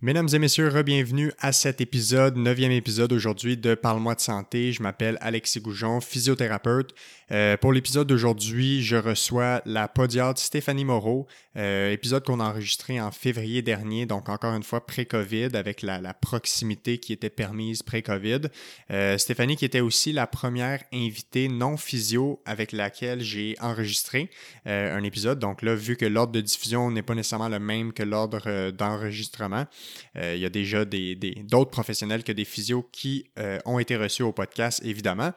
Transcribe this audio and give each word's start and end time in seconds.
Mesdames 0.00 0.28
et 0.34 0.38
messieurs, 0.38 0.82
bienvenue 0.82 1.32
à 1.38 1.52
cet 1.52 1.80
épisode, 1.80 2.36
neuvième 2.36 2.72
épisode 2.72 3.12
aujourd'hui 3.12 3.56
de 3.56 3.74
Parle-moi 3.74 4.14
de 4.14 4.20
santé. 4.20 4.72
Je 4.72 4.82
m'appelle 4.82 5.16
Alexis 5.20 5.60
Goujon, 5.60 6.00
physiothérapeute. 6.00 6.94
Euh, 7.30 7.56
pour 7.56 7.72
l'épisode 7.72 8.06
d'aujourd'hui, 8.06 8.82
je 8.82 8.96
reçois 8.96 9.62
la 9.64 9.88
podiatre 9.88 10.40
Stéphanie 10.40 10.84
Moreau, 10.84 11.26
euh, 11.56 11.90
épisode 11.90 12.24
qu'on 12.24 12.38
a 12.38 12.44
enregistré 12.44 13.00
en 13.00 13.10
février 13.12 13.62
dernier, 13.62 14.04
donc 14.04 14.28
encore 14.28 14.54
une 14.54 14.62
fois 14.62 14.84
pré-COVID, 14.84 15.50
avec 15.54 15.80
la, 15.80 16.12
proximité 16.12 16.98
qui 16.98 17.12
était 17.12 17.30
permise 17.30 17.82
pré-COVID. 17.82 18.42
Euh, 18.90 19.16
Stéphanie 19.16 19.56
qui 19.56 19.64
était 19.64 19.80
aussi 19.80 20.12
la 20.12 20.26
première 20.26 20.82
invitée 20.92 21.48
non 21.48 21.76
physio 21.76 22.42
avec 22.44 22.72
laquelle 22.72 23.20
j'ai 23.20 23.56
enregistré 23.60 24.30
un 24.66 25.02
épisode. 25.02 25.38
Donc 25.38 25.62
là, 25.62 25.74
vu 25.74 25.96
que 25.96 26.04
l'ordre 26.04 26.32
de 26.32 26.40
diffusion 26.40 26.90
n'est 26.90 27.02
pas 27.02 27.14
nécessairement 27.14 27.48
le 27.48 27.58
même 27.58 27.92
que 27.92 28.02
l'ordre 28.02 28.70
d'enregistrement, 28.70 29.66
il 30.16 30.38
y 30.38 30.44
a 30.44 30.48
déjà 30.48 30.84
d'autres 30.84 31.70
professionnels 31.70 32.22
que 32.24 32.32
des 32.32 32.44
physios 32.44 32.88
qui 32.92 33.26
euh, 33.38 33.58
ont 33.64 33.78
été 33.78 33.96
reçus 33.96 34.22
au 34.22 34.32
podcast, 34.32 34.80
évidemment. 34.84 35.32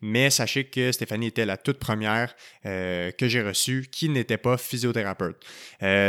Mais 0.00 0.30
sachez 0.30 0.64
que 0.64 0.92
Stéphanie 0.92 1.28
était 1.28 1.46
la 1.46 1.56
toute 1.56 1.78
première 1.78 2.34
euh, 2.66 3.10
que 3.12 3.28
j'ai 3.28 3.42
reçue 3.42 3.86
qui 3.90 4.08
n'était 4.08 4.38
pas 4.38 4.56
physiothérapeute. 4.56 5.36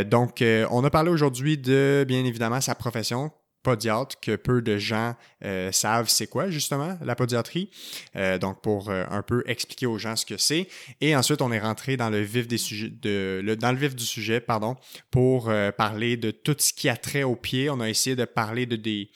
donc, 0.06 0.44
on 0.72 0.84
a 0.84 0.90
parlé 0.90 1.10
aujourd'hui 1.10 1.58
de, 1.58 2.06
bien 2.08 2.24
évidemment, 2.26 2.62
sa 2.62 2.76
profession, 2.76 3.32
podiatre 3.64 4.20
que 4.20 4.36
peu 4.36 4.62
de 4.62 4.78
gens 4.78 5.16
euh, 5.44 5.72
savent 5.72 6.10
c'est 6.10 6.28
quoi 6.28 6.50
justement 6.50 6.98
la 7.02 7.16
podiatrie. 7.16 7.70
Euh, 8.16 8.38
donc 8.38 8.62
pour 8.62 8.90
euh, 8.90 9.06
un 9.10 9.24
peu 9.24 9.44
expliquer 9.48 9.88
aux 9.88 9.98
gens 9.98 10.16
ce 10.16 10.26
que 10.26 10.38
c'est. 10.38 10.68
Et 11.02 11.16
ensuite 11.16 11.42
on 11.42 11.52
est 11.52 11.60
rentré 11.60 11.98
dans 11.98 12.10
le 12.10 12.22
vif 12.22 12.48
des 12.48 12.58
sujets 12.58 12.90
de 12.90 13.58
dans 13.60 13.72
le 13.72 13.78
vif 13.78 13.96
du 13.96 14.06
sujet 14.06 14.42
pardon 14.42 14.76
pour 15.10 15.52
parler 15.78 16.18
de 16.18 16.32
tout 16.32 16.56
ce 16.60 16.74
qui 16.74 16.90
a 16.90 16.98
trait 16.98 17.24
aux 17.24 17.36
pieds. 17.36 17.70
On 17.70 17.80
a 17.80 17.90
essayé 17.90 18.16
de 18.16 18.26
parler 18.26 18.66
de 18.66 18.76
des 18.76 19.10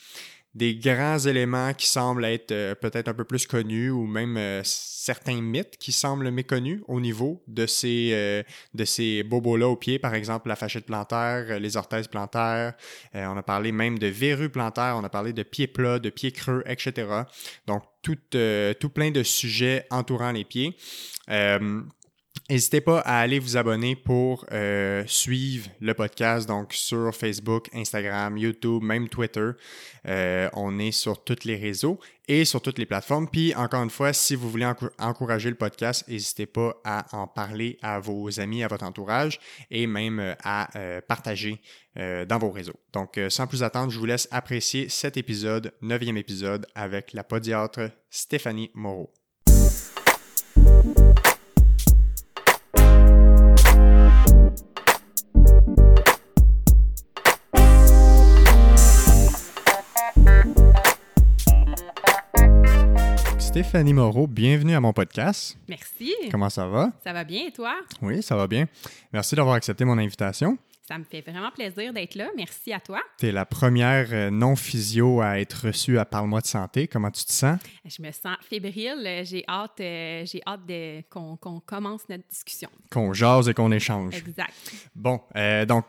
des 0.58 0.76
grands 0.76 1.20
éléments 1.20 1.74
qui 1.76 1.88
semblent 1.88 2.26
être 2.26 2.52
euh, 2.52 2.74
peut-être 2.74 3.08
un 3.08 3.14
peu 3.14 3.26
plus 3.26 3.46
connus 3.46 3.92
ou 3.92 4.08
même 4.08 4.38
euh, 4.38 4.62
certains 4.64 5.40
mythes 5.40 5.78
qui 5.78 5.92
semblent 5.92 6.32
méconnus 6.32 6.82
au 6.88 7.00
niveau 7.00 7.44
de 7.48 7.68
ces, 7.68 8.10
euh, 8.14 8.42
de 8.74 8.84
ces 8.84 9.22
bobos-là 9.22 9.68
au 9.68 9.76
pied, 9.76 10.00
par 10.00 10.16
exemple 10.16 10.50
la 10.50 10.56
fachette 10.56 10.88
plantaire, 10.88 11.60
les 11.60 11.78
orthèses 11.78 12.08
plantaires. 12.08 12.74
on 13.14 13.38
a 13.38 13.44
parlé 13.44 13.72
même 13.72 14.00
de 14.00 14.08
verrues 14.08 14.50
plantaires, 14.50 14.96
on 14.98 15.04
a 15.04 15.10
parlé 15.10 15.32
de 15.32 15.44
pieds 15.44 15.68
plats, 15.68 16.00
de 16.00 16.10
pieds 16.10 16.32
creux, 16.32 16.64
etc. 16.66 17.08
Donc, 17.68 17.84
tout, 18.02 18.18
tout 18.80 18.90
plein 18.90 19.12
de 19.12 19.24
sujets 19.24 19.86
entourant 19.92 20.32
les 20.32 20.44
pieds. 20.44 20.76
N'hésitez 22.50 22.80
pas 22.80 23.00
à 23.02 23.20
aller 23.20 23.40
vous 23.40 23.58
abonner 23.58 23.98
pour 23.98 24.46
euh, 24.54 25.04
suivre 25.06 25.70
le 25.82 25.94
podcast 25.94 26.48
donc 26.48 26.72
sur 26.72 27.14
Facebook, 27.14 27.68
Instagram, 27.74 28.38
YouTube, 28.38 28.84
même 28.84 29.10
Twitter. 29.10 29.50
Euh, 30.08 30.50
on 30.54 30.80
est 30.80 30.94
sur 30.94 31.26
tous 31.26 31.44
les 31.44 31.58
réseaux 31.58 32.00
et 32.30 32.46
sur 32.46 32.62
toutes 32.62 32.80
les 32.80 32.86
plateformes. 32.86 33.28
Puis 33.30 33.54
encore 33.54 33.84
une 33.84 33.90
fois, 33.90 34.14
si 34.14 34.34
vous 34.34 34.50
voulez 34.50 34.66
encourager 34.98 35.50
le 35.50 35.58
podcast, 35.58 36.08
n'hésitez 36.08 36.46
pas 36.46 36.80
à 36.86 37.18
en 37.18 37.28
parler 37.28 37.78
à 37.82 38.00
vos 38.00 38.40
amis, 38.40 38.64
à 38.64 38.70
votre 38.70 38.86
entourage 38.86 39.42
et 39.70 39.86
même 39.86 40.22
euh, 40.22 40.34
à 40.42 40.70
partager 41.06 41.62
dans 41.98 42.38
vos 42.38 42.52
réseaux. 42.52 42.80
Donc 42.94 43.20
sans 43.30 43.48
plus 43.48 43.64
attendre, 43.64 43.92
je 43.92 43.98
vous 43.98 44.06
laisse 44.06 44.28
apprécier 44.30 44.88
cet 44.88 45.18
épisode, 45.18 45.74
neuvième 45.82 46.16
épisode 46.16 46.68
avec 46.76 47.12
la 47.14 47.24
podiatre 47.24 47.90
Stéphanie 48.12 48.70
Moreau. 48.76 49.17
Stéphanie 63.48 63.94
Moreau, 63.94 64.28
bienvenue 64.28 64.76
à 64.76 64.82
mon 64.82 64.92
podcast. 64.92 65.58
Merci. 65.70 66.14
Comment 66.30 66.50
ça 66.50 66.68
va? 66.68 66.92
Ça 67.02 67.14
va 67.14 67.24
bien 67.24 67.48
et 67.48 67.52
toi? 67.52 67.76
Oui, 68.02 68.22
ça 68.22 68.36
va 68.36 68.46
bien. 68.46 68.68
Merci 69.14 69.36
d'avoir 69.36 69.56
accepté 69.56 69.86
mon 69.86 69.98
invitation. 69.98 70.58
Ça 70.86 70.98
me 70.98 71.06
fait 71.06 71.22
vraiment 71.22 71.50
plaisir 71.52 71.92
d'être 71.92 72.16
là. 72.16 72.28
Merci 72.36 72.72
à 72.74 72.80
toi. 72.80 73.00
Tu 73.18 73.28
es 73.28 73.32
la 73.32 73.46
première 73.46 74.08
euh, 74.12 74.30
non-physio 74.30 75.22
à 75.22 75.40
être 75.40 75.68
reçue 75.68 75.98
à 75.98 76.06
Parle-moi 76.06 76.42
de 76.42 76.46
santé. 76.46 76.88
Comment 76.88 77.10
tu 77.10 77.24
te 77.26 77.32
sens? 77.32 77.58
Je 77.84 78.02
me 78.02 78.12
sens 78.12 78.38
fébrile. 78.42 79.22
J'ai 79.24 79.44
hâte, 79.48 79.80
euh, 79.80 80.26
j'ai 80.26 80.42
hâte 80.46 80.62
qu'on 81.10 81.38
commence 81.66 82.08
notre 82.10 82.28
discussion. 82.30 82.70
Qu'on 82.92 83.14
jase 83.14 83.50
et 83.50 83.54
qu'on 83.54 83.72
échange. 83.72 84.16
Exact. 84.16 84.54
Bon, 84.94 85.22
euh, 85.36 85.66
donc 85.66 85.86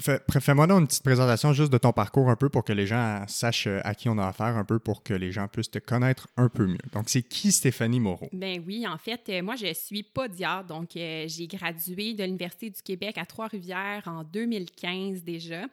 Fais-moi 0.00 0.66
donc 0.66 0.80
une 0.80 0.86
petite 0.86 1.02
présentation 1.02 1.52
juste 1.52 1.72
de 1.72 1.78
ton 1.78 1.92
parcours 1.92 2.30
un 2.30 2.36
peu 2.36 2.48
pour 2.48 2.64
que 2.64 2.72
les 2.72 2.86
gens 2.86 3.24
sachent 3.28 3.66
euh, 3.66 3.80
à 3.84 3.94
qui 3.94 4.08
on 4.08 4.16
a 4.18 4.26
affaire 4.26 4.56
un 4.56 4.64
peu 4.64 4.78
pour 4.78 5.02
que 5.02 5.12
les 5.12 5.30
gens 5.30 5.46
puissent 5.48 5.70
te 5.70 5.78
connaître 5.78 6.28
un 6.36 6.48
peu 6.48 6.66
mieux. 6.66 6.78
Donc, 6.92 7.08
c'est 7.08 7.22
qui 7.22 7.52
Stéphanie 7.52 8.00
Moreau? 8.00 8.28
Ben 8.32 8.62
oui, 8.66 8.86
en 8.86 8.96
fait, 8.96 9.20
euh, 9.28 9.42
moi, 9.42 9.56
je 9.56 9.72
suis 9.74 10.02
podiatre. 10.02 10.68
Donc, 10.68 10.96
euh, 10.96 11.26
j'ai 11.28 11.46
gradué 11.46 12.14
de 12.14 12.24
l'Université 12.24 12.70
du 12.70 12.80
Québec 12.82 13.18
à 13.18 13.26
Trois-Rivières 13.26 14.02
en 14.06 14.24
2015 14.24 15.22
déjà. 15.22 15.66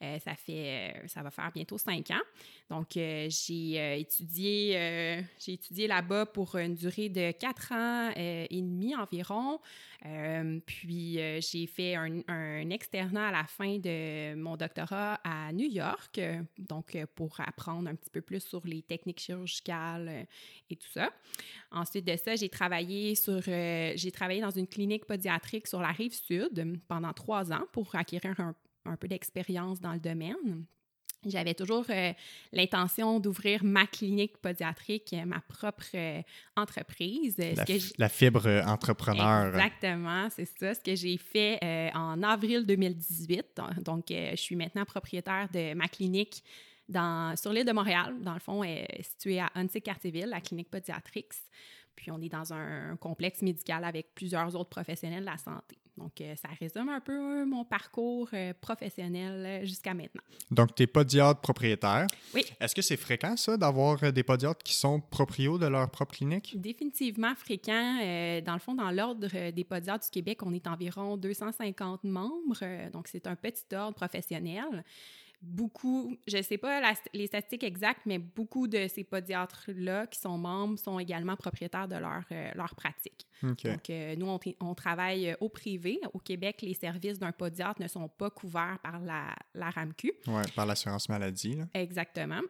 ça 0.00 0.34
fait, 0.34 0.94
ça 1.06 1.22
va 1.22 1.30
faire 1.30 1.50
bientôt 1.52 1.78
cinq 1.78 2.10
ans. 2.10 2.22
Donc, 2.70 2.88
j'ai 2.94 4.00
étudié, 4.00 5.24
j'ai 5.38 5.52
étudié 5.52 5.86
là-bas 5.86 6.26
pour 6.26 6.56
une 6.56 6.74
durée 6.74 7.08
de 7.08 7.32
quatre 7.32 7.72
ans 7.72 8.10
et 8.16 8.48
demi 8.50 8.94
environ. 8.96 9.60
Puis 10.66 11.18
j'ai 11.40 11.66
fait 11.66 11.94
un, 11.96 12.20
un, 12.28 12.70
externat 12.70 13.28
à 13.28 13.32
la 13.32 13.44
fin 13.44 13.71
de 13.78 14.34
mon 14.34 14.56
doctorat 14.56 15.20
à 15.24 15.52
New 15.52 15.68
York, 15.68 16.18
euh, 16.18 16.42
donc 16.58 16.96
pour 17.14 17.40
apprendre 17.40 17.88
un 17.88 17.94
petit 17.94 18.10
peu 18.10 18.20
plus 18.20 18.40
sur 18.40 18.66
les 18.66 18.82
techniques 18.82 19.20
chirurgicales 19.20 20.26
et 20.70 20.76
tout 20.76 20.88
ça. 20.92 21.10
Ensuite 21.70 22.06
de 22.06 22.16
ça, 22.16 22.36
j'ai 22.36 22.48
travaillé 22.48 23.14
sur, 23.14 23.40
j'ai 23.42 24.12
travaillé 24.12 24.40
dans 24.40 24.50
une 24.50 24.66
clinique 24.66 25.06
podiatrique 25.06 25.66
sur 25.66 25.80
la 25.80 25.92
rive 25.92 26.14
sud 26.14 26.80
pendant 26.88 27.12
trois 27.12 27.52
ans 27.52 27.64
pour 27.72 27.94
acquérir 27.94 28.34
un 28.84 28.96
peu 28.96 29.08
d'expérience 29.08 29.80
dans 29.80 29.92
le 29.92 30.00
domaine. 30.00 30.66
J'avais 31.24 31.54
toujours 31.54 31.84
euh, 31.90 32.12
l'intention 32.52 33.20
d'ouvrir 33.20 33.62
ma 33.62 33.86
clinique 33.86 34.38
podiatrique, 34.38 35.14
ma 35.24 35.40
propre 35.40 35.84
euh, 35.94 36.20
entreprise. 36.56 37.36
La, 37.98 38.08
fibre 38.08 38.48
entrepreneur. 38.66 39.54
Exactement, 39.54 40.28
c'est 40.30 40.48
ça. 40.58 40.74
Ce 40.74 40.80
que 40.80 40.96
j'ai 40.96 41.16
fait 41.16 41.58
euh, 41.62 41.90
en 41.94 42.22
avril 42.22 42.66
2018. 42.66 43.60
Donc, 43.84 44.06
je 44.08 44.36
suis 44.36 44.56
maintenant 44.56 44.84
propriétaire 44.84 45.48
de 45.52 45.74
ma 45.74 45.86
clinique 45.86 46.42
dans, 46.88 47.36
sur 47.36 47.52
l'île 47.52 47.66
de 47.66 47.72
Montréal. 47.72 48.14
Dans 48.20 48.34
le 48.34 48.40
fond, 48.40 48.64
est 48.64 49.02
située 49.02 49.38
à 49.38 49.50
Huntsic-Cartierville, 49.54 50.28
la 50.28 50.40
clinique 50.40 50.70
podiatrique. 50.70 51.32
Puis 51.94 52.10
on 52.10 52.20
est 52.20 52.28
dans 52.28 52.52
un 52.52 52.96
complexe 52.96 53.42
médical 53.42 53.84
avec 53.84 54.14
plusieurs 54.14 54.56
autres 54.56 54.70
professionnels 54.70 55.20
de 55.20 55.26
la 55.26 55.38
santé. 55.38 55.76
Donc, 55.98 56.20
euh, 56.20 56.34
ça 56.36 56.48
résume 56.58 56.88
un 56.88 57.00
peu 57.00 57.44
mon 57.44 57.64
parcours 57.64 58.28
euh, 58.32 58.54
professionnel 58.60 59.44
euh, 59.62 59.66
jusqu'à 59.66 59.92
maintenant. 59.92 60.22
Donc, 60.50 60.74
tu 60.74 60.84
es 60.84 60.86
podiatre 60.86 61.40
propriétaire. 61.40 62.06
Oui. 62.34 62.44
Est-ce 62.60 62.74
que 62.74 62.80
c'est 62.80 62.96
fréquent, 62.96 63.36
ça, 63.36 63.56
d'avoir 63.56 64.12
des 64.12 64.22
podiatres 64.22 64.62
qui 64.62 64.74
sont 64.74 65.00
proprios 65.00 65.58
de 65.58 65.66
leur 65.66 65.90
propre 65.90 66.14
clinique? 66.14 66.54
Définitivement 66.58 67.34
fréquent. 67.34 67.96
dans 68.44 68.54
le 68.54 68.58
fond, 68.58 68.74
dans 68.74 68.90
l'ordre 68.90 69.50
des 69.50 69.64
podiatres 69.64 70.04
du 70.04 70.10
Québec, 70.10 70.42
on 70.42 70.52
est 70.54 70.66
environ 70.66 71.16
250 71.16 72.04
membres. 72.04 72.90
donc, 72.92 73.08
c'est 73.08 73.26
un 73.26 73.36
petit 73.36 73.64
ordre 73.74 73.94
professionnel 73.94 74.84
beaucoup, 75.42 76.16
je 76.28 76.36
ne 76.36 76.42
sais 76.42 76.56
pas 76.56 76.80
les 77.12 77.26
statistiques 77.26 77.64
exactes, 77.64 78.02
mais 78.06 78.18
beaucoup 78.18 78.68
de 78.68 78.86
ces 78.88 79.04
podiatres-là 79.04 80.06
qui 80.06 80.20
sont 80.20 80.38
membres 80.38 80.78
sont 80.78 80.98
également 80.98 81.36
propriétaires 81.36 81.88
de 81.88 81.96
leur, 81.96 82.22
euh, 82.30 82.50
leur 82.54 82.74
pratique. 82.74 83.26
Donc, 83.42 83.90
euh, 83.90 84.14
nous, 84.16 84.38
on, 84.60 84.74
travaille 84.74 85.30
euh, 85.30 85.36
au 85.40 85.48
privé. 85.48 86.00
Au 86.12 86.20
Québec, 86.20 86.62
les 86.62 86.74
services 86.74 87.18
d'un 87.18 87.32
podiatre 87.32 87.82
ne 87.82 87.88
sont 87.88 88.08
pas 88.08 88.30
couverts 88.30 88.78
par 88.82 89.00
la, 89.00 89.34
la 89.54 89.70
RAMQ. 89.70 90.12
Oui, 90.28 90.42
par 90.54 90.64
l'assurance 90.64 91.08
maladie. 91.08 91.58
Exactement. 91.74 92.40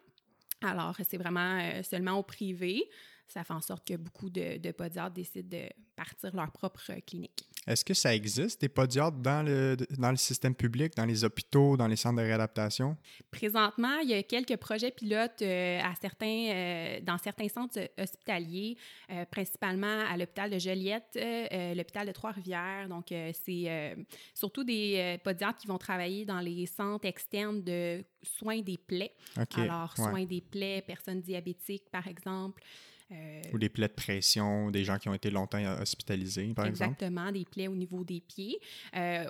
Alors, 0.61 0.95
c'est 1.09 1.17
vraiment 1.17 1.83
seulement 1.83 2.19
au 2.19 2.23
privé. 2.23 2.85
Ça 3.27 3.43
fait 3.43 3.55
en 3.55 3.63
sorte 3.63 3.87
que 3.87 3.97
beaucoup 3.97 4.29
de, 4.29 4.59
de 4.59 4.71
podiatres 4.71 5.15
décident 5.15 5.49
de 5.49 5.65
partir 5.97 6.37
leur 6.37 6.53
propre 6.53 6.93
clinique. 7.07 7.49
Est-ce 7.67 7.85
que 7.85 7.95
ça 7.95 8.13
existe, 8.13 8.61
des 8.61 8.69
podiatres 8.69 9.19
dans 9.19 9.47
le, 9.47 9.77
dans 9.97 10.11
le 10.11 10.17
système 10.17 10.55
public, 10.55 10.95
dans 10.97 11.05
les 11.05 11.23
hôpitaux, 11.23 11.77
dans 11.77 11.87
les 11.87 11.95
centres 11.95 12.17
de 12.17 12.23
réadaptation? 12.23 12.97
Présentement, 13.31 13.99
il 14.03 14.11
y 14.11 14.15
a 14.15 14.23
quelques 14.25 14.57
projets 14.57 14.91
pilotes 14.91 15.43
euh, 15.43 15.81
à 15.81 15.95
certains, 16.01 16.27
euh, 16.27 17.01
dans 17.03 17.19
certains 17.19 17.49
centres 17.49 17.79
hospitaliers, 17.97 18.77
euh, 19.13 19.25
principalement 19.27 20.05
à 20.11 20.17
l'hôpital 20.17 20.51
de 20.51 20.59
Joliette, 20.59 21.17
l'hôpital 21.77 22.07
de 22.07 22.13
Trois-Rivières. 22.13 22.89
Donc, 22.89 23.07
c'est 23.09 23.97
surtout 24.35 24.65
des 24.65 25.19
podiatres 25.23 25.59
qui 25.59 25.69
vont 25.69 25.79
travailler 25.79 26.25
dans 26.25 26.41
les 26.41 26.67
centres 26.67 27.07
externes 27.07 27.63
de 27.63 28.05
soins 28.23 28.61
des 28.61 28.79
plaies. 28.79 29.15
Alors, 29.57 29.95
soins 29.97 30.25
des 30.25 30.41
plaies, 30.41 30.83
personnes 30.83 31.21
diabétiques, 31.21 31.91
par 31.91 32.09
exemple. 32.09 32.63
Ou 33.53 33.59
des 33.59 33.69
plaies 33.69 33.89
de 33.89 33.93
pression, 33.93 34.71
des 34.71 34.85
gens 34.85 34.99
qui 34.99 35.09
ont 35.09 35.15
été 35.15 35.31
longtemps 35.31 35.63
hospitalisés, 35.81 36.53
par 36.55 36.67
exemple. 36.67 36.93
Exactement, 36.93 37.31
des 37.33 37.45
plaies 37.45 37.69
au 37.69 37.75
niveau 37.75 38.05
des 38.05 38.21
pieds. 38.21 38.59
Euh, 38.97 39.29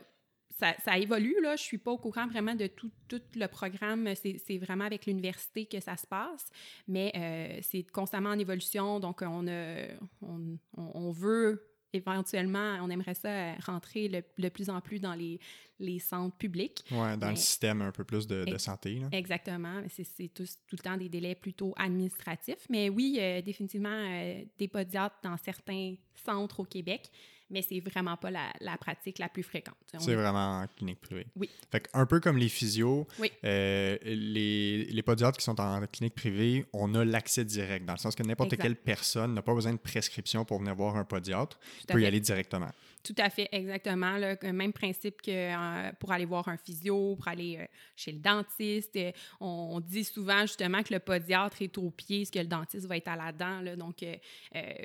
ça, 0.58 0.74
ça, 0.84 0.96
évolue, 0.96 1.34
là. 1.42 1.56
Je 1.56 1.62
suis 1.62 1.78
pas 1.78 1.90
au 1.90 1.98
courant 1.98 2.28
vraiment 2.28 2.54
de 2.54 2.68
tout, 2.68 2.90
tout 3.08 3.22
le 3.34 3.46
programme. 3.46 4.08
C'est 4.14 4.58
vraiment 4.58 4.84
avec 4.84 5.06
l'université 5.06 5.66
que 5.66 5.80
ça 5.80 5.96
se 5.96 6.06
passe. 6.06 6.50
Mais 6.86 7.12
euh, 7.16 7.58
c'est 7.62 7.82
constamment 7.84 8.30
en 8.30 8.38
évolution. 8.38 9.00
Donc, 9.00 9.22
on, 9.22 9.48
a, 9.48 9.86
on, 10.20 10.58
on 10.76 11.10
veut 11.10 11.71
éventuellement, 11.92 12.78
on 12.82 12.90
aimerait 12.90 13.14
ça 13.14 13.54
rentrer 13.66 14.08
le, 14.38 14.50
plus 14.50 14.70
en 14.70 14.80
plus 14.80 15.00
dans 15.00 15.14
les, 15.14 15.38
les 15.78 15.98
centres 15.98 16.36
publics. 16.36 16.84
Oui, 16.90 17.16
dans 17.16 17.30
le 17.30 17.36
système 17.36 17.82
un 17.82 17.92
peu 17.92 18.04
plus 18.04 18.26
de, 18.26 18.44
de 18.44 18.58
santé. 18.58 19.00
Là. 19.00 19.08
Exactement. 19.12 19.82
C'est 19.88 20.28
tout, 20.28 20.44
tout, 20.44 20.76
le 20.76 20.82
temps 20.82 20.96
des 20.96 21.08
délais 21.08 21.34
plutôt 21.34 21.74
administratifs. 21.76 22.66
Mais 22.68 22.88
oui, 22.88 23.18
euh, 23.20 23.42
définitivement, 23.42 23.88
euh, 23.90 24.42
des 24.58 24.68
podiatres 24.68 25.16
dans 25.22 25.36
certains 25.36 25.94
centres 26.14 26.60
au 26.60 26.64
Québec 26.64 27.10
mais 27.52 27.62
c'est 27.62 27.80
vraiment 27.80 28.16
pas 28.16 28.30
la, 28.30 28.52
la, 28.60 28.76
pratique 28.76 29.18
la 29.18 29.28
plus 29.28 29.42
fréquente. 29.42 29.76
C'est 29.98 30.14
vraiment 30.14 30.62
en 30.62 30.66
clinique 30.66 31.00
privée. 31.00 31.26
Oui. 31.36 31.50
Fait 31.70 31.88
un 31.92 32.06
peu 32.06 32.18
comme 32.18 32.38
les 32.38 32.48
physios, 32.48 33.06
euh, 33.44 33.98
les, 34.02 34.84
les 34.86 35.02
podiatres 35.02 35.38
qui 35.38 35.44
sont 35.44 35.60
en 35.60 35.86
clinique 35.86 36.14
privée, 36.14 36.66
on 36.72 36.94
a 36.94 37.04
l'accès 37.04 37.44
direct, 37.44 37.84
dans 37.84 37.92
le 37.92 37.98
sens 37.98 38.14
que 38.14 38.22
n'importe 38.22 38.56
quelle 38.56 38.76
personne 38.76 39.34
n'a 39.34 39.42
pas 39.42 39.54
besoin 39.54 39.72
de 39.72 39.78
prescription 39.78 40.44
pour 40.44 40.58
venir 40.58 40.74
voir 40.74 40.96
un 40.96 41.04
podiatre, 41.04 41.58
peut 41.86 42.00
y 42.00 42.06
aller 42.06 42.20
directement. 42.20 42.70
Tout 43.02 43.14
à 43.18 43.30
fait, 43.30 43.48
exactement. 43.50 44.16
Le 44.16 44.52
même 44.52 44.72
principe 44.72 45.20
que 45.20 45.30
euh, 45.30 45.92
pour 45.98 46.12
aller 46.12 46.24
voir 46.24 46.46
un 46.48 46.56
physio, 46.56 47.16
pour 47.16 47.26
aller 47.26 47.58
euh, 47.60 47.66
chez 47.96 48.12
le 48.12 48.20
dentiste. 48.20 48.96
on, 49.40 49.80
dit 49.80 50.04
souvent 50.04 50.42
justement 50.42 50.82
que 50.82 50.94
le 50.94 51.00
podiatre 51.00 51.62
est 51.62 51.76
au 51.78 51.90
pied, 51.90 52.24
ce 52.24 52.30
que 52.30 52.38
le 52.38 52.46
dentiste 52.46 52.86
va 52.86 52.96
être 52.96 53.08
à 53.08 53.16
la 53.16 53.32
dent. 53.32 53.76
Donc, 53.76 54.04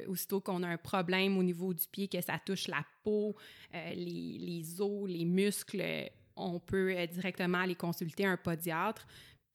aussitôt 0.07 0.41
qu'on 0.41 0.63
a 0.63 0.67
un 0.67 0.77
problème 0.77 1.37
au 1.37 1.43
niveau 1.43 1.73
du 1.73 1.87
pied, 1.87 2.07
que 2.07 2.21
ça 2.21 2.39
touche 2.43 2.67
la 2.67 2.83
peau, 3.03 3.35
euh, 3.73 3.93
les, 3.93 4.37
les, 4.39 4.81
os, 4.81 5.09
les 5.09 5.25
muscles, 5.25 5.83
on 6.35 6.59
peut 6.59 6.95
euh, 6.95 7.07
directement 7.07 7.59
aller 7.59 7.75
consulter 7.75 8.25
un 8.25 8.37
podiatre. 8.37 9.05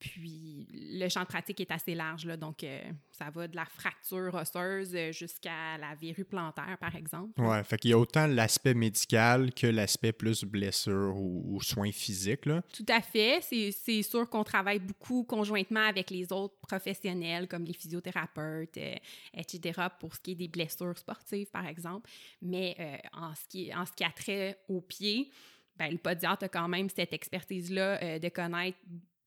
Puis 0.02 0.66
le 0.72 1.08
champ 1.08 1.20
de 1.20 1.26
pratique 1.26 1.60
est 1.60 1.70
assez 1.70 1.94
large, 1.94 2.26
là, 2.26 2.36
donc 2.36 2.64
euh, 2.64 2.82
ça 3.12 3.30
va 3.30 3.46
de 3.46 3.54
la 3.54 3.64
fracture 3.64 4.34
osseuse 4.34 4.96
jusqu'à 5.12 5.78
la 5.78 5.94
verrue 5.94 6.24
plantaire, 6.24 6.76
par 6.80 6.96
exemple. 6.96 7.40
Oui, 7.40 7.56
fait 7.62 7.78
qu'il 7.78 7.92
y 7.92 7.94
a 7.94 7.98
autant 7.98 8.26
l'aspect 8.26 8.74
médical 8.74 9.54
que 9.54 9.68
l'aspect 9.68 10.10
plus 10.10 10.42
blessure 10.42 11.14
ou, 11.16 11.60
soins 11.62 11.92
physiques. 11.92 12.46
Là. 12.46 12.62
Tout 12.72 12.86
à 12.88 13.00
fait. 13.00 13.38
C'est 13.42 14.02
sûr 14.02 14.28
qu'on 14.28 14.42
travaille 14.42 14.80
beaucoup 14.80 15.22
conjointement 15.22 15.86
avec 15.86 16.10
les 16.10 16.32
autres 16.32 16.56
professionnels, 16.60 17.46
comme 17.46 17.64
les 17.64 17.74
physiothérapeutes, 17.74 18.76
euh, 18.78 18.96
etc., 19.34 19.82
pour 20.00 20.16
ce 20.16 20.20
qui 20.20 20.32
est 20.32 20.34
des 20.34 20.48
blessures 20.48 20.98
sportives, 20.98 21.50
par 21.52 21.68
exemple. 21.68 22.10
Mais 22.40 22.74
euh, 22.80 22.96
en, 23.12 23.34
ce 23.36 23.46
qui, 23.48 23.72
en 23.72 23.86
ce 23.86 23.92
qui 23.92 24.02
a 24.02 24.10
trait 24.10 24.58
aux 24.68 24.80
pieds, 24.80 25.30
ben, 25.76 25.92
le 25.92 25.98
podiatre 25.98 26.46
a 26.46 26.48
quand 26.48 26.66
même 26.66 26.90
cette 26.90 27.12
expertise-là 27.12 28.18
de 28.18 28.28
connaître 28.28 28.78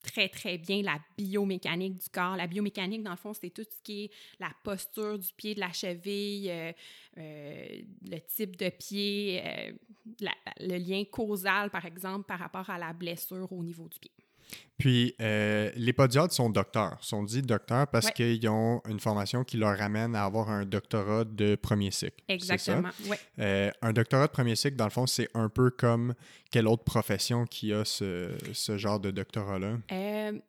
très, 0.05 0.29
très 0.29 0.57
bien 0.57 0.81
la 0.81 0.99
biomécanique 1.17 1.95
du 1.95 2.09
corps. 2.09 2.35
La 2.35 2.47
biomécanique, 2.47 3.03
dans 3.03 3.11
le 3.11 3.17
fond, 3.17 3.33
c'est 3.33 3.49
tout 3.49 3.63
ce 3.63 3.81
qui 3.83 4.05
est 4.05 4.11
la 4.39 4.51
posture 4.63 5.17
du 5.17 5.33
pied, 5.33 5.55
de 5.55 5.59
la 5.59 5.73
cheville, 5.73 6.49
euh, 6.49 6.71
euh, 7.17 7.81
le 8.03 8.19
type 8.19 8.55
de 8.55 8.69
pied, 8.69 9.41
euh, 9.43 9.71
le 10.59 10.77
lien 10.77 11.03
causal, 11.05 11.69
par 11.69 11.85
exemple, 11.85 12.25
par 12.25 12.39
rapport 12.39 12.69
à 12.69 12.77
la 12.77 12.93
blessure 12.93 13.51
au 13.51 13.63
niveau 13.63 13.87
du 13.89 13.99
pied. 13.99 14.11
Puis, 14.77 15.15
euh, 15.21 15.71
les 15.75 15.93
podiatres 15.93 16.33
sont 16.33 16.49
docteurs, 16.49 16.97
sont 16.99 17.23
dits 17.23 17.41
docteurs 17.41 17.87
parce 17.87 18.11
qu'ils 18.11 18.47
ont 18.49 18.81
une 18.89 18.99
formation 18.99 19.45
qui 19.45 19.57
leur 19.57 19.81
amène 19.81 20.15
à 20.15 20.25
avoir 20.25 20.49
un 20.49 20.65
doctorat 20.65 21.23
de 21.23 21.55
premier 21.55 21.91
cycle. 21.91 22.21
Exactement. 22.27 22.89
Euh, 23.39 23.71
un 23.81 23.93
doctorat 23.93 24.27
de 24.27 24.31
premier 24.31 24.55
cycle, 24.55 24.75
dans 24.75 24.85
le 24.85 24.91
fond, 24.91 25.07
c'est 25.07 25.29
un 25.33 25.47
peu 25.47 25.69
comme 25.69 26.13
quelle 26.51 26.67
autre 26.67 26.83
profession 26.83 27.45
qui 27.45 27.71
a 27.71 27.85
ce, 27.85 28.31
ce 28.51 28.77
genre 28.77 28.99
de 28.99 29.11
doctorat-là? 29.11 29.77
Euh, 29.93 30.39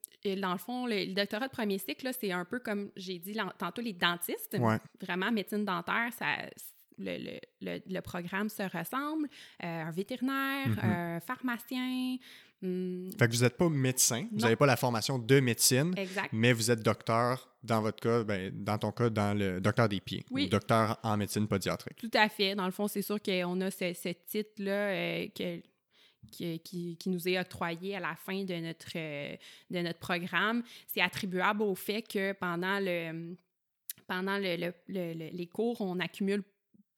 dans 0.40 0.52
le 0.52 0.58
fond, 0.58 0.86
le, 0.86 1.14
doctorat 1.14 1.46
de 1.46 1.52
premier 1.52 1.78
cycle, 1.78 2.10
c'est 2.18 2.32
un 2.32 2.44
peu 2.44 2.58
comme 2.58 2.90
j'ai 2.96 3.20
dit 3.20 3.36
tantôt, 3.58 3.80
les 3.80 3.92
dentistes. 3.92 4.58
Vraiment, 5.00 5.30
médecine 5.30 5.64
dentaire, 5.64 6.10
ça, 6.18 6.26
le, 6.98 7.38
le, 7.60 7.80
le, 7.86 8.00
programme 8.00 8.48
se 8.48 8.62
ressemble. 8.62 9.28
un 9.60 9.90
vétérinaire, 9.92 10.68
mm-hmm. 10.68 10.84
un 10.84 11.20
pharmacien, 11.20 12.16
Hmm. 12.62 13.10
Fait 13.18 13.28
que 13.28 13.36
vous 13.36 13.42
n'êtes 13.42 13.56
pas 13.56 13.68
médecin, 13.68 14.26
vous 14.32 14.40
n'avez 14.40 14.56
pas 14.56 14.66
la 14.66 14.76
formation 14.76 15.18
de 15.18 15.40
médecine, 15.40 15.94
mais 16.32 16.52
vous 16.52 16.70
êtes 16.70 16.82
docteur, 16.82 17.54
dans 17.62 17.82
votre 17.82 18.00
cas, 18.00 18.24
ben, 18.24 18.50
dans 18.54 18.78
ton 18.78 18.92
cas, 18.92 19.10
dans 19.10 19.36
le 19.36 19.60
docteur 19.60 19.88
des 19.88 20.00
pieds, 20.00 20.24
ou 20.30 20.46
docteur 20.46 20.98
en 21.02 21.16
médecine 21.16 21.46
pédiatrique. 21.46 21.98
Tout 21.98 22.10
à 22.14 22.28
fait. 22.28 22.54
Dans 22.54 22.64
le 22.64 22.72
fond, 22.72 22.88
c'est 22.88 23.02
sûr 23.02 23.20
qu'on 23.20 23.60
a 23.60 23.70
ce, 23.70 24.12
titre-là 24.26 24.72
euh, 24.72 25.26
qui, 26.30 26.60
qui, 26.98 27.08
nous 27.10 27.28
est 27.28 27.38
octroyé 27.38 27.96
à 27.96 28.00
la 28.00 28.14
fin 28.14 28.42
de 28.44 28.54
notre, 28.54 28.96
euh, 28.96 29.36
de 29.70 29.80
notre 29.80 29.98
programme. 29.98 30.62
C'est 30.86 31.02
attribuable 31.02 31.62
au 31.62 31.74
fait 31.74 32.02
que 32.02 32.32
pendant 32.32 32.78
le 32.80 33.36
pendant 34.06 34.38
le, 34.38 34.72
les 34.88 35.46
cours, 35.48 35.80
on 35.80 35.98
accumule 35.98 36.44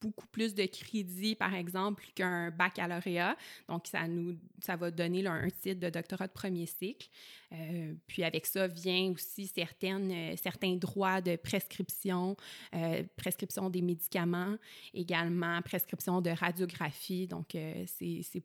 beaucoup 0.01 0.27
plus 0.29 0.55
de 0.55 0.65
crédits, 0.67 1.35
par 1.35 1.55
exemple, 1.55 2.05
qu'un 2.15 2.51
baccalauréat. 2.51 3.37
Donc, 3.69 3.87
ça, 3.87 4.07
nous, 4.07 4.39
ça 4.61 4.77
va 4.77 4.91
donner 4.91 5.27
un 5.27 5.49
titre 5.51 5.81
de 5.81 5.91
doctorat 5.91 6.27
de 6.27 6.33
premier 6.33 6.67
cycle. 6.67 7.09
Euh, 7.53 7.95
puis 8.07 8.25
avec 8.25 8.47
ça 8.47 8.67
vient 8.67 9.13
aussi 9.13 9.47
certaines, 9.47 10.11
euh, 10.13 10.37
certains 10.37 10.77
droits 10.77 11.21
de 11.21 11.37
prescription, 11.37 12.37
euh, 12.75 13.03
prescription 13.17 13.71
des 13.71 13.83
médicaments, 13.83 14.57
également 14.93 15.61
prescription 15.63 16.21
de 16.21 16.31
radiographie. 16.31 17.27
Donc, 17.27 17.57
c'est 17.87 18.45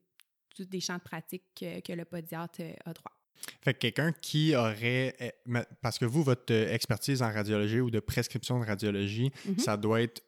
tous 0.55 0.65
des 0.65 0.79
champs 0.79 0.97
de 0.97 1.01
pratique 1.01 1.43
que, 1.55 1.93
le 1.93 2.05
podiatre 2.05 2.61
a 2.85 2.93
droit. 2.93 3.11
Fait 3.61 3.73
que 3.73 3.79
quelqu'un 3.79 4.13
qui 4.13 4.55
aurait. 4.55 5.15
Eh, 5.19 5.31
parce 5.81 5.99
que 5.99 6.05
vous, 6.05 6.23
votre 6.23 6.53
expertise 6.53 7.21
en 7.21 7.31
radiologie 7.31 7.81
ou 7.81 7.91
de 7.91 7.99
prescription 7.99 8.59
de 8.59 8.65
radiologie, 8.65 9.31
mm-hmm. 9.47 9.59
ça 9.59 9.75
doit 9.75 10.01
être 10.01 10.23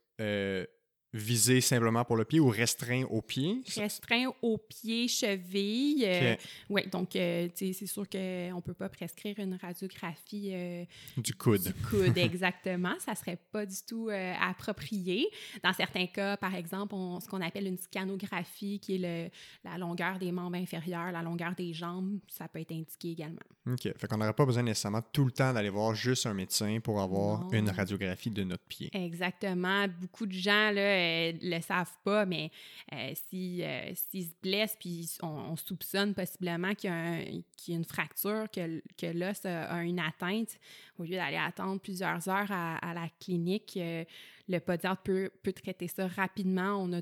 visé 1.16 1.62
simplement 1.62 2.04
pour 2.04 2.18
le 2.18 2.26
pied 2.26 2.40
ou 2.40 2.50
restreint 2.50 3.04
au 3.10 3.22
pied? 3.22 3.62
Restreint 3.76 4.28
au 4.42 4.58
pied, 4.58 5.08
cheville. 5.08 6.04
Euh, 6.06 6.36
oui, 6.70 6.86
donc 6.88 7.16
euh, 7.16 7.48
c'est 7.56 7.74
sûr 7.74 8.08
qu'on 8.10 8.18
ne 8.18 8.62
peut 8.62 8.74
pas 8.74 8.90
prescrire 8.90 9.40
une 9.40 9.56
radiographie 9.56 10.52
euh, 10.54 10.84
du 11.18 11.34
coude. 11.34 11.64
Du 11.64 11.74
coude, 11.74 12.18
exactement. 12.18 12.96
ça 13.00 13.12
ne 13.12 13.18
serait 13.18 13.40
pas 13.52 13.66
du 13.66 13.78
tout 13.88 14.10
approprié. 14.42 15.28
Dans 15.64 15.74
certains 15.74 16.08
cas, 16.08 16.36
par 16.38 16.54
exemple, 16.54 16.94
on, 16.96 17.20
ce 17.20 17.28
qu'on 17.28 17.42
appelle 17.42 17.68
une 17.68 17.78
scanographie, 17.78 18.80
qui 18.80 18.96
est 18.96 18.98
le, 18.98 19.30
la 19.64 19.78
longueur 19.78 20.20
des 20.20 20.32
membres 20.32 20.58
inférieurs, 20.58 21.12
la 21.12 21.22
longueur 21.22 21.56
des 21.56 21.74
jambes, 21.74 22.20
ça 22.28 22.48
peut 22.48 22.60
être 22.60 22.74
indiqué 22.74 23.12
également. 23.12 23.40
OK. 23.68 23.98
Fait 23.98 24.08
qu'on 24.08 24.18
n'aurait 24.18 24.34
pas 24.34 24.46
besoin 24.46 24.62
nécessairement 24.62 25.02
tout 25.02 25.26
le 25.26 25.32
temps 25.32 25.52
d'aller 25.52 25.70
voir 25.70 25.96
juste 25.96 26.28
un 26.28 26.36
médecin 26.36 26.80
pour 26.84 27.02
avoir 27.02 27.52
une 27.52 27.69
radiographie 27.69 28.30
de 28.30 28.44
notre 28.44 28.64
pied. 28.66 28.90
Exactement. 28.94 29.88
Beaucoup 29.88 30.28
de 30.28 30.34
gens, 30.34 30.72
là, 30.72 31.31
ne 31.34 31.56
le 31.56 31.62
savent 31.62 31.98
pas, 32.04 32.26
mais 32.26 32.52
euh, 32.94 33.12
si, 33.28 33.64
euh, 33.64 33.92
s'ils 33.95 34.28
se 34.28 34.34
blessent, 34.42 34.78
puis 34.80 35.10
on, 35.24 35.56
soupçonne 35.56 36.14
possiblement 36.14 36.76
qu'il 36.76 36.92
y, 36.92 37.74
a 37.74 37.76
une 37.76 37.86
fracture, 37.86 38.45
que, 38.54 38.81
que 38.98 39.07
l'os 39.07 39.45
a, 39.45 39.81
une 39.84 40.00
atteinte, 40.00 40.60
au 41.00 41.04
lieu 41.04 41.16
d'aller 41.16 41.38
attendre 41.38 41.81
plusieurs 41.81 42.30
heures 42.30 42.52
à, 42.52 42.94
la 42.94 43.10
clinique, 43.19 43.74
euh, 43.78 44.04
le 44.48 44.60
podiatre 44.60 45.02
peut, 45.02 45.31
peut 45.42 45.54
traiter 45.54 45.88
ça 45.88 46.07
rapidement. 46.07 46.76
On 46.84 46.94
a 46.94 47.02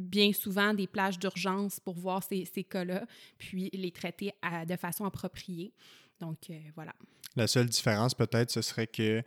bien 0.00 0.32
souvent 0.32 0.74
des 0.74 0.86
plages 0.86 1.18
d'urgence 1.18 1.80
pour 1.80 1.94
voir 1.94 2.22
ces, 2.22 2.44
ces 2.44 2.64
cas-là, 2.64 3.06
puis 3.38 3.70
les 3.72 3.90
traiter 3.90 4.32
de 4.66 4.76
façon 4.76 5.04
appropriée. 5.04 5.72
Donc, 6.20 6.38
voilà. 6.74 6.92
La 7.36 7.46
seule 7.46 7.66
différence, 7.68 8.14
peut-être, 8.14 8.50
ce 8.50 8.62
serait 8.62 8.86
que 8.86 9.22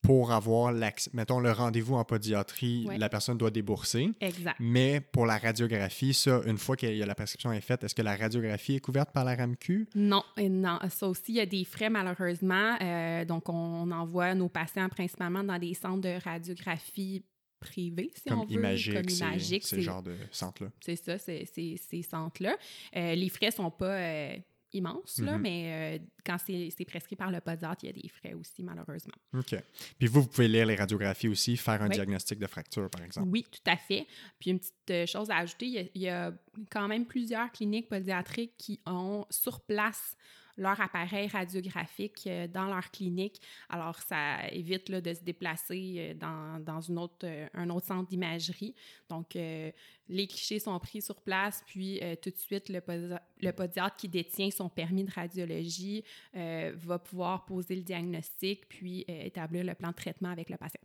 pour 0.00 0.30
avoir, 0.30 0.72
mettons, 1.12 1.40
le 1.40 1.50
rendez-vous 1.50 1.96
en 1.96 2.04
podiatrie, 2.04 2.86
la 2.96 3.08
personne 3.08 3.36
doit 3.36 3.50
débourser. 3.50 4.10
Exact. 4.20 4.56
Mais 4.60 5.00
pour 5.00 5.26
la 5.26 5.38
radiographie, 5.38 6.14
ça, 6.14 6.40
une 6.46 6.56
fois 6.56 6.76
que 6.76 6.86
la 6.86 7.14
prescription 7.14 7.52
est 7.52 7.60
faite, 7.60 7.82
est-ce 7.82 7.94
que 7.94 8.02
la 8.02 8.16
radiographie 8.16 8.76
est 8.76 8.80
couverte 8.80 9.10
par 9.10 9.24
la 9.24 9.34
RAMQ? 9.34 9.88
Non, 9.96 10.22
non. 10.38 10.78
Ça 10.88 11.08
aussi, 11.08 11.32
il 11.32 11.34
y 11.34 11.40
a 11.40 11.46
des 11.46 11.64
frais, 11.64 11.90
malheureusement. 11.90 12.76
Euh, 12.80 13.24
donc, 13.24 13.48
on 13.48 13.90
envoie 13.90 14.34
nos 14.34 14.48
patients 14.48 14.88
principalement 14.88 15.42
dans 15.42 15.58
des 15.58 15.74
centres 15.74 16.02
de 16.02 16.22
radiographie 16.22 17.24
privés, 17.58 18.10
si 18.14 18.32
on 18.32 18.44
veut. 18.44 18.52
Imagique, 18.52 18.94
comme 18.94 19.08
Imagique. 19.08 19.66
C'est 19.66 19.76
ce 19.76 19.80
genre 19.80 20.02
de 20.02 20.14
centre-là. 20.30 20.70
C'est 20.80 20.96
ça, 20.96 21.18
c'est 21.18 21.44
ces 21.44 22.02
centres-là. 22.02 22.56
Euh, 22.96 23.14
les 23.14 23.28
frais 23.28 23.46
ne 23.46 23.52
sont 23.52 23.70
pas... 23.70 23.98
Euh, 23.98 24.36
immense, 24.74 25.18
là, 25.20 25.36
mhm. 25.36 25.40
mais 25.40 25.98
euh, 25.98 26.04
quand 26.26 26.36
c'est 26.38 26.84
prescrit 26.86 27.16
par 27.16 27.30
le 27.30 27.40
podiatre, 27.40 27.84
il 27.84 27.86
y 27.86 27.88
a 27.88 27.92
des 27.92 28.08
frais 28.08 28.34
aussi, 28.34 28.62
malheureusement. 28.62 29.14
OK. 29.34 29.56
Puis 29.98 30.08
vous, 30.08 30.20
vous 30.20 30.28
pouvez 30.28 30.46
lire 30.46 30.66
les 30.66 30.76
radiographies 30.76 31.28
aussi, 31.28 31.56
faire 31.56 31.80
un 31.80 31.88
diagnostic 31.88 32.38
de 32.38 32.46
fracture, 32.46 32.90
par 32.90 33.02
exemple. 33.02 33.28
Oui, 33.30 33.46
tout 33.50 33.62
à 33.64 33.78
fait. 33.78 34.06
Puis 34.38 34.50
une 34.50 34.58
petite 34.58 35.10
chose 35.10 35.30
à 35.30 35.38
ajouter, 35.38 35.90
il 35.94 36.02
y, 36.02 36.08
a, 36.10 36.34
quand 36.70 36.86
même 36.86 37.06
plusieurs 37.06 37.50
cliniques 37.50 37.88
podiatriques 37.88 38.58
qui 38.58 38.78
ont 38.84 39.24
sur 39.30 39.60
place 39.62 40.16
leur 40.58 40.80
appareil 40.80 41.28
radiographique 41.28 42.24
euh, 42.26 42.46
dans 42.48 42.66
leur 42.66 42.90
clinique. 42.90 43.40
Alors, 43.68 43.98
ça 44.00 44.48
évite 44.50 44.90
de 44.90 45.14
se 45.14 45.22
déplacer 45.22 45.94
euh, 45.98 46.14
dans, 46.14 46.62
dans 46.62 46.80
une 46.80 46.98
autre, 46.98 47.24
euh, 47.24 47.46
un 47.54 47.70
autre 47.70 47.86
centre 47.86 48.08
d'imagerie. 48.08 48.74
Donc, 49.08 49.34
les 49.34 50.26
clichés 50.26 50.58
sont 50.58 50.78
pris 50.78 51.00
sur 51.00 51.20
place, 51.22 51.62
puis 51.66 52.00
tout 52.22 52.30
de 52.30 52.36
suite, 52.36 52.68
le, 52.68 53.52
podiatre 53.52 53.96
qui 53.96 54.08
détient 54.08 54.50
son 54.50 54.68
permis 54.68 55.04
de 55.04 55.10
radiologie 55.10 56.04
va 56.34 56.98
pouvoir 56.98 57.46
poser 57.46 57.76
le 57.76 57.82
diagnostic, 57.82 58.68
puis 58.68 59.04
établir 59.08 59.64
le 59.64 59.74
plan 59.74 59.88
de 59.88 59.94
traitement 59.94 60.30
avec 60.30 60.50
le 60.50 60.58
patient. 60.58 60.80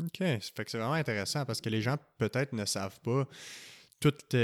OK. 0.00 0.16
Ça 0.18 0.52
fait 0.54 0.64
que 0.64 0.70
c'est 0.70 0.78
vraiment 0.78 0.94
intéressant 0.94 1.44
parce 1.44 1.60
que 1.60 1.68
les 1.68 1.82
gens 1.82 1.96
peut-être 2.16 2.54
ne 2.54 2.64
savent 2.64 3.00
pas 3.00 3.26
toute 4.00 4.34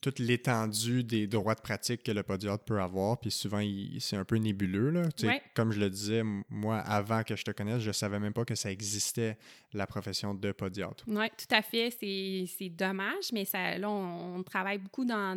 toute 0.00 0.18
l'étendue 0.18 1.04
des 1.04 1.26
droits 1.26 1.54
de 1.54 1.60
pratique 1.60 2.02
que 2.02 2.12
le 2.12 2.22
podiatre 2.22 2.64
peut 2.64 2.80
avoir, 2.80 3.18
puis 3.18 3.30
souvent, 3.30 3.62
c'est 3.98 4.16
un 4.16 4.24
peu 4.24 4.36
nébuleux. 4.36 4.90
Là. 4.90 5.08
Comme 5.54 5.72
je 5.72 5.80
le 5.80 5.90
disais, 5.90 6.22
moi, 6.48 6.78
avant 6.78 7.22
que 7.22 7.36
je 7.36 7.44
te 7.44 7.50
connaisse, 7.50 7.80
je 7.80 7.88
ne 7.88 7.92
savais 7.92 8.18
même 8.18 8.32
pas 8.32 8.44
que 8.44 8.54
ça 8.54 8.70
existait, 8.70 9.38
la 9.72 9.86
profession 9.86 10.34
de 10.34 10.52
podiatre. 10.52 11.04
Oui, 11.06 11.26
tout 11.36 11.54
à 11.54 11.62
fait. 11.62 11.90
C'est 11.90 12.68
dommage, 12.70 13.32
mais 13.32 13.44
ça, 13.44 13.78
là, 13.78 13.90
on, 13.90 14.42
travaille 14.42 14.78
beaucoup 14.78 15.04
dans, 15.04 15.36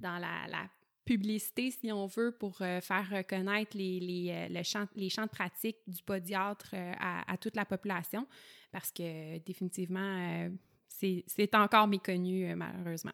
dans 0.00 0.18
la, 0.18 0.68
publicité, 1.04 1.70
si 1.70 1.90
on 1.90 2.04
veut, 2.06 2.32
pour 2.32 2.60
euh, 2.60 2.82
faire 2.82 3.08
reconnaître 3.10 3.74
les, 3.74 3.98
les, 3.98 4.30
euh, 4.30 4.48
le 4.50 4.62
champ, 4.62 4.84
les 4.94 5.08
champs 5.08 5.24
de 5.24 5.30
pratique 5.30 5.78
du 5.86 6.02
podiatre 6.02 6.68
euh, 6.74 6.92
à, 7.00 7.32
à, 7.32 7.38
toute 7.38 7.56
la 7.56 7.64
population, 7.64 8.26
parce 8.70 8.92
que 8.92 9.38
définitivement, 9.38 10.50
c'est 10.86 11.54
encore 11.54 11.86
méconnu, 11.86 12.54
malheureusement. 12.54 13.12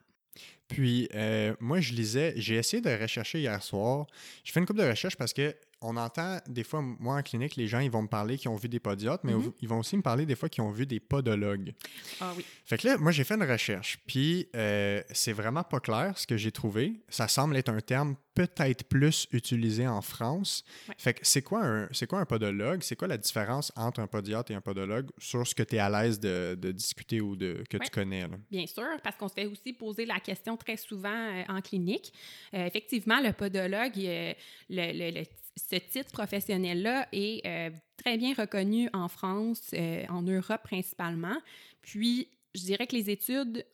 Puis, 0.68 1.08
euh, 1.14 1.54
moi, 1.60 1.80
je 1.80 1.92
lisais, 1.92 2.34
j'ai 2.36 2.56
essayé 2.56 2.80
de 2.80 2.90
rechercher 2.90 3.40
hier 3.40 3.62
soir. 3.62 4.06
Je 4.44 4.52
fais 4.52 4.60
une 4.60 4.66
couple 4.66 4.80
de 4.80 4.88
recherches 4.88 5.16
parce 5.16 5.32
que 5.32 5.54
on 5.84 5.96
entend 5.96 6.38
des 6.48 6.64
fois, 6.64 6.80
moi 6.80 7.16
en 7.16 7.22
clinique, 7.22 7.56
les 7.56 7.68
gens, 7.68 7.78
ils 7.78 7.90
vont 7.90 8.02
me 8.02 8.08
parler 8.08 8.38
qu'ils 8.38 8.50
ont 8.50 8.56
vu 8.56 8.68
des 8.68 8.80
podiatres, 8.80 9.24
mais 9.24 9.34
mm-hmm. 9.34 9.52
ils 9.60 9.68
vont 9.68 9.78
aussi 9.78 9.96
me 9.96 10.02
parler 10.02 10.24
des 10.24 10.34
fois 10.34 10.48
qu'ils 10.48 10.64
ont 10.64 10.70
vu 10.70 10.86
des 10.86 10.98
podologues. 10.98 11.74
Ah 12.20 12.32
oui. 12.36 12.44
Fait 12.64 12.78
que 12.78 12.88
là, 12.88 12.96
moi, 12.96 13.12
j'ai 13.12 13.24
fait 13.24 13.34
une 13.34 13.44
recherche, 13.44 13.98
puis 14.06 14.48
euh, 14.56 15.02
c'est 15.10 15.34
vraiment 15.34 15.62
pas 15.62 15.80
clair 15.80 16.16
ce 16.16 16.26
que 16.26 16.36
j'ai 16.36 16.52
trouvé. 16.52 17.04
Ça 17.08 17.28
semble 17.28 17.56
être 17.56 17.68
un 17.68 17.80
terme 17.80 18.16
peut-être 18.34 18.84
plus 18.84 19.28
utilisé 19.30 19.86
en 19.86 20.02
France. 20.02 20.64
Fait 20.98 21.14
que 21.14 21.20
c'est 21.22 21.42
quoi, 21.42 21.64
un, 21.64 21.88
quoi 22.08 22.20
un 22.20 22.26
podologue? 22.26 22.82
C'est 22.82 22.96
quoi 22.96 23.06
la 23.06 23.16
différence 23.16 23.72
entre 23.76 24.00
un 24.00 24.06
podiatre 24.06 24.50
et 24.50 24.54
un 24.54 24.60
podologue 24.60 25.08
sur 25.18 25.46
ce 25.46 25.54
que 25.54 25.62
tu 25.62 25.76
es 25.76 25.78
à 25.78 25.88
l'aise 25.88 26.18
de, 26.18 26.72
discuter 26.72 27.20
ou 27.20 27.36
de, 27.36 27.62
que 27.70 27.76
tu 27.76 27.90
connais? 27.90 28.26
Bien 28.50 28.66
sûr, 28.66 28.88
parce 29.02 29.16
qu'on 29.16 29.28
se 29.28 29.34
fait 29.34 29.46
aussi 29.46 29.72
poser 29.72 30.04
la 30.04 30.18
question 30.18 30.56
très 30.56 30.76
souvent 30.76 31.10
euh, 31.10 31.44
en 31.48 31.60
clinique. 31.60 32.12
Euh, 32.54 32.66
effectivement, 32.66 33.20
le 33.20 33.32
podologue, 33.32 33.92
le, 33.96 34.34
le, 34.70 35.24
ce 35.56 35.76
titre 35.76 36.10
professionnel-là 36.12 37.08
est 37.12 37.46
euh, 37.46 37.70
très 37.96 38.16
bien 38.18 38.34
reconnu 38.34 38.88
en 38.92 39.08
France, 39.08 39.70
euh, 39.74 40.04
en 40.08 40.22
Europe 40.22 40.62
principalement. 40.64 41.36
Puis, 41.80 42.28
je 42.54 42.62
dirais 42.62 42.86
que 42.86 42.96
les 42.96 43.10
études 43.10 43.64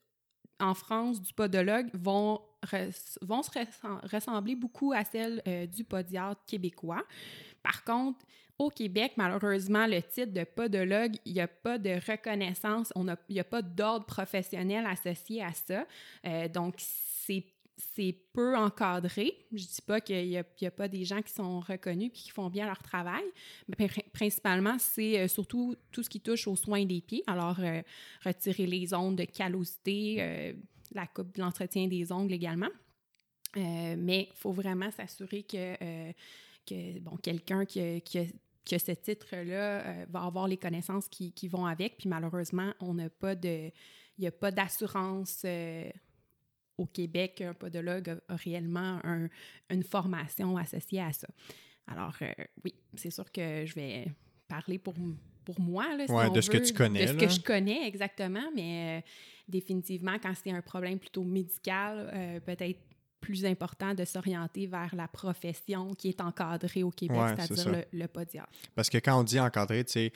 en 0.59 0.75
France 0.75 1.23
du 1.23 1.33
podologue 1.33 1.89
vont, 1.95 2.41
vont 3.23 3.43
se 3.43 3.51
ressembler 4.13 4.57
beaucoup 4.57 4.93
à 4.93 5.05
celles 5.05 5.43
euh, 5.49 5.67
du 5.67 5.85
podiatre 5.85 6.45
québécois. 6.47 7.03
Par 7.63 7.83
contre, 7.85 8.19
au 8.59 8.69
Québec, 8.69 9.13
malheureusement, 9.17 9.87
le 9.87 10.03
titre 10.03 10.35
de 10.35 10.45
podologue, 10.45 11.17
il 11.25 11.33
n'y 11.33 11.41
a 11.41 11.49
pas 11.49 11.79
de 11.79 11.99
reconnaissance, 12.11 12.93
il 12.95 13.17
n'y 13.31 13.41
a 13.41 13.45
pas 13.45 13.63
d'ordre 13.63 14.05
professionnel 14.05 14.85
associé 14.87 15.43
à 15.43 15.53
ça. 15.55 15.87
donc, 16.49 16.75
c'est 16.79 17.43
c'est 17.95 18.17
peu 18.33 18.57
encadré. 18.57 19.35
Je 19.53 19.65
dis 19.65 19.83
pas 19.87 20.01
qu'il 20.01 20.29
n'y 20.29 20.37
a, 20.37 20.71
pas 20.71 20.89
des 20.89 21.05
gens 21.05 21.23
qui 21.23 21.33
sont 21.33 21.61
reconnus 21.61 22.09
et 22.09 22.13
qui 22.13 22.31
font 22.31 22.49
bien 22.49 22.67
leur 22.67 22.83
travail, 22.83 23.25
mais 23.69 23.89
principalement, 24.13 24.79
c'est 24.79 25.21
euh, 25.21 25.29
surtout 25.29 25.75
tout 25.91 26.03
ce 26.03 26.11
qui 26.11 26.21
touche 26.21 26.47
aux 26.47 26.57
soins 26.57 26.85
des 26.85 27.01
pieds. 27.01 27.23
Alors, 27.27 27.59
euh, 27.61 27.83
retirer 28.25 28.67
les 28.67 28.95
ondes 28.95 29.17
de 29.17 29.25
callosité, 29.25 30.17
euh, 30.21 30.53
la 30.93 31.07
coupe 31.07 31.37
l'entretien 31.37 31.87
des 31.87 32.13
ongles 32.13 32.33
également. 32.33 32.71
mais 33.57 34.29
il 34.31 34.37
faut 34.37 34.53
vraiment 34.53 34.91
s'assurer 34.91 35.43
que, 35.43 36.13
que 36.67 36.99
bon, 37.01 37.17
quelqu'un 37.17 37.65
qui, 37.65 38.01
qui, 38.03 38.19
a 38.75 38.79
ce 38.79 38.93
titre-là 38.93 40.07
va 40.07 40.23
avoir 40.23 40.47
les 40.47 40.57
connaissances 40.57 41.09
qui, 41.09 41.33
qui, 41.33 41.49
vont 41.49 41.67
avec. 41.67 41.97
Puis 41.99 42.09
malheureusement, 42.09 42.73
on 42.81 42.95
n'a 42.95 43.11
pas 43.11 43.35
de, 43.35 43.71
il 44.19 44.21
n'y 44.21 44.27
a 44.27 44.33
pas 44.33 44.51
d'assurance 44.51 45.45
au 46.81 46.87
Québec, 46.87 47.43
un 47.43 47.55
podologue 47.55 48.19
a, 48.29 48.37
réellement 48.37 49.01
une 49.69 49.83
formation 49.83 50.57
associée 50.57 51.03
à 51.03 51.13
ça. 51.13 51.29
Alors, 51.87 52.15
euh, 52.23 52.33
oui, 52.65 52.75
c'est 52.97 53.11
sûr 53.11 53.31
que 53.31 53.67
je 53.67 53.75
vais 53.75 54.07
parler 54.49 54.79
pour, 54.79 54.95
pour 55.45 55.61
moi. 55.61 55.85
Là, 55.97 56.31
de 56.31 56.41
ce 56.41 56.51
que 56.51 56.59
tu 56.59 56.73
connais. 56.73 57.03
De 57.03 57.07
ce 57.09 57.13
que 57.15 57.29
je 57.29 57.41
connais, 57.41 57.87
exactement, 57.87 58.51
mais 58.55 58.99
euh, 58.99 59.11
définitivement, 59.49 60.17
quand 60.23 60.33
c'est 60.43 60.53
un 60.53 60.63
problème 60.63 60.99
plutôt 60.99 61.25
médical, 61.25 62.11
euh, 62.15 62.41
peut-être 62.41 62.81
plus 63.21 63.45
important 63.45 63.93
de 63.93 64.05
s'orienter 64.07 64.67
vers 64.67 64.95
la 64.95 65.07
profession 65.07 65.93
qui 65.93 66.09
est 66.09 66.23
encadrée 66.23 66.83
au 66.83 66.91
Québec, 66.91 67.21
c'est-à-dire 67.37 67.71
le, 67.71 67.85
le, 67.93 68.09
podiatre. 68.09 68.49
Parce 68.75 68.89
que 68.89 68.97
quand 68.97 69.21
on 69.21 69.25
dit 69.25 69.39
encadré, 69.39 69.85
tu 69.85 69.93
sais, 69.93 70.13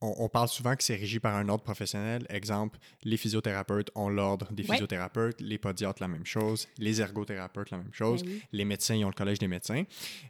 on, 0.00 0.28
parle 0.28 0.48
souvent 0.48 0.76
que 0.76 0.82
c'est 0.82 0.94
régi 0.94 1.20
par 1.20 1.36
un 1.36 1.48
ordre 1.48 1.64
professionnel. 1.64 2.26
Exemple, 2.28 2.78
les 3.02 3.16
physiothérapeutes 3.16 3.90
ont 3.94 4.08
l'ordre 4.08 4.52
des 4.52 4.62
physiothérapeutes, 4.62 5.40
les 5.40 5.58
podiatres 5.58 6.02
la 6.02 6.08
même 6.08 6.26
chose, 6.26 6.68
les 6.78 7.00
ergothérapeutes 7.00 7.70
la 7.70 7.78
même 7.78 7.92
chose, 7.92 8.22
ben 8.22 8.38
les 8.52 8.64
médecins 8.64 8.94
ils 8.94 9.04
ont 9.04 9.08
le 9.08 9.14
collège 9.14 9.38
des 9.38 9.48
médecins. 9.48 9.84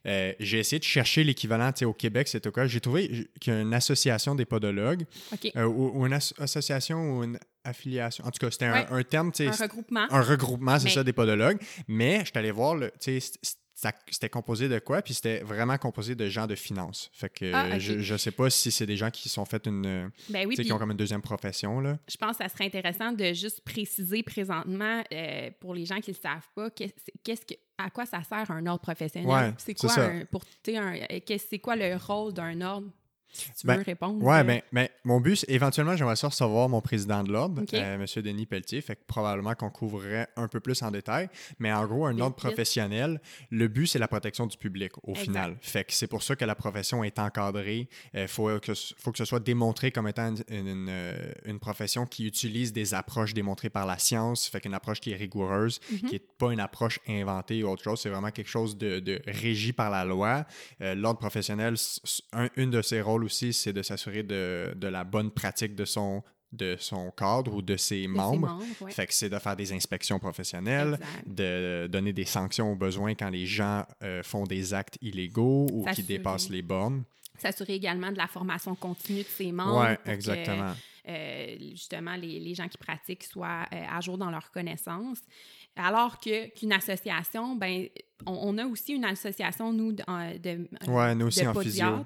Euh, 0.07 0.33
j'ai 0.39 0.61
essayé 0.61 0.79
de 0.79 0.85
chercher 0.85 1.25
l'équivalent 1.25 1.73
au 1.83 1.93
Québec, 1.93 2.29
c'est 2.29 2.49
quoi. 2.51 2.67
J'ai 2.67 2.81
trouvé 2.81 3.29
qu'il 3.41 3.53
y 3.53 3.57
a 3.57 3.61
une 3.61 3.75
association 3.75 4.35
des 4.35 4.45
podologues 4.45 5.05
euh, 5.57 5.65
ou, 5.65 6.07
une 6.07 6.13
association 6.13 7.19
ou 7.19 7.25
une 7.25 7.39
affiliation. 7.65 8.25
En 8.25 8.31
tout 8.31 8.39
cas, 8.39 8.51
c'était 8.51 8.67
un, 8.67 9.03
terme. 9.03 9.33
Un 9.41 9.51
regroupement. 9.51 10.07
Un 10.11 10.23
regroupement, 10.23 10.79
c'est 10.79 10.91
ça, 10.91 11.03
des 11.03 11.13
podologues. 11.13 11.59
Mais 11.89 12.21
je 12.21 12.27
suis 12.27 12.39
allé 12.39 12.53
voir, 12.53 12.77
le, 12.77 12.93
c'était 13.77 14.31
composé 14.31 14.69
de 14.69 14.79
quoi? 14.79 15.03
Puis 15.03 15.15
c'était 15.15 15.41
vraiment 15.41 15.77
composé 15.77 16.15
de 16.15 16.29
gens 16.29 16.47
de 16.47 16.55
finance. 16.55 17.11
Fait 17.13 17.29
que 17.29 17.53
ah, 17.53 17.79
je, 17.79 18.01
je 18.01 18.17
sais 18.17 18.31
pas 18.31 18.49
si 18.49 18.71
c'est 18.71 18.87
des 18.87 18.97
gens 18.97 19.11
qui 19.11 19.29
sont 19.29 19.45
fait 19.45 19.67
une. 19.67 20.11
Ben 20.31 20.49
qui 20.49 20.73
ont 20.73 20.79
comme 20.79 20.93
une 20.93 20.97
deuxième 20.97 21.21
profession. 21.21 21.81
Là. 21.81 21.99
Je 22.09 22.17
pense 22.17 22.39
que 22.39 22.45
ça 22.45 22.49
serait 22.49 22.65
intéressant 22.65 23.13
de 23.13 23.35
juste 23.35 23.61
préciser 23.61 24.23
présentement, 24.23 25.03
euh, 25.13 25.51
pour 25.61 25.75
les 25.75 25.85
gens 25.85 26.01
qui 26.01 26.11
ne 26.11 26.17
le 26.17 26.21
savent 26.21 26.49
pas, 26.55 26.71
qu'est-ce 26.71 27.45
que, 27.45 27.55
à 27.77 27.91
quoi 27.91 28.07
ça 28.07 28.23
sert 28.23 28.51
un 28.51 28.67
ordre 28.67 28.81
professionnel? 28.81 29.55
c'est 29.59 29.75
quoi, 29.75 29.95
pour, 30.31 30.43
c'est 30.65 31.59
quoi 31.59 31.77
le 31.77 31.97
rôle 31.97 32.33
d'un 32.33 32.61
ordre? 32.63 32.89
Tu 33.37 33.67
ben, 33.67 33.77
veux 33.77 33.83
répondre. 33.83 34.19
Oui, 34.21 34.45
mais, 34.45 34.65
mais, 34.73 34.91
mon 35.05 35.21
but, 35.21 35.45
éventuellement, 35.49 35.97
j'aimerais 35.97 36.17
ça 36.17 36.29
recevoir 36.29 36.69
mon 36.69 36.81
président 36.81 37.23
de 37.23 37.33
l'ordre, 37.33 37.63
euh, 37.73 37.95
M. 37.95 38.23
Denis 38.23 38.47
Pelletier. 38.47 38.81
Fait 38.81 38.97
que 38.97 39.03
probablement 39.07 39.55
qu'on 39.55 39.71
couvrirait 39.71 40.29
un 40.37 40.49
peu 40.49 40.61
plus 40.61 40.83
en 40.83 40.91
détail. 40.91 41.29
Mais 41.59 41.73
en 41.73 41.87
gros, 41.87 42.07
un 42.07 42.19
ordre 42.19 42.37
professionnel, 42.37 43.21
le 43.51 43.69
but, 43.69 43.87
c'est 43.87 43.99
la 43.99 44.09
protection 44.09 44.47
du 44.47 44.57
public 44.57 44.93
au 45.03 45.15
final. 45.15 45.57
Fait 45.61 45.85
que 45.85 45.93
c'est 45.93 46.07
pour 46.07 46.23
ça 46.23 46.37
que 46.37 46.45
la 46.45 46.55
profession 46.55 47.05
est 47.05 47.19
encadrée. 47.19 47.89
Il 48.15 48.21
euh, 48.21 48.29
faut, 48.29 48.59
que, 48.61 48.73
faut 48.75 49.13
que 49.13 49.19
ce 49.19 49.25
soit 49.25 49.41
démontré 49.41 49.91
comme 49.91 50.09
étant 50.09 50.35
une, 50.49 50.87
euh, 50.89 51.33
une, 51.45 51.59
profession 51.59 52.07
qui 52.07 52.27
utilise 52.27 52.73
des 52.73 52.95
approches 52.95 53.35
démontrées 53.35 53.71
par 53.71 53.87
la 53.87 53.99
science. 53.99 54.47
Fait 54.47 54.61
qu'une 54.61 54.75
approche 54.75 55.01
qui 55.01 55.13
est 55.13 55.17
rigoureuse, 55.17 55.81
mhm. 55.91 55.99
qui 55.99 56.13
n'est 56.13 56.19
pas 56.19 56.53
une 56.53 56.61
approche 56.61 57.01
inventée 57.09 57.63
ou 57.63 57.69
autre 57.69 57.83
chose. 57.83 58.01
C'est 58.01 58.11
vraiment 58.11 58.31
quelque 58.31 58.51
chose 58.51 58.77
de, 58.77 59.01
de 59.01 59.21
régi 59.27 59.73
par 59.73 59.91
la 59.91 60.05
loi. 60.05 60.47
l'ordre 60.81 61.19
professionnel, 61.19 61.75
un, 62.33 62.49
une 62.57 62.71
de 62.71 62.83
ses 62.83 63.01
rôles 63.01 63.26
aussi, 63.27 63.53
c'est 63.53 63.73
de 63.73 63.83
s'assurer 63.83 64.23
de, 64.23 64.75
la 64.81 65.05
bonne 65.05 65.31
pratique 65.31 65.75
de 65.75 65.85
son, 65.85 66.23
de 66.53 66.77
son 66.79 67.11
cadre 67.11 67.55
ou 67.55 67.63
de 67.63 67.77
ses 67.77 68.07
membres. 68.07 68.59
Fait 68.89 69.07
que 69.07 69.13
c'est 69.13 69.29
de 69.29 69.39
faire 69.39 69.57
des 69.57 69.73
inspections 69.73 70.19
professionnelles, 70.19 70.99
de 71.27 71.87
donner 71.91 72.13
des 72.13 72.25
sanctions 72.25 72.73
aux 72.73 72.77
besoins 72.77 73.15
quand 73.15 73.31
les 73.31 73.47
gens 73.47 73.85
euh, 74.03 74.23
font 74.23 74.45
des 74.45 74.75
actes 74.75 74.99
illégaux 75.03 75.67
ou 75.73 75.85
qui 75.93 76.03
dépassent 76.03 76.51
les 76.51 76.63
bornes. 76.63 77.05
S'assurer 77.39 77.75
également 77.75 78.11
de 78.11 78.17
la 78.17 78.27
formation 78.27 78.75
continue 78.75 79.23
de 79.23 79.29
ses 79.29 79.53
membres. 79.53 79.87
Oui, 79.87 80.13
exactement. 80.13 80.73
Euh, 81.09 81.57
justement, 81.61 82.17
les, 82.17 82.55
gens 82.55 82.67
qui 82.67 82.79
pratiquent 82.79 83.25
soient 83.25 83.67
euh, 83.73 83.83
à 83.91 84.01
jour 84.01 84.19
dans 84.19 84.31
leurs 84.31 84.51
connaissances. 84.51 85.21
Alors 85.77 86.19
que 86.19 86.49
qu'une 86.49 86.73
association, 86.73 87.55
ben, 87.55 87.87
on, 88.27 88.57
a 88.59 88.67
aussi 88.67 88.95
une 88.95 89.05
association, 89.05 89.73
nous, 89.73 89.93
de, 89.93 90.03
de, 90.39 90.69
ouais, 90.89 91.15
nous 91.15 91.27
aussi 91.27 91.47
en 91.47 91.55
physio. 91.55 92.05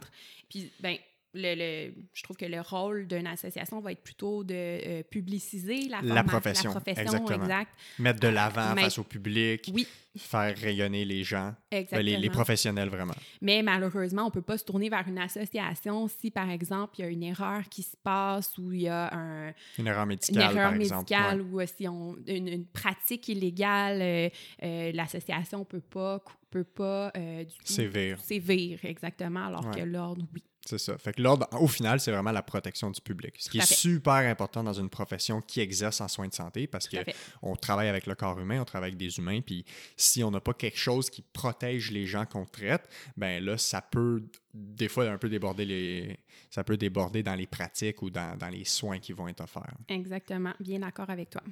Puis, 0.49 0.71
ben, 0.81 0.97
le, 1.35 1.55
le- 1.55 1.95
je 2.13 2.23
trouve 2.23 2.37
que 2.37 2.45
le 2.47 2.61
rôle 2.61 3.07
d'une 3.07 3.27
association 3.27 3.81
va 3.81 3.93
être 3.93 4.03
plutôt 4.03 4.43
de 4.45 4.55
euh, 4.55 5.03
publiciser 5.05 5.89
la, 5.89 5.99
profession, 6.23 6.71
La 6.71 6.81
profession, 6.81 7.03
exactement. 7.03 7.43
exact. 7.45 7.71
Mettre 7.99 8.21
de 8.21 8.29
l'avant 8.29 8.75
mais- 8.75 8.83
face 8.83 8.99
au 8.99 9.05
public, 9.05 9.71
Oui, 9.73 9.87
faire 10.17 10.57
rayonner 10.57 11.05
les 11.05 11.23
gens, 11.23 11.55
ben, 11.71 11.79
exactement. 11.79 12.03
les, 12.03 12.17
les 12.17 12.31
professionnels 12.31 12.89
vraiment. 12.89 13.15
Mais 13.41 13.63
malheureusement, 13.63 14.23
on 14.23 14.27
ne 14.27 14.31
peut 14.33 14.43
pas 14.43 14.59
se 14.59 14.65
tourner 14.65 14.89
vers 14.89 15.07
une 15.07 15.19
association 15.19 16.09
si, 16.09 16.31
par 16.33 16.51
exemple, 16.51 16.95
il 16.99 17.03
y 17.03 17.05
a 17.05 17.09
une 17.09 17.23
erreur 17.23 17.63
qui 17.69 17.83
se 17.85 17.97
passe 18.03 18.59
ou 18.59 18.73
il 18.73 18.83
y 18.83 18.89
a 18.89 19.15
un, 19.15 19.53
Une 19.79 19.87
erreur 19.87 20.03
une 20.03 20.09
médicale, 20.09 20.43
erreur 20.57 20.71
par 20.73 20.81
exemple. 20.81 20.99
médicale 21.11 21.43
ou 21.43 21.61
euh, 21.61 21.67
si 21.67 21.87
on 21.87 22.17
une, 22.27 22.49
une 22.49 22.67
pratique 22.67 23.29
illégale, 23.29 24.01
euh, 24.03 24.29
euh, 24.65 24.91
l'association 24.93 25.65
peut 25.65 25.81
pas 25.81 26.23
peut 26.51 26.65
pas 26.65 27.13
euh, 27.17 27.45
du 27.45 27.55
tout 27.59 27.73
Sévère. 27.73 28.19
sévère 28.21 28.81
exactement 28.85 29.47
alors 29.47 29.65
Ouais. 29.67 29.83
que 29.83 29.85
l'ordre 29.87 30.27
oui 30.35 30.43
C'est 30.65 30.79
ça. 30.79 30.97
Fait 30.99 31.13
que 31.15 31.23
l'ordre, 31.23 31.47
au 31.61 31.67
final, 31.67 32.01
c'est 32.01 32.13
vraiment 32.13 32.33
la 32.33 32.43
protection 32.43 32.91
du 32.91 33.01
public. 33.01 33.35
Ce 33.39 33.49
qui 33.51 33.59
est 33.59 33.73
super 33.73 34.13
important 34.15 34.63
dans 34.63 34.75
une 34.75 34.91
profession 34.91 35.41
qui 35.41 35.61
exerce 35.61 36.01
en 36.01 36.09
soins 36.09 36.29
de 36.29 36.35
santé 36.35 36.67
parce 36.67 36.89
tout 36.89 36.97
à 36.97 37.05
que 37.05 37.13
fait 37.13 37.17
on 37.43 37.57
travaille 37.57 37.89
avec 37.89 38.07
le 38.07 38.15
corps 38.15 38.39
humain, 38.39 38.61
on 38.61 38.65
travaille 38.65 38.89
avec 38.91 38.99
des 38.99 39.19
humains, 39.19 39.41
puis 39.41 39.65
si 39.97 40.23
on 40.23 40.31
n'a 40.31 40.41
pas 40.41 40.53
quelque 40.55 40.79
chose 40.79 41.09
qui 41.11 41.23
protège 41.23 41.91
les 41.91 42.07
gens 42.07 42.27
qu'on 42.27 42.45
traite, 42.45 42.83
ben 43.17 43.43
là, 43.45 43.57
ça 43.59 43.81
peut 43.81 44.23
des 44.53 44.89
fois 44.89 45.09
un 45.09 45.19
peu 45.19 45.29
déborder 45.29 45.65
les. 45.65 46.19
Ça 46.51 46.65
peut 46.65 46.77
déborder 46.77 47.23
dans 47.23 47.37
les 47.37 47.47
pratiques 47.47 48.03
ou 48.03 48.11
dans, 48.11 48.37
dans 48.37 48.49
les 48.49 48.65
soins 48.65 48.99
qui 48.99 49.13
vont 49.13 49.29
être 49.29 49.41
offerts. 49.43 49.77
exactement 49.89 50.53
bien 50.59 50.81
d'accord 50.81 51.09
avec 51.09 51.31
toi 51.31 51.43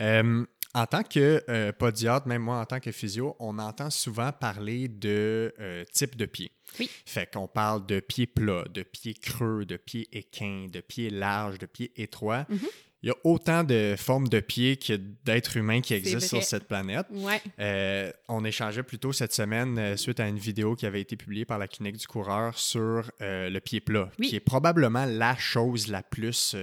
Euh, 0.00 0.46
en 0.76 0.86
tant 0.86 1.02
que 1.02 1.42
euh, 1.48 1.72
podiatre, 1.72 2.28
même 2.28 2.42
moi 2.42 2.58
en 2.60 2.66
tant 2.66 2.80
que 2.80 2.92
physio, 2.92 3.34
on 3.40 3.58
entend 3.58 3.88
souvent 3.90 4.30
parler 4.30 4.88
de 4.88 5.54
euh, 5.58 5.84
type 5.92 6.16
de 6.16 6.26
pied. 6.26 6.52
Oui. 6.78 6.90
Fait 7.06 7.32
qu'on 7.32 7.48
parle 7.48 7.86
de 7.86 7.98
pied 8.00 8.26
plat, 8.26 8.64
de 8.72 8.82
pied 8.82 9.14
creux, 9.14 9.64
de 9.64 9.76
pied 9.78 10.06
équin, 10.12 10.66
de 10.70 10.80
pied 10.80 11.08
large, 11.10 11.58
de 11.58 11.66
pied 11.66 11.92
étroit. 11.96 12.44
Mhm. 12.50 12.58
Il 13.02 13.08
y 13.08 13.12
a 13.12 13.14
autant 13.24 13.62
de 13.62 13.94
formes 13.96 14.26
de 14.28 14.40
pieds 14.40 14.76
que 14.78 14.94
d'êtres 15.24 15.56
humains 15.56 15.80
qui 15.80 15.94
existent 15.94 16.26
sur 16.26 16.42
cette 16.42 16.64
planète. 16.66 17.06
ouais 17.10 17.40
Euh, 17.60 18.10
on 18.28 18.44
échangeait 18.44 18.82
plus 18.82 18.98
tôt 18.98 19.12
cette 19.12 19.32
semaine 19.32 19.78
euh, 19.78 19.96
suite 19.96 20.18
à 20.18 20.26
une 20.28 20.38
vidéo 20.38 20.74
qui 20.74 20.86
avait 20.86 21.02
été 21.02 21.14
publiée 21.16 21.44
par 21.44 21.58
la 21.58 21.68
clinique 21.68 21.98
du 21.98 22.06
coureur 22.06 22.58
sur 22.58 23.10
euh, 23.22 23.48
le 23.48 23.60
pied 23.60 23.80
plat, 23.80 24.10
Oui. 24.18 24.28
qui 24.28 24.36
est 24.36 24.40
probablement 24.40 25.04
la 25.06 25.36
chose 25.36 25.88
la 25.88 26.02
plus 26.02 26.56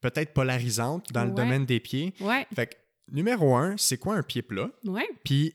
peut-être 0.00 0.32
polarisante 0.32 1.12
dans 1.12 1.24
le 1.24 1.30
domaine 1.32 1.66
des 1.66 1.80
pieds. 1.80 2.14
ouais 2.20 2.46
Fait 2.54 2.66
que, 2.68 2.74
numéro 3.12 3.54
un, 3.56 3.76
c'est 3.76 3.98
quoi 3.98 4.14
un 4.14 4.22
pied 4.22 4.42
plat? 4.42 4.70
ouais 4.84 5.08
Puis, 5.24 5.54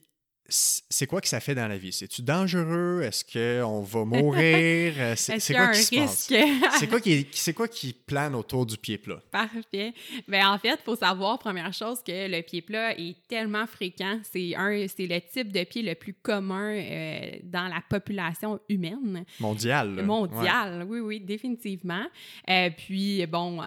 c'est 0.49 1.07
quoi 1.07 1.21
que 1.21 1.27
ça 1.27 1.39
fait 1.39 1.55
dans 1.55 1.67
la 1.67 1.77
vie? 1.77 1.93
C'est-tu 1.93 2.21
dangereux? 2.21 3.01
Est-ce 3.01 3.23
qu'on 3.63 3.81
va 3.81 4.03
mourir? 4.05 4.93
Euh, 4.97 5.13
C'est 5.15 5.53
quoi 5.53 5.71
qui 5.71 5.83
se 5.83 6.35
C'est 6.77 6.87
quoi, 6.87 6.99
qui, 6.99 7.27
c'est 7.31 7.53
quoi 7.53 7.67
qui 7.67 7.93
plane 7.93 8.35
autour 8.35 8.65
du 8.65 8.77
pied 8.77 8.97
plat? 8.97 9.19
Parfait. 9.31 9.93
Ben, 10.27 10.45
en 10.47 10.59
fait, 10.59 10.73
il 10.79 10.83
faut 10.83 10.97
savoir, 10.97 11.39
première 11.39 11.73
chose, 11.73 12.03
que 12.05 12.29
le 12.29 12.41
pied 12.43 12.61
plat 12.61 12.91
est 12.99 13.15
tellement 13.27 13.65
fréquent. 13.65 14.19
C'est 14.31 14.53
le 14.53 15.19
type 15.31 15.51
de 15.51 15.63
pied 15.63 15.81
le 15.81 15.95
plus 15.95 16.13
commun 16.13 16.73
euh, 16.75 17.31
dans 17.43 17.67
la 17.69 17.81
population 17.89 18.59
humaine 18.69 19.23
Mondial. 19.39 19.95
là. 19.95 20.01
Ouais. 20.01 20.07
mondiale. 20.07 20.85
Oui, 20.87 20.99
oui, 20.99 21.19
définitivement. 21.21 22.05
Euh, 22.49 22.69
puis, 22.77 23.25
bon, 23.27 23.59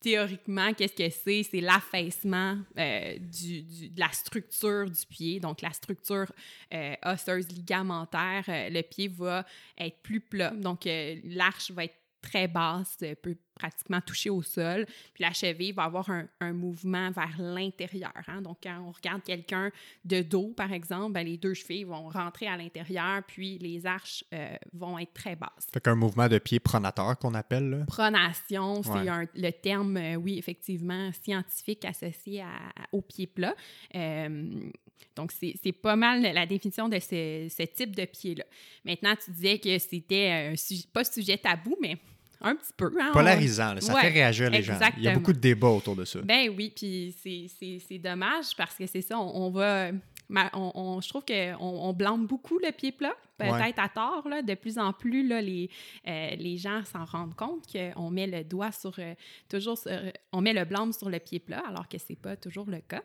théoriquement, 0.00 0.72
qu'est-ce 0.72 0.94
que 0.94 1.10
c'est? 1.10 1.42
C'est 1.42 1.60
l'affaissement 1.60 2.56
euh, 2.78 3.18
du, 3.18 3.62
de 3.62 4.00
la 4.00 4.10
structure 4.12 4.90
du 4.90 5.06
pied, 5.08 5.40
donc 5.40 5.62
la 5.62 5.72
structure 5.72 6.30
euh, 6.72 6.94
osseuse 7.04 7.48
ligamentaire. 7.48 8.44
euh, 8.48 8.68
le 8.70 8.82
pied 8.82 9.08
va 9.08 9.44
être 9.78 10.00
plus 10.02 10.20
plat, 10.20 10.50
donc 10.50 10.88
l'arche 11.24 11.70
va 11.70 11.84
être 11.84 11.97
très 12.20 12.48
basse, 12.48 12.96
euh, 13.02 13.14
peut 13.14 13.36
pratiquement 13.54 14.00
toucher 14.00 14.30
au 14.30 14.40
sol, 14.40 14.86
puis 15.14 15.24
la 15.24 15.32
cheville 15.32 15.72
va 15.72 15.82
avoir 15.84 16.08
un, 16.10 16.28
un 16.40 16.52
mouvement 16.52 17.10
vers 17.10 17.34
l'intérieur. 17.40 18.12
hein. 18.28 18.40
Donc, 18.40 18.58
quand 18.62 18.78
on 18.86 18.92
regarde 18.92 19.22
quelqu'un 19.24 19.72
de 20.04 20.22
dos, 20.22 20.52
par 20.56 20.72
exemple, 20.72 21.12
ben, 21.14 21.26
les 21.26 21.36
deux 21.38 21.54
chevilles 21.54 21.82
vont 21.82 22.08
rentrer 22.08 22.46
à 22.46 22.56
l'intérieur, 22.56 23.20
puis 23.26 23.58
les 23.58 23.84
arches 23.84 24.22
euh, 24.32 24.54
vont 24.72 24.96
être 24.98 25.12
très 25.12 25.34
basses. 25.34 25.66
Fait 25.72 25.80
qu'un 25.80 25.96
mouvement 25.96 26.28
de 26.28 26.38
pied 26.38 26.60
pronateur 26.60 27.18
qu'on 27.18 27.34
appelle. 27.34 27.68
Là. 27.70 27.84
Pronation, 27.86 28.82
c'est 28.84 28.90
Ouais. 29.10 29.28
le 29.34 29.50
terme, 29.50 29.96
euh, 29.96 30.14
oui, 30.14 30.38
effectivement, 30.38 31.10
scientifique 31.12 31.84
associé 31.84 32.42
à- 32.42 32.46
à- 32.46 32.86
au 32.92 33.02
pied 33.02 33.26
plat. 33.26 33.54
Euh, 33.96 34.70
donc, 35.16 35.32
c'est 35.32 35.72
pas 35.72 35.96
mal 35.96 36.22
la 36.22 36.46
définition 36.46 36.88
de 36.88 36.98
ce, 36.98 37.48
ce 37.50 37.62
type 37.64 37.94
de 37.96 38.04
pied-là. 38.04 38.44
Maintenant, 38.84 39.14
tu 39.22 39.30
disais 39.32 39.58
que 39.58 39.78
c'était 39.78 40.30
un 40.52 40.56
sujet, 40.56 40.84
pas 40.92 41.04
sujet 41.04 41.36
tabou, 41.38 41.76
mais 41.80 41.96
un 42.40 42.54
petit 42.54 42.72
peu. 42.76 42.92
hein, 43.00 43.08
on- 43.10 43.12
Polarisant, 43.12 43.74
là, 43.74 43.80
ça 43.80 43.92
Ouais, 43.94 44.00
fait 44.02 44.08
réagir 44.10 44.48
les 44.50 44.62
gens. 44.62 44.78
Il 44.96 45.02
y 45.02 45.08
a 45.08 45.14
beaucoup 45.14 45.32
de 45.32 45.40
débats 45.40 45.68
autour 45.68 45.96
de 45.96 46.04
ça. 46.04 46.20
Ben 46.22 46.48
oui, 46.56 46.72
puis 46.74 47.12
c'est- 47.20 47.98
dommage 47.98 48.54
parce 48.56 48.76
que 48.76 48.86
c'est 48.86 49.02
ça, 49.02 49.18
on, 49.18 49.46
on 49.46 49.50
va. 49.50 49.90
ma- 50.28 50.50
on, 50.52 50.70
on- 50.74 51.00
je 51.00 51.08
trouve 51.08 51.24
qu'on 51.24 51.56
on 51.58 51.92
blâme 51.94 52.26
beaucoup 52.26 52.58
le 52.58 52.70
pied 52.70 52.92
plat, 52.92 53.14
peut-être 53.38 53.54
Ouais. 53.54 53.74
à 53.76 53.88
tort. 53.88 54.28
Là, 54.28 54.42
de 54.42 54.54
plus 54.54 54.78
en 54.78 54.92
plus, 54.92 55.26
là, 55.26 55.40
les, 55.40 55.68
euh, 56.06 56.36
les 56.36 56.58
gens 56.58 56.84
s'en 56.84 57.04
rendent 57.06 57.34
compte 57.34 57.64
qu'on 57.72 58.10
met 58.10 58.26
le 58.26 58.44
doigt 58.44 58.70
sur. 58.70 58.94
euh, 59.00 59.14
toujours 59.48 59.76
sur- 59.78 59.90
on 60.32 60.40
met 60.40 60.52
le 60.52 60.64
blâme 60.64 60.92
sur 60.92 61.08
le 61.10 61.18
pied 61.18 61.40
plat, 61.40 61.62
alors 61.66 61.88
que 61.88 61.96
c'est 61.98 62.14
pas 62.18 62.36
toujours 62.36 62.66
le 62.68 62.78
cas. 62.86 63.02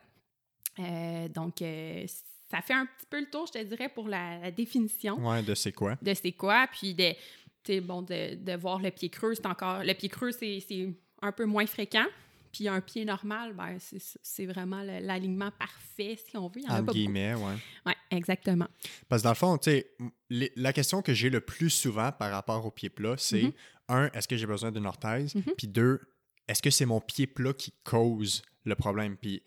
Euh, 0.79 1.27
donc, 1.29 1.61
euh, 1.61 2.05
ça 2.49 2.61
fait 2.61 2.73
un 2.73 2.85
petit 2.85 3.05
peu 3.09 3.19
le 3.19 3.29
tour, 3.29 3.47
je 3.47 3.53
te 3.53 3.63
dirais, 3.63 3.89
pour 3.89 4.07
la, 4.07 4.39
la 4.39 4.51
définition 4.51 5.15
Ouais, 5.27 5.41
de 5.43 5.55
c'est 5.55 5.71
quoi? 5.71 5.97
de 6.01 6.13
c'est 6.13 6.31
quoi, 6.33 6.67
puis 6.71 6.93
de, 6.93 7.79
bon, 7.79 8.01
de, 8.01 8.35
de 8.35 8.55
voir 8.55 8.79
le 8.79 8.91
pied 8.91 9.09
creux, 9.09 9.35
c'est 9.35 9.45
encore... 9.45 9.83
Le 9.83 9.93
pied 9.93 10.09
creux, 10.09 10.31
c'est 10.31 10.63
un 11.21 11.31
peu 11.31 11.45
moins 11.45 11.65
fréquent, 11.65 12.05
puis 12.51 12.67
un 12.67 12.81
pied 12.81 13.05
normal, 13.05 13.53
ben, 13.53 13.77
c'est- 13.79 14.45
vraiment 14.45 14.81
l'alignement 14.83 15.51
parfait, 15.57 16.17
si 16.29 16.35
on 16.37 16.47
veut. 16.47 16.59
Il 16.61 16.63
y 16.63 16.67
en 16.67 16.73
a 16.75 16.83
pas 16.83 16.91
guillemets, 16.91 17.33
ouais. 17.35 17.55
Oui, 17.85 17.93
exactement. 18.11 18.67
Parce 19.09 19.21
que 19.21 19.25
dans 19.25 19.31
le 19.31 19.35
fond, 19.35 19.57
tu 19.57 19.71
sais, 19.71 19.91
m- 19.99 20.11
les- 20.29 20.51
la 20.55 20.73
question 20.73 21.01
que 21.01 21.13
j'ai 21.13 21.29
le 21.29 21.39
plus 21.41 21.69
souvent 21.69 22.11
par 22.11 22.31
rapport 22.31 22.65
au 22.65 22.71
pied 22.71 22.89
plat, 22.89 23.15
c'est 23.17 23.43
Mhm. 23.43 23.51
un, 23.89 24.09
est-ce 24.13 24.27
que 24.27 24.35
j'ai 24.37 24.45
besoin 24.45 24.71
d'une 24.71 24.85
orthèse? 24.85 25.33
Mhm. 25.35 25.43
Puis 25.57 25.67
deux, 25.67 26.01
est-ce 26.47 26.61
que 26.61 26.69
c'est 26.69 26.85
mon 26.85 26.99
pied 26.99 27.25
plat 27.25 27.53
qui 27.53 27.73
cause 27.83 28.41
le 28.65 28.75
problème? 28.75 29.15
Puis 29.17 29.41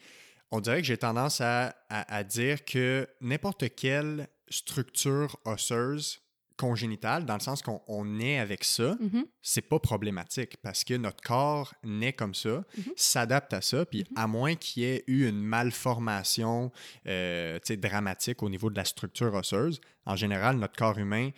on 0.51 0.61
dirait 0.61 0.81
que 0.81 0.87
j'ai 0.87 0.97
tendance 0.99 1.41
à, 1.41 1.75
à- 1.89 2.15
à 2.17 2.25
dire 2.25 2.65
que 2.65 3.09
n'importe 3.21 3.75
quelle 3.75 4.29
structure 4.49 5.37
osseuse 5.45 6.21
congénitale, 6.57 7.27
dans 7.27 7.35
le 7.35 7.41
sens 7.41 7.61
qu'on 7.61 7.83
on 7.87 8.19
est 8.19 8.39
avec 8.39 8.65
ça, 8.65 8.97
Mhm. 8.99 9.27
c'est 9.43 9.61
pas 9.69 9.79
problématique 9.79 10.57
parce 10.63 10.85
que 10.85 10.95
notre 10.95 11.23
corps 11.23 11.75
naît 11.85 12.15
comme 12.15 12.35
ça, 12.35 12.65
Mhm. 12.79 12.93
s'adapte 12.97 13.53
à 13.53 13.61
ça, 13.61 13.85
puis 13.85 14.07
à 14.17 14.27
moins 14.27 14.55
qu'il 14.55 14.83
y 14.83 14.87
ait 14.87 15.05
eu 15.07 15.29
une 15.29 15.43
malformation 15.43 16.73
euh, 17.07 17.59
dramatique 17.77 18.43
au 18.43 18.49
niveau 18.49 18.71
de 18.71 18.77
la 18.77 18.85
structure 18.87 19.35
osseuse, 19.35 19.81
en 20.07 20.17
général, 20.17 20.57
notre 20.57 20.77
corps 20.77 20.97
humain, 20.99 21.31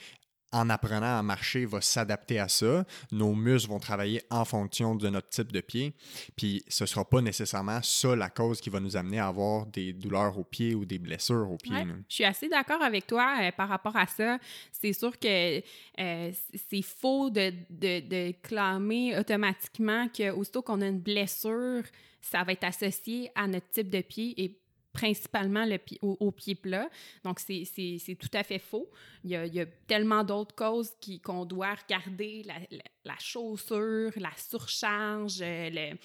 en 0.53 0.71
apprenant 0.71 1.19
à 1.19 1.23
marcher, 1.23 1.67
va 1.67 1.81
s'adapter 1.81 2.39
à 2.39 2.49
ça. 2.49 2.85
Nos 3.13 3.35
muscles 3.35 3.71
vont 3.71 3.79
travailler 3.79 4.23
en 4.31 4.45
fonction 4.45 4.95
de 4.95 5.09
notre 5.09 5.29
type 5.29 5.53
de 5.53 5.61
pied, 5.61 5.95
puis 6.37 6.63
ce 6.69 6.87
sera 6.87 7.05
pas 7.05 7.21
nécessairement 7.21 7.81
ça 7.83 8.17
la 8.17 8.31
cause 8.31 8.61
qui 8.61 8.71
va 8.71 8.81
nous 8.81 8.97
amener 8.97 9.19
à 9.19 9.29
avoir 9.29 9.67
des 9.67 9.93
douleurs 9.93 10.39
aux 10.39 10.45
pieds 10.45 10.75
ou 10.75 10.85
des 10.85 10.99
blessures 10.99 11.51
aux 11.51 11.59
pieds. 11.59 11.75
Ouais, 11.75 11.87
je 12.09 12.15
suis 12.15 12.25
assez 12.25 12.49
d'accord 12.49 12.83
avec 12.83 13.07
toi 13.07 13.37
euh, 13.41 13.51
par 13.53 13.69
rapport 13.69 13.97
à 13.97 14.07
ça. 14.07 14.39
C'est 14.73 14.93
sûr 14.93 15.19
que 15.19 15.59
euh, 15.59 16.33
c'est 16.71 16.83
faux 16.83 17.31
de, 17.31 17.53
de, 17.71 18.01
de 18.01 18.33
clamer 18.43 19.19
automatiquement 19.19 20.09
que 20.09 20.31
aussitôt 20.31 20.63
qu'on 20.63 20.81
a 20.81 20.87
une 20.87 21.01
blessure, 21.01 21.83
ça 22.21 22.43
va 22.45 22.53
être 22.53 22.65
associé 22.65 23.31
à 23.35 23.47
notre 23.47 23.69
type 23.71 23.91
de 23.91 24.01
pied 24.01 24.35
et 24.43 24.59
principalement 24.99 25.65
le 25.65 25.79
au, 26.03 26.17
au 26.19 26.31
pied 26.33 26.57
plat. 26.57 26.89
Donc, 27.23 27.39
c'est 27.39 28.17
tout 28.19 28.31
à 28.33 28.43
fait 28.43 28.59
faux. 28.59 28.91
Il 29.23 29.31
y 29.31 29.61
a, 29.61 29.67
tellement 29.87 30.25
d'autres 30.25 30.55
causes 30.55 30.91
qu'on 31.23 31.45
doit 31.45 31.75
regarder, 31.75 32.43
la, 32.45 32.55
la- 32.71 32.83
la 33.05 33.19
chaussure, 33.19 34.13
la 34.17 34.33
surcharge, 34.37 35.39
euh, 35.41 35.71
le, 35.71 35.97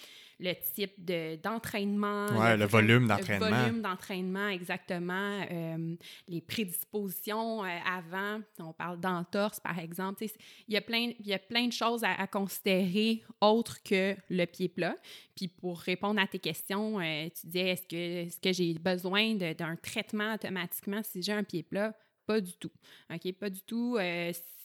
le 0.43 0.53
type 0.75 0.93
de- 1.05 1.37
d'entraînement. 1.37 2.25
Ouais, 2.37 2.57
le 2.57 2.65
volume 2.65 3.07
d'entraînement. 3.07 3.49
Le 3.49 3.55
volume 3.55 3.81
d'entraînement, 3.81 4.47
exactement. 4.49 5.41
euh, 5.49 5.95
les 6.27 6.41
prédispositions 6.41 7.63
euh, 7.63 7.67
avant, 7.85 8.41
on 8.59 8.73
parle 8.73 8.99
d'entorse, 8.99 9.59
par 9.59 9.79
exemple. 9.79 10.23
Il 10.67 10.73
y, 10.73 10.77
a 10.77 10.81
plein, 10.81 11.11
il 11.19 11.25
y 11.27 11.33
a 11.33 11.39
plein 11.39 11.67
de 11.67 11.71
choses 11.73 12.03
à, 12.03 12.11
à 12.21 12.27
considérer 12.27 13.23
autres 13.41 13.81
que 13.83 14.15
le 14.29 14.45
pied 14.45 14.67
plat. 14.67 14.95
Puis 15.35 15.47
pour 15.47 15.79
répondre 15.79 16.19
à 16.21 16.27
tes 16.27 16.39
questions, 16.39 16.99
euh, 16.99 17.29
tu 17.29 17.47
disais, 17.47 17.69
est-ce 17.69 17.87
que, 17.87 17.95
est 18.27 18.41
que 18.43 18.51
j'ai 18.51 18.73
besoin 18.73 19.35
de- 19.35 19.53
d'un 19.53 19.75
traitement 19.77 20.33
automatiquement 20.33 21.01
si 21.03 21.21
j'ai 21.23 21.31
un 21.33 21.43
pied 21.43 21.63
plat? 21.63 21.95
Pas 22.25 22.39
du 22.41 22.53
tout. 22.53 22.71
OK? 23.13 23.31
Pas 23.33 23.49
du 23.49 23.61
tout. 23.63 23.97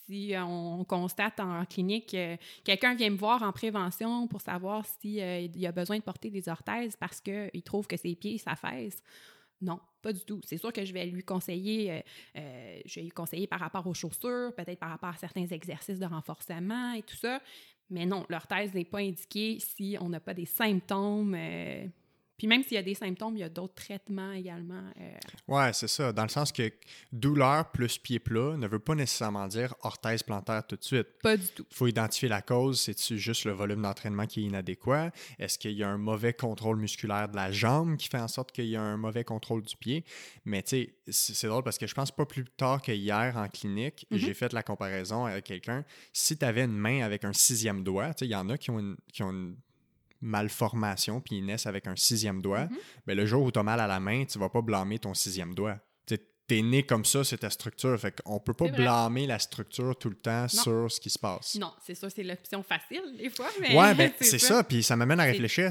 Si 0.09 0.33
on 0.37 0.85
constate 0.85 1.39
en 1.41 1.65
clinique, 1.67 2.15
euh, 2.15 2.37
quelqu'un 2.65 2.95
vient 2.95 3.11
me 3.11 3.17
voir 3.17 3.43
en 3.43 3.53
prévention 3.53 4.27
pour 4.27 4.41
savoir 4.41 4.87
s'il 4.87 5.19
il 5.55 5.67
a 5.67 5.73
besoin 5.73 5.99
de 5.99 6.03
porter 6.03 6.31
des 6.31 6.49
orthèses 6.49 6.97
parce 6.97 7.21
qu'il 7.21 7.63
trouve 7.63 7.87
que 7.87 7.97
ses 7.97 8.15
pieds 8.15 8.39
s'affaissent, 8.39 9.03
Non, 9.61 9.81
pas 10.01 10.13
du 10.13 10.21
tout. 10.25 10.41
C'est 10.45 10.57
sûr 10.57 10.73
que 10.73 10.85
je 10.85 10.93
vais 10.93 11.07
lui 11.07 11.23
conseiller, 11.23 11.93
euh, 11.93 12.01
euh, 12.37 12.81
je 12.87 12.95
vais 12.97 13.03
lui 13.03 13.11
conseiller 13.11 13.47
par 13.47 13.61
rapport 13.61 13.87
aux 13.87 13.95
chaussures, 13.95 14.53
peut-être 14.57 14.79
par 14.79 14.91
rapport 14.91 15.11
à 15.11 15.17
certains 15.17 15.47
exercices 15.47 15.99
de 15.99 16.07
renforcement 16.07 16.93
et 16.93 17.03
tout 17.03 17.17
ça. 17.17 17.41
Mais 17.91 18.07
non, 18.07 18.25
l'orthèse 18.29 18.73
n'est 18.75 18.85
pas 18.85 18.99
indiquée 18.99 19.59
si 19.61 19.97
on 20.01 20.09
n'a 20.09 20.21
pas 20.21 20.35
des 20.35 20.45
symptômes 20.47 21.35
euh, 21.37 21.87
puis 22.39 22.47
même 22.47 22.63
s'il 22.63 22.75
y 22.75 22.79
a 22.79 22.83
des 22.83 22.95
symptômes, 22.95 23.37
il 23.37 23.41
y 23.41 23.45
a 23.45 23.49
d'autres 23.49 23.75
traitements 23.75 24.31
également. 24.31 24.85
Euh... 25.01 25.19
Ouais, 25.49 25.73
c'est 25.73 25.89
ça. 25.89 26.13
Dans 26.13 26.23
le 26.23 26.29
sens 26.29 26.53
que 26.53 26.73
douleur 27.13 27.73
plus 27.73 27.99
pied 27.99 28.21
plat 28.21 28.57
ne 28.57 28.69
veut 28.69 28.79
pas 28.79 28.95
nécessairement 28.95 29.49
dire 29.49 29.75
orthèse 29.83 30.23
plantaire 30.23 30.65
tout 30.65 30.77
de 30.77 30.85
suite. 30.85 31.09
Pas 31.21 31.37
du 31.37 31.49
tout. 31.49 31.67
Il 31.69 31.75
faut 31.75 31.89
identifier 31.89 32.29
la 32.29 32.41
cause. 32.41 32.81
C'est-tu 32.81 33.19
juste 33.19 33.45
le 33.45 33.51
volume 33.51 33.83
d'entraînement 33.83 34.27
qui 34.27 34.41
est 34.41 34.45
inadéquat? 34.45 35.11
Est-ce 35.41 35.59
qu'il 35.59 35.73
y 35.73 35.83
a 35.83 35.89
un 35.89 35.99
mauvais 35.99 36.33
contrôle 36.33 36.77
musculaire 36.77 37.29
de 37.29 37.35
la 37.35 37.51
jambe 37.51 37.97
qui 37.97 38.09
fait 38.09 38.21
en 38.21 38.29
sorte 38.29 38.53
qu'il 38.53 38.67
y 38.67 38.77
a 38.77 38.83
un 38.83 38.97
mauvais 38.97 39.25
contrôle 39.25 39.63
du 39.63 39.77
pied? 39.77 40.05
Mais 40.45 40.63
tu 40.63 40.93
sais, 41.09 41.33
c'est 41.35 41.49
drôle 41.49 41.65
parce 41.65 41.77
que 41.77 41.89
je 41.89 41.95
pense 41.95 42.13
pas 42.13 42.25
plus 42.25 42.45
tard 42.45 42.81
que 42.83 42.93
hier 42.93 43.37
en 43.37 43.49
clinique, 43.49 44.07
mm-hmm. 44.13 44.17
j'ai 44.19 44.35
fait 44.35 44.53
la 44.53 44.63
comparaison 44.63 45.25
avec 45.25 45.45
quelqu'un. 45.45 45.85
Si 46.13 46.39
tu 46.39 46.45
avais 46.45 46.63
une 46.63 46.77
main 46.77 47.03
avec 47.03 47.25
un 47.25 47.33
sixième 47.33 47.83
doigt, 47.83 48.15
tu 48.15 48.21
sais, 48.21 48.27
il 48.27 48.31
y 48.31 48.37
en 48.37 48.49
a 48.49 48.57
qui 48.57 48.71
ont 48.71 48.97
qui 49.13 49.25
ont 49.25 49.31
une 49.31 49.57
malformation, 50.21 51.21
puis 51.21 51.37
ils 51.37 51.45
naissent 51.45 51.67
avec 51.67 51.87
un 51.87 51.97
sixième 51.97 52.43
doigt, 52.43 52.67
mais 52.67 52.75
mhm. 52.75 52.81
ben, 53.07 53.17
le 53.17 53.27
jour 53.27 53.43
où 53.43 53.51
tu 53.51 53.59
as 53.59 53.63
mal 53.63 53.81
à 53.81 53.87
la 53.87 54.01
main, 54.01 54.25
tu 54.25 54.39
vas 54.39 54.49
pas 54.49 54.63
blâmer 54.63 54.99
ton 54.99 55.15
sixième 55.15 55.55
doigt. 55.55 55.79
Tu 56.07 56.57
es 56.57 56.63
né 56.63 56.83
comme 56.83 57.05
ça, 57.05 57.25
c'est 57.25 57.37
ta 57.37 57.51
structure. 57.51 58.01
Fait 58.01 58.23
qu'on 58.23 58.41
peut 58.41 58.55
pas 58.55 58.69
blâmer 58.69 59.27
la 59.27 59.39
structure 59.39 59.95
tout 59.99 60.09
le 60.09 60.17
temps 60.17 60.49
sur 60.49 60.91
ce 60.91 60.99
qui 60.99 61.11
se 61.11 61.19
passe. 61.19 61.57
Non, 61.57 61.75
c'est 61.85 61.95
ça, 61.95 62.09
c'est 62.09 62.23
l'option 62.23 62.63
facile 62.63 63.03
des 63.19 63.29
fois. 63.29 63.51
Mais 63.61 63.77
ouais, 63.77 63.95
ben, 63.95 64.11
c'est 64.23 64.39
ça. 64.39 64.65
Puis 64.65 64.83
ça 64.83 64.97
m'amène 64.97 65.21
à 65.21 65.25
réfléchir. 65.25 65.71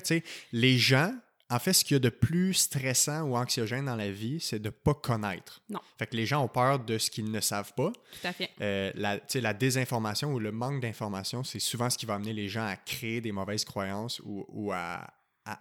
Les 0.51 0.77
gens 0.77 1.11
en 1.49 1.59
fait, 1.59 1.73
ce 1.73 1.85
qu'il 1.85 1.95
y 1.95 1.97
a 1.97 1.99
de 1.99 2.09
plus 2.09 2.53
stressant 2.53 3.21
ou 3.21 3.37
anxiogène 3.37 3.85
dans 3.85 3.95
la 3.95 4.11
vie, 4.11 4.39
c'est 4.41 4.59
de 4.59 4.67
ne 4.67 4.71
pas 4.71 4.93
connaître. 4.93 5.61
Non. 5.69 5.79
Fait 5.97 6.07
que 6.07 6.15
les 6.15 6.25
gens 6.25 6.43
ont 6.43 6.49
peur 6.49 6.79
de 6.79 6.97
ce 6.97 7.09
qu'ils 7.09 7.31
ne 7.31 7.39
savent 7.39 7.73
pas. 7.73 7.91
Tout 7.91 8.27
à 8.27 8.33
fait. 8.33 8.49
Euh, 8.59 8.91
la, 8.95 9.19
la 9.35 9.53
désinformation 9.53 10.33
ou 10.33 10.39
le 10.39 10.51
manque 10.51 10.81
d'information, 10.81 11.43
c'est 11.45 11.59
souvent 11.59 11.89
ce 11.89 11.97
qui 11.97 12.05
va 12.05 12.15
amener 12.15 12.33
les 12.33 12.49
gens 12.49 12.65
à 12.65 12.75
créer 12.75 13.21
des 13.21 13.31
mauvaises 13.31 13.63
croyances 13.63 14.21
ou, 14.25 14.71
à, 14.73 15.07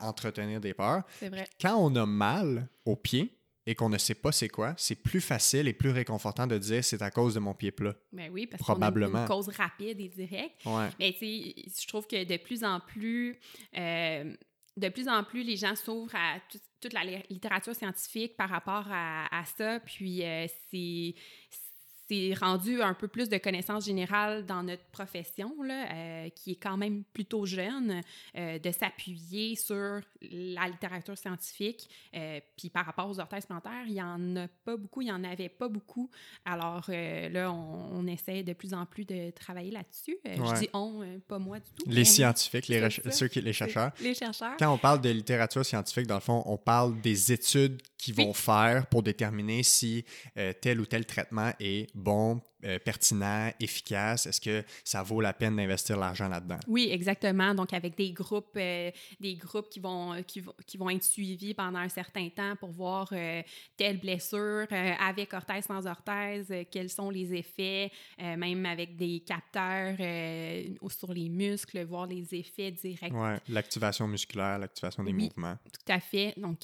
entretenir 0.00 0.60
des 0.60 0.74
peurs. 0.74 1.04
C'est 1.20 1.28
vrai. 1.28 1.46
Quand 1.60 1.76
on 1.76 1.94
a 1.94 2.04
mal 2.04 2.68
au 2.84 2.96
pied 2.96 3.32
et 3.66 3.76
qu'on 3.76 3.88
ne 3.88 3.98
sait 3.98 4.16
pas 4.16 4.32
c'est 4.32 4.48
quoi, 4.48 4.74
c'est 4.76 4.96
plus 4.96 5.20
facile 5.20 5.68
et 5.68 5.72
plus 5.72 5.90
réconfortant 5.90 6.48
de 6.48 6.58
dire 6.58 6.82
c'est 6.82 7.02
à 7.02 7.12
cause 7.12 7.34
de 7.34 7.38
mon 7.38 7.54
pied 7.54 7.70
plat. 7.70 7.94
Ben 8.12 8.28
oui, 8.32 8.48
parce 8.48 8.60
Probablement. 8.60 9.20
une 9.20 9.28
cause 9.28 9.48
rapide 9.48 10.00
et 10.00 10.08
directe. 10.08 10.64
Ouais. 10.64 10.88
Mais 10.98 11.12
tu 11.12 11.18
sais, 11.18 11.54
je 11.80 11.86
trouve 11.86 12.08
que 12.08 12.24
de 12.24 12.36
plus 12.36 12.64
en 12.64 12.80
plus... 12.80 13.38
Euh, 13.76 14.34
de 14.76 14.88
plus 14.88 15.08
en 15.08 15.24
plus, 15.24 15.42
les 15.42 15.56
gens 15.56 15.74
s'ouvrent 15.74 16.14
à 16.14 16.38
toute 16.80 16.92
la 16.92 17.04
littérature 17.04 17.74
scientifique 17.74 18.36
par 18.36 18.50
rapport 18.50 18.86
à, 18.90 19.44
ça. 19.56 19.80
Puis 19.80 20.22
euh, 20.22 20.46
c'est 20.70 21.14
c'est 22.08 22.34
rendu 22.34 22.82
un 22.82 22.94
peu 22.94 23.08
plus 23.08 23.28
de 23.28 23.38
connaissances 23.38 23.86
générales 23.86 24.46
dans 24.46 24.62
notre 24.62 24.84
profession, 24.92 25.52
là, 25.62 25.92
euh, 25.92 26.28
qui 26.30 26.52
est 26.52 26.56
quand 26.56 26.76
même 26.76 27.02
plutôt 27.12 27.46
jeune, 27.46 28.02
euh, 28.36 28.58
de 28.58 28.70
s'appuyer 28.70 29.56
sur 29.56 30.00
la 30.22 30.68
littérature 30.68 31.18
scientifique. 31.18 31.88
Euh, 32.14 32.40
puis 32.56 32.70
par 32.70 32.86
rapport 32.86 33.08
aux 33.08 33.18
orthèses 33.18 33.46
plantaires, 33.46 33.84
il 33.86 33.94
n'y 33.94 34.02
en 34.02 34.36
a 34.36 34.48
pas 34.64 34.76
beaucoup, 34.76 35.02
il 35.02 35.06
n'y 35.06 35.12
en 35.12 35.24
avait 35.24 35.48
pas 35.48 35.68
beaucoup. 35.68 36.10
Alors 36.44 36.84
là, 36.88 37.52
on, 37.52 38.06
essaie 38.06 38.44
de 38.44 38.52
plus 38.52 38.72
en 38.72 38.86
plus 38.86 39.04
de 39.04 39.30
travailler 39.30 39.72
là-dessus. 39.72 40.16
Je 40.24 40.58
dis 40.60 40.68
on, 40.72 41.04
pas 41.26 41.40
moi 41.40 41.58
du 41.58 41.70
tout. 41.72 41.90
Les 41.90 42.04
scientifiques, 42.04 42.68
les, 42.68 42.88
ceux 43.10 43.26
qui, 43.26 43.40
les 43.40 43.52
chercheurs. 43.52 43.90
Les 44.00 44.14
chercheurs. 44.14 44.56
Quand 44.58 44.72
on 44.72 44.78
parle 44.78 45.00
de 45.00 45.10
littérature 45.10 45.66
scientifique, 45.66 46.06
dans 46.06 46.14
le 46.14 46.20
fond, 46.20 46.44
on 46.46 46.56
parle 46.56 47.00
des 47.00 47.32
études 47.32 47.82
qu'ils 47.98 48.14
vont 48.14 48.32
faire 48.32 48.86
pour 48.86 49.02
déterminer 49.02 49.64
si 49.64 50.04
tel 50.60 50.80
ou 50.80 50.86
tel 50.86 51.04
traitement 51.04 51.50
est 51.58 51.88
bon, 51.96 52.40
euh, 52.66 52.78
pertinent, 52.78 53.50
efficace? 53.60 54.26
Est-ce 54.26 54.40
que 54.40 54.64
ça 54.82 55.02
vaut 55.02 55.20
la 55.20 55.32
peine 55.32 55.56
d'investir 55.56 55.96
l'argent 55.96 56.28
là-dedans? 56.28 56.58
Oui, 56.66 56.88
exactement. 56.90 57.54
Donc, 57.54 57.72
avec 57.72 57.96
des 57.96 58.10
groupes, 58.10 58.56
euh, 58.56 58.90
des 59.20 59.34
groupes 59.34 59.68
qui 59.68 59.78
vont, 59.78 60.22
qui, 60.26 60.42
qui, 60.66 60.76
vont 60.76 60.90
être 60.90 61.04
suivis 61.04 61.54
pendant 61.54 61.78
un 61.78 61.88
certain 61.88 62.28
temps 62.28 62.56
pour 62.56 62.70
voir 62.70 63.08
euh, 63.12 63.42
telle 63.76 63.98
blessure, 63.98 64.66
avec 64.70 65.32
orthèse, 65.32 65.66
sans 65.66 65.86
orthèse, 65.86 66.52
quels 66.70 66.90
sont 66.90 67.10
les 67.10 67.34
effets, 67.34 67.90
même 68.18 68.66
avec 68.66 68.96
des 68.96 69.20
capteurs 69.20 69.96
sur 70.88 71.12
les 71.12 71.28
muscles, 71.28 71.84
voir 71.84 72.06
les 72.06 72.34
effets 72.34 72.70
directs. 72.70 73.12
Oui, 73.12 73.30
l'activation 73.48 74.08
musculaire, 74.08 74.58
l'activation 74.58 75.04
des 75.04 75.12
mouvements. 75.12 75.56
Tout 75.72 75.92
à 75.92 76.00
fait. 76.00 76.34
Donc, 76.36 76.60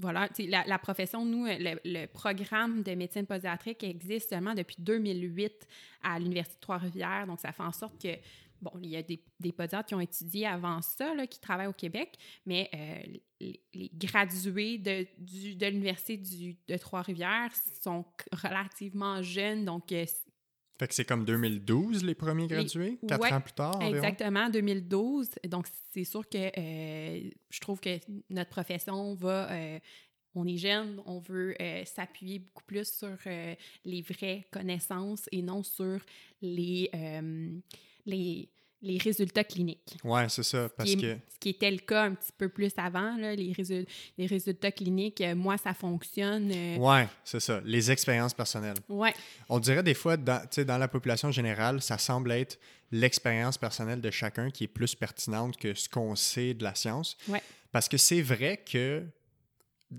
voilà, 0.00 0.28
la, 0.38 0.64
la, 0.66 0.78
profession, 0.78 1.24
nous, 1.24 1.46
le, 1.46 1.78
le 1.84 2.06
programme 2.06 2.82
de 2.82 2.94
médecine 2.94 3.26
pédiatrique 3.26 3.84
existe 3.84 4.30
seulement 4.30 4.54
depuis 4.54 4.76
2008 5.04 5.66
à 6.02 6.18
l'Université 6.18 6.56
de 6.56 6.60
Trois-Rivières. 6.60 7.26
Donc, 7.26 7.40
ça 7.40 7.52
fait 7.52 7.62
en 7.62 7.72
sorte 7.72 8.00
que, 8.00 8.16
bon, 8.60 8.72
il 8.82 8.90
y 8.90 8.96
a 8.96 9.02
des, 9.02 9.22
des 9.40 9.52
podiatres 9.52 9.88
qui 9.88 9.94
ont 9.94 10.00
étudié 10.00 10.46
avant 10.46 10.80
ça, 10.82 11.14
là, 11.14 11.26
qui 11.26 11.40
travaillent 11.40 11.68
au 11.68 11.72
Québec, 11.72 12.16
mais 12.46 12.70
euh, 12.74 13.18
les, 13.40 13.90
gradués 13.94 14.78
de, 14.78 15.06
de 15.54 15.66
l'Université 15.66 16.16
de 16.68 16.76
Trois-Rivières 16.76 17.52
sont 17.82 18.04
relativement 18.32 19.22
jeunes. 19.22 19.64
Donc, 19.64 19.92
euh, 19.92 20.04
fait 20.78 20.86
que 20.86 20.94
c'est 20.94 21.04
comme 21.04 21.24
2012 21.24 22.04
les 22.04 22.14
premiers 22.14 22.46
gradués, 22.46 23.00
quatre 23.06 23.32
ans 23.32 23.40
plus 23.40 23.52
tard 23.52 23.76
environ? 23.76 23.96
Exactement, 23.96 24.48
2012. 24.48 25.28
Donc 25.48 25.66
c'est 25.92 26.04
sûr 26.04 26.28
que 26.28 26.38
euh, 26.38 27.30
je 27.50 27.60
trouve 27.60 27.80
que 27.80 27.98
notre 28.30 28.50
profession 28.50 29.14
va 29.14 29.48
on 30.38 30.46
est 30.46 30.56
jeune, 30.56 31.00
on 31.04 31.18
veut 31.18 31.54
euh, 31.60 31.82
s'appuyer 31.84 32.38
beaucoup 32.38 32.64
plus 32.64 32.88
sur 32.88 33.16
euh, 33.26 33.54
les 33.84 34.02
vraies 34.02 34.46
connaissances 34.50 35.28
et 35.32 35.42
non 35.42 35.62
sur 35.62 35.98
les, 36.40 36.88
euh, 36.94 37.50
les, 38.06 38.48
les, 38.80 38.98
résultats 38.98 39.42
cliniques. 39.42 39.96
Oui, 40.04 40.20
c'est 40.28 40.44
ça. 40.44 40.68
Parce 40.68 40.94
que... 40.94 41.16
Ce 41.28 41.38
qui 41.40 41.48
était 41.50 41.70
le 41.70 41.78
cas 41.78 42.04
un 42.04 42.14
petit 42.14 42.30
peu 42.36 42.48
plus 42.48 42.72
avant, 42.76 43.16
là, 43.16 43.34
les, 43.34 43.52
les 44.16 44.26
résultats 44.26 44.70
cliniques, 44.70 45.22
moi, 45.34 45.58
ça 45.58 45.74
fonctionne. 45.74 46.52
Oui, 46.78 47.00
c'est 47.24 47.40
ça. 47.40 47.60
Les 47.64 47.90
expériences 47.90 48.34
personnelles. 48.34 48.78
Oui. 48.88 49.08
On 49.48 49.58
dirait 49.58 49.82
des 49.82 49.94
fois, 49.94 50.16
dans, 50.16 50.46
dans 50.66 50.78
la 50.78 50.88
population 50.88 51.32
générale, 51.32 51.82
ça 51.82 51.98
semble 51.98 52.30
être 52.30 52.58
l'expérience 52.92 53.58
personnelle 53.58 54.00
de 54.00 54.10
chacun 54.10 54.50
qui 54.50 54.64
est 54.64 54.68
plus 54.68 54.94
pertinente 54.94 55.56
que 55.56 55.74
ce 55.74 55.88
qu'on 55.88 56.14
sait 56.14 56.54
de 56.54 56.62
la 56.62 56.74
science. 56.74 57.16
Ouais. 57.28 57.42
Parce 57.72 57.88
que 57.88 57.96
c'est 57.96 58.22
vrai 58.22 58.62
que 58.64 59.04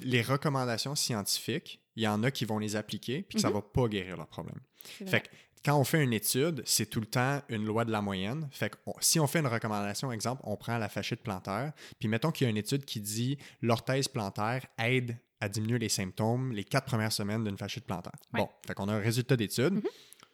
les 0.01 0.21
recommandations 0.21 0.95
scientifiques, 0.95 1.81
il 1.95 2.03
y 2.03 2.07
en 2.07 2.23
a 2.23 2.31
qui 2.31 2.45
vont 2.45 2.59
les 2.59 2.75
appliquer 2.75 3.23
puis 3.23 3.35
que 3.35 3.41
ça 3.41 3.49
ne 3.49 3.53
mhm. 3.53 3.59
va 3.59 3.67
pas 3.67 3.87
guérir 3.87 4.17
leur 4.17 4.27
problème. 4.27 4.59
Fait 4.83 5.21
que 5.21 5.27
quand 5.63 5.77
on 5.77 5.83
fait 5.83 6.01
une 6.01 6.13
étude, 6.13 6.63
c'est 6.65 6.85
tout 6.85 7.01
le 7.01 7.05
temps 7.05 7.41
une 7.49 7.65
loi 7.65 7.83
de 7.83 7.91
la 7.91 8.01
moyenne. 8.01 8.47
Fait 8.51 8.69
que 8.69 8.77
si 9.01 9.19
on 9.19 9.27
fait 9.27 9.39
une 9.39 9.47
recommandation, 9.47 10.11
exemple, 10.11 10.41
on 10.45 10.55
prend 10.55 10.77
la 10.77 10.87
fascite 10.87 11.21
plantaire, 11.21 11.73
puis 11.99 12.07
mettons 12.07 12.31
qu'il 12.31 12.45
y 12.45 12.47
a 12.47 12.49
une 12.51 12.57
étude 12.57 12.85
qui 12.85 13.01
dit 13.01 13.37
l'orthèse 13.61 14.07
plantaire 14.07 14.65
aide 14.77 15.17
à 15.41 15.49
diminuer 15.49 15.79
les 15.79 15.89
symptômes 15.89 16.51
les 16.51 16.63
quatre 16.63 16.85
premières 16.85 17.11
semaines 17.11 17.43
d'une 17.43 17.57
fascite 17.57 17.85
plantaire. 17.85 18.15
Bon, 18.33 18.49
fait 18.65 18.73
qu'on 18.73 18.87
a 18.89 18.93
un 18.93 18.99
résultat 18.99 19.35
d'étude. 19.35 19.73
Mhm. 19.73 19.83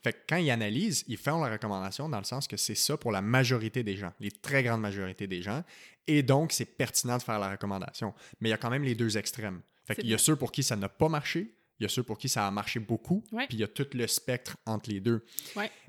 Fait 0.06 0.14
que 0.14 0.20
quand 0.30 0.38
ils 0.38 0.52
analysent, 0.52 1.04
ils 1.08 1.18
font 1.18 1.44
la 1.44 1.50
recommandation 1.50 2.08
dans 2.08 2.20
le 2.20 2.26
sens 2.26 2.48
que 2.48 2.58
c'est 2.58 2.76
ça 2.76 2.96
pour 2.96 3.12
la 3.12 3.24
majorité 3.24 3.82
des 3.82 3.98
gens, 3.98 4.14
les 4.20 4.30
très 4.30 4.62
grandes 4.62 4.82
majorités 4.82 5.26
des 5.26 5.42
gens. 5.42 5.64
Et 6.06 6.22
donc, 6.22 6.52
c'est 6.52 6.66
pertinent 6.66 7.18
de 7.18 7.24
faire 7.24 7.40
la 7.40 7.50
recommandation. 7.50 8.14
Mais 8.40 8.50
il 8.50 8.52
y 8.52 8.54
a 8.54 8.58
quand 8.58 8.70
même 8.70 8.84
les 8.84 8.94
deux 8.94 9.18
extrêmes. 9.18 9.62
Fait 9.84 9.96
qu'il 9.96 10.08
y 10.08 10.14
a 10.14 10.20
ceux 10.20 10.36
pour 10.36 10.52
qui 10.52 10.62
ça 10.62 10.76
n'a 10.76 10.90
pas 10.90 11.10
marché, 11.10 11.56
il 11.80 11.84
y 11.84 11.86
a 11.88 11.90
ceux 11.90 12.04
pour 12.04 12.20
qui 12.20 12.30
ça 12.30 12.46
a 12.46 12.52
marché 12.52 12.80
beaucoup, 12.80 13.24
puis 13.32 13.48
il 13.54 13.60
y 13.62 13.64
a 13.64 13.68
tout 13.68 13.88
le 13.94 14.06
spectre 14.06 14.58
entre 14.68 14.92
les 14.92 15.00
deux. 15.00 15.26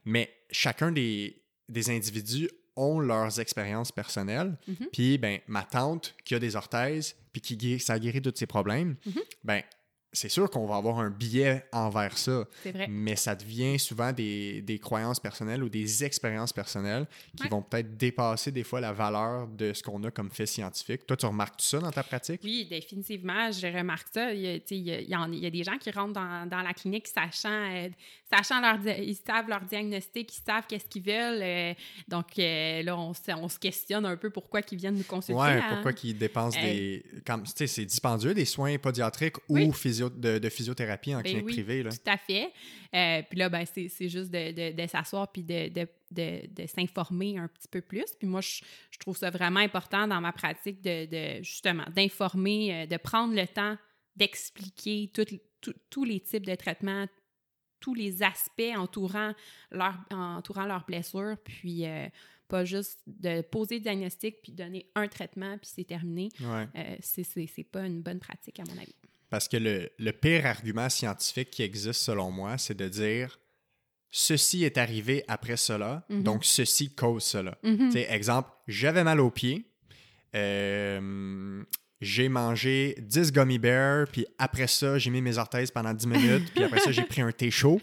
Mais 0.07 0.33
chacun 0.50 0.92
des, 0.92 1.42
des 1.68 1.90
individus 1.90 2.48
ont 2.74 2.98
leurs 2.98 3.38
expériences 3.38 3.92
personnelles. 3.92 4.57
Mm-hmm. 4.66 4.88
Puis, 4.94 5.18
ben, 5.18 5.40
ma 5.46 5.62
tante 5.62 6.14
qui 6.24 6.35
a 6.35 6.38
des 6.38 6.57
orthèses, 6.57 7.16
puis 7.35 7.42
qui 7.42 7.81
ça 7.81 7.92
a 7.92 7.98
guéri 7.98 8.22
tous 8.22 8.33
ses 8.35 8.46
problèmes, 8.46 8.96
mm-hmm. 9.07 9.22
ben, 9.44 9.62
c'est 10.16 10.31
sûr 10.31 10.50
qu'on 10.50 10.66
va 10.66 10.76
avoir 10.76 10.98
un 10.98 11.11
biais 11.11 11.64
envers 11.72 12.16
ça. 12.16 12.44
Vrai. 12.64 12.87
Mais 12.88 13.16
ça 13.16 13.35
devient 13.35 13.79
souvent 13.79 14.12
des, 14.12 14.62
des, 14.62 14.79
croyances 14.79 15.20
personnelles 15.20 15.62
ou 15.62 15.68
des 15.68 16.05
expériences 16.05 16.52
personnelles 16.52 17.07
qui 17.37 17.48
vont 17.48 17.62
peut-être 17.62 17.96
dépasser 17.96 18.50
des 18.50 18.64
fois 18.64 18.81
la 18.81 18.92
valeur 18.92 19.46
de 19.46 19.72
ce 19.72 19.83
qu'on 19.83 20.02
a 20.05 20.11
comme 20.11 20.31
fait 20.31 20.46
scientifique. 20.46 21.07
Toi, 21.07 21.16
tu 21.16 21.26
remarques 21.26 21.61
ça 21.61 21.79
dans 21.79 21.90
ta 21.90 22.02
pratique? 22.02 22.40
Oui, 22.44 22.66
définitivement, 22.68 23.50
je 23.52 23.66
remarque 23.66 24.09
ça. 24.12 24.33
Il 24.33 24.40
y 24.40 24.48
a, 24.48 24.59
il 24.70 25.09
y 25.09 25.14
a, 25.14 25.26
il 25.31 25.38
y 25.38 25.46
a 25.46 25.50
des 25.50 25.64
gens 25.64 25.76
qui 25.79 25.90
rentrent 25.90 26.14
dans, 26.14 26.48
dans 26.48 26.62
la 26.62 26.72
clinique 26.72 27.09
sachant, 27.09 27.50
euh, 27.50 27.88
sachant 28.33 28.61
leur, 28.61 28.79
ils 28.98 29.16
savent 29.16 29.48
leur 29.48 29.61
diagnostic, 29.62 30.35
ils 30.35 30.42
savent 30.44 30.64
qu'est-ce 30.66 30.87
qu'ils 30.87 31.02
veulent. 31.02 31.42
Euh, 31.42 31.74
donc 32.09 32.38
euh, 32.38 32.83
là, 32.83 32.96
on, 32.96 33.12
on, 33.29 33.48
se 33.48 33.59
questionne 33.59 34.07
un 34.07 34.16
peu 34.16 34.31
pourquoi 34.31 34.61
ils 34.70 34.79
viennent 34.79 34.96
nous 34.96 35.05
consulter. 35.05 35.40
Oui, 35.40 35.48
hein. 35.48 35.64
pourquoi 35.68 35.92
ils 36.02 36.16
dépensent 36.16 36.59
des... 36.61 37.05
Comme, 37.26 37.44
c'est 37.44 37.85
dispendieux, 37.85 38.33
des 38.33 38.44
soins 38.44 38.79
pédiatriques 38.79 39.37
ou 39.48 39.72
physio 40.09 40.38
de, 40.38 40.49
physiothérapie 40.49 41.14
en 41.14 41.21
ben 41.21 41.25
clinique 41.25 41.47
privée. 41.47 41.83
Là. 41.83 41.90
Tout 41.90 42.11
à 42.11 42.16
fait. 42.16 42.53
Euh, 42.95 43.23
puis 43.29 43.38
là, 43.38 43.49
ben, 43.49 43.64
c'est 43.66 44.09
juste 44.09 44.31
de, 44.31 44.73
de, 44.73 44.87
s'asseoir 44.87 45.31
puis 45.31 45.42
de, 45.42 45.69
de 46.11 46.66
s'informer 46.66 47.38
un 47.38 47.49
petit 47.49 47.69
peu 47.69 47.81
plus. 47.81 48.07
Puis 48.19 48.29
moi, 48.29 48.40
je, 48.40 48.61
trouve 48.99 49.16
ça 49.16 49.31
vraiment 49.31 49.61
important 49.61 50.07
dans 50.07 50.21
ma 50.21 50.33
pratique 50.33 50.83
de, 50.83 51.42
justement 51.42 51.85
d'informer, 51.95 52.83
euh, 52.83 52.87
de 52.87 52.97
prendre 52.97 53.35
le 53.35 53.47
temps 53.47 53.77
d'expliquer 54.16 55.12
tous 55.90 56.05
les 56.05 56.21
types 56.21 56.47
de 56.47 56.55
traitements, 56.55 57.07
tous 57.81 57.95
les 57.95 58.23
aspects 58.23 58.73
entourant 58.75 59.35
leur, 59.71 59.95
entourant 60.11 60.64
leur 60.64 60.87
blessure, 60.87 61.37
puis 61.45 61.87
euh, 61.87 62.07
pas 62.49 62.64
juste 62.64 63.01
de 63.07 63.42
poser 63.42 63.77
le 63.77 63.81
diagnostic 63.83 64.40
puis 64.42 64.53
donner 64.53 64.87
un 64.95 65.09
traitement, 65.09 65.59
puis 65.59 65.71
c'est 65.73 65.85
terminé. 65.85 66.31
Ouais. 66.40 66.69
Euh, 66.77 66.97
c'est 67.01 67.64
pas 67.64 67.87
une 67.87 68.03
bonne 68.03 68.21
pratique, 68.21 68.59
à 68.61 68.64
mon 68.64 68.81
avis. 68.81 68.95
Parce 69.37 69.49
que 69.49 69.59
le, 69.59 69.90
le 69.99 70.12
pire 70.12 70.46
argument 70.46 70.88
scientifique 70.88 71.51
qui 71.51 71.62
existe, 71.62 72.01
selon 72.01 72.31
moi, 72.31 72.57
c'est 72.57 72.72
de 72.75 72.88
dire 72.88 73.38
ceci 74.11 74.64
est 74.64 74.79
arrivé 74.79 75.25
après 75.29 75.59
cela, 75.59 76.07
Mhm. 76.09 76.22
donc 76.22 76.42
ceci 76.46 76.94
cause 76.94 77.22
cela. 77.22 77.59
Tu 77.62 77.90
sais, 77.92 78.07
exemple, 78.11 78.49
j'avais 78.66 79.05
mal 79.05 79.20
aux 79.20 79.31
pieds, 79.31 79.66
euh, 80.35 81.62
j'ai 82.01 82.31
mangé 82.31 82.94
10 82.99 83.31
gummy 83.33 83.59
bears, 83.59 84.07
puis 84.11 84.27
après 84.38 84.66
ça, 84.66 84.96
j'ai 84.99 85.11
mis 85.11 85.20
mes 85.20 85.37
orthèses 85.37 85.70
pendant 85.70 85.92
10 85.92 86.07
minutes, 86.07 86.53
puis 86.55 86.64
après 86.64 86.81
ça, 86.81 86.90
j'ai 86.92 87.03
pris 87.14 87.20
un 87.20 87.31
thé 87.33 87.51
chaud 87.51 87.79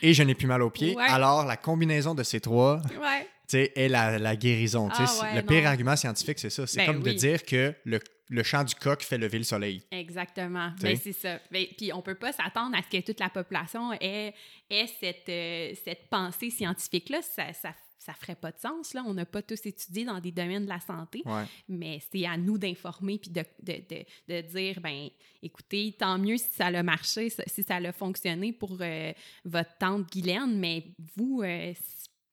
et 0.00 0.14
je 0.14 0.22
n'ai 0.22 0.34
plus 0.34 0.46
mal 0.46 0.62
aux 0.62 0.70
pieds. 0.70 0.94
Ouais. 0.96 1.04
Alors, 1.08 1.44
la 1.44 1.58
combinaison 1.58 2.14
de 2.14 2.22
ces 2.22 2.40
trois 2.40 2.80
Ouais. 2.98 3.26
Est 3.54 3.88
la, 3.88 4.18
la 4.18 4.36
guérison. 4.36 4.88
Ah 4.92 5.06
ouais, 5.22 5.36
le 5.36 5.42
pire 5.42 5.66
argument 5.66 5.96
scientifique, 5.96 6.38
c'est 6.38 6.50
ça. 6.50 6.66
C'est 6.66 6.78
Ben 6.78 6.86
comme 6.86 7.02
de 7.02 7.12
dire 7.12 7.42
que 7.44 7.74
le, 7.84 8.00
le 8.28 8.42
chant 8.42 8.64
du 8.64 8.74
coq 8.74 9.02
fait 9.02 9.18
lever 9.18 9.38
le 9.38 9.44
soleil. 9.44 9.82
Exactement. 9.90 10.72
Ben, 10.80 10.96
c'est 11.02 11.12
ça. 11.12 11.38
Ben, 11.50 11.64
puis 11.76 11.92
on 11.92 12.02
peut 12.02 12.14
pas 12.16 12.32
s'attendre 12.32 12.76
à 12.76 12.82
ce 12.82 12.96
que 12.96 13.02
toute 13.04 13.20
la 13.20 13.30
population 13.30 13.92
ait, 13.94 14.34
ait 14.70 14.86
cette, 15.00 15.28
euh, 15.28 15.72
cette 15.84 16.08
pensée 16.10 16.50
scientifique-là. 16.50 17.22
Ça, 17.22 17.52
ça, 17.54 17.74
ça 17.98 18.12
ferait 18.14 18.34
pas 18.36 18.50
de 18.52 18.58
sens. 18.58 18.94
Là. 18.94 19.02
On 19.06 19.14
n'a 19.14 19.24
pas 19.26 19.42
tous 19.42 19.64
étudié 19.66 20.04
dans 20.04 20.20
des 20.20 20.30
domaines 20.32 20.64
de 20.64 20.68
la 20.68 20.80
santé, 20.80 21.22
Ouais. 21.24 21.44
mais 21.68 22.00
c'est 22.12 22.26
à 22.26 22.36
nous 22.36 22.58
d'informer 22.58 23.18
puis 23.18 23.30
de, 23.30 23.42
de, 23.62 23.74
de, 23.88 24.04
de 24.34 24.40
dire, 24.48 24.80
ben 24.80 25.08
écoutez, 25.42 25.94
tant 25.98 26.18
mieux 26.18 26.36
si 26.36 26.48
ça 26.54 26.66
a 26.66 26.82
marché, 26.82 27.28
si 27.30 27.62
ça 27.62 27.76
a 27.76 27.92
fonctionné 27.92 28.52
pour 28.52 28.76
euh, 28.80 29.12
votre 29.44 29.76
tante 29.78 30.10
Guylaine, 30.12 30.58
mais 30.58 30.84
vous, 31.16 31.42
euh, 31.44 31.72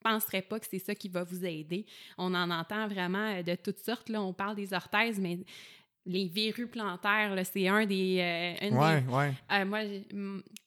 je 0.06 0.12
penserais 0.14 0.42
pas 0.42 0.58
que 0.60 0.66
c'est 0.70 0.78
ça 0.78 0.94
qui 0.94 1.08
va 1.08 1.24
vous 1.24 1.44
aider. 1.44 1.84
On 2.18 2.32
en 2.34 2.50
entend 2.50 2.86
vraiment 2.88 3.34
euh, 3.36 3.42
de 3.42 3.54
toutes 3.56 3.78
sortes. 3.78 4.08
Là. 4.08 4.22
On 4.22 4.32
parle 4.32 4.56
des 4.56 4.72
orthèses, 4.72 5.18
mais 5.18 5.38
les 6.04 6.28
verrues 6.28 6.68
plantaires, 6.68 7.34
c'est 7.44 7.66
un 7.68 7.84
des... 7.84 8.18
euh, 8.20 8.68
une 8.68 8.76
Ouais, 8.76 9.00
des- 9.02 9.08
ouais. 9.12 9.32
euh, 9.52 9.64
moi, 9.64 9.80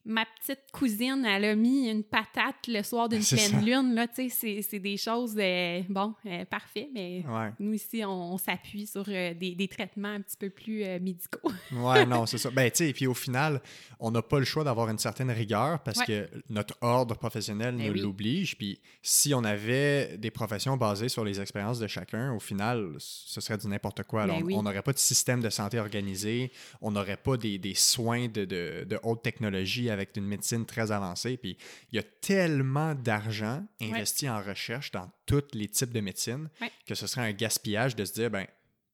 ma 0.09 0.25
petite 0.25 0.59
cousine, 0.73 1.23
elle 1.25 1.45
a 1.45 1.55
mis 1.55 1.87
une 1.89 2.03
patate 2.03 2.67
le 2.67 2.81
soir 2.83 3.07
d'une 3.07 3.23
pleine 3.23 3.39
ça. 3.51 3.61
lune. 3.61 3.93
Là, 3.93 4.07
tu 4.07 4.27
sais, 4.27 4.29
c'est, 4.29 4.61
c'est 4.63 4.79
des 4.79 4.97
choses, 4.97 5.35
euh, 5.37 5.81
bon, 5.87 6.13
euh, 6.25 6.43
parfait, 6.45 6.89
mais 6.93 7.23
Ouais. 7.27 7.51
nous 7.59 7.73
ici, 7.73 8.03
on, 8.03 8.33
on 8.33 8.37
s'appuie 8.37 8.87
sur 8.87 9.05
euh, 9.07 9.33
des, 9.33 9.53
des 9.55 9.67
traitements 9.67 10.09
un 10.09 10.21
petit 10.21 10.35
peu 10.37 10.49
plus 10.49 10.83
euh, 10.83 10.99
médicaux. 10.99 11.39
Ouais, 11.71 12.05
non, 12.05 12.25
c'est 12.25 12.37
ça. 12.39 12.49
Ben, 12.49 12.69
tu 12.71 12.85
sais, 12.87 12.93
puis 12.93 13.05
au 13.07 13.13
final, 13.13 13.61
on 13.99 14.09
n'a 14.11 14.21
pas 14.23 14.39
le 14.39 14.45
choix 14.45 14.63
d'avoir 14.63 14.89
une 14.89 14.97
certaine 14.97 15.29
rigueur 15.31 15.79
parce 15.83 15.99
Ouais. 15.99 16.05
que 16.05 16.29
notre 16.49 16.75
ordre 16.81 17.15
professionnel 17.15 17.75
Ben 17.75 17.87
nous 17.87 17.93
oui. 17.93 17.99
l'oblige. 18.01 18.57
Puis 18.57 18.79
si 19.03 19.33
on 19.35 19.43
avait 19.43 20.17
des 20.17 20.31
professions 20.31 20.75
basées 20.77 21.09
sur 21.09 21.23
les 21.23 21.39
expériences 21.39 21.77
de 21.79 21.87
chacun, 21.87 22.33
au 22.33 22.39
final, 22.39 22.95
ce 22.97 23.39
serait 23.41 23.57
du 23.57 23.67
n'importe 23.67 24.03
quoi. 24.03 24.25
Ben 24.25 24.35
on 24.39 24.41
oui. 24.41 24.55
on 24.57 24.63
n'aurait 24.63 24.81
pas 24.81 24.93
de 24.93 24.97
système 24.97 25.41
de 25.41 25.49
santé 25.49 25.77
organisé, 25.79 26.51
on 26.81 26.91
n'aurait 26.91 27.17
pas 27.17 27.37
des, 27.37 27.57
des 27.59 27.75
soins 27.75 28.27
de, 28.27 28.45
de, 28.45 28.85
de 28.89 28.99
haute 29.03 29.21
technologie 29.21 29.89
avec 29.91 29.98
une 30.15 30.25
médecine 30.25 30.65
très 30.65 30.91
avancée. 30.91 31.37
Puis 31.37 31.57
il 31.91 31.95
y 31.95 31.99
a 31.99 32.03
tellement 32.03 32.95
d'argent 32.95 33.65
investi 33.81 34.29
en 34.29 34.41
recherche 34.41 34.91
dans 34.91 35.09
tous 35.25 35.43
les 35.53 35.67
types 35.67 35.91
de 35.93 36.01
médecine 36.01 36.49
Ouais. 36.61 36.71
que 36.85 36.95
ce 36.95 37.07
serait 37.07 37.21
un 37.21 37.31
gaspillage 37.33 37.95
de 37.95 38.05
se 38.05 38.13
dire, 38.13 38.29
ben, 38.29 38.45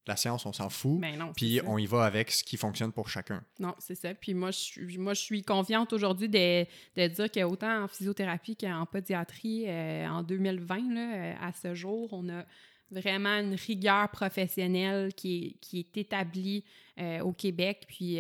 la 0.07 0.15
science, 0.15 0.45
on 0.45 0.53
s'en 0.53 0.69
fout. 0.69 1.01
Non, 1.17 1.33
Puis 1.35 1.61
on 1.65 1.79
y 1.79 1.87
va 1.87 2.03
avec 2.05 2.29
ce 2.29 2.43
qui 2.43 2.57
fonctionne 2.57 2.91
pour 2.91 3.09
chacun. 3.09 3.43
Non, 3.59 3.73
c'est 3.79 3.95
ça. 3.95 4.13
Puis 4.13 4.35
moi, 4.35 4.51
je 4.51 4.59
suis, 4.59 4.97
moi, 4.99 5.15
je 5.15 5.21
suis 5.21 5.41
confiante 5.41 5.93
aujourd'hui 5.93 6.29
de, 6.29 6.63
de 6.95 7.07
dire 7.07 7.31
qu'autant 7.31 7.83
en 7.83 7.87
physiothérapie 7.87 8.55
qu'en 8.55 8.85
pédiatrie, 8.85 9.65
euh, 9.67 10.07
en 10.07 10.21
2020, 10.21 10.93
là, 10.93 11.15
euh, 11.15 11.33
à 11.41 11.51
ce 11.53 11.73
jour, 11.73 12.13
on 12.13 12.29
a 12.29 12.45
vraiment 12.91 13.39
une 13.39 13.55
rigueur 13.55 14.09
professionnelle 14.11 15.11
qui 15.15 15.47
est, 15.47 15.59
qui 15.59 15.79
est 15.79 15.97
établie 15.97 16.63
euh, 16.99 17.21
au 17.21 17.33
Québec. 17.33 17.85
Puis 17.87 18.19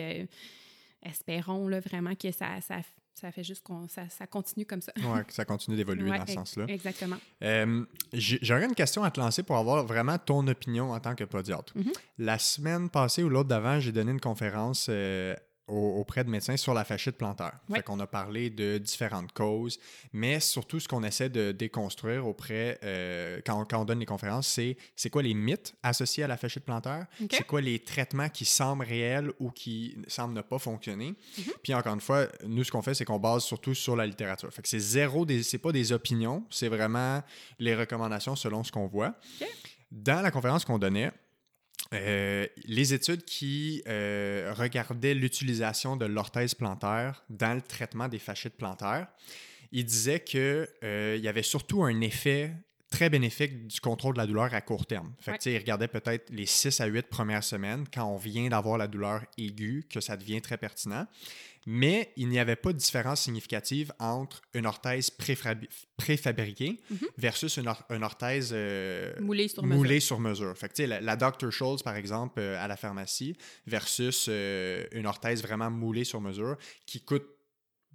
espérons 1.05 1.67
là, 1.67 1.79
vraiment 1.79 2.15
que 2.15 2.31
ça, 2.31 2.59
ça, 2.61 2.77
ça 3.13 3.31
fait 3.31 3.43
juste 3.43 3.63
qu'on 3.63 3.87
ça, 3.87 4.09
ça 4.09 4.27
continue 4.27 4.65
comme 4.65 4.81
ça. 4.81 4.91
Ouais, 4.97 5.23
que 5.23 5.33
ça 5.33 5.45
continue 5.45 5.77
d'évoluer 5.77 6.09
Ouais, 6.11 6.17
dans 6.19 6.25
ce 6.25 6.33
sens-là. 6.33 6.65
Exactement. 6.67 7.17
Euh, 7.43 7.85
J'aurais 8.13 8.65
une 8.65 8.75
question 8.75 9.03
à 9.03 9.11
te 9.11 9.19
lancer 9.19 9.43
pour 9.43 9.57
avoir 9.57 9.85
vraiment 9.85 10.17
ton 10.17 10.45
opinion 10.47 10.91
en 10.91 10.99
tant 10.99 11.15
que 11.15 11.23
podiatre. 11.23 11.71
Mhm. 11.77 11.91
La 12.17 12.37
semaine 12.39 12.89
passée 12.89 13.23
ou 13.23 13.29
l'autre 13.29 13.49
d'avant, 13.49 13.79
j'ai 13.79 13.91
donné 13.91 14.11
une 14.11 14.19
conférence 14.21 14.87
euh, 14.89 15.35
auprès 15.67 16.23
de 16.23 16.29
médecins 16.29 16.57
sur 16.57 16.73
la 16.73 16.85
fascite 16.85 17.17
plantaire. 17.17 17.53
Ouais. 17.69 17.77
Fait 17.79 17.83
qu'on 17.83 17.99
a 17.99 18.05
parlé 18.07 18.49
de 18.49 18.77
différentes 18.77 19.31
causes, 19.31 19.79
mais 20.13 20.39
surtout 20.39 20.79
ce 20.79 20.87
qu'on 20.87 21.03
essaie 21.03 21.29
de 21.29 21.51
déconstruire 21.51 22.27
auprès, 22.27 22.77
euh, 22.83 23.41
quand, 23.45 23.61
on- 23.61 23.65
quand 23.65 23.79
on 23.81 23.85
donne 23.85 23.99
les 23.99 24.05
conférences, 24.05 24.47
c'est 24.47 24.77
c'est 24.95 25.09
quoi 25.09 25.23
les 25.23 25.33
mythes 25.33 25.75
associés 25.81 26.23
à 26.23 26.27
la 26.27 26.37
fascite 26.37 26.63
plantaire, 26.65 27.07
OK. 27.21 27.29
c'est 27.31 27.47
quoi 27.47 27.61
les 27.61 27.79
traitements 27.79 28.29
qui 28.29 28.45
semblent 28.45 28.85
réels 28.85 29.31
ou 29.39 29.49
qui 29.49 29.97
semblent 30.07 30.35
ne 30.35 30.41
pas 30.41 30.59
fonctionner? 30.59 31.15
Mhm. 31.37 31.53
Puis 31.63 31.73
encore 31.73 31.93
une 31.95 32.01
fois, 32.01 32.27
nous, 32.45 32.63
ce 32.63 32.71
qu'on 32.71 32.81
fait, 32.81 32.93
c'est 32.93 33.05
qu'on 33.05 33.19
base 33.19 33.43
surtout 33.43 33.73
sur 33.73 33.95
la 33.95 34.05
littérature. 34.05 34.53
Fait 34.53 34.61
que 34.61 34.67
c'est 34.67 34.79
zéro, 34.79 35.25
c'est 35.41 35.57
pas 35.57 35.71
des 35.71 35.91
opinions, 35.91 36.45
c'est 36.49 36.69
vraiment 36.69 37.23
les 37.59 37.75
recommandations 37.75 38.35
selon 38.35 38.63
ce 38.63 38.71
qu'on 38.71 38.87
voit. 38.87 39.15
Dans 39.91 40.21
la 40.21 40.31
conférence 40.31 40.65
qu'on 40.65 40.77
donnait, 40.79 41.11
euh, 41.93 42.47
les 42.65 42.93
études 42.93 43.23
qui 43.25 43.83
euh, 43.87 44.53
regardaient 44.57 45.13
l'utilisation 45.13 45.95
de 45.95 46.05
l'orthèse 46.05 46.53
plantaire 46.55 47.23
dans 47.29 47.53
le 47.53 47.61
traitement 47.61 48.07
des 48.07 48.19
fascites 48.19 48.55
plantaires, 48.55 49.07
ils 49.71 49.85
disaient 49.85 50.21
qu'il 50.21 50.67
y 50.83 51.27
avait 51.27 51.43
surtout 51.43 51.83
un 51.83 52.01
effet 52.01 52.51
très 52.89 53.09
bénéfique 53.09 53.67
du 53.67 53.79
contrôle 53.81 54.13
de 54.13 54.19
la 54.19 54.27
douleur 54.27 54.53
à 54.53 54.61
court 54.61 54.85
terme. 54.85 55.13
Fait 55.19 55.37
que, 55.37 55.43
Ouais. 55.49 55.55
ils 55.55 55.57
regardaient 55.57 55.87
peut-être 55.89 56.29
les 56.29 56.45
6 56.45 56.79
à 56.79 56.85
8 56.85 57.07
premières 57.07 57.43
semaines 57.43 57.83
quand 57.93 58.05
on 58.05 58.15
vient 58.17 58.47
d'avoir 58.47 58.77
la 58.77 58.87
douleur 58.87 59.21
aiguë, 59.37 59.85
que 59.89 59.99
ça 59.99 60.15
devient 60.15 60.41
très 60.41 60.57
pertinent. 60.57 61.05
Mais 61.67 62.11
il 62.15 62.29
n'y 62.29 62.37
avait 62.37 62.55
pas 62.55 62.73
de 62.73 62.77
différence 62.77 63.21
significative 63.21 63.91
entre 63.99 64.41
une 64.53 64.67
orthèse 64.67 65.09
préfabriquée 65.97 66.79
Mhm. 66.89 66.99
versus 67.17 67.57
une, 67.57 67.67
or- 67.67 67.83
une 67.89 68.03
orthèse 68.03 68.51
euh, 68.53 69.13
Moulé 69.19 69.47
sur 69.47 69.63
mesure. 69.63 69.77
moulée 69.77 69.99
sur 69.99 70.19
mesure. 70.19 70.57
Fait 70.57 70.67
que, 70.69 70.73
tu 70.73 70.83
sais, 70.83 70.87
la, 70.87 71.01
la 71.01 71.15
Dr. 71.15 71.51
Scholl's, 71.51 71.81
par 71.83 71.95
exemple, 71.95 72.39
euh, 72.39 72.63
à 72.63 72.67
la 72.67 72.77
pharmacie, 72.77 73.35
versus 73.65 74.27
euh, 74.29 74.85
une 74.91 75.07
orthèse 75.07 75.41
vraiment 75.41 75.71
moulée 75.71 76.03
sur 76.03 76.21
mesure 76.21 76.57
qui 76.85 77.01
coûte 77.01 77.25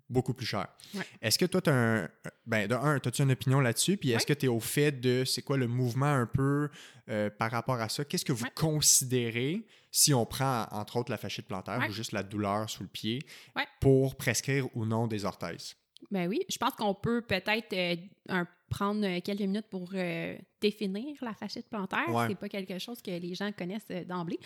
beaucoup 0.09 0.35
plus 0.35 0.47
cher. 0.47 0.67
Ouais. 0.95 1.05
Est-ce 1.23 1.39
que 1.39 1.45
toi, 1.47 1.61
tu 1.61 1.71
as 1.71 1.75
un. 1.75 2.09
Ben, 2.47 2.67
de 2.67 2.75
un, 2.75 2.97
as-tu 2.97 3.23
une 3.23 3.31
opinion 3.31 3.61
là-dessus? 3.61 3.97
Puis 3.97 4.11
est-ce 4.11 4.27
Ouais. 4.27 4.35
que 4.35 4.41
tu 4.41 4.47
es 4.47 4.49
au 4.49 4.59
fait 4.59 4.91
de 4.91 5.25
c'est 5.25 5.43
quoi 5.43 5.57
le 5.57 5.69
mouvement 5.69 6.13
un 6.13 6.27
peu 6.27 6.69
euh, 7.09 7.31
par 7.31 7.53
rapport 7.53 7.81
à 7.81 7.89
ça? 7.89 8.05
Qu'est-ce 8.05 8.25
que 8.25 8.33
vous 8.33 8.43
Ouais. 8.45 8.51
considérez 8.57 9.65
si 9.91 10.15
on 10.15 10.25
prend, 10.27 10.67
entre 10.71 10.97
autres, 10.97 11.11
la 11.11 11.19
fasciite 11.19 11.47
plantaire 11.47 11.79
Ouais. 11.79 11.89
ou 11.89 11.93
juste 11.93 12.13
la 12.13 12.23
douleur 12.23 12.69
sous 12.71 12.83
le 12.83 12.89
pied 12.89 13.21
Ouais. 13.57 13.67
pour 13.81 14.17
prescrire 14.17 14.67
ou 14.77 14.85
non 14.85 15.07
des 15.07 15.25
orthèses? 15.25 15.77
Ben 16.11 16.29
oui, 16.29 16.41
je 16.49 16.57
pense 16.57 16.73
qu'on 16.75 16.95
peut 16.95 17.21
peut-être 17.21 17.73
euh, 17.75 18.45
prendre 18.71 19.05
euh, 19.07 19.21
quelques 19.21 19.41
minutes 19.43 19.69
pour 19.69 19.91
euh, 19.95 20.37
définir 20.61 21.17
la 21.23 21.35
fascite 21.35 21.69
plantaire. 21.69 22.09
Ouais. 22.09 22.29
C'est 22.29 22.39
pas 22.39 22.49
quelque 22.49 22.79
chose 22.79 23.03
que 23.03 23.11
les 23.11 23.35
gens 23.35 23.53
connaissent 23.53 23.91
euh, 23.91 24.05
d'emblée. 24.05 24.39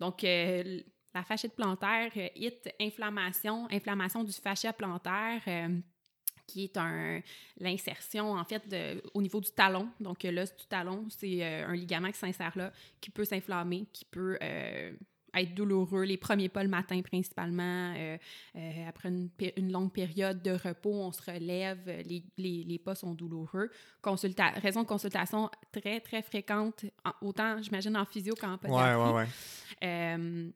Donc, 0.00 0.22
la 0.22 1.22
fascite 1.22 1.54
plantaire, 1.54 2.10
hit 2.34 2.68
inflammation, 2.80 3.68
inflammation 3.70 4.24
du 4.24 4.32
fascia 4.32 4.72
plantaire. 4.72 5.40
Qui 6.46 6.64
est 6.64 6.76
un 6.76 7.20
l'insertion 7.58 8.32
en 8.32 8.44
fait 8.44 8.68
de- 8.68 9.02
au 9.14 9.22
niveau 9.22 9.40
du 9.40 9.50
talon. 9.50 9.88
Donc 10.00 10.24
euh, 10.24 10.30
l'os 10.30 10.54
du 10.56 10.66
talon, 10.66 11.06
c'est 11.10 11.42
euh, 11.44 11.66
un 11.68 11.74
ligament 11.74 12.10
qui 12.12 12.18
s'insère 12.18 12.52
là, 12.56 12.72
qui 13.00 13.10
peut 13.10 13.24
s'inflammer, 13.24 13.86
qui 13.92 14.04
peut 14.04 14.36
euh, 14.42 14.92
être 15.36 15.52
douloureux 15.54 16.04
les 16.04 16.16
premiers 16.16 16.48
pas 16.48 16.62
le 16.62 16.68
matin 16.68 17.00
principalement. 17.02 17.92
euh, 17.96 18.16
après 18.88 19.08
une, 19.08 19.30
longue 19.72 19.90
période 19.92 20.42
de 20.42 20.52
repos, 20.52 20.92
on 20.92 21.10
se 21.10 21.22
relève, 21.28 21.80
les, 22.06 22.22
les, 22.38 22.62
les 22.64 22.78
pas 22.78 22.94
sont 22.94 23.14
douloureux. 23.14 23.68
Consulta 24.00 24.50
raison 24.50 24.82
de 24.82 24.86
consultation 24.86 25.50
très, 25.72 25.98
très 26.00 26.22
fréquente, 26.22 26.84
en- 27.04 27.26
autant, 27.26 27.60
j'imagine, 27.60 27.96
en 27.96 28.04
physio 28.04 28.34
qu'en 28.36 28.52
Ouais, 28.52 28.58
pédiatrie. 28.58 29.02
ouais, 29.02 29.12
ouais. 29.12 29.26
Euh, 29.82 30.50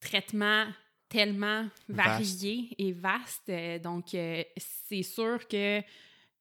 traitement 0.00 0.64
tellement 1.08 1.66
varié 1.88 2.74
et 2.78 2.92
vaste. 2.92 3.48
euh, 3.48 3.78
donc, 3.78 4.14
euh, 4.14 4.42
c'est 4.56 5.02
sûr 5.02 5.46
que 5.48 5.82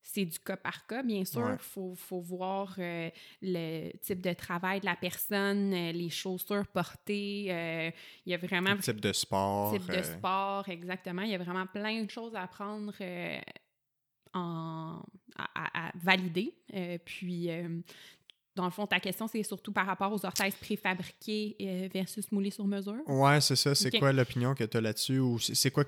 c'est 0.02 0.26
du 0.26 0.40
cas 0.40 0.56
par 0.58 0.86
cas, 0.88 1.04
bien 1.04 1.26
sûr. 1.26 1.42
Il 1.42 1.52
Ouais. 1.52 1.58
faut, 1.60 1.94
faut 1.96 2.22
voir 2.22 2.76
euh, 2.80 3.10
le 3.42 3.92
type 3.98 4.22
de 4.22 4.32
travail 4.34 4.80
de 4.80 4.86
la 4.86 4.96
personne, 4.96 5.74
euh, 5.74 5.92
les 5.92 6.10
chaussures 6.10 6.66
portées. 6.68 7.48
euh, 7.50 7.92
il 8.26 8.32
y 8.32 8.34
a 8.34 8.38
vraiment 8.38 8.72
Le 8.74 8.80
type 8.80 9.02
de 9.02 9.12
sport. 9.12 9.74
type 9.78 9.90
de 9.92 10.02
sport, 10.04 10.70
exactement. 10.70 11.24
Il 11.24 11.30
y 11.32 11.36
a 11.36 11.38
vraiment 11.38 11.66
plein 11.68 12.04
de 12.04 12.10
choses 12.10 12.36
à 12.36 12.48
prendre 12.48 12.94
euh, 13.02 13.40
en, 14.34 15.02
à, 15.38 15.88
à- 15.88 15.92
valider. 15.96 16.54
Puis, 17.06 17.50
dans 18.58 18.65
le 18.65 18.72
fond, 18.72 18.86
ta 18.88 19.00
question, 19.00 19.28
c'est 19.28 19.43
surtout 19.43 19.72
par 19.72 19.86
rapport 19.86 20.12
aux 20.12 20.26
orthèses 20.26 20.56
préfabriquées 20.56 21.56
euh, 21.62 21.88
versus 21.93 22.30
moulées 22.32 22.50
sur 22.52 22.65
mesure? 22.65 23.02
Ouais, 23.08 23.39
c'est 23.39 23.56
ça. 23.56 23.74
C'est 23.76 23.98
quoi 23.98 24.12
l'opinion 24.12 24.54
que 24.56 24.63
tu 24.63 24.76
as 24.78 24.82
là-dessus? 24.82 25.20
Ou 25.20 25.39
c'est 25.39 25.72
quoi. 25.72 25.86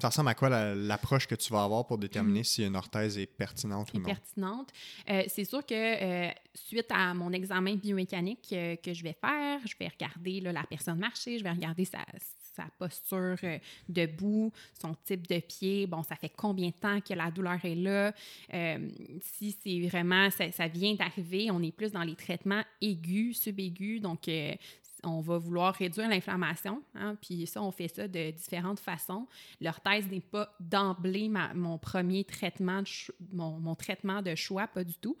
Ça 0.00 0.08
ressemble 0.10 0.28
à 0.28 0.34
quoi 0.34 0.48
la- 0.48 0.76
l'approche 0.76 1.26
que 1.26 1.34
tu 1.34 1.52
vas 1.52 1.64
avoir 1.64 1.84
pour 1.84 1.98
déterminer 1.98 2.44
si 2.44 2.64
une 2.64 2.76
orthèse 2.76 3.18
est 3.18 3.26
pertinente 3.26 3.92
ou 3.94 3.98
non? 3.98 4.04
pertinente. 4.04 4.68
Euh, 5.10 5.24
c'est 5.26 5.44
sûr 5.44 5.66
que 5.66 5.74
euh, 5.74 6.30
suite 6.54 6.86
à 6.90 7.14
mon 7.14 7.32
examen 7.32 7.74
biomécanique 7.74 8.48
euh, 8.52 8.76
que 8.76 8.92
je 8.94 9.02
vais 9.02 9.16
faire, 9.20 9.58
je 9.66 9.74
vais 9.80 9.88
regarder 9.88 10.40
là, 10.40 10.52
la 10.52 10.62
personne 10.62 10.98
marcher, 11.00 11.38
je 11.38 11.42
vais 11.42 11.50
regarder 11.50 11.84
sa, 11.84 11.98
sa 12.58 12.68
posture 12.78 13.36
euh, 13.44 13.58
debout, 13.88 14.52
son 14.74 14.94
type 15.04 15.26
de 15.28 15.38
pied, 15.38 15.86
bon, 15.86 16.02
ça 16.02 16.16
fait 16.16 16.32
combien 16.34 16.68
de 16.68 16.74
temps 16.74 17.00
que 17.00 17.14
la 17.14 17.30
douleur 17.30 17.64
est 17.64 17.74
là? 17.76 18.12
Euh, 18.52 18.88
si 19.20 19.56
c'est 19.62 19.80
vraiment, 19.88 20.28
ça, 20.30 20.68
vient 20.68 20.94
d'arriver, 20.94 21.50
on 21.50 21.62
est 21.62 21.72
plus 21.72 21.92
dans 21.92 22.02
les 22.02 22.16
traitements 22.16 22.62
aigus, 22.80 23.40
subaigus, 23.40 24.00
donc 24.00 24.26
euh, 24.28 24.54
on 25.04 25.20
va 25.20 25.38
vouloir 25.38 25.74
réduire 25.74 26.08
l'inflammation, 26.08 26.82
hein, 26.96 27.16
puis 27.20 27.46
ça, 27.46 27.62
on 27.62 27.70
fait 27.70 27.86
ça 27.86 28.08
de 28.08 28.32
différentes 28.32 28.80
façons. 28.80 29.28
L'orthèse 29.60 30.08
n'est 30.08 30.20
pas 30.20 30.52
d'emblée 30.58 31.30
mon 31.54 31.78
premier 31.78 32.24
traitement, 32.24 32.82
de 32.82 32.88
mon, 33.32 33.74
traitement 33.76 34.22
de 34.22 34.34
choix, 34.34 34.66
pas 34.66 34.82
du 34.82 34.94
tout. 34.94 35.16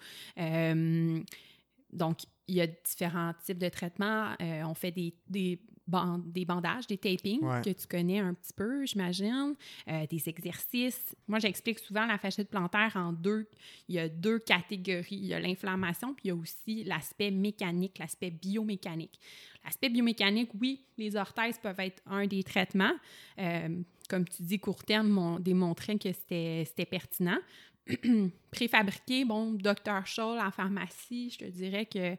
Donc, 1.92 2.18
il 2.48 2.56
y 2.56 2.60
a 2.60 2.66
différents 2.66 3.32
types 3.44 3.58
de 3.58 3.68
traitements. 3.68 4.34
On 4.40 4.74
fait 4.74 4.90
des, 4.90 5.60
ban- 5.88 6.18
des 6.24 6.44
bandages, 6.44 6.86
des 6.86 6.98
tapings 6.98 7.42
Ouais. 7.42 7.62
que 7.62 7.70
tu 7.70 7.86
connais 7.88 8.18
un 8.20 8.34
petit 8.34 8.52
peu, 8.52 8.86
j'imagine. 8.86 9.54
Euh, 9.88 10.06
des 10.06 10.28
exercices. 10.28 11.16
Moi, 11.26 11.38
j'explique 11.40 11.78
souvent 11.80 12.06
la 12.06 12.18
fasciite 12.18 12.48
plantaire 12.50 12.92
en 12.96 13.12
deux. 13.12 13.48
Il 13.88 13.94
y 13.96 13.98
a 13.98 14.08
deux 14.08 14.38
catégories. 14.38 15.16
Il 15.16 15.26
y 15.26 15.34
a 15.34 15.40
l'inflammation, 15.40 16.14
puis 16.14 16.26
il 16.26 16.28
y 16.28 16.30
a 16.30 16.34
aussi 16.36 16.84
l'aspect 16.84 17.30
mécanique, 17.30 17.98
l'aspect 17.98 18.30
biomécanique. 18.30 19.18
L'aspect 19.64 19.88
biomécanique, 19.88 20.50
oui, 20.60 20.84
les 20.96 21.16
orthèses 21.16 21.58
peuvent 21.58 21.80
être 21.80 22.02
un 22.06 22.26
des 22.26 22.42
traitements. 22.44 22.94
Euh, 23.38 23.80
comme 24.08 24.26
tu 24.28 24.42
dis, 24.42 24.58
court 24.58 24.84
terme 24.84 25.08
m'ont 25.08 25.38
démontré 25.40 25.98
que 25.98 26.12
c'était 26.12 26.64
c'était 26.66 26.86
pertinent. 26.86 27.38
Préfabriqué, 28.50 29.24
bon, 29.24 29.52
Dr. 29.54 30.06
Scholl 30.06 30.38
en 30.38 30.50
pharmacie, 30.50 31.30
je 31.30 31.38
te 31.38 31.44
dirais 31.46 31.86
que 31.86 32.16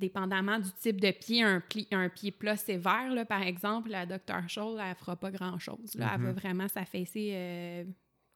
dépendamment 0.00 0.58
du 0.58 0.70
type 0.80 1.00
de 1.00 1.10
pied, 1.12 1.42
un, 1.42 1.60
pli- 1.60 1.86
un 1.92 2.08
pied 2.08 2.32
plat 2.32 2.56
sévère, 2.56 3.12
là, 3.14 3.24
par 3.24 3.42
exemple, 3.42 3.90
la 3.90 4.06
Dr. 4.06 4.48
Scholl, 4.48 4.80
elle 4.80 4.96
fera 4.96 5.14
pas 5.16 5.30
grand-chose. 5.30 5.92
Elle 5.94 6.00
va 6.00 6.18
Mhm. 6.18 6.32
vraiment 6.32 6.66
s'affaisser 6.68 7.30
euh, 7.34 7.84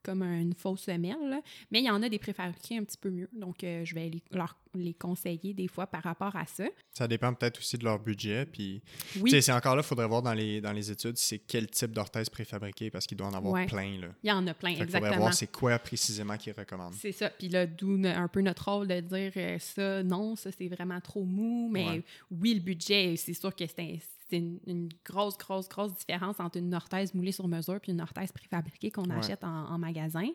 comme 0.05 0.23
une 0.23 0.55
fausse 0.55 0.83
semelle. 0.83 1.17
là. 1.29 1.41
Mais 1.73 1.81
il 1.81 1.87
y 1.87 1.91
en 1.91 2.03
a 2.03 2.09
des 2.09 2.19
préfabriqués 2.19 2.79
un 2.79 2.85
petit 2.85 2.99
peu 2.99 3.11
mieux. 3.11 3.29
Donc, 3.33 3.65
euh, 3.65 3.85
je 3.85 3.95
vais 3.95 4.09
les, 4.11 4.23
leur, 4.33 4.57
les 4.75 4.95
conseiller 4.95 5.55
des 5.55 5.67
fois 5.69 5.87
par 5.87 6.03
rapport 6.03 6.37
à 6.37 6.47
ça. 6.47 6.65
Ça 6.93 7.09
dépend 7.09 7.33
peut-être 7.35 7.59
aussi 7.59 7.77
de 7.79 7.85
leur 7.85 7.99
budget. 7.99 8.47
Puis, 8.47 8.83
Oui, 9.21 9.43
c'est 9.43 9.53
encore 9.53 9.75
là, 9.77 9.83
il 9.83 9.87
faudrait 9.89 10.07
voir 10.07 10.23
dans 10.23 10.35
les, 10.35 10.61
dans 10.61 10.73
les 10.73 10.91
études 10.91 11.17
c'est 11.17 11.39
quel 11.39 11.69
type 11.69 11.93
d'orthèse 11.93 12.29
préfabriquée 12.29 12.91
parce 12.91 13.07
qu'il 13.07 13.17
doit 13.17 13.27
en 13.29 13.35
avoir 13.35 13.53
Ouais. 13.55 13.67
plein. 13.67 13.99
Là. 13.99 14.09
il 14.23 14.29
y 14.29 14.33
en 14.33 14.47
a 14.47 14.55
plein, 14.55 14.71
Fait 14.71 14.77
qu'il 14.77 14.85
faudrait 14.87 14.99
exactement. 14.99 15.21
voir 15.23 15.35
c'est 15.35 15.47
quoi 15.51 15.79
précisément 15.79 16.37
qu'ils 16.37 16.53
recommandent. 16.53 16.95
C'est 16.95 17.13
ça. 17.13 17.31
Puis 17.31 17.49
là, 17.49 17.67
d'où 17.67 18.01
un 18.05 18.29
peu 18.29 18.41
notre 18.43 18.71
rôle 18.71 18.89
de 18.89 19.01
dire 19.01 19.33
euh, 19.37 19.59
ça, 19.59 20.03
non, 20.03 20.37
ça, 20.37 20.51
c'est 20.57 20.69
vraiment 20.69 21.01
trop 21.01 21.25
mou. 21.25 21.69
Mais 21.73 21.85
Ouais. 21.89 22.03
oui, 22.31 22.55
le 22.55 22.61
budget, 22.61 23.15
c'est 23.17 23.35
sûr 23.35 23.55
que 23.55 23.65
c'est 23.67 23.81
un- 23.81 23.99
c'est 24.29 24.39
une, 24.39 24.59
une 24.67 24.89
grosse, 25.05 25.37
grosse, 25.37 25.69
grosse 25.69 25.95
différence 25.95 26.41
entre 26.41 26.59
une 26.59 26.73
orthèse 26.75 27.13
moulée 27.15 27.33
sur 27.33 27.47
mesure 27.49 27.81
puis 27.81 27.93
une 27.93 28.01
orthèse 28.01 28.33
préfabriquée 28.33 28.91
qu'on 28.91 29.05
Ouais. 29.05 29.17
achète 29.17 29.45
en, 29.45 29.67
en 29.71 29.79
magasin. 29.79 30.29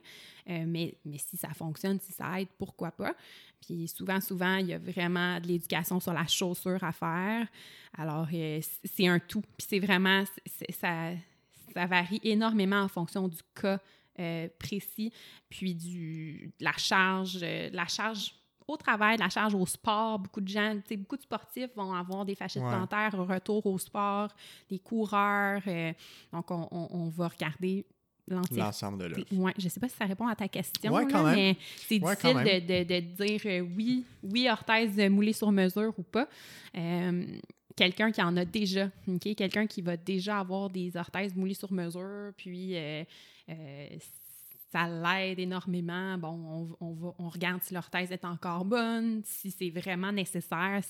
Euh, 0.50 0.64
mais, 0.68 0.96
mais 1.06 1.18
si 1.18 1.38
ça 1.38 1.50
fonctionne, 1.54 2.00
si 2.00 2.12
ça 2.12 2.40
aide, 2.40 2.48
pourquoi 2.58 2.92
pas? 2.92 3.16
Puis 3.62 3.88
souvent, 3.88 4.22
souvent, 4.22 4.56
il 4.58 4.68
y 4.68 4.74
a 4.74 4.78
vraiment 4.80 5.40
de 5.40 5.48
l'éducation 5.48 6.00
sur 6.00 6.14
la 6.14 6.28
chaussure 6.28 6.84
à 6.84 6.92
faire. 6.92 7.48
Alors, 7.98 8.28
euh, 8.34 8.60
c'est 8.86 9.08
un 9.08 9.20
tout. 9.20 9.42
Puis 9.58 9.68
c'est 9.70 9.80
vraiment, 9.80 10.24
ça, 10.72 11.12
ça 11.74 11.86
varie 11.88 12.20
énormément 12.24 12.82
en 12.82 12.88
fonction 12.88 13.28
du 13.28 13.40
cas 13.60 13.80
euh, 14.20 14.48
précis, 14.60 15.12
puis 15.50 15.74
du, 15.76 16.52
de 16.60 16.64
la 16.66 16.74
charge, 16.74 17.36
de 17.40 17.74
la 17.76 17.88
charge 17.88 18.34
au 18.74 18.78
travail, 18.78 19.18
la 19.18 19.30
charge 19.30 19.56
au 19.56 19.66
sport. 19.66 20.20
Beaucoup 20.20 20.42
de 20.42 20.48
gens, 20.48 20.76
tu 20.76 20.90
sais, 20.90 20.98
beaucoup 20.98 21.18
de 21.18 21.22
sportifs 21.22 21.70
vont 21.76 21.94
avoir 21.94 22.26
des 22.26 22.36
fascites 22.36 22.62
Ouais. 22.62 22.70
plantaires 22.70 23.16
au 23.18 23.26
retour 23.26 23.66
au 23.66 23.78
sport, 23.78 24.30
des 24.70 24.80
coureurs. 24.80 25.62
euh, 25.68 25.94
donc, 26.34 26.50
on, 26.52 26.68
on- 26.72 26.88
on 26.92 27.10
va 27.10 27.28
regarder. 27.30 27.86
L'ensemble 28.52 29.00
de 29.00 29.06
l'œuvre. 29.06 29.24
Ouais, 29.32 29.54
je 29.58 29.68
sais 29.70 29.80
pas 29.80 29.90
si 29.90 29.96
ça 29.96 30.06
répond 30.06 30.28
à 30.28 30.36
ta 30.36 30.48
question, 30.48 30.94
Ouais, 30.94 31.04
là, 31.12 31.34
mais 31.36 31.58
c'est 31.78 32.00
Ouais, 32.00 32.16
difficile 32.16 32.38
de, 32.38 32.84
de- 32.84 32.84
de 32.84 33.26
dire 33.26 33.42
euh, 33.46 33.62
oui, 33.76 34.06
oui, 34.22 34.48
orthèse 34.52 34.98
moulée 35.10 35.34
sur 35.34 35.52
mesure 35.52 35.94
ou 35.98 36.04
pas. 36.04 36.28
Euh, 36.78 37.26
quelqu'un 37.76 38.12
qui 38.12 38.22
en 38.22 38.38
a 38.38 38.46
déjà, 38.46 38.92
OK? 39.08 39.34
Quelqu'un 39.36 39.66
qui 39.66 39.82
va 39.82 39.98
déjà 39.98 40.38
avoir 40.42 40.70
des 40.70 40.96
orthèses 40.96 41.34
moulées 41.36 41.56
sur 41.56 41.72
mesure, 41.74 42.32
puis 42.38 42.76
euh, 42.76 43.04
euh, 43.50 43.88
ça 44.72 44.88
l'aide 44.88 45.40
énormément. 45.40 46.18
Bon, 46.18 46.68
on, 46.80 46.86
on 46.88 46.94
va, 46.94 47.14
on 47.20 47.30
regarde 47.30 47.62
si 47.64 47.74
l'orthèse 47.74 48.12
est 48.12 48.24
encore 48.26 48.66
bonne, 48.66 49.22
si 49.26 49.52
c'est 49.52 49.70
vraiment 49.70 50.12
nécessaire. 50.12 50.82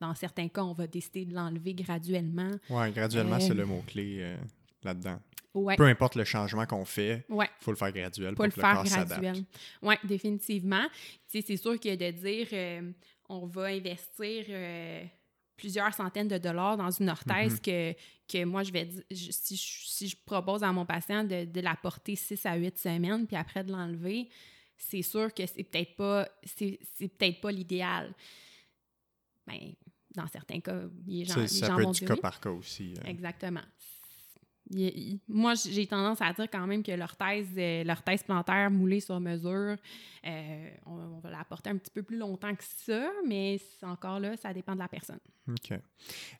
Dans 0.00 0.14
certains 0.14 0.48
cas, 0.48 0.62
on 0.62 0.72
va 0.72 0.86
décider 0.86 1.24
de 1.24 1.34
l'enlever 1.34 1.74
graduellement. 1.74 2.50
Ouais, 2.70 2.90
graduellement, 2.92 3.36
Euh, 3.36 3.40
c'est 3.40 3.54
le 3.54 3.66
mot-clé 3.66 4.18
euh, 4.20 4.36
là-dedans. 4.82 5.18
Ouais. 5.54 5.76
Peu 5.76 5.84
importe 5.84 6.16
le 6.16 6.24
changement 6.24 6.66
qu'on 6.66 6.84
fait, 6.84 7.24
Ouais. 7.28 7.48
il 7.60 7.64
faut 7.64 7.70
le 7.70 7.76
faire 7.76 7.92
graduel 7.92 8.34
pour 8.34 8.44
le 8.44 8.50
que 8.50 8.56
le 8.56 8.60
faire 8.60 8.74
corps 8.74 8.86
s'adapte. 8.88 9.42
Oui, 9.82 9.94
définitivement. 10.02 10.84
C'est 11.28 11.56
sûr 11.56 11.78
que 11.78 11.94
de 11.94 12.10
dire 12.10 12.48
euh, 12.52 12.92
on 13.28 13.46
va 13.46 13.66
investir 13.66 14.44
euh, 14.48 15.04
plusieurs 15.56 15.92
centaines 15.94 16.28
de 16.28 16.38
dollars 16.38 16.76
dans 16.76 16.90
une 16.90 17.08
orthèse 17.10 17.60
que, 17.60 17.92
que 18.28 18.44
moi, 18.44 18.62
je 18.62 18.72
vais 18.72 18.84
dire, 18.86 19.02
je- 19.10 19.30
si, 19.30 19.56
je, 19.56 19.86
si 19.88 20.08
je 20.08 20.16
propose 20.24 20.62
à 20.62 20.72
mon 20.72 20.84
patient 20.86 21.24
de, 21.24 21.44
de 21.44 21.60
la 21.60 21.76
porter 21.76 22.16
6 22.16 22.44
à 22.46 22.56
8 22.56 22.78
semaines, 22.78 23.26
puis 23.26 23.36
après 23.36 23.62
de 23.64 23.70
l'enlever, 23.72 24.28
c'est 24.76 25.02
sûr 25.02 25.32
que 25.32 25.46
c'est 25.46 25.62
peut-être 25.64 25.94
pas 25.96 26.28
c'est 26.44 26.78
peut-être 27.16 27.40
pas 27.40 27.52
l'idéal. 27.52 28.12
Mais 29.46 29.76
dans 30.14 30.26
certains 30.26 30.60
cas, 30.60 30.82
les 31.06 31.24
gens, 31.24 31.36
les 31.40 31.46
Ça 31.48 31.66
gens 31.68 31.76
peut 31.76 31.82
vont 31.82 31.90
être 31.90 31.98
du 32.00 32.04
cas 32.06 32.16
par 32.16 32.40
cas 32.40 32.50
aussi. 32.50 32.94
euh. 32.98 33.08
Exactement. 33.08 33.60
Il- 34.70 35.20
moi, 35.28 35.54
j'ai 35.54 35.86
tendance 35.86 36.20
à 36.22 36.32
dire 36.32 36.48
quand 36.50 36.66
même 36.66 36.82
que 36.82 36.92
l'orthèse, 36.92 37.48
euh, 37.58 37.84
l'orthèse 37.84 38.22
plantaire 38.22 38.70
moulée 38.70 39.00
sur 39.00 39.20
mesure, 39.20 39.76
euh, 40.26 40.68
on, 40.86 40.92
on 40.92 41.18
va 41.20 41.30
la 41.30 41.44
porter 41.44 41.68
un 41.70 41.76
petit 41.76 41.90
peu 41.90 42.02
plus 42.02 42.16
longtemps 42.16 42.54
que 42.54 42.64
ça, 42.86 43.10
mais 43.28 43.60
encore 43.82 44.20
là, 44.20 44.36
ça 44.38 44.54
dépend 44.54 44.72
de 44.74 44.78
la 44.78 44.88
personne. 44.88 45.18
OK. 45.48 45.78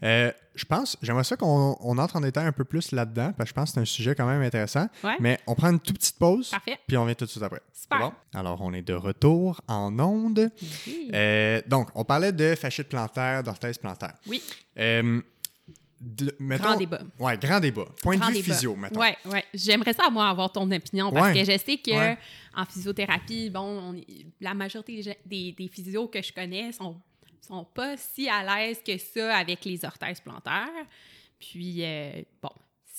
Euh, 0.02 0.32
je 0.54 0.64
pense, 0.64 0.96
j'aimerais 1.02 1.24
ça 1.24 1.37
qu'on 1.37 1.76
on 1.78 1.98
entre 1.98 2.16
en 2.16 2.22
détail 2.22 2.46
un 2.46 2.52
peu 2.52 2.64
plus 2.64 2.92
là-dedans, 2.92 3.32
parce 3.37 3.48
que 3.50 3.50
je 3.50 3.54
pense 3.54 3.68
que 3.70 3.74
c'est 3.74 3.80
un 3.80 3.84
sujet 3.84 4.14
quand 4.14 4.26
même 4.26 4.40
intéressant. 4.40 4.88
Ouais. 5.02 5.16
Mais 5.20 5.38
on 5.46 5.54
prend 5.54 5.70
une 5.70 5.80
toute 5.80 5.98
petite 5.98 6.18
pause, 6.18 6.48
Parfait. 6.50 6.78
puis 6.87 6.96
on 6.96 7.04
vient 7.04 7.14
tout 7.14 7.26
de 7.26 7.30
suite 7.30 7.42
après. 7.42 7.60
Super. 7.74 7.98
Bon? 7.98 8.12
Alors, 8.32 8.62
on 8.62 8.72
est 8.72 8.80
de 8.80 8.94
retour 8.94 9.60
en 9.68 9.98
onde. 9.98 10.50
Oui. 10.87 11.10
Euh, 11.12 11.60
donc, 11.66 11.88
on 11.94 12.04
parlait 12.04 12.32
de 12.32 12.54
fasciite 12.54 12.88
plantaire, 12.88 13.42
d'orthèse 13.42 13.76
plantaire. 13.76 14.14
Oui. 14.26 14.42
De- 16.06 16.36
mettons- 16.38 16.64
Grand 16.64 16.76
débat. 16.76 17.00
Ouais, 17.18 17.38
grand 17.38 17.60
débat. 17.60 17.86
Point 18.02 18.16
Grand 18.18 18.28
de 18.28 18.34
vue 18.34 18.42
débat. 18.42 18.54
physio, 18.54 18.76
mettons. 18.76 19.00
Ouais, 19.00 19.16
ouais. 19.24 19.44
J'aimerais 19.54 19.92
ça, 19.94 20.10
moi, 20.10 20.28
avoir 20.28 20.52
ton 20.52 20.70
opinion 20.70 21.10
parce 21.10 21.28
Ouais. 21.34 21.44
que 21.44 21.50
je 21.52 21.58
sais 21.58 21.78
que 21.78 21.90
Ouais. 21.90 22.18
en 22.54 22.64
physiothérapie, 22.66 23.48
bon, 23.50 23.60
on 23.94 24.00
la 24.40 24.52
majorité 24.54 25.02
des, 25.02 25.16
des, 25.24 25.52
des 25.52 25.68
physios 25.68 26.08
que 26.08 26.20
je 26.22 26.32
connais 26.32 26.72
sont, 26.72 27.00
sont 27.40 27.64
pas 27.64 27.96
si 27.96 28.28
à 28.28 28.42
l'aise 28.44 28.80
que 28.86 28.98
ça 28.98 29.36
avec 29.38 29.64
les 29.64 29.84
orthèses 29.84 30.20
plantaires. 30.20 30.68
Puis, 31.38 31.82
euh, 31.84 32.22
bon, 32.42 32.50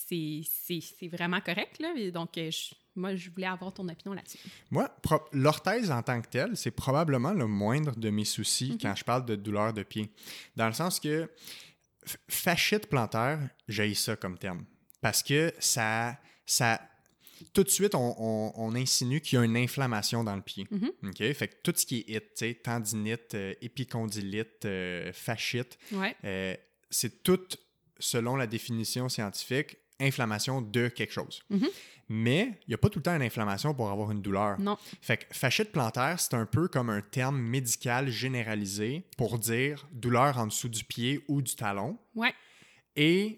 c'est 0.08 1.08
vraiment 1.08 1.42
correct, 1.42 1.80
là. 1.80 1.94
Donc, 2.12 2.38
euh, 2.38 2.50
je- 2.52 2.74
moi, 2.96 3.16
je 3.16 3.30
voulais 3.30 3.48
avoir 3.48 3.74
ton 3.74 3.88
opinion 3.90 4.14
là-dessus. 4.14 4.38
Moi, 4.72 4.90
l'orthèse 5.34 5.92
en 5.92 6.02
tant 6.02 6.22
que 6.22 6.28
telle, 6.28 6.56
c'est 6.56 6.72
probablement 6.72 7.34
le 7.34 7.48
moindre 7.48 7.96
de 7.96 8.10
mes 8.10 8.26
soucis 8.26 8.72
Mhm. 8.72 8.78
quand 8.82 8.96
je 8.96 9.04
parle 9.04 9.26
de 9.26 9.36
douleur 9.36 9.74
de 9.74 9.84
pied. 9.84 10.10
Dans 10.56 10.68
le 10.68 10.74
sens 10.74 11.00
que 11.00 11.30
f- 12.06 12.18
fasciite 12.30 12.88
plantaire, 12.88 13.40
j'ai 13.68 13.94
ça 13.94 14.16
comme 14.16 14.38
terme. 14.38 14.66
Parce 15.02 15.22
que 15.24 15.54
ça. 15.60 16.18
ça 16.46 16.82
tout 17.54 17.64
de 17.64 17.70
suite, 17.70 17.96
on, 17.96 18.16
on- 18.18 18.54
on 18.56 18.76
insinue 18.76 19.20
qu'il 19.20 19.38
y 19.38 19.42
a 19.42 19.44
une 19.46 19.58
inflammation 19.58 20.24
dans 20.24 20.36
le 20.38 20.42
pied. 20.42 20.66
OK? 21.04 21.18
Fait 21.34 21.48
que 21.50 21.56
tout 21.64 21.74
ce 21.76 21.86
qui 21.86 22.06
est 22.08 22.42
it, 22.42 22.64
tendinite, 22.64 23.36
euh, 23.36 23.54
épicondylite, 23.62 24.66
euh, 24.66 25.12
fasciite, 25.14 25.78
Ouais. 25.92 26.16
euh, 26.24 26.56
c'est 26.90 27.24
tout, 27.24 27.42
selon 28.00 28.36
la 28.38 28.48
définition 28.48 29.10
scientifique, 29.10 29.78
inflammation 30.00 30.62
de 30.62 30.88
quelque 30.88 31.14
chose. 31.14 31.42
Mhm. 31.50 31.68
Mais 32.08 32.60
il 32.68 32.70
n'y 32.70 32.74
a 32.76 32.78
pas 32.78 32.90
tout 32.90 33.00
le 33.00 33.04
temps 33.04 33.16
une 33.16 33.24
inflammation 33.24 33.74
pour 33.74 33.90
avoir 33.90 34.12
une 34.12 34.22
douleur. 34.22 34.60
Non. 34.60 34.78
Fait 35.02 35.18
que 35.18 35.26
fasciite 35.32 35.72
plantaire, 35.72 36.20
c'est 36.20 36.36
un 36.36 36.46
peu 36.46 36.68
comme 36.68 36.90
un 36.90 37.02
terme 37.02 37.40
médical 37.40 38.10
généralisé 38.10 39.08
pour 39.18 39.40
dire 39.40 39.88
douleur 39.92 40.38
en 40.38 40.48
dessous 40.48 40.70
du 40.70 40.84
pied 40.84 41.24
ou 41.28 41.42
du 41.42 41.56
talon. 41.56 41.98
Ouais. 42.14 42.34
Et, 42.96 43.38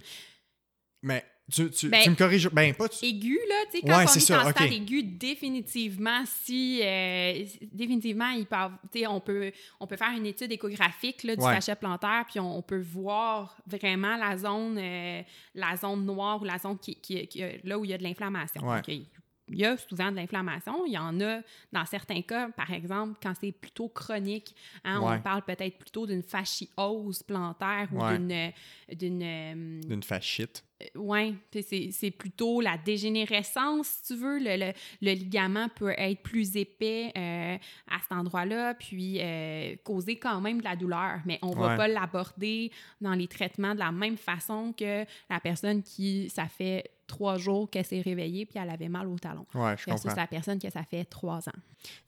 mais 1.01 1.23
Tu, 1.49 1.69
tu, 1.71 1.87
Ben, 1.89 2.01
tu 2.03 2.09
me 2.09 2.15
corriges. 2.15 2.49
Ben, 2.49 2.73
pas. 2.73 2.89
tu- 2.89 3.05
aigu, 3.05 3.39
là, 3.47 3.55
tu 3.71 3.77
sais, 3.77 3.81
quand 3.81 3.97
Ouais, 3.97 4.03
on 4.05 4.13
est 4.13 4.19
ça, 4.19 4.43
en 4.43 4.49
ok. 4.49 4.51
stade 4.57 4.71
aigu, 4.73 5.01
définitivement, 5.03 6.23
si, 6.25 6.81
euh, 6.83 7.45
définitivement, 7.71 8.29
il 8.31 8.45
peut, 8.45 9.07
on 9.07 9.19
peut, 9.21 9.51
on 9.79 9.87
peut 9.87 9.95
faire 9.95 10.11
une 10.17 10.25
étude 10.25 10.51
échographique 10.51 11.23
là, 11.23 11.35
du 11.37 11.41
Ouais. 11.43 11.53
sachet 11.53 11.75
plantaire, 11.77 12.25
puis 12.29 12.39
on, 12.41 12.57
on 12.57 12.61
peut 12.61 12.81
voir 12.81 13.55
vraiment 13.65 14.17
la 14.17 14.37
zone, 14.37 14.77
euh, 14.77 15.21
la 15.55 15.77
zone 15.77 16.05
noire 16.05 16.41
ou 16.41 16.43
la 16.45 16.57
zone 16.57 16.77
qui, 16.79 16.95
qui- 16.95 17.25
qui- 17.27 17.41
là 17.63 17.79
où 17.79 17.85
il 17.85 17.91
y 17.91 17.93
a 17.93 17.97
de 17.97 18.03
l'inflammation. 18.03 18.67
Ouais. 18.67 18.81
Il 19.49 19.57
y 19.59 19.63
a 19.63 19.77
souvent 19.77 20.11
de 20.11 20.17
l'inflammation. 20.17 20.85
Il 20.85 20.91
y 20.91 20.97
en 20.97 21.21
a 21.21 21.39
dans 21.71 21.85
certains 21.85 22.21
cas, 22.21 22.49
par 22.49 22.69
exemple, 22.73 23.17
quand 23.23 23.31
c'est 23.39 23.53
plutôt 23.53 23.87
chronique. 23.87 24.53
hein, 24.83 24.99
Ouais. 24.99 25.15
On 25.17 25.21
parle 25.21 25.43
peut-être 25.43 25.77
plutôt 25.77 26.05
d'une 26.05 26.23
fasciose 26.23 27.23
plantaire 27.23 27.87
ou 27.93 28.03
Ouais. 28.03 28.17
d'une 28.17 28.51
d'une 28.93 29.23
euh, 29.23 30.01
fascite. 30.01 30.65
Oui, 30.95 31.35
c'est 31.91 32.11
plutôt 32.11 32.61
la 32.61 32.77
dégénérescence, 32.77 33.87
si 33.87 34.13
tu 34.13 34.19
veux. 34.19 34.39
Le, 34.39 34.57
le- 34.57 34.73
le 35.01 35.11
ligament 35.13 35.69
peut 35.69 35.93
être 35.97 36.21
plus 36.21 36.55
épais 36.55 37.11
euh, 37.17 37.57
à 37.89 37.99
cet 38.01 38.11
endroit-là, 38.11 38.73
puis 38.75 39.17
euh, 39.21 39.75
causer 39.83 40.17
quand 40.17 40.39
même 40.41 40.59
de 40.59 40.63
la 40.63 40.75
douleur. 40.75 41.19
Mais 41.25 41.39
on 41.41 41.49
ne 41.55 41.59
va 41.59 41.75
pas 41.77 41.87
l'aborder 41.87 42.71
dans 43.01 43.13
les 43.13 43.27
traitements 43.27 43.73
de 43.73 43.79
la 43.79 43.91
même 43.91 44.17
façon 44.17 44.73
que 44.77 45.05
la 45.29 45.39
personne 45.39 45.81
qui, 45.81 46.29
ça 46.29 46.45
fait 46.47 46.91
trois 47.07 47.37
jours 47.37 47.69
qu'elle 47.69 47.85
s'est 47.85 48.01
réveillée 48.01 48.45
puis 48.45 48.59
elle 48.59 48.69
avait 48.69 48.89
mal 48.89 49.07
au 49.07 49.17
talon. 49.17 49.45
Ouais, 49.53 49.75
je 49.77 49.85
Versus 49.85 50.03
comprends. 50.03 50.15
la 50.21 50.27
personne 50.27 50.59
que 50.59 50.69
ça 50.69 50.83
fait 50.83 51.05
trois 51.05 51.47
ans. 51.47 51.53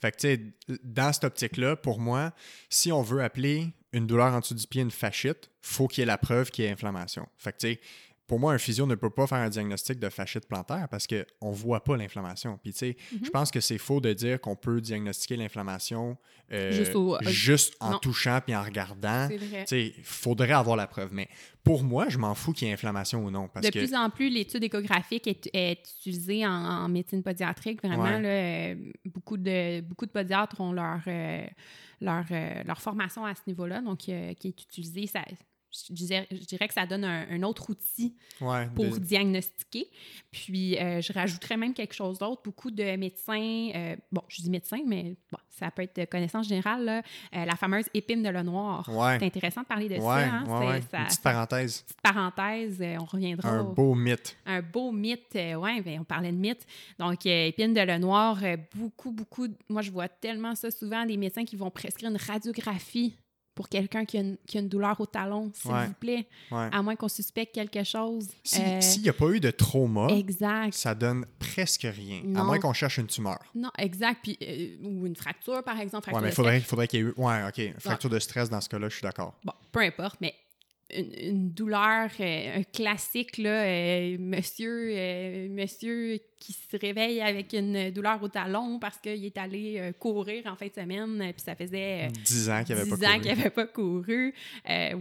Fait 0.02 0.12
que, 0.12 0.18
tu 0.18 0.28
sais, 0.68 0.78
dans 0.84 1.14
cette 1.14 1.24
optique-là, 1.24 1.76
pour 1.78 2.00
moi, 2.00 2.34
si 2.70 2.92
on 2.92 3.02
veut 3.02 3.24
appeler 3.24 3.68
une 3.94 4.06
douleur 4.08 4.34
en 4.34 4.40
dessous 4.42 4.54
du 4.56 4.68
pied 4.68 4.82
une 4.82 4.92
fascite, 4.92 5.50
faut 5.62 5.88
qu'il 5.88 6.02
y 6.02 6.04
ait 6.04 6.06
la 6.06 6.18
preuve 6.18 6.52
qu'il 6.52 6.66
y 6.66 6.68
ait 6.68 6.72
inflammation. 6.72 7.26
Fait 7.38 7.54
que, 7.54 7.58
tu 7.58 7.68
sais, 7.68 7.80
pour 8.30 8.40
moi, 8.40 8.54
un 8.54 8.58
physio 8.58 8.86
ne 8.86 8.96
peut 8.96 9.10
pas 9.10 9.28
faire 9.28 9.40
un 9.40 9.50
diagnostic 9.50 10.00
de 10.00 10.08
fascite 10.08 10.48
plantaire 10.48 10.88
parce 10.90 11.06
qu'on 11.08 11.50
ne 11.52 11.56
voit 11.56 11.84
pas 11.84 11.98
l'inflammation. 11.98 12.58
Puis, 12.64 12.72
tu 12.72 12.78
sais, 12.80 12.98
Mhm. 13.12 13.26
je 13.26 13.30
pense 13.32 13.52
que 13.52 13.60
c'est 13.60 13.78
faux 13.80 14.00
de 14.00 14.14
dire 14.14 14.40
qu'on 14.40 14.56
peut 14.56 14.80
diagnostiquer 14.80 15.36
l'inflammation 15.36 16.16
euh, 16.52 16.72
Juste 16.72 16.96
au- 16.96 17.18
juste 17.24 17.76
en 17.80 17.92
non. 17.92 17.98
touchant 18.00 18.40
puis 18.46 18.56
en 18.56 18.64
regardant. 18.64 19.28
C'est 19.30 19.38
vrai. 19.38 19.66
Tu 19.66 19.68
sais, 19.68 19.94
il 19.98 20.04
faudrait 20.04 20.54
avoir 20.54 20.76
la 20.78 20.88
preuve. 20.88 21.14
Mais 21.14 21.28
pour 21.64 21.84
moi, 21.84 22.08
je 22.10 22.18
m'en 22.18 22.34
fous 22.34 22.54
qu'il 22.54 22.68
y 22.68 22.72
ait 22.72 22.74
inflammation 22.74 23.24
ou 23.26 23.30
non. 23.30 23.48
Parce 23.48 23.66
de 23.66 23.72
que, 23.72 23.78
plus 23.80 23.94
en 23.94 24.10
plus, 24.10 24.30
l'étude 24.30 24.64
échographique 24.64 25.28
est, 25.28 25.50
est 25.54 25.80
utilisée 26.00 26.46
en, 26.48 26.52
en 26.52 26.88
médecine 26.88 27.22
pédiatrique. 27.22 27.84
Vraiment, 27.84 28.04
Ouais. 28.04 28.22
là, 28.22 28.30
euh, 28.30 28.76
beaucoup, 29.06 29.38
de, 29.38 29.82
beaucoup 29.82 30.06
de 30.06 30.12
pédiatres 30.12 30.60
ont 30.62 30.72
leur, 30.72 31.02
euh, 31.08 31.46
leur, 32.02 32.26
euh, 32.32 32.64
leur 32.66 32.82
formation 32.82 33.26
à 33.26 33.36
ce 33.36 33.42
niveau-là, 33.48 33.82
donc 33.82 34.08
euh, 34.10 34.34
qui 34.34 34.48
est 34.50 34.62
utilisée. 34.64 35.06
Ça, 35.08 35.22
je, 35.72 35.94
dirais, 35.94 36.28
je 36.32 36.38
dirais 36.46 36.68
que 36.68 36.74
ça 36.74 36.86
donne 36.86 37.04
un, 37.04 37.28
un 37.30 37.44
autre 37.44 37.70
outil 37.70 38.16
ouais, 38.42 38.68
pour 38.76 38.86
de- 38.86 38.98
diagnostiquer. 39.00 39.88
Puis, 40.32 40.78
euh, 40.78 41.02
je 41.02 41.14
rajouterais 41.14 41.58
même 41.58 41.74
quelque 41.74 41.94
chose 41.94 42.18
d'autre. 42.20 42.42
Beaucoup 42.44 42.72
de 42.72 42.96
médecins, 42.96 43.70
euh, 43.76 43.96
bon, 44.12 44.22
je 44.28 44.42
dis 44.42 44.50
médecin, 44.50 44.80
mais 44.86 45.16
bon, 45.32 45.38
ça 45.50 45.70
peut 45.72 45.84
être 45.84 45.96
de 46.00 46.06
connaissance 46.06 46.48
générale, 46.48 46.86
là, 46.86 47.02
euh, 47.36 47.46
la 47.46 47.56
fameuse 47.56 47.86
épine 47.94 48.24
de 48.24 48.30
le 48.30 48.42
noir. 48.44 48.88
Ouais. 48.90 49.18
C'est 49.20 49.26
intéressant 49.26 49.62
de 49.62 49.68
parler 49.68 49.90
de 49.90 49.96
Ouais, 49.96 50.00
ça. 50.02 50.34
Hein? 50.34 50.82
ça- 50.92 50.98
Une 51.00 51.06
petite 51.06 51.22
parenthèse. 51.22 51.82
petite 51.82 52.02
parenthèse, 52.02 52.82
on 53.00 53.06
reviendra 53.06 53.50
Un 53.50 53.62
au- 53.62 53.74
beau 53.74 53.96
mythe. 53.96 54.38
un 54.46 54.62
beau 54.62 54.92
mythe. 54.92 55.34
ouais, 55.36 55.82
ben, 55.82 56.00
on 56.02 56.04
parlait 56.04 56.32
de 56.32 56.38
mythe. 56.38 56.66
Donc, 56.98 57.26
épine 57.26 57.74
de 57.74 57.82
le 57.82 57.98
noir, 57.98 58.38
beaucoup, 58.76 59.12
beaucoup. 59.12 59.48
Moi, 59.70 59.82
je 59.82 59.92
vois 59.92 60.08
tellement 60.08 60.56
ça 60.56 60.72
souvent, 60.72 61.06
des 61.06 61.18
médecins 61.18 61.46
qui 61.46 61.56
vont 61.56 61.70
prescrire 61.72 62.10
une 62.10 62.18
radiographie 62.18 63.16
pour 63.60 63.68
quelqu'un 63.68 64.06
qui, 64.06 64.18
a 64.18 64.22
une- 64.22 64.38
qui 64.48 64.58
a 64.58 64.62
une 64.62 64.70
douleur 64.70 64.98
au 65.02 65.06
talon, 65.06 65.52
s'il 65.54 65.70
Ouais. 65.70 65.88
vous 65.88 65.94
plaît, 65.96 66.26
Ouais. 66.50 66.70
à 66.72 66.82
moins 66.82 66.96
qu'on 66.96 67.10
suspecte 67.10 67.54
quelque 67.54 67.84
chose. 67.84 68.26
Si- 68.42 68.62
Euh, 68.62 68.80
S'il 68.80 69.02
n'y 69.02 69.10
a 69.10 69.14
pas 69.14 69.28
eu 69.32 69.42
de 69.42 69.52
trauma, 69.52 70.08
exact. 70.12 70.74
ça 70.74 70.96
donne 70.96 71.26
presque 71.40 71.82
rien, 71.84 72.22
à 72.38 72.44
moins 72.46 72.58
qu'on 72.58 72.72
cherche 72.72 73.00
une 73.00 73.08
tumeur. 73.08 73.38
Non, 73.54 73.70
exact. 73.78 74.20
Puis, 74.24 74.38
euh, 74.42 74.78
ou 74.88 75.06
une 75.06 75.16
fracture, 75.18 75.62
par 75.62 75.78
exemple. 75.78 76.08
Ouais, 76.08 76.14
fracture 76.14 76.22
mais 76.22 76.28
de 76.30 76.32
il 76.32 76.36
faudrait, 76.36 76.60
faudrait 76.62 76.88
qu'il 76.88 77.00
y 77.00 77.04
ait 77.04 77.06
eu. 77.08 77.14
Ouais, 77.18 77.44
OK. 77.50 77.74
Fracture 77.80 78.10
de 78.10 78.20
stress 78.20 78.50
dans 78.50 78.62
ce 78.62 78.70
cas-là, 78.70 78.88
je 78.88 78.94
suis 78.96 79.04
d'accord. 79.04 79.34
Bon, 79.44 79.52
peu 79.74 79.82
importe, 79.82 80.16
mais 80.22 80.34
une, 80.96 81.14
une 81.20 81.52
douleur, 81.52 82.10
euh, 82.20 82.60
un 82.60 82.64
classique, 82.64 83.38
là, 83.38 83.64
euh, 83.64 84.18
monsieur, 84.20 84.92
euh, 84.94 85.48
monsieur 85.50 86.20
qui 86.40 86.54
se 86.54 86.78
réveille 86.78 87.20
avec 87.20 87.52
une 87.52 87.92
douleur 87.92 88.24
au 88.24 88.30
talon 88.30 88.80
parce 88.80 88.98
qu'il 88.98 89.26
est 89.26 89.38
allé 89.38 89.92
courir 90.00 90.46
en 90.46 90.56
fin 90.56 90.68
de 90.68 90.74
semaine, 90.74 91.34
puis 91.34 91.44
ça 91.44 91.54
faisait 91.54 92.06
euh, 92.06 92.10
10 92.24 92.50
ans 92.50 92.64
qu'il 92.64 92.76
n'y 92.76 92.82
avait 92.82 92.90
10 92.90 92.98
pas 92.98 93.18
n'avait 93.18 93.50
pas 93.50 93.66
couru, 93.68 94.34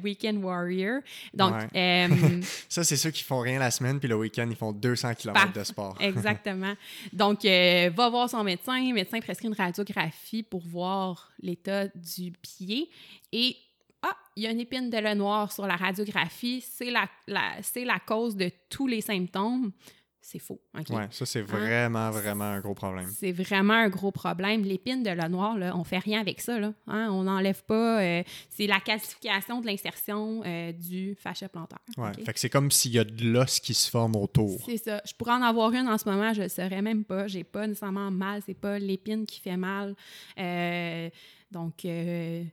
Weekend 0.02 0.42
Warrior. 0.42 1.00
Donc, 1.32 1.54
Ouais. 1.72 2.08
Ça, 2.68 2.82
c'est 2.84 2.96
ceux 2.96 3.10
qui 3.10 3.22
font 3.22 3.38
rien 3.40 3.58
la 3.58 3.70
semaine, 3.70 4.00
puis 4.00 4.08
le 4.08 4.16
week-end, 4.16 4.46
ils 4.50 4.56
font 4.56 4.72
200 4.72 5.14
km 5.14 5.46
de 5.46 5.52
Parfait. 5.52 5.64
sport. 5.64 5.96
Exactement. 6.00 6.74
Donc, 7.12 7.44
va 7.44 8.08
voir 8.08 8.28
son 8.28 8.42
médecin. 8.42 8.78
Le 8.80 8.94
médecin 8.94 9.20
prescrit 9.20 9.46
une 9.46 9.54
radiographie 9.54 10.42
pour 10.42 10.60
voir 10.66 11.30
l'état 11.40 11.86
du 11.88 12.32
pied. 12.32 12.90
Et, 13.32 13.56
ah, 14.02 14.16
il 14.36 14.44
y 14.44 14.46
a 14.46 14.50
une 14.50 14.60
épine 14.60 14.90
de 14.90 14.98
le 14.98 15.14
noir 15.14 15.50
sur 15.52 15.66
la 15.66 15.76
radiographie. 15.76 16.60
C'est 16.60 16.90
la, 16.90 17.08
la- 17.26 17.62
c'est 17.62 17.84
la 17.84 17.98
cause 17.98 18.36
de 18.36 18.50
tous 18.70 18.86
les 18.86 19.00
symptômes. 19.00 19.72
C'est 20.20 20.38
faux. 20.40 20.60
Ouais, 20.90 21.06
ça, 21.10 21.24
c'est 21.24 21.40
vraiment, 21.40 22.10
vraiment 22.10 22.44
un 22.44 22.60
gros 22.60 22.74
problème. 22.74 23.08
C'est 23.18 23.32
vraiment 23.32 23.72
un 23.72 23.88
gros 23.88 24.10
problème. 24.10 24.62
L'épine 24.62 25.02
de 25.02 25.08
le 25.08 25.26
noir, 25.28 25.56
là, 25.56 25.74
on 25.74 25.84
fait 25.84 25.98
rien 26.00 26.20
avec 26.20 26.42
ça. 26.42 26.58
Là, 26.58 26.74
hein? 26.86 27.08
On 27.10 27.22
n'enlève 27.22 27.64
pas. 27.64 28.02
euh, 28.02 28.22
c'est 28.50 28.66
la 28.66 28.78
calcification 28.78 29.62
de 29.62 29.66
l'insertion 29.66 30.42
euh, 30.44 30.72
du 30.72 31.14
fascia 31.18 31.48
plantaire. 31.48 31.78
OK? 31.96 32.22
Fait 32.26 32.34
que 32.34 32.40
c'est 32.40 32.50
comme 32.50 32.70
s'il 32.70 32.92
y 32.92 32.98
a 32.98 33.04
de 33.04 33.24
l'os 33.24 33.58
qui 33.58 33.72
se 33.72 33.88
forme 33.88 34.16
autour. 34.16 34.60
C'est 34.66 34.76
ça. 34.76 35.00
Je 35.06 35.14
pourrais 35.14 35.32
en 35.32 35.40
avoir 35.42 35.72
une 35.72 35.88
en 35.88 35.96
ce 35.96 36.06
moment, 36.06 36.34
je 36.34 36.40
ne 36.40 36.44
le 36.44 36.50
saurais 36.50 36.82
même 36.82 37.04
pas. 37.04 37.26
J'ai 37.26 37.44
pas 37.44 37.66
nécessairement 37.66 38.10
mal. 38.10 38.42
C'est 38.44 38.52
pas 38.60 38.78
l'épine 38.78 39.24
qui 39.24 39.40
fait 39.40 39.56
mal. 39.56 39.94
Euh, 40.38 41.08
donc. 41.50 41.86
euh, 41.86 42.44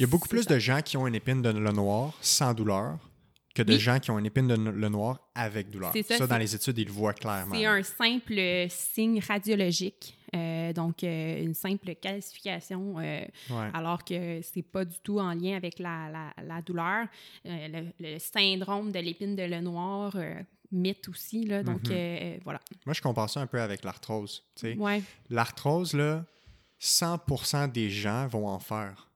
Il 0.00 0.04
y 0.04 0.04
a 0.04 0.08
beaucoup 0.08 0.28
plus 0.28 0.44
ça. 0.44 0.54
de 0.54 0.58
gens 0.58 0.80
qui 0.80 0.96
ont 0.96 1.06
une 1.06 1.14
épine 1.14 1.42
de 1.42 1.50
le 1.50 1.72
noir 1.72 2.14
sans 2.22 2.54
douleur 2.54 2.98
que 3.54 3.62
de 3.62 3.74
Oui. 3.74 3.78
gens 3.78 3.98
qui 3.98 4.10
ont 4.10 4.18
une 4.18 4.24
épine 4.26 4.46
de 4.48 4.54
le 4.54 4.88
noir 4.88 5.18
avec 5.34 5.68
douleur. 5.70 5.92
Ça, 6.08 6.16
Ça, 6.18 6.26
dans 6.26 6.38
les 6.38 6.54
études, 6.54 6.78
ils 6.78 6.86
le 6.86 6.92
voient 6.92 7.12
clairement. 7.12 7.54
C'est 7.54 7.66
un 7.66 7.82
simple 7.82 8.66
signe 8.70 9.20
radiologique. 9.20 10.16
Euh, 10.34 10.72
donc, 10.72 11.02
euh, 11.04 11.42
une 11.44 11.52
simple 11.54 11.94
calcification, 11.96 12.94
euh, 12.98 13.02
Ouais. 13.50 13.70
alors 13.74 14.04
que 14.04 14.40
c'est 14.42 14.62
pas 14.62 14.84
du 14.84 14.96
tout 15.02 15.18
en 15.18 15.34
lien 15.34 15.56
avec 15.56 15.78
la, 15.80 16.08
la- 16.10 16.42
la 16.44 16.62
douleur. 16.62 17.06
Le, 17.44 17.90
le 17.98 18.18
syndrome 18.20 18.92
de 18.92 19.00
l'épine 19.00 19.34
de 19.36 19.42
le 19.42 19.60
noir, 19.60 20.16
mythe 20.72 21.08
aussi, 21.08 21.44
là. 21.44 21.62
Donc, 21.64 21.90
Mhm. 21.90 22.38
voilà. 22.44 22.60
Moi, 22.86 22.94
je 22.94 23.02
compare 23.02 23.28
ça 23.28 23.40
un 23.40 23.46
peu 23.48 23.60
avec 23.60 23.84
l'arthrose. 23.84 24.44
Ouais. 24.78 25.02
L'arthrose, 25.28 25.92
là, 25.92 26.24
100% 26.78 27.66
des 27.68 27.90
gens 27.90 28.26
vont 28.28 28.46
en 28.48 28.58
faire. 28.60 29.09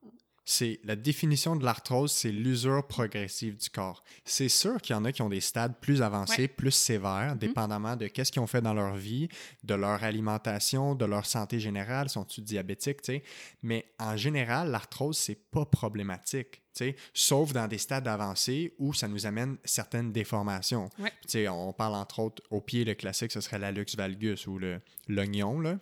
C'est 0.47 0.79
la 0.83 0.95
définition 0.95 1.55
de 1.55 1.65
l'arthrose, 1.65 2.11
c'est 2.11 2.31
l'usure 2.31 2.85
progressive 2.87 3.57
du 3.57 3.69
corps. 3.69 4.03
C'est 4.25 4.47
sûr 4.47 4.79
qu'il 4.79 4.95
y 4.95 4.97
en 4.97 5.03
a 5.03 5.11
qui 5.11 5.23
ont 5.23 5.29
des 5.29 5.41
stades 5.41 5.79
plus 5.81 6.03
avancés, 6.03 6.43
Ouais. 6.43 6.47
plus 6.47 6.69
sévères, 6.71 7.35
dépendamment 7.35 7.95
de 7.95 8.07
qu'est-ce 8.07 8.31
qu'ils 8.31 8.41
ont 8.43 8.47
fait 8.47 8.61
dans 8.61 8.73
leur 8.75 8.95
vie, 8.95 9.27
de 9.63 9.73
leur 9.73 10.03
alimentation, 10.03 10.93
de 10.93 11.05
leur 11.05 11.25
santé 11.25 11.59
générale, 11.59 12.09
sont-ils 12.09 12.43
diabétiques, 12.43 13.01
tu 13.01 13.13
sais? 13.13 13.23
Mais 13.63 13.85
en 13.99 14.15
général, 14.17 14.69
l'arthrose 14.69 15.17
c'est 15.17 15.49
pas 15.49 15.65
problématique, 15.65 16.51
tu 16.75 16.85
sais, 16.85 16.95
sauf 17.13 17.51
dans 17.51 17.67
des 17.67 17.79
stades 17.79 18.07
avancés 18.07 18.75
où 18.77 18.93
ça 18.93 19.07
nous 19.07 19.25
amène 19.25 19.57
certaines 19.65 20.11
déformations. 20.11 20.89
Ouais. 20.99 21.47
On 21.49 21.73
parle 21.73 21.95
entre 21.95 22.19
autres 22.19 22.43
au 22.51 22.61
pied 22.61 22.85
le 22.85 22.93
classique, 22.93 23.31
ce 23.31 23.41
serait 23.41 23.57
l'allux 23.57 23.85
valgus 23.97 24.45
ou 24.45 24.59
l'oignon 25.07 25.59
là. 25.59 25.79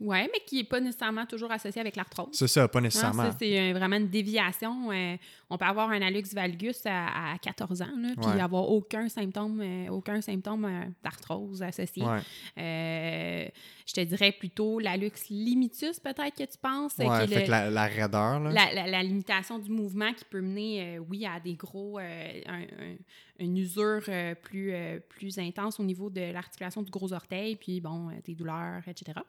Ouais, 0.00 0.28
mais 0.32 0.40
qui 0.46 0.56
n'est 0.56 0.64
pas 0.64 0.78
nécessairement 0.80 1.26
toujours 1.26 1.50
associé 1.50 1.80
avec 1.80 1.96
l'arthrose. 1.96 2.28
C'est 2.32 2.46
ça, 2.46 2.68
pas 2.68 2.78
Hein, 2.78 2.82
nécessairement. 2.82 3.30
c'est 3.38 3.58
euh, 3.58 3.72
vraiment 3.76 3.96
une 3.96 4.08
déviation. 4.08 4.92
Euh, 4.92 5.16
on 5.50 5.58
peut 5.58 5.64
avoir 5.64 5.90
un 5.90 6.00
hallux 6.00 6.22
valgus 6.32 6.86
à, 6.86 7.32
à 7.32 7.38
14 7.38 7.82
ans, 7.82 7.86
là, 7.96 8.10
puis 8.16 8.30
Ouais. 8.30 8.40
avoir 8.40 8.70
aucun 8.70 9.08
symptôme, 9.08 9.60
euh, 9.60 9.88
aucun 9.90 10.20
symptôme 10.20 10.64
euh, 10.66 10.84
d'arthrose 11.02 11.62
associé. 11.62 12.04
Ouais. 12.04 13.52
Je 13.88 13.94
te 13.94 14.00
dirais 14.02 14.32
plutôt 14.32 14.78
l'hallux 14.80 15.10
limitus, 15.30 15.98
peut-être 15.98 16.36
que 16.36 16.42
tu 16.44 16.58
penses. 16.60 17.00
euh, 17.00 17.04
Ouais, 17.04 17.26
qui 17.26 17.32
fait 17.32 17.40
le- 17.40 17.46
que 17.46 17.50
la, 17.50 17.70
la 17.70 17.86
raideur, 17.86 18.38
là. 18.38 18.50
la, 18.52 18.74
la- 18.74 18.86
la 18.86 19.02
limitation 19.02 19.58
du 19.58 19.70
mouvement 19.70 20.12
qui 20.12 20.26
peut 20.26 20.42
mener, 20.42 20.96
euh, 20.96 21.04
oui, 21.08 21.24
à 21.24 21.40
des 21.40 21.54
gros, 21.54 21.98
euh, 21.98 22.40
un- 22.46 22.60
un- 22.64 22.96
une 23.38 23.56
usure 23.56 24.02
plus, 24.42 24.74
plus 25.08 25.38
intense 25.38 25.80
au 25.80 25.84
niveau 25.84 26.10
de 26.10 26.20
l'articulation 26.20 26.82
du 26.82 26.90
gros 26.90 27.14
orteil, 27.14 27.56
puis 27.56 27.80
bon, 27.80 28.10
des 28.26 28.34
douleurs, 28.34 28.82
etc. 28.86 29.20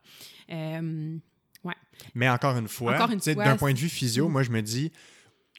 Ouais. 1.64 1.74
Mais 2.16 2.30
encore 2.30 2.58
une 2.58 2.68
fois, 2.68 2.94
d'un 3.46 3.56
point 3.58 3.74
de 3.74 3.78
vue 3.80 3.90
physio, 3.90 4.28
moi, 4.30 4.44
je 4.44 4.52
me 4.52 4.62
dis, 4.62 4.92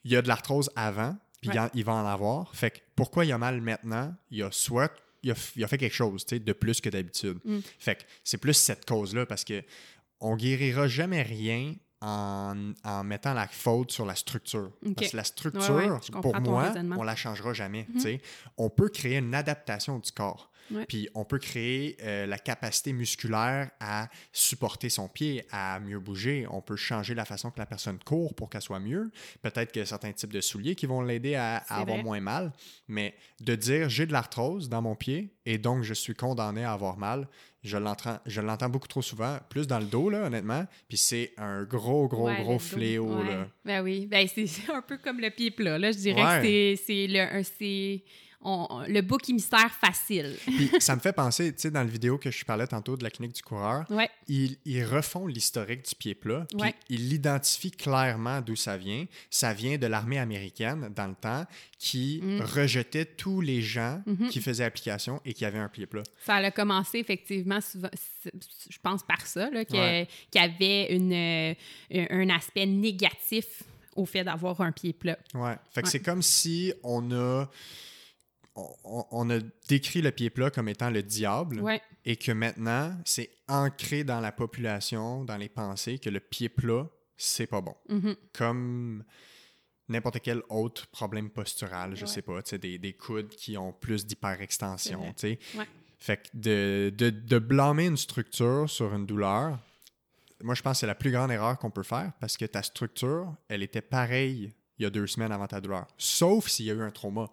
il 0.03 0.11
y 0.11 0.15
a 0.15 0.21
de 0.21 0.27
l'arthrose 0.27 0.69
avant, 0.75 1.15
puis 1.41 1.49
il 1.73 1.83
va 1.83 1.93
en 1.93 2.05
avoir. 2.05 2.55
Fait 2.55 2.69
que 2.71 2.77
pourquoi 2.95 3.25
il 3.25 3.29
y 3.29 3.31
a 3.31 3.37
mal 3.37 3.61
maintenant? 3.61 4.13
Il 4.31 4.39
y 4.39 4.43
a 4.43 4.51
soit 4.51 4.91
il 5.23 5.31
a, 5.31 5.33
f- 5.33 5.51
il 5.55 5.63
a 5.63 5.67
fait 5.67 5.77
quelque 5.77 5.93
chose 5.95 6.25
de 6.25 6.53
plus 6.53 6.81
que 6.81 6.89
d'habitude. 6.89 7.39
Mm. 7.45 7.59
Fait 7.79 7.95
que 7.95 8.03
c'est 8.23 8.37
plus 8.37 8.53
cette 8.53 8.85
cause-là 8.85 9.25
parce 9.25 9.43
que 9.43 9.63
on 10.19 10.35
guérira 10.35 10.87
jamais 10.87 11.21
rien 11.23 11.73
en, 12.01 12.73
en 12.83 13.03
mettant 13.03 13.33
la 13.33 13.47
faute 13.47 13.91
sur 13.91 14.05
la 14.05 14.15
structure. 14.15 14.71
Parce 14.95 15.11
que 15.11 15.17
la 15.17 15.23
structure, 15.23 15.75
ouais, 15.75 15.89
pour 16.21 16.39
moi, 16.41 16.73
on 16.97 17.03
la 17.03 17.15
changera 17.15 17.53
jamais. 17.53 17.87
Mhm. 17.93 17.99
sais. 17.99 18.21
On 18.57 18.69
peut 18.69 18.89
créer 18.89 19.17
une 19.17 19.33
adaptation 19.35 19.99
du 19.99 20.11
corps. 20.11 20.50
Ouais. 20.71 20.85
Puis 20.85 21.09
on 21.15 21.25
peut 21.25 21.39
créer 21.39 21.97
euh, 22.01 22.25
la 22.25 22.37
capacité 22.37 22.93
musculaire 22.93 23.69
à 23.79 24.09
supporter 24.31 24.89
son 24.89 25.07
pied, 25.07 25.45
à 25.51 25.79
mieux 25.79 25.99
bouger. 25.99 26.45
On 26.49 26.61
peut 26.61 26.75
changer 26.75 27.13
la 27.13 27.25
façon 27.25 27.51
que 27.51 27.59
la 27.59 27.65
personne 27.65 27.99
court 28.03 28.33
pour 28.33 28.49
qu'elle 28.49 28.61
soit 28.61 28.79
mieux. 28.79 29.11
Peut-être 29.41 29.71
qu'il 29.71 29.81
y 29.81 29.83
a 29.83 29.85
certains 29.85 30.11
types 30.13 30.33
de 30.33 30.41
souliers 30.41 30.75
qui 30.75 30.85
vont 30.85 31.01
l'aider 31.01 31.35
à, 31.35 31.57
avoir 31.69 32.03
moins 32.03 32.19
mal. 32.19 32.51
Mais 32.87 33.15
de 33.39 33.55
dire 33.55 33.89
j'ai 33.89 34.05
de 34.05 34.13
l'arthrose 34.13 34.69
dans 34.69 34.81
mon 34.81 34.95
pied 34.95 35.33
et 35.45 35.57
donc 35.57 35.83
je 35.83 35.93
suis 35.93 36.13
condamné 36.13 36.63
à 36.63 36.73
avoir 36.73 36.97
mal, 36.97 37.27
je 37.63 37.77
l'entends, 37.77 38.19
je 38.25 38.41
l'entends 38.41 38.69
beaucoup 38.69 38.87
trop 38.87 39.01
souvent, 39.01 39.37
plus 39.49 39.67
dans 39.67 39.79
le 39.79 39.85
dos, 39.85 40.09
là, 40.09 40.25
honnêtement. 40.25 40.65
Puis 40.87 40.97
c'est 40.97 41.33
un 41.37 41.63
gros, 41.63 42.07
gros, 42.07 42.27
Ouais, 42.27 42.41
gros 42.41 42.59
fléau. 42.59 43.17
ouais. 43.19 43.27
Là. 43.27 43.47
Ben 43.65 43.83
oui, 43.83 44.07
ben 44.07 44.27
c'est 44.27 44.47
un 44.73 44.81
peu 44.81 44.97
comme 44.97 45.19
le 45.19 45.29
pied 45.29 45.51
plat. 45.51 45.77
Là, 45.77 45.91
je 45.91 45.97
dirais 45.97 46.41
que 46.41 46.75
c'est- 46.81 48.03
on- 48.43 48.83
le 48.87 49.01
bouc 49.01 49.29
émissaire 49.29 49.71
facile. 49.71 50.35
Puis 50.45 50.69
ça 50.79 50.95
me 50.95 51.01
fait 51.01 51.13
penser, 51.13 51.53
tu 51.53 51.61
sais, 51.61 51.71
dans 51.71 51.81
la 51.81 51.85
vidéo 51.89 52.17
que 52.17 52.31
je 52.31 52.43
parlais 52.43 52.67
tantôt 52.67 52.97
de 52.97 53.03
la 53.03 53.09
clinique 53.09 53.35
du 53.35 53.41
coureur, 53.41 53.85
Ouais, 53.89 54.09
ils, 54.27 54.57
ils 54.65 54.83
refont 54.83 55.27
l'historique 55.27 55.87
du 55.87 55.95
pied 55.95 56.15
plat, 56.15 56.45
puis 56.49 56.59
Ouais. 56.61 56.75
ils 56.89 57.13
identifient 57.13 57.71
clairement 57.71 58.41
d'où 58.41 58.55
ça 58.55 58.77
vient. 58.77 59.05
Ça 59.29 59.53
vient 59.53 59.77
de 59.77 59.87
l'armée 59.87 60.19
américaine 60.19 60.91
dans 60.95 61.07
le 61.07 61.15
temps 61.15 61.45
qui 61.77 62.19
Mm. 62.23 62.41
rejetait 62.41 63.05
tous 63.05 63.41
les 63.41 63.61
gens 63.61 64.01
Mhm. 64.05 64.29
qui 64.29 64.41
faisaient 64.41 64.63
application 64.65 65.19
et 65.25 65.33
qui 65.33 65.45
avaient 65.45 65.59
un 65.59 65.69
pied 65.69 65.85
plat. 65.85 66.03
ça 66.25 66.35
a 66.35 66.51
commencé 66.51 66.99
effectivement, 66.99 67.59
souvent, 67.61 67.89
je 68.69 68.77
pense 68.81 69.03
par 69.03 69.25
ça, 69.25 69.49
Ouais. 69.49 69.65
qu'il 69.65 70.41
y 70.41 70.43
avait 70.43 70.93
une, 70.95 71.13
euh, 71.13 71.53
un 72.09 72.29
aspect 72.29 72.65
négatif 72.65 73.63
au 73.95 74.05
fait 74.05 74.23
d'avoir 74.23 74.61
un 74.61 74.71
pied 74.71 74.93
plat. 74.93 75.17
Ouais. 75.33 75.55
Fait 75.71 75.81
que 75.81 75.87
Ouais. 75.87 75.91
c'est 75.91 75.99
comme 76.01 76.21
si 76.21 76.73
on 76.83 77.11
a, 77.11 77.49
on, 78.55 79.05
on 79.11 79.29
a 79.29 79.39
décrit 79.67 80.01
le 80.01 80.11
pied 80.11 80.29
plat 80.29 80.49
comme 80.51 80.67
étant 80.67 80.89
le 80.89 81.03
diable 81.03 81.61
Ouais, 81.61 81.81
et 82.05 82.15
que 82.17 82.31
maintenant, 82.31 82.95
c'est 83.05 83.29
ancré 83.47 84.03
dans 84.03 84.19
la 84.19 84.31
population, 84.31 85.23
dans 85.23 85.37
les 85.37 85.49
pensées, 85.49 85.99
que 85.99 86.09
le 86.09 86.19
pied 86.19 86.49
plat, 86.49 86.87
c'est 87.17 87.47
pas 87.47 87.61
bon. 87.61 87.75
mhm, 87.89 88.15
comme 88.33 89.03
n'importe 89.87 90.19
quel 90.21 90.41
autre 90.49 90.87
problème 90.87 91.29
postural, 91.29 91.95
je 91.95 92.01
Ouais. 92.01 92.07
sais 92.07 92.21
pas, 92.21 92.41
tu 92.41 92.51
sais, 92.51 92.57
des, 92.57 92.77
des 92.77 92.93
coudes 92.93 93.29
qui 93.29 93.57
ont 93.57 93.73
plus 93.73 94.05
d'hyperextension, 94.05 94.99
vrai. 94.99 95.13
tu 95.13 95.19
sais. 95.19 95.39
Ouais. 95.57 95.67
Fait 95.99 96.17
que 96.17 96.29
de, 96.33 96.93
de, 96.97 97.09
de 97.09 97.39
blâmer 97.39 97.85
une 97.87 97.97
structure 97.97 98.69
sur 98.69 98.93
une 98.93 99.05
douleur, 99.05 99.59
moi, 100.43 100.55
je 100.55 100.61
pense 100.63 100.77
que 100.77 100.79
c'est 100.79 100.87
la 100.87 100.95
plus 100.95 101.11
grande 101.11 101.29
erreur 101.31 101.59
qu'on 101.59 101.69
peut 101.69 101.83
faire 101.83 102.11
parce 102.19 102.37
que 102.37 102.45
ta 102.45 102.63
structure, 102.63 103.35
elle 103.47 103.61
était 103.61 103.81
pareille 103.81 104.51
il 104.79 104.83
y 104.83 104.85
a 104.85 104.89
deux 104.89 105.05
semaines 105.05 105.31
avant 105.31 105.45
ta 105.45 105.61
douleur. 105.61 105.85
Sauf 105.99 106.47
s'il 106.47 106.65
y 106.65 106.71
a 106.71 106.73
eu 106.73 106.81
un 106.81 106.89
trauma. 106.89 107.29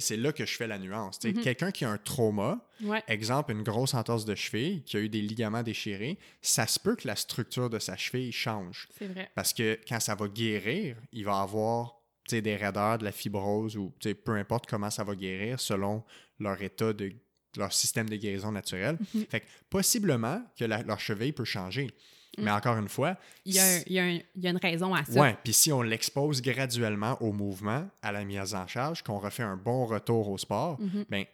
C'est 0.00 0.16
là 0.16 0.32
que 0.32 0.44
je 0.46 0.54
fais 0.56 0.66
la 0.66 0.78
nuance. 0.78 1.18
Mhm. 1.24 1.40
Quelqu'un 1.42 1.70
qui 1.70 1.84
a 1.84 1.90
un 1.90 1.98
trauma, 1.98 2.66
ouais, 2.82 3.02
exemple, 3.08 3.52
une 3.52 3.62
grosse 3.62 3.94
entorse 3.94 4.24
de 4.24 4.34
cheville, 4.34 4.82
qui 4.84 4.96
a 4.96 5.00
eu 5.00 5.08
des 5.08 5.20
ligaments 5.22 5.62
déchirés, 5.62 6.18
ça 6.40 6.66
se 6.66 6.78
peut 6.78 6.96
que 6.96 7.06
la 7.06 7.16
structure 7.16 7.68
de 7.70 7.78
sa 7.78 7.96
cheville 7.96 8.32
change. 8.32 8.88
c'est 8.98 9.06
vrai. 9.08 9.30
Parce 9.34 9.52
que 9.52 9.78
quand 9.88 10.00
ça 10.00 10.14
va 10.14 10.28
guérir, 10.28 10.96
il 11.12 11.24
va 11.24 11.40
avoir 11.40 11.98
des 12.30 12.56
raideurs, 12.56 12.98
de 12.98 13.04
la 13.04 13.12
fibrose 13.12 13.76
ou 13.76 13.92
peu 14.24 14.32
importe 14.36 14.66
comment 14.66 14.88
ça 14.90 15.04
va 15.04 15.14
guérir 15.14 15.60
selon 15.60 16.02
leur 16.38 16.60
état 16.62 16.92
de 16.92 17.12
leur 17.58 17.72
système 17.72 18.08
de 18.08 18.16
guérison 18.16 18.52
naturel. 18.52 18.96
Mhm. 19.14 19.26
Fait 19.28 19.40
que 19.40 19.46
possiblement 19.68 20.42
que 20.58 20.64
la- 20.64 20.82
leur 20.82 20.98
cheville 21.00 21.32
peut 21.32 21.44
changer. 21.44 21.90
Mais 22.38 22.50
encore 22.50 22.78
une 22.78 22.88
fois, 22.88 23.16
Il 23.44 23.54
y 23.54 23.58
a, 23.58 23.78
si- 23.78 23.84
il 23.86 23.92
y 23.92 23.98
a 23.98 24.04
un- 24.04 24.20
il 24.36 24.42
y 24.42 24.46
a 24.46 24.50
une 24.50 24.56
raison 24.56 24.94
à 24.94 25.04
ça. 25.04 25.20
ouais, 25.20 25.36
puis 25.44 25.52
si 25.52 25.70
on 25.72 25.82
l'expose 25.82 26.40
graduellement 26.42 27.20
au 27.22 27.32
mouvement, 27.32 27.88
à 28.00 28.10
la 28.12 28.24
mise 28.24 28.54
en 28.54 28.66
charge, 28.66 29.02
qu'on 29.02 29.18
refait 29.18 29.42
un 29.42 29.56
bon 29.56 29.84
retour 29.86 30.28
au 30.30 30.38
sport, 30.38 30.80
Mhm. 30.80 31.04
ben, 31.10 31.24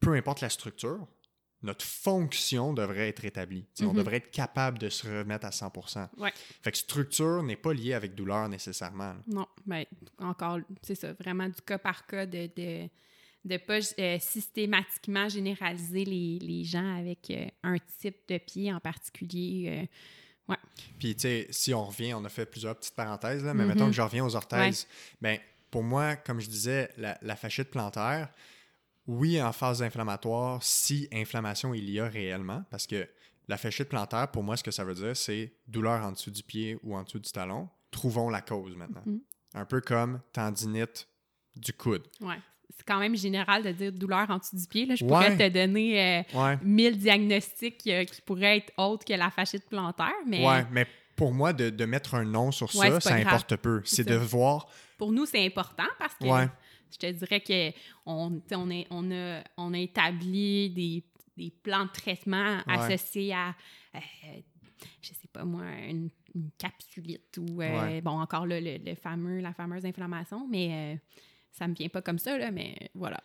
peu 0.00 0.14
importe 0.14 0.40
la 0.40 0.48
structure, 0.48 1.06
notre 1.62 1.84
fonction 1.84 2.72
devrait 2.72 3.10
être 3.10 3.24
établie. 3.24 3.66
On 3.80 3.88
Mhm. 3.88 3.94
devrait 3.96 4.16
être 4.16 4.30
capable 4.30 4.78
de 4.78 4.88
se 4.88 5.06
remettre 5.06 5.46
à 5.46 5.52
100% 5.52 6.08
Ouais. 6.16 6.32
Fait 6.62 6.72
que 6.72 6.78
structure 6.78 7.42
n'est 7.42 7.56
pas 7.56 7.74
liée 7.74 7.92
avec 7.92 8.14
douleur 8.14 8.48
nécessairement. 8.48 9.12
là. 9.12 9.18
Non, 9.26 9.46
mais 9.66 9.86
encore, 10.18 10.58
c'est 10.82 10.94
ça, 10.94 11.12
vraiment 11.12 11.46
du 11.48 11.60
cas 11.64 11.78
par 11.78 12.06
cas 12.06 12.24
de 12.26 12.48
de, 12.56 12.88
de 13.44 13.56
pas 13.58 13.78
euh, 13.98 14.18
systématiquement 14.18 15.28
généraliser 15.28 16.04
les, 16.04 16.38
les 16.40 16.64
gens 16.64 16.96
avec 16.98 17.30
euh, 17.30 17.46
un 17.62 17.76
type 18.00 18.16
de 18.28 18.38
pied 18.38 18.72
en 18.72 18.80
particulier. 18.80 19.82
euh, 19.82 19.86
Puis, 20.98 21.14
tu 21.14 21.22
sais, 21.22 21.46
si 21.50 21.72
on 21.74 21.84
revient, 21.86 22.14
on 22.14 22.24
a 22.24 22.28
fait 22.28 22.46
plusieurs 22.46 22.76
petites 22.76 22.94
parenthèses, 22.94 23.44
là, 23.44 23.54
mais 23.54 23.62
Mhm. 23.64 23.68
mettons 23.68 23.86
que 23.86 23.92
je 23.92 24.02
reviens 24.02 24.24
aux 24.24 24.36
orthèses. 24.36 24.86
Ben, 25.20 25.38
pour 25.70 25.82
moi, 25.82 26.16
comme 26.16 26.40
je 26.40 26.48
disais, 26.48 26.90
la, 26.96 27.16
la 27.22 27.36
fasciite 27.36 27.70
plantaire, 27.70 28.28
oui, 29.06 29.40
en 29.42 29.52
phase 29.52 29.82
inflammatoire, 29.82 30.62
si 30.62 31.08
inflammation 31.12 31.74
il 31.74 31.88
y 31.90 31.98
a 32.00 32.06
réellement, 32.06 32.64
parce 32.70 32.86
que 32.86 33.08
la 33.48 33.56
fasciite 33.56 33.88
plantaire, 33.88 34.30
pour 34.30 34.42
moi, 34.42 34.56
ce 34.56 34.62
que 34.62 34.70
ça 34.70 34.84
veut 34.84 34.94
dire, 34.94 35.16
c'est 35.16 35.52
douleur 35.66 36.04
en 36.04 36.12
dessous 36.12 36.30
du 36.30 36.42
pied 36.42 36.78
ou 36.82 36.94
en 36.96 37.02
dessous 37.02 37.18
du 37.18 37.30
talon. 37.32 37.68
Trouvons 37.90 38.28
la 38.30 38.40
cause 38.42 38.76
maintenant. 38.76 39.02
Mhm. 39.06 39.20
Un 39.54 39.64
peu 39.64 39.80
comme 39.80 40.20
tendinite 40.32 41.08
du 41.56 41.72
coude. 41.72 42.06
ouais. 42.20 42.38
C'est 42.76 42.86
quand 42.86 42.98
même 43.00 43.16
général 43.16 43.62
de 43.62 43.72
dire 43.72 43.92
douleur 43.92 44.30
en 44.30 44.38
dessous 44.38 44.56
du 44.56 44.66
pied. 44.66 44.86
Là. 44.86 44.94
Je 44.94 45.04
Ouais. 45.04 45.08
pourrais 45.10 45.36
te 45.36 45.48
donner 45.52 46.20
euh, 46.34 46.38
Ouais. 46.38 46.58
1000 46.62 46.98
diagnostics 46.98 47.82
euh, 47.88 48.04
qui 48.04 48.20
pourraient 48.22 48.58
être 48.58 48.72
autres 48.78 49.04
que 49.04 49.12
la 49.12 49.30
fasciite 49.30 49.68
plantaire, 49.68 50.12
mais 50.26 50.46
Ouais, 50.46 50.64
mais 50.70 50.86
pour 51.16 51.32
moi, 51.32 51.52
de, 51.52 51.68
de 51.70 51.84
mettre 51.84 52.14
un 52.14 52.24
nom 52.24 52.50
sur 52.52 52.66
Ouais, 52.76 52.90
ça, 52.92 53.00
ça 53.00 53.10
grave. 53.20 53.26
importe 53.34 53.56
peu. 53.56 53.82
C'est 53.84 54.06
de 54.08 54.14
voir. 54.14 54.68
pour 54.96 55.12
nous, 55.12 55.26
c'est 55.26 55.44
important 55.44 55.88
parce 55.98 56.14
que 56.14 56.26
je 56.92 56.96
te 56.98 57.06
dirais 57.10 57.40
que 57.40 57.70
on, 58.06 58.40
on, 58.52 58.70
est- 58.70 58.86
on, 58.90 59.10
a, 59.12 59.42
on 59.56 59.74
a 59.74 59.78
établi 59.78 60.70
des, 60.70 61.04
des 61.36 61.50
plans 61.62 61.84
de 61.86 61.90
traitement 61.90 62.58
associés 62.66 63.32
à, 63.34 63.54
euh, 63.94 63.98
je 65.02 65.08
sais 65.08 65.28
pas 65.32 65.44
moi, 65.44 65.62
une, 65.88 66.08
une 66.34 66.50
capsulite 66.58 67.38
ou, 67.38 67.60
euh, 67.62 68.00
bon, 68.00 68.20
encore 68.20 68.46
là, 68.46 68.60
le, 68.60 68.78
le 68.78 68.94
fameux, 68.94 69.40
la 69.40 69.52
fameuse 69.52 69.84
inflammation, 69.84 70.46
mais 70.48 70.68
euh, 70.94 70.96
ça 71.52 71.68
me 71.68 71.74
vient 71.74 71.88
pas 71.88 72.02
comme 72.02 72.18
ça, 72.18 72.38
là, 72.38 72.50
mais 72.50 72.90
voilà. 72.94 73.20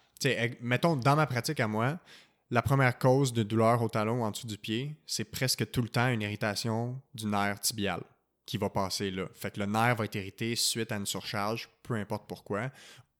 Mettons, 0.62 0.96
dans 0.96 1.16
ma 1.16 1.26
pratique 1.28 1.60
à 1.60 1.68
moi, 1.68 2.00
la 2.52 2.62
première 2.62 2.98
cause 2.98 3.34
de 3.34 3.44
douleur 3.44 3.82
au 3.82 3.90
talon 3.90 4.22
ou 4.22 4.24
en 4.24 4.32
dessous 4.32 4.48
du 4.48 4.58
pied, 4.58 4.96
c'est 5.06 5.26
presque 5.26 5.70
tout 5.72 5.82
le 5.82 5.90
temps 5.90 6.08
une 6.10 6.22
irritation 6.22 7.02
du 7.14 7.26
nerf 7.26 7.60
tibial 7.60 8.02
qui 8.46 8.58
va 8.58 8.70
passer 8.70 9.10
là. 9.10 9.26
Fait 9.34 9.52
que 9.52 9.60
le 9.60 9.66
nerf 9.66 9.96
va 9.96 10.06
être 10.06 10.16
irrité 10.16 10.56
suite 10.56 10.92
à 10.92 10.98
une 10.98 11.06
surcharge, 11.08 11.70
peu 11.82 11.96
importe 11.96 12.28
pourquoi, 12.28 12.70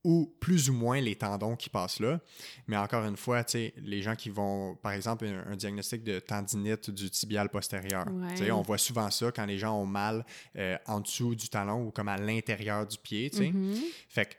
ou 0.04 0.32
plus 0.38 0.70
ou 0.70 0.72
moins 0.72 1.00
les 1.00 1.16
tendons 1.16 1.56
qui 1.56 1.68
passent 1.68 1.98
là. 1.98 2.20
Mais 2.68 2.76
encore 2.76 3.04
une 3.04 3.16
fois, 3.16 3.44
les 3.76 4.02
gens 4.02 4.14
qui 4.14 4.30
vont, 4.30 4.76
par 4.76 4.92
exemple, 4.92 5.26
un, 5.26 5.50
un 5.50 5.56
diagnostic 5.56 6.04
de 6.04 6.20
tendinite 6.20 6.90
du 6.90 7.10
tibial 7.10 7.48
postérieur. 7.48 8.06
Ouais. 8.12 8.50
On 8.52 8.62
voit 8.62 8.78
souvent 8.78 9.10
ça 9.10 9.32
quand 9.32 9.46
les 9.46 9.58
gens 9.58 9.76
ont 9.76 9.86
mal 9.86 10.24
euh, 10.54 10.78
en 10.86 11.00
dessous 11.00 11.34
du 11.34 11.48
talon 11.48 11.88
ou 11.88 11.90
comme 11.90 12.06
à 12.06 12.16
l'intérieur 12.16 12.86
du 12.86 12.98
pied. 12.98 13.32
Mhm. 13.36 13.74
Fait 14.08 14.26
que 14.26 14.34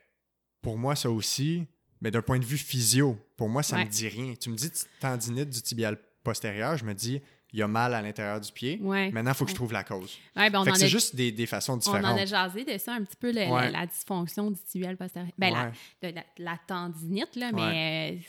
pour 0.67 0.77
moi, 0.77 0.97
ça 0.97 1.09
aussi, 1.09 1.65
mais 2.01 2.11
d'un 2.11 2.21
point 2.21 2.39
de 2.39 2.43
vue 2.43 2.57
physio, 2.57 3.17
pour 3.37 3.47
moi, 3.47 3.63
ça 3.63 3.77
Ouais. 3.77 3.85
me 3.85 3.89
dit 3.89 4.05
rien. 4.09 4.33
Tu 4.37 4.49
me 4.49 4.55
dis 4.57 4.69
tendinite 4.99 5.49
du 5.49 5.61
tibial 5.61 5.97
postérieur, 6.25 6.75
je 6.75 6.83
me 6.83 6.93
dis, 6.93 7.21
il 7.53 7.59
y 7.59 7.61
a 7.61 7.69
mal 7.69 7.93
à 7.93 8.01
l'intérieur 8.01 8.41
du 8.41 8.51
pied. 8.51 8.77
Ouais. 8.81 9.09
Maintenant, 9.11 9.31
il 9.31 9.37
faut 9.37 9.45
que 9.45 9.51
je 9.51 9.55
trouve 9.55 9.71
la 9.71 9.85
cause. 9.85 10.17
Ouais, 10.35 10.49
ben, 10.49 10.59
on 10.67 10.75
c'est 10.75 10.89
juste 10.89 11.15
des, 11.15 11.31
des 11.31 11.45
façons 11.45 11.75
On 11.75 11.77
différentes. 11.77 12.03
en 12.03 12.17
a 12.21 12.25
jasé 12.25 12.65
de 12.65 12.77
ça 12.77 12.95
un 12.95 13.01
petit 13.05 13.15
peu, 13.15 13.31
le- 13.31 13.47
Ouais. 13.49 13.71
la, 13.71 13.79
la 13.79 13.85
dysfonction 13.85 14.51
du 14.51 14.59
tibial 14.61 14.97
postérieur. 14.97 15.31
Ben, 15.37 15.53
la- 15.53 15.71
Ouais. 16.03 16.11
de 16.11 16.15
la, 16.17 16.25
la 16.37 16.59
tendinite, 16.67 17.37
là, 17.37 17.53
mais 17.53 18.17
euh, 18.17 18.19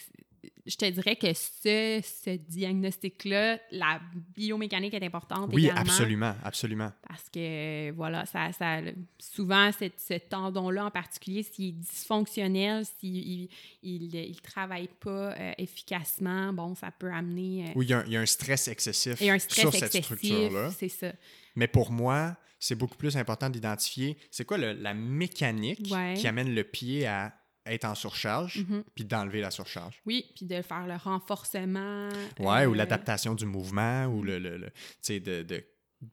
je 0.69 0.77
te 0.77 0.85
dirais 0.91 1.17
que 1.17 1.33
ce, 1.33 2.01
ce 2.05 2.37
diagnostic-là, 2.37 3.59
la 3.73 4.01
biomécanique 4.37 4.95
est 4.95 5.03
importante 5.05 5.51
Oui, 5.53 5.65
également. 5.65 5.81
absolument, 5.81 6.35
absolument. 6.45 6.93
Parce 7.07 7.29
que, 7.31 7.91
voilà, 7.93 8.27
ça, 8.27 8.53
ça, 8.53 8.81
souvent, 9.19 9.71
cette- 9.73 9.99
ce 10.01 10.15
tendon-là 10.15 10.87
en 10.87 10.91
particulier, 10.91 11.43
s'il 11.43 11.69
est 11.69 11.73
dysfonctionnel, 11.73 12.85
s'il 13.01 13.49
il, 13.83 14.15
il, 14.15 14.41
travaille 14.43 14.89
pas 15.01 15.33
euh, 15.33 15.53
efficacement, 15.59 16.53
bon, 16.53 16.75
ça 16.75 16.91
peut 16.91 17.11
amener... 17.13 17.65
euh, 17.69 17.73
Oui, 17.75 17.87
il 17.87 17.91
y, 17.91 17.95
a 17.95 17.99
un, 18.01 18.05
il 18.07 18.13
y 18.13 18.17
a 18.17 18.21
un 18.21 18.27
stress 18.27 18.69
excessif 18.69 19.21
et 19.23 19.31
un 19.31 19.39
stress 19.39 19.61
sur 19.61 19.73
cette 19.75 19.97
structure-là. 20.05 20.71
c'est 20.79 20.89
ça. 20.89 21.13
Mais 21.57 21.67
pour 21.67 21.91
moi, 21.91 22.37
c'est 22.61 22.75
beaucoup 22.75 22.97
plus 22.97 23.17
important 23.17 23.49
d'identifier 23.51 24.17
c'est 24.31 24.45
quoi 24.45 24.59
le- 24.59 24.73
la 24.73 24.93
mécanique 24.95 25.89
Ouais. 25.91 26.15
qui 26.17 26.27
amène 26.27 26.55
le 26.55 26.65
pied 26.65 27.07
à 27.07 27.33
être 27.73 27.85
en 27.85 27.95
surcharge, 27.95 28.59
Mhm. 28.69 28.85
puis 28.95 29.05
d'enlever 29.05 29.41
la 29.41 29.51
surcharge. 29.51 30.01
Oui, 30.07 30.27
puis 30.37 30.47
de 30.47 30.61
faire 30.63 30.87
le 30.87 30.97
renforcement. 30.97 32.09
Ouais, 32.39 32.67
ou 32.67 32.73
euh, 32.73 32.77
l'adaptation 32.77 33.35
du 33.35 33.47
mouvement, 33.47 34.07
ou 34.07 34.23
le, 34.23 34.39
le- 34.39 34.57
le- 34.59 34.71
tu 34.71 34.73
sais, 35.03 35.21
de, 35.21 35.43
de 35.43 35.65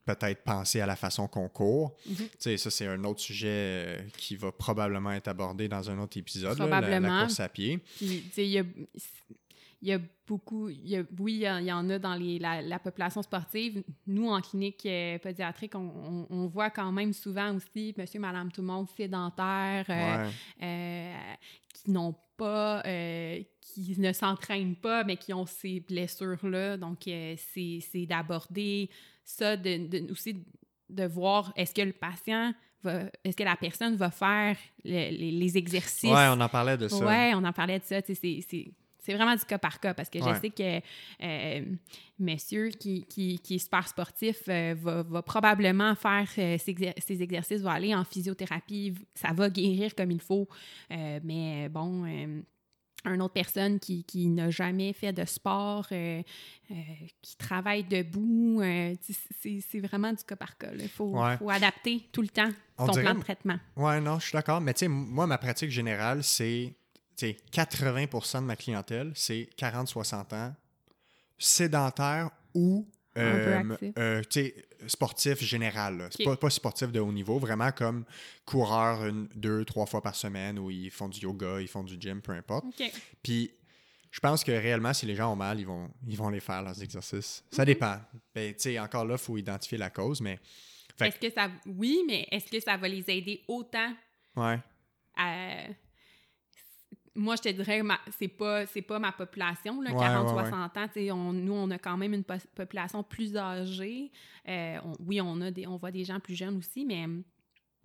peut-être 0.06 0.43
penser 0.43 0.82
à 0.82 0.88
la 0.88 0.95
façon 0.95 1.28
qu'on 1.28 1.47
court. 1.47 1.95
Tu 2.06 2.16
sais, 2.39 2.58
ça, 2.58 2.72
c'est 2.72 2.88
un 2.88 3.03
autre 3.03 3.20
sujet 3.22 3.47
euh, 3.49 3.99
qui 4.18 4.36
va 4.36 4.51
probablement 4.51 5.12
être 5.12 5.28
abordé 5.28 5.68
dans 5.68 5.89
un 5.91 5.99
autre 5.99 6.18
épisode, 6.18 6.58
là, 6.58 6.66
la- 6.66 6.82
la, 6.82 6.88
Probablement. 6.88 7.22
course 7.22 7.39
à 7.39 7.49
pied. 7.49 7.78
Puis, 7.97 8.24
tu 8.34 8.34
sais, 8.34 8.66
il 9.82 9.89
y 9.89 9.93
a, 9.93 9.95
il 9.95 10.01
y 10.01 10.05
a 10.05 10.05
beaucoup, 10.28 10.69
il 10.69 10.88
y 10.88 10.97
a, 10.97 11.03
oui, 11.19 11.34
il 11.34 11.65
y, 11.65 11.71
en 11.71 11.89
a 11.89 11.99
dans 11.99 12.15
les, 12.15 12.39
la, 12.39 12.80
population 12.80 13.21
sportive. 13.21 13.84
Nous, 14.07 14.28
en 14.30 14.41
clinique 14.41 14.86
euh, 14.86 15.17
pédiatrique, 15.19 15.76
on, 15.76 16.28
on, 16.30 16.47
voit 16.47 16.69
quand 16.69 16.91
même 16.91 17.13
souvent 17.13 17.55
aussi 17.55 17.93
monsieur, 17.97 18.19
madame, 18.19 18.51
tout 18.51 18.61
le 18.61 18.67
monde 18.67 18.88
sédentaire, 18.95 19.86
euh, 19.89 20.30
euh, 20.63 21.13
qui 21.73 21.91
n'ont 21.91 22.15
pas, 22.38 22.82
qui 23.61 23.95
ne 23.97 24.11
s'entraînent 24.11 24.76
pas, 24.76 25.03
mais 25.03 25.17
qui 25.17 25.34
ont 25.34 25.45
ces 25.45 25.80
blessures-là. 25.80 26.78
Donc, 26.78 26.99
c'est 27.03 28.05
d'aborder 28.07 28.89
ça, 29.23 29.55
de, 29.55 30.11
aussi 30.11 30.43
de 30.89 31.05
voir 31.05 31.53
est-ce 31.55 31.73
que 31.73 31.82
le 31.82 31.93
patient 31.93 32.53
est-ce 33.23 33.36
que 33.36 33.43
la 33.43 33.55
personne 33.55 33.95
va 33.95 34.11
faire 34.11 34.57
les, 34.84 35.57
exercices? 35.57 36.03
Oui, 36.03 36.19
on 36.30 36.39
en 36.39 36.49
parlait 36.49 36.78
de 36.78 36.88
ça. 36.88 37.05
Oui, 37.05 37.34
on 37.34 37.43
en 37.43 37.53
parlait 37.53 37.80
de 37.80 37.84
ça. 37.84 37.97
C'est 38.05 38.71
vraiment 39.14 39.36
du 39.36 39.45
cas 39.45 39.58
par 39.58 39.80
cas 39.80 39.93
parce 39.93 40.10
que 40.10 40.20
je 40.20 40.39
sais 40.39 40.49
que 40.49 40.82
euh, 41.24 41.66
monsieur 42.20 42.70
qui, 42.70 43.06
qui, 43.06 43.39
qui, 43.39 43.56
est 43.56 43.60
super 43.60 43.88
sportif 43.88 44.43
euh, 44.47 44.76
va, 44.78 45.03
va, 45.03 45.22
probablement 45.22 45.95
faire 45.95 46.28
euh, 46.38 46.58
ses, 46.58 47.22
exercices, 47.22 47.62
va 47.62 47.74
aller 47.74 47.93
en 47.93 48.03
physiothérapie, 48.03 48.95
ça 49.14 49.34
va 49.34 49.49
guérir 49.49 49.95
comme 49.95 50.12
il 50.12 50.22
faut. 50.22 50.47
mais 50.89 51.70
bon, 51.70 52.06
une 53.06 53.22
autre 53.22 53.34
personne 53.34 53.80
qui, 53.80 54.03
qui 54.03 54.28
n'a 54.28 54.49
jamais 54.49 54.91
fait 54.93 55.14
de 55.14 55.26
sport, 55.26 55.88
qui 55.88 57.38
travaille 57.38 57.84
debout, 57.84 58.62
c'est 59.41 59.80
vraiment 59.80 60.12
du 60.12 60.24
cas 60.24 60.36
par 60.36 60.58
cas. 60.58 60.72
Il 60.78 60.89
faut, 60.89 61.16
faut, 61.38 61.49
adapter 61.49 62.01
tout 62.12 62.22
le 62.22 62.30
temps 62.30 62.49
ton 62.78 62.93
plan 62.93 63.14
de 63.14 63.20
traitement. 63.20 63.60
Oui, 63.76 64.01
non, 64.01 64.20
je 64.20 64.26
suis 64.26 64.34
d'accord. 64.34 64.62
Mais 64.62 64.74
tu 64.74 64.80
sais, 64.80 64.88
moi, 64.88 65.28
ma 65.28 65.38
pratique 65.38 65.70
générale, 65.70 66.24
c'est 66.24 66.74
80% 67.18 68.41
de 68.41 68.45
ma 68.45 68.55
clientèle, 68.55 69.11
c'est 69.16 69.49
40-60 69.57 70.36
ans, 70.36 70.55
sédentaire 71.38 72.30
ou 72.53 72.88
euh, 73.18 73.78
euh, 73.97 74.22
sportif 74.88 75.41
général. 75.41 76.09
C'est 76.11 76.26
pas, 76.26 76.36
pas, 76.36 76.49
sportif 76.49 76.91
de 76.91 76.99
haut 76.99 77.11
niveau, 77.11 77.39
vraiment 77.39 77.72
comme 77.72 78.03
coureur 78.45 79.05
une, 79.05 79.28
deux, 79.36 79.63
trois 79.63 79.86
fois 79.86 80.01
par 80.01 80.16
semaine 80.16 80.59
où 80.59 80.70
ils 80.70 80.91
font 80.91 81.07
du 81.07 81.22
yoga, 81.22 81.61
ils 81.61 81.68
font 81.68 81.84
du 81.84 81.95
gym, 81.99 82.22
peu 82.22 82.34
importe. 82.34 82.66
Puis 83.24 83.51
je 84.11 84.20
pense 84.20 84.43
que 84.43 84.51
réellement, 84.51 84.93
si 84.93 85.05
les 85.05 85.16
gens 85.16 85.32
ont 85.32 85.36
mal, 85.36 85.59
ils 85.59 85.66
vont, 85.66 85.89
ils 86.07 86.18
vont 86.18 86.30
les 86.30 86.39
faire, 86.39 86.61
leurs 86.61 86.82
exercices. 86.82 87.43
Ça 87.51 87.63
dépend. 87.63 87.97
Ben, 88.34 88.53
encore 88.80 89.05
là, 89.05 89.16
il 89.16 89.24
faut 89.24 89.38
identifier 89.38 89.78
la 89.78 89.89
cause, 89.89 90.22
mais... 90.22 90.39
Est-ce 91.01 91.20
que 91.20 91.30
ça... 91.30 91.49
Oui, 91.66 92.03
mais 92.07 92.26
est-ce 92.32 92.49
que 92.49 92.59
ça 92.61 92.78
va 92.78 92.88
les 92.88 93.03
aider 93.09 93.43
autant 93.49 93.93
ouais. 94.38 94.59
à 95.18 95.66
moi, 97.16 97.36
je 97.38 97.43
te 97.43 97.49
dirais, 97.49 97.82
c'est 98.18 98.28
pas, 98.28 98.66
pas 98.88 98.99
ma 98.99 99.11
population, 99.11 99.82
40-60 99.82 101.11
ans. 101.11 101.34
nous, 101.34 101.53
on 101.53 101.72
a 101.72 101.78
quand 101.78 101.97
même 101.97 102.13
une 102.13 102.24
population 102.24 103.03
plus 103.03 103.36
âgée. 103.38 104.11
Euh, 104.47 104.78
oui, 104.99 105.22
on, 105.22 105.39
a 105.41 105.51
des, 105.51 105.66
on 105.66 105.78
voit 105.78 105.91
des 105.91 106.03
gens 106.03 106.20
plus 106.20 106.36
jeunes 106.36 106.57
aussi, 106.57 106.86
mais 106.86 107.05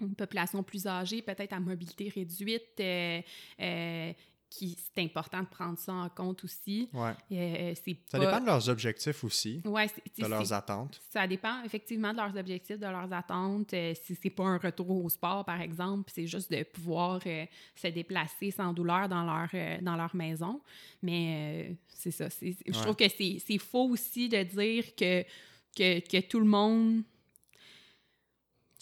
une 0.00 0.14
population 0.14 0.62
plus 0.62 0.86
âgée, 0.86 1.22
peut-être 1.22 1.52
à 1.52 1.60
mobilité 1.60 2.08
réduite, 2.08 2.80
euh, 2.80 3.20
euh, 3.60 4.12
qui 4.50 4.76
c'est 4.76 5.02
important 5.02 5.40
de 5.40 5.46
prendre 5.46 5.78
ça 5.78 5.92
en 5.92 6.08
compte 6.08 6.42
aussi. 6.44 6.88
Ouais. 6.92 7.12
Euh, 7.32 7.74
ça 8.06 8.18
dépend 8.18 8.40
de 8.40 8.46
leurs 8.46 8.68
objectifs 8.68 9.22
aussi, 9.22 9.62
ouais, 9.64 9.86
de 10.18 10.26
leurs 10.26 10.52
attentes. 10.52 11.00
Ça 11.10 11.26
dépend 11.26 11.62
effectivement 11.64 12.12
de 12.12 12.18
leurs 12.18 12.36
objectifs, 12.36 12.78
de 12.78 12.86
leurs 12.86 13.12
attentes. 13.12 13.72
Euh, 13.72 13.94
si 14.02 14.18
c'est 14.20 14.30
pas 14.30 14.44
un 14.44 14.58
retour 14.58 15.04
au 15.04 15.08
sport, 15.08 15.44
par 15.44 15.60
exemple, 15.60 16.10
c'est 16.12 16.26
juste 16.26 16.50
de 16.50 16.64
pouvoir 16.64 17.20
euh, 17.26 17.46
se 17.76 17.86
déplacer 17.86 18.50
sans 18.50 18.72
douleur 18.72 19.08
dans 19.08 19.24
leur, 19.24 19.48
dans 19.82 19.96
leur 19.96 20.14
maison. 20.14 20.60
Mais 21.00 21.76
c'est 21.88 22.10
ça. 22.10 22.28
Je 22.28 22.82
trouve 22.82 22.96
que 22.96 23.08
c'est 23.08 23.58
faux 23.58 23.88
aussi 23.88 24.28
de 24.28 24.42
dire 24.42 24.94
que, 24.96 25.22
que, 25.76 26.00
que 26.00 26.26
tout 26.26 26.40
le 26.40 26.46
monde 26.46 27.02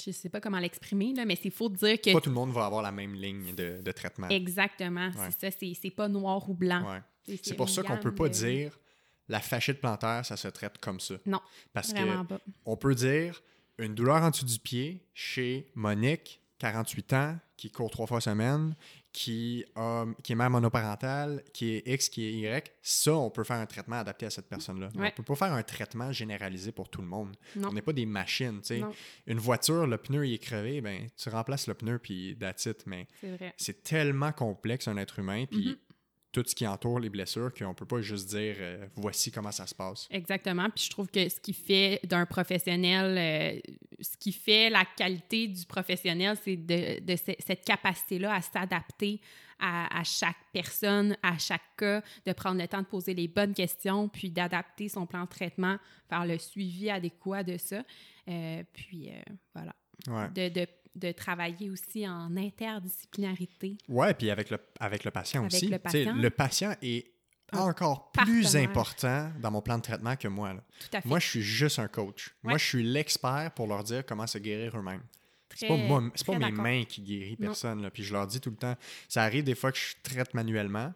je 0.05 0.11
sais 0.13 0.29
pas 0.29 0.41
comment 0.41 0.59
l'exprimer, 0.59 1.15
mais 1.27 1.37
c'est 1.37 1.51
faux 1.51 1.69
de 1.69 1.77
dire 1.77 2.01
que. 2.01 2.13
Pas 2.13 2.21
tout 2.21 2.31
le 2.31 2.35
monde 2.35 2.53
va 2.53 2.67
avoir 2.67 2.83
la 2.83 2.93
même 2.93 3.15
ligne 3.15 3.55
de, 3.55 3.93
traitement. 3.93 4.29
Exactement. 4.29 5.11
C'est 5.31 5.51
ça, 5.51 5.57
c'est 5.81 5.91
pas 5.91 6.09
noir 6.09 6.49
ou 6.49 6.55
blanc. 6.55 7.01
C'est 7.43 7.55
pour 7.55 7.69
ça 7.69 7.83
qu'on 7.83 7.99
peut 7.99 8.15
pas 8.15 8.29
dire 8.29 8.79
la 9.29 9.41
fascite 9.41 9.81
plantaire, 9.81 10.25
ça 10.25 10.37
se 10.37 10.49
traite 10.49 10.79
comme 10.79 11.01
ça. 11.01 11.15
Non. 11.27 11.41
Parce 11.73 11.93
que 11.93 12.23
pas. 12.23 12.41
on 12.65 12.77
peut 12.77 12.95
dire 12.95 13.43
une 13.77 13.95
douleur 13.95 14.23
en 14.23 14.31
dessous 14.31 14.47
du 14.47 14.59
pied 14.59 15.07
chez 15.15 15.71
Monique, 15.75 16.41
48 16.59 17.13
ans, 17.13 17.39
qui 17.57 17.71
court 17.71 17.91
trois 17.91 18.07
fois 18.07 18.21
semaine, 18.21 18.75
qui, 19.13 19.65
qui 20.23 20.33
est 20.33 20.35
mère 20.35 20.51
monoparentale, 20.51 21.43
qui 21.53 21.75
est 21.75 21.87
X, 21.87 22.09
qui 22.09 22.25
est 22.25 22.33
Y, 22.33 22.73
ça, 22.83 23.15
on 23.15 23.31
peut 23.31 23.45
faire 23.45 23.57
un 23.57 23.67
traitement 23.67 23.97
adapté 23.97 24.27
à 24.27 24.31
cette 24.31 24.49
personne-là. 24.49 24.91
On 24.95 25.01
ne 25.01 25.11
peut 25.11 25.23
pas 25.23 25.35
faire 25.35 25.53
un 25.53 25.63
traitement 25.63 26.13
généralisé 26.13 26.73
pour 26.73 26.89
tout 26.89 27.01
le 27.01 27.09
monde. 27.09 27.37
On 27.57 27.73
n'est 27.73 27.83
pas 27.83 27.93
des 27.93 28.07
machines. 28.07 28.61
Une 29.27 29.39
voiture, 29.39 29.87
le 29.87 29.99
pneu 29.99 30.27
il 30.27 30.35
est 30.35 30.39
crevé, 30.39 30.81
ben, 30.81 31.09
tu 31.17 31.29
remplaces 31.29 31.67
le 31.67 31.75
pneu 31.75 31.99
puis 31.99 32.37
that's 32.39 32.67
it. 32.67 32.85
Mais 32.87 33.07
c'est 33.57 33.83
tellement 33.83 34.33
complexe 34.33 34.89
un 34.89 34.97
être 34.97 35.19
humain. 35.19 35.47
Puis 35.51 35.71
mm-hmm 35.71 35.88
tout 36.33 36.45
ce 36.47 36.55
qui 36.55 36.67
entoure 36.67 37.01
les 37.01 37.09
blessures 37.09 37.53
qu'on 37.55 37.69
ne 37.69 37.75
peut 37.75 37.87
pas 37.87 38.01
juste 38.01 38.29
dire 38.29 38.57
euh, 38.59 38.87
voici 38.97 39.31
comment 39.31 39.53
ça 39.53 39.67
se 39.67 39.75
passe. 39.75 40.07
Exactement. 40.11 40.69
Puis 40.71 40.85
je 40.85 40.91
trouve 40.91 41.09
que 41.09 41.29
ce 41.29 41.41
qui 41.41 41.53
fait 41.53 42.01
d'un 42.05 42.27
professionnel, 42.27 43.17
euh, 43.17 43.73
ce 44.01 44.17
qui 44.19 44.33
fait 44.33 44.69
la 44.69 44.85
qualité 44.85 45.49
du 45.49 45.65
professionnel, 45.65 46.37
c'est 46.43 46.57
de, 46.57 47.01
de 47.01 47.17
cette 47.17 47.65
capacité-là 47.65 48.35
à 48.35 48.43
s'adapter 48.43 49.21
à, 49.61 50.05
chaque 50.05 50.37
personne, 50.53 51.17
à 51.21 51.37
chaque 51.37 51.77
cas, 51.77 52.01
de 52.25 52.33
prendre 52.33 52.61
le 52.61 52.69
temps 52.69 52.81
de 52.81 52.87
poser 52.87 53.13
les 53.13 53.27
bonnes 53.27 53.55
questions, 53.55 54.09
puis 54.09 54.31
d'adapter 54.31 54.89
son 54.89 55.05
plan 55.05 55.25
de 55.25 55.29
traitement, 55.29 55.79
faire 56.09 56.25
le 56.27 56.39
suivi 56.39 56.89
adéquat 56.91 57.43
de 57.43 57.57
ça. 57.57 57.83
Euh, 58.29 58.63
puis 58.73 59.11
voilà. 59.53 59.75
Ouais. 60.07 60.29
De, 60.29 60.61
de 60.61 60.69
de 60.99 61.13
travailler 61.13 61.71
aussi 61.71 62.07
en 62.07 62.37
interdisciplinarité. 62.37 63.79
Oui, 63.89 64.07
puis 64.15 64.31
avec 64.31 64.51
le, 64.51 64.59
avec 64.81 65.05
le 65.05 65.11
patient 65.11 65.47
aussi. 65.47 65.69
Le 65.69 65.79
patient. 65.79 66.15
le 66.15 66.31
patient 66.31 66.75
est 66.83 67.13
encore 67.53 68.13
plus 68.13 68.57
important 68.57 69.31
dans 69.41 69.51
mon 69.51 69.63
plan 69.63 69.79
de 69.79 69.83
traitement 69.83 70.17
que 70.17 70.29
moi. 70.29 70.55
Tout 70.81 70.97
à 70.97 71.01
fait. 71.01 71.09
Moi, 71.09 71.19
je 71.19 71.27
suis 71.27 71.43
juste 71.43 71.79
un 71.79 71.89
coach. 71.89 72.35
Moi, 72.43 72.59
je 72.59 72.65
suis 72.65 72.83
l'expert 72.83 73.53
pour 73.55 73.67
leur 73.67 73.85
dire 73.85 74.05
comment 74.05 74.27
se 74.27 74.39
guérir 74.39 74.77
eux-mêmes. 74.77 75.03
C'est 75.55 75.67
pas, 75.67 75.77
moi, 75.77 76.03
pas 76.25 76.39
mes 76.39 76.53
mains 76.53 76.85
qui 76.85 77.03
guérissent 77.03 77.39
personne. 77.41 77.83
Là. 77.83 77.91
Puis 77.91 78.05
je 78.05 78.13
leur 78.13 78.27
dis 78.27 78.41
tout 78.41 78.51
le 78.51 78.57
temps, 78.57 78.77
ça 79.09 79.25
arrive 79.25 79.45
des 79.45 79.57
fois 79.57 79.73
que 79.73 79.79
je 79.79 79.95
traite 80.03 80.35
manuellement. 80.35 80.93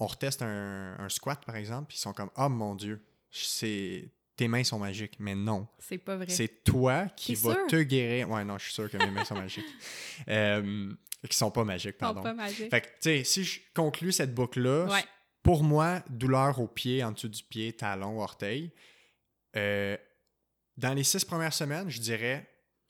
On 0.00 0.06
reteste 0.06 0.42
un, 0.42 0.96
un 0.98 1.08
squat, 1.08 1.44
par 1.44 1.54
exemple, 1.56 1.88
puis 1.88 1.98
ils 1.98 2.00
sont 2.00 2.12
comme 2.12 2.30
«Oh 2.36 2.48
mon 2.48 2.74
Dieu, 2.74 3.04
c'est 3.30 4.10
tes 4.40 4.48
mains 4.48 4.64
sont 4.64 4.78
magiques. 4.78 5.16
Mais 5.18 5.34
non. 5.34 5.68
C'est 5.78 5.98
pas 5.98 6.16
vrai. 6.16 6.28
C'est 6.30 6.64
toi 6.64 7.04
qui 7.14 7.34
vas 7.34 7.56
te 7.68 7.82
guérir. 7.82 8.30
Ouais, 8.30 8.42
non, 8.42 8.56
je 8.56 8.64
suis 8.64 8.72
sûr 8.72 8.90
que 8.90 8.96
mes 8.96 9.10
mains 9.10 9.24
sont 9.24 9.34
magiques. 9.34 9.66
Euh, 10.28 10.92
qui 11.28 11.36
sont 11.36 11.50
pas 11.50 11.64
magiques, 11.64 11.98
pardon. 11.98 12.20
Sont 12.20 12.28
pas 12.28 12.34
magiques. 12.34 12.70
Fait 12.70 12.80
que, 12.82 12.86
tu 12.86 12.94
sais, 13.00 13.24
si 13.24 13.44
je 13.44 13.60
conclue 13.74 14.12
cette 14.12 14.34
boucle-là, 14.34 14.86
pour 15.42 15.62
moi, 15.62 16.02
douleur 16.08 16.60
au 16.60 16.66
pied, 16.66 17.02
en 17.02 17.12
dessous 17.12 17.28
du 17.28 17.42
pied, 17.42 17.72
talon, 17.72 18.20
orteil, 18.20 18.70
euh, 19.56 19.96
dans 20.76 20.94
les 20.94 21.04
six 21.04 21.24
premières 21.24 21.54
semaines, 21.54 21.88
je 21.90 22.00
dirais, 22.00 22.48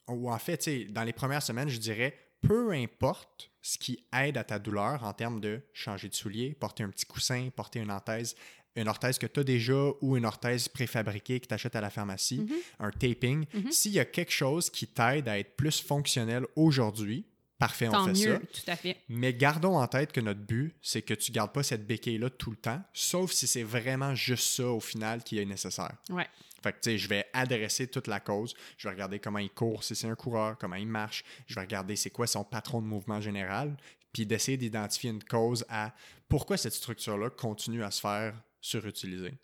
ou 0.09 0.31
en 0.31 0.39
fait, 0.39 0.59
tu 0.59 0.65
sais, 0.65 0.85
dans 0.85 1.05
les 1.05 1.13
premières 1.13 1.43
semaines, 1.43 1.69
je 1.69 1.79
dirais, 1.79 2.17
peu 2.41 2.73
importe 2.73 3.51
ce 3.63 3.79
qui 3.79 4.05
aide 4.13 4.37
à 4.37 4.45
ta 4.45 4.59
douleur 4.59 5.05
en 5.05 5.13
termes 5.13 5.41
de 5.41 5.63
changer 5.73 6.09
de 6.09 6.15
soulier, 6.15 6.55
porter 6.55 6.83
un 6.83 6.91
petit 6.91 7.07
coussin, 7.07 7.49
porter 7.55 7.81
une 7.81 7.93
anthèse, 7.93 8.35
une 8.77 8.89
orthèse 8.89 9.19
que 9.19 9.27
tu 9.27 9.41
as 9.41 9.45
déjà 9.45 9.91
ou 10.01 10.17
une 10.17 10.25
orthèse 10.25 10.69
préfabriquée 10.69 11.41
que 11.41 11.47
tu 11.47 11.55
achètes 11.55 11.77
à 11.77 11.81
la 11.81 11.91
pharmacie, 11.91 12.41
mhm. 12.41 12.57
un 12.79 12.91
taping. 12.91 13.47
Mhm. 13.53 13.73
S'il 13.73 13.93
y 13.93 13.99
a 13.99 14.05
quelque 14.05 14.33
chose 14.33 14.71
qui 14.71 14.87
t'aide 14.87 15.29
à 15.29 15.39
être 15.39 15.57
plus 15.57 15.81
fonctionnel 15.81 16.47
aujourd'hui, 16.57 17.25
parfait, 17.59 17.89
on 17.89 18.07
fait 18.07 18.27
mieux, 18.27 18.41
ça. 18.41 18.63
Tout 18.63 18.71
à 18.71 18.77
fait. 18.77 18.97
Mais 19.09 19.35
gardons 19.35 19.77
en 19.77 19.87
tête 19.87 20.13
que 20.13 20.21
notre 20.21 20.41
but, 20.41 20.75
c'est 20.81 21.03
que 21.03 21.15
tu 21.15 21.31
ne 21.31 21.35
gardes 21.35 21.53
pas 21.53 21.63
cette 21.63 21.87
béquille-là 21.87 22.31
tout 22.31 22.51
le 22.51 22.57
temps, 22.57 22.83
sauf 22.93 23.33
si 23.33 23.47
c'est 23.47 23.63
vraiment 23.63 24.15
juste 24.15 24.49
ça 24.57 24.69
au 24.69 24.81
final 24.81 25.23
qui 25.23 25.39
est 25.39 25.45
nécessaire. 25.45 25.97
Ouais. 26.09 26.27
Fait 26.63 26.73
que, 26.73 26.79
tu 26.81 26.91
sais, 26.91 26.99
je 26.99 27.09
vais 27.09 27.27
adresser 27.33 27.87
toute 27.87 28.07
la 28.07 28.21
cause. 28.21 28.55
Je 28.77 28.87
vais 28.87 28.93
regarder 28.93 29.19
comment 29.19 29.39
il 29.39 29.51
court, 29.51 29.83
si 29.83 29.97
c'est 29.97 30.09
un 30.09 30.15
coureur, 30.15 30.59
comment 30.59 30.77
il 30.77 30.87
marche. 30.87 31.25
Je 31.47 31.55
vais 31.55 31.63
regarder 31.63 31.97
c'est 31.97 32.11
quoi 32.11 32.27
son 32.27 32.45
patron 32.45 32.83
de 32.83 32.87
mouvement 32.87 33.21
général. 33.21 33.77
Puis 34.13 34.27
d'essayer 34.27 34.59
d'identifier 34.59 35.11
une 35.11 35.25
cause 35.25 35.65
à 35.69 35.95
pourquoi 36.29 36.57
cette 36.57 36.75
structure-là 36.75 37.31
continue 37.31 37.83
à 37.83 37.91
se 37.91 38.01
faire 38.01 38.35
surutilisé. 38.61 39.35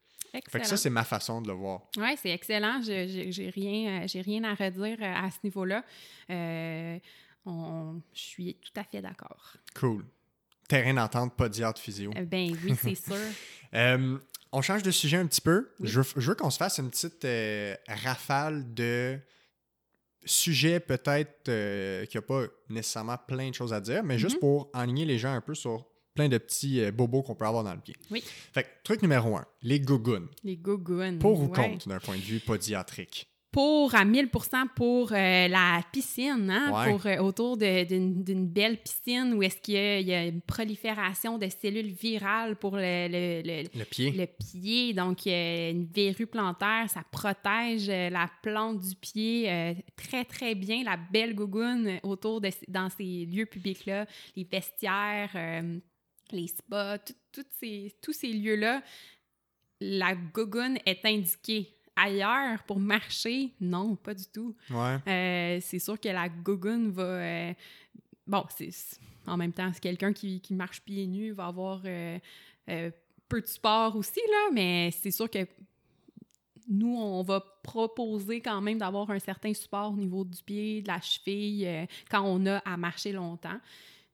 Fait 0.49 0.61
que 0.61 0.67
ça, 0.67 0.77
c'est 0.77 0.91
ma 0.91 1.05
façon 1.05 1.41
de 1.41 1.49
le 1.49 1.55
voir. 1.55 1.83
Oui, 1.97 2.17
c'est 2.21 2.31
excellent. 2.31 2.81
Je 2.83 3.41
n'ai 3.41 3.51
rien, 3.51 4.03
euh, 4.03 4.23
rien 4.23 4.45
à 4.45 4.55
redire 4.55 4.99
euh, 5.01 5.27
à 5.27 5.31
ce 5.31 5.39
niveau-là. 5.45 5.85
Euh, 6.31 6.99
je 7.47 8.21
suis 8.21 8.55
tout 8.55 8.79
à 8.79 8.85
fait 8.85 9.01
d'accord. 9.01 9.55
Cool. 9.75 10.05
Terrain 10.69 10.95
d'entente, 10.95 11.37
pas 11.37 11.49
de 11.49 11.79
physio. 11.79 12.11
ben 12.27 12.57
oui, 12.65 12.75
c'est 12.81 12.95
sûr. 13.75 14.21
on 14.53 14.63
change 14.63 14.83
de 14.83 14.91
sujet 14.91 15.17
un 15.17 15.27
petit 15.27 15.41
peu. 15.41 15.71
Je, 15.81 16.01
veux, 16.01 16.35
qu'on 16.35 16.51
se 16.51 16.59
fasse 16.59 16.79
une 16.79 16.91
petite 16.91 17.27
rafale 17.87 18.75
de 18.75 19.19
sujets 20.25 20.81
peut-être 20.81 21.45
qu'il 21.45 22.19
n'y 22.19 22.25
a 22.25 22.27
pas 22.27 22.47
nécessairement 22.69 23.17
plein 23.17 23.51
de 23.51 23.55
choses 23.55 23.73
à 23.73 23.81
dire, 23.81 24.03
mais 24.03 24.19
juste 24.19 24.37
mm-hmm. 24.37 24.41
pour 24.41 24.71
aligner 24.75 25.05
les 25.05 25.19
gens 25.19 25.33
un 25.33 25.41
peu 25.41 25.55
sur 25.55 25.87
plein 26.17 26.29
de 26.29 26.39
petits 26.39 26.81
euh, 26.81 26.91
bobos 26.91 27.23
qu'on 27.23 27.35
peut 27.37 27.47
avoir 27.47 27.63
dans 27.63 27.75
le 27.75 27.81
pied. 27.81 27.95
Oui. 28.11 28.25
Fait 28.53 28.65
que, 28.65 28.69
truc 28.83 29.03
numéro 29.03 29.37
un, 29.37 29.45
les 29.63 29.79
gougounes. 29.79 30.29
Les 30.43 30.57
gougounes. 30.57 31.19
Pour 31.21 31.41
ou 31.41 31.45
ouais. 31.47 31.71
contre 31.71 31.89
d'un 31.89 32.01
point 32.01 32.17
de 32.17 32.23
vue 32.23 32.41
podiatrique? 32.41 33.29
Pour 33.53 33.95
à 33.95 34.05
1000% 34.05 34.67
pour 34.77 35.13
euh, 35.13 35.49
la 35.49 35.81
piscine, 35.91 36.51
hein, 36.51 36.73
Ouais. 36.75 36.91
pour 36.91 37.07
euh, 37.07 37.17
autour 37.21 37.57
d'une 37.57 38.47
belle 38.49 38.77
piscine 38.77 39.33
où 39.33 39.43
est-ce 39.43 39.57
qu'il 39.63 39.75
y, 39.75 39.79
a- 39.79 40.01
il 40.01 40.07
y 40.09 40.13
a 40.13 40.27
une 40.27 40.43
prolifération 40.43 41.39
de 41.39 41.49
cellules 41.49 41.91
virales 41.93 42.57
pour 42.57 42.77
le, 42.77 43.09
le- 43.09 43.41
le- 43.43 43.79
Le 43.79 43.85
pied? 43.87 44.11
le 44.11 44.27
pied. 44.27 44.93
Donc, 44.93 45.25
une 45.25 45.87
verrue 45.87 46.27
plantaire, 46.27 46.91
ça 46.91 47.03
protège 47.11 47.89
la 47.89 48.29
plante 48.43 48.81
du 48.81 48.95
pied 48.97 49.49
très, 49.97 50.27
très 50.27 50.55
bien. 50.55 50.85
La 50.85 50.99
belle 51.11 51.35
gougoune 51.35 51.99
autour 52.03 52.43
de 52.43 52.51
dans 52.69 52.91
ces 52.91 53.25
lieux 53.25 53.47
publics-là, 53.47 54.05
les 54.37 54.45
vestiaires, 54.45 55.31
les 56.33 56.49
spas, 56.49 56.99
tout- 57.33 57.45
ces, 57.61 57.95
tous 58.03 58.13
ces 58.13 58.33
lieux-là, 58.33 58.83
la 59.81 60.15
gougoune 60.15 60.79
est 60.87 61.05
indiquée. 61.05 61.73
Ailleurs, 61.95 62.63
pour 62.65 62.79
marcher, 62.79 63.53
non, 63.61 63.97
pas 63.97 64.15
du 64.15 64.25
tout. 64.27 64.55
Ouais. 64.71 64.99
Euh, 65.09 65.59
c'est 65.63 65.79
sûr 65.79 65.99
que 65.99 66.09
la 66.09 66.29
gougoune 66.29 66.91
va. 66.91 67.03
euh, 67.03 67.55
bon, 68.27 68.45
c'est 68.57 68.71
en 69.27 69.37
même 69.37 69.53
temps, 69.53 69.71
c'est 69.73 69.81
quelqu'un 69.81 70.13
qui, 70.13 70.41
qui 70.41 70.55
marche 70.55 70.81
pieds 70.83 71.07
nus 71.07 71.33
va 71.33 71.47
avoir 71.47 71.81
euh, 71.85 72.19
peu 73.29 73.41
de 73.41 73.47
sport 73.47 73.97
aussi, 73.97 74.21
là, 74.31 74.51
mais 74.53 74.91
c'est 74.93 75.11
sûr 75.11 75.29
que 75.31 75.47
nous, 76.69 76.97
on 76.97 77.23
va 77.23 77.41
proposer 77.63 78.41
quand 78.41 78.61
même 78.61 78.79
d'avoir 78.79 79.11
un 79.11 79.19
certain 79.19 79.55
support 79.55 79.93
au 79.93 79.97
niveau 79.97 80.25
du 80.25 80.43
pied, 80.43 80.83
de 80.83 80.89
la 80.89 81.01
cheville, 81.01 81.87
quand 82.11 82.23
on 82.25 82.45
a 82.47 82.59
à 82.59 82.77
marcher 82.77 83.13
longtemps. 83.13 83.59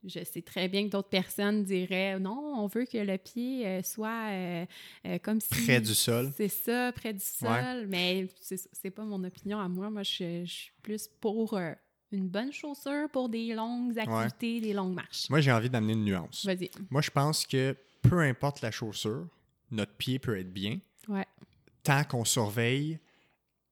Je 0.04 0.24
sais 0.24 0.42
très 0.42 0.68
bien 0.68 0.84
que 0.84 0.90
d'autres 0.90 1.08
personnes 1.08 1.62
diraient 1.64 2.18
non, 2.18 2.54
on 2.56 2.66
veut 2.66 2.86
que 2.86 2.98
le 2.98 3.18
pied 3.18 3.66
euh, 3.66 3.82
soit 3.82 4.30
euh, 4.30 4.66
euh, 5.06 5.18
comme 5.18 5.40
si. 5.40 5.48
Près 5.64 5.80
du 5.80 5.94
sol. 5.94 6.32
C'est 6.36 6.48
ça, 6.48 6.90
près 6.92 7.12
du 7.12 7.20
sol. 7.24 7.48
Ouais. 7.50 7.86
Mais 7.86 8.26
c'est 8.72 8.90
pas 8.90 9.04
mon 9.04 9.22
opinion 9.22 9.60
à 9.60 9.68
moi. 9.68 9.90
Moi, 9.90 10.02
je, 10.02 10.44
je 10.44 10.50
suis 10.52 10.72
plus 10.82 11.08
pour 11.20 11.54
euh, 11.56 11.72
une 12.10 12.28
bonne 12.28 12.52
chaussure 12.52 13.08
pour 13.12 13.28
des 13.28 13.54
longues 13.54 13.96
activités, 13.98 14.60
des 14.60 14.72
longues 14.72 14.94
marches. 14.94 15.30
Moi, 15.30 15.40
j'ai 15.40 15.52
envie 15.52 15.70
d'amener 15.70 15.92
une 15.92 16.04
nuance. 16.04 16.44
Vas-y. 16.44 16.70
Moi, 16.90 17.00
je 17.00 17.10
pense 17.10 17.46
que 17.46 17.76
peu 18.02 18.18
importe 18.20 18.60
la 18.60 18.70
chaussure, 18.72 19.28
notre 19.70 19.94
pied 19.94 20.18
peut 20.18 20.36
être 20.38 20.52
bien 20.52 20.78
Ouais. 21.08 21.26
tant 21.84 22.02
qu'on 22.04 22.24
surveille 22.24 22.98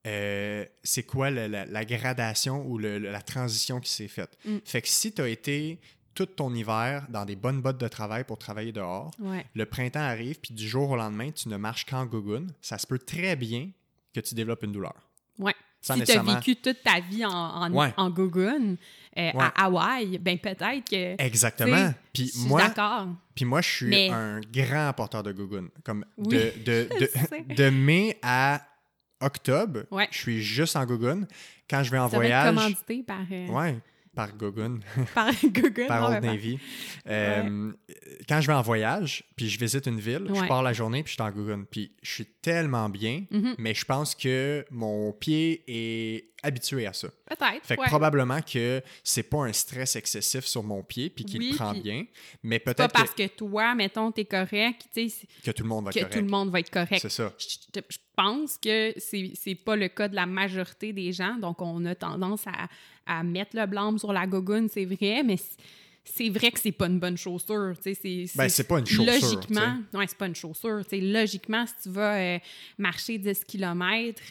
c'est 0.05 1.03
quoi 1.07 1.31
la, 1.31 1.47
la- 1.49 1.67
la 1.67 1.85
gradation 1.85 2.65
ou 2.67 2.79
le- 2.79 2.99
la 2.99 3.21
transition 3.23 3.81
qui 3.81 3.91
s'est 3.91 4.09
faite. 4.09 4.37
Mm. 4.45 4.57
Fait 4.65 4.81
que 4.83 4.89
si 4.89 5.13
tu 5.13 5.21
as 5.21 5.29
été 5.29 5.79
tout 6.15 6.27
ton 6.27 6.53
hiver 6.55 7.07
dans 7.09 7.25
des 7.25 7.37
bonnes 7.37 7.61
bottes 7.61 7.79
de 7.79 7.89
travail 7.89 8.25
pour 8.25 8.39
travailler 8.39 8.73
dehors, 8.73 9.11
Ouais. 9.19 9.47
le 9.55 9.65
printemps 9.67 10.01
arrive, 10.01 10.39
puis 10.41 10.53
du 10.55 10.69
jour 10.69 10.91
au 10.91 10.97
lendemain, 10.97 11.31
tu 11.31 11.49
ne 11.49 11.57
marches 11.57 11.85
qu'en 11.87 12.05
gougoune, 12.07 12.53
ça 12.61 12.79
se 12.79 12.87
peut 12.87 12.99
très 12.99 13.37
bien 13.37 13.71
que 14.15 14.21
tu 14.21 14.35
développes 14.35 14.63
une 14.65 14.73
douleur. 14.73 14.95
Ouais. 15.39 15.55
Sans 15.83 15.95
si 15.95 16.03
tu 16.05 16.13
as 16.13 16.23
vécu 16.23 16.57
toute 16.57 16.83
ta 16.83 17.01
vie 17.01 17.25
en, 17.25 17.31
en, 17.31 17.73
Ouais. 17.73 17.95
en 17.97 18.11
gougoune 18.11 18.77
euh, 19.17 19.31
Ouais. 19.33 19.33
à 19.57 19.65
Hawaï, 19.65 20.19
ben 20.19 20.39
peut-être 20.39 20.85
que. 20.91 21.21
Exactement. 21.23 21.95
Puis 22.13 22.31
moi, 22.47 22.71
puis 23.35 23.45
moi, 23.47 23.61
je 23.63 23.69
suis 23.69 23.87
Mais- 23.87 24.11
un 24.11 24.41
grand 24.41 24.93
porteur 24.95 25.23
de 25.23 25.33
gougoune. 25.33 25.71
Comme 25.83 26.05
Oui, 26.19 26.29
de, 26.29 26.53
de, 26.65 27.55
de, 27.55 27.71
mai 27.71 28.19
à 28.23 28.61
octobre, 29.21 29.85
Ouais. 29.91 30.09
je 30.11 30.19
suis 30.19 30.43
juste 30.43 30.77
en 30.77 30.85
gougoune. 30.85 31.27
Quand 31.69 31.83
je 31.83 31.91
vais 31.91 31.99
en 31.99 32.09
Ça 32.09 32.19
va 32.19 32.25
être 32.25 32.31
voyage, 32.31 32.55
commandité 32.55 33.03
par, 33.03 33.21
euh, 33.31 33.47
par 34.15 34.37
gougoune, 34.37 34.81
par 35.15 35.33
Google. 35.45 35.87
par 35.87 36.11
Old 36.11 36.23
Navy. 36.25 36.59
Euh, 37.09 37.73
Quand 38.29 38.41
je 38.41 38.47
vais 38.49 38.53
en 38.55 38.63
voyage, 38.63 39.25
puis 39.37 39.49
je 39.49 39.59
visite 39.59 39.87
une 39.87 40.01
ville, 40.01 40.29
je 40.35 40.47
pars 40.47 40.63
la 40.63 40.73
journée, 40.73 41.03
puis 41.03 41.13
je 41.13 41.15
suis 41.15 41.23
en 41.23 41.31
gougoune. 41.31 41.65
Puis 41.71 41.93
je 42.03 42.11
suis 42.11 42.27
tellement 42.27 42.89
bien, 42.89 43.25
Mhm. 43.31 43.55
mais 43.59 43.75
je 43.75 43.85
pense 43.85 44.15
que 44.15 44.65
mon 44.71 45.13
pied 45.13 45.63
est 45.69 46.30
habitué 46.43 46.87
à 46.87 46.93
ça. 46.93 47.09
Peut-être. 47.27 47.65
Fait 47.65 47.77
que 47.77 47.81
ouais. 47.81 47.87
probablement 47.87 48.41
que 48.43 48.83
c'est 49.05 49.23
pas 49.23 49.45
un 49.45 49.53
stress 49.53 49.97
excessif 49.97 50.45
sur 50.45 50.63
mon 50.63 50.83
pied, 50.83 51.11
puis 51.11 51.25
qu'il 51.25 51.41
Oui, 51.41 51.55
prend 51.55 51.73
bien, 51.73 52.05
mais 52.43 52.59
Pas 52.59 52.75
peut-être 52.75 52.93
parce 52.93 53.11
que, 53.11 53.27
que 53.27 53.37
toi, 53.37 53.75
mettons, 53.75 54.11
t'es 54.11 54.25
correct, 54.25 54.89
que 54.95 55.51
tout 55.51 55.63
le 55.63 55.69
monde 55.69 55.85
va 55.85 55.93
que 55.93 55.99
être 55.99 56.05
correct. 56.05 56.19
tout 56.19 56.25
le 56.25 56.31
monde 56.31 56.51
va 56.51 56.61
être 56.61 56.71
correct. 56.71 57.01
C'est 57.01 57.11
ça. 57.11 57.33
Je, 57.39 57.81
je 57.89 57.99
pense 58.17 58.59
que 58.59 58.95
c'est 58.99 59.55
pas 59.55 59.77
le 59.77 59.89
cas 59.89 60.09
de 60.09 60.15
la 60.15 60.27
majorité 60.27 60.93
des 60.93 61.13
gens, 61.13 61.37
donc 61.37 61.61
on 61.63 61.85
a 61.87 61.95
tendance 61.95 62.47
à, 62.47 62.69
à 63.07 63.23
mettre 63.23 63.57
le 63.57 63.67
blâme 63.67 63.99
sur 63.99 64.13
la 64.13 64.27
gogoune, 64.27 64.69
c'est 64.69 64.85
vrai, 64.85 65.23
mais 65.25 65.37
c'est 66.05 66.29
vrai 66.29 66.51
que 66.51 66.59
c'est 66.59 66.73
pas 66.73 66.87
une 66.87 66.99
bonne 66.99 67.17
chaussure, 67.17 67.75
c'est... 67.81 67.97
Ben, 68.35 68.49
c'est 68.49 68.65
pas 68.67 68.79
une 68.79 68.87
chaussure, 68.87 69.07
Logiquement, 69.07 69.79
ouais, 69.95 70.07
c'est 70.09 70.19
pas 70.19 70.27
une 70.27 70.35
chaussure, 70.35 70.83
logiquement, 70.93 71.67
si 71.67 71.75
tu 71.83 71.89
vas 71.91 72.17
euh, 72.19 72.39
marcher 72.79 73.19
10 73.19 73.45
km, 73.45 74.23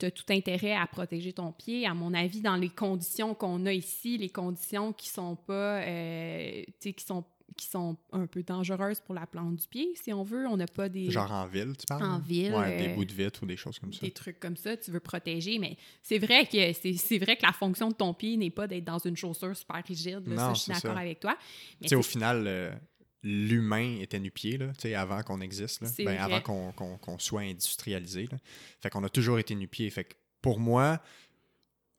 tu 0.00 0.06
as 0.06 0.10
tout 0.10 0.24
intérêt 0.30 0.74
à 0.74 0.86
protéger 0.86 1.32
ton 1.32 1.52
pied. 1.52 1.86
À 1.86 1.94
mon 1.94 2.14
avis, 2.14 2.40
dans 2.40 2.56
les 2.56 2.70
conditions 2.70 3.34
qu'on 3.34 3.66
a 3.66 3.72
ici, 3.72 4.16
les 4.18 4.30
conditions 4.30 4.92
qui 4.92 5.08
sont 5.08 5.36
pas, 5.36 5.80
euh, 5.82 6.62
tu 6.66 6.72
sais, 6.80 6.92
qui 6.92 7.04
sont 7.04 7.24
qui 7.56 7.66
sont 7.66 7.96
un 8.12 8.26
peu 8.26 8.42
dangereuses 8.42 9.00
pour 9.00 9.14
la 9.14 9.26
plante 9.26 9.56
du 9.56 9.68
pied, 9.68 9.92
si 10.02 10.12
on 10.14 10.22
veut. 10.22 10.46
On 10.46 10.56
n'a 10.56 10.66
pas 10.66 10.88
des, 10.88 11.10
Genre 11.10 11.30
en 11.30 11.46
ville, 11.46 11.74
tu 11.78 11.84
parles? 11.86 12.02
En 12.04 12.18
ville, 12.18 12.54
Ouais, 12.54 12.78
des 12.78 12.88
euh, 12.92 12.94
bouts 12.94 13.04
de 13.04 13.12
vitre 13.12 13.42
ou 13.42 13.46
des 13.46 13.56
choses 13.56 13.78
comme 13.78 13.92
ça. 13.92 14.00
des 14.00 14.12
trucs 14.12 14.40
comme 14.40 14.56
ça, 14.56 14.76
tu 14.78 14.90
veux 14.90 15.00
protéger, 15.00 15.58
mais 15.58 15.76
c'est 16.02 16.18
vrai 16.18 16.46
que 16.46 16.72
c'est 16.72 17.18
vrai 17.18 17.36
que 17.36 17.44
la 17.44 17.52
fonction 17.52 17.88
de 17.88 17.94
ton 17.94 18.14
pied 18.14 18.36
n'est 18.38 18.50
pas 18.50 18.66
d'être 18.66 18.84
dans 18.84 18.98
une 18.98 19.16
chaussure 19.16 19.54
super 19.54 19.82
rigide. 19.86 20.22
là, 20.26 20.36
ça, 20.36 20.46
Non, 20.48 20.54
je 20.54 20.60
suis 20.60 20.72
d'accord 20.72 20.96
avec 20.96 21.20
toi. 21.20 21.36
Mais 21.82 21.94
au 21.94 22.02
final, 22.02 22.44
euh, 22.46 22.72
l'humain 23.22 23.98
était 24.00 24.18
nu-pied, 24.18 24.56
là, 24.58 24.68
tu 24.68 24.80
sais, 24.82 24.94
avant 24.94 25.22
qu'on 25.22 25.40
existe, 25.40 25.82
là. 25.82 25.88
Ben, 26.04 26.18
avant 26.18 26.40
qu'on 26.40 27.18
soit 27.18 27.42
industrialisé. 27.42 28.28
Là. 28.30 28.38
Fait 28.80 28.90
qu'on 28.90 29.04
a 29.04 29.08
toujours 29.08 29.38
été 29.38 29.54
nu-pied. 29.54 29.88
Fait 29.90 30.04
que 30.04 30.14
pour 30.40 30.58
moi, 30.58 31.00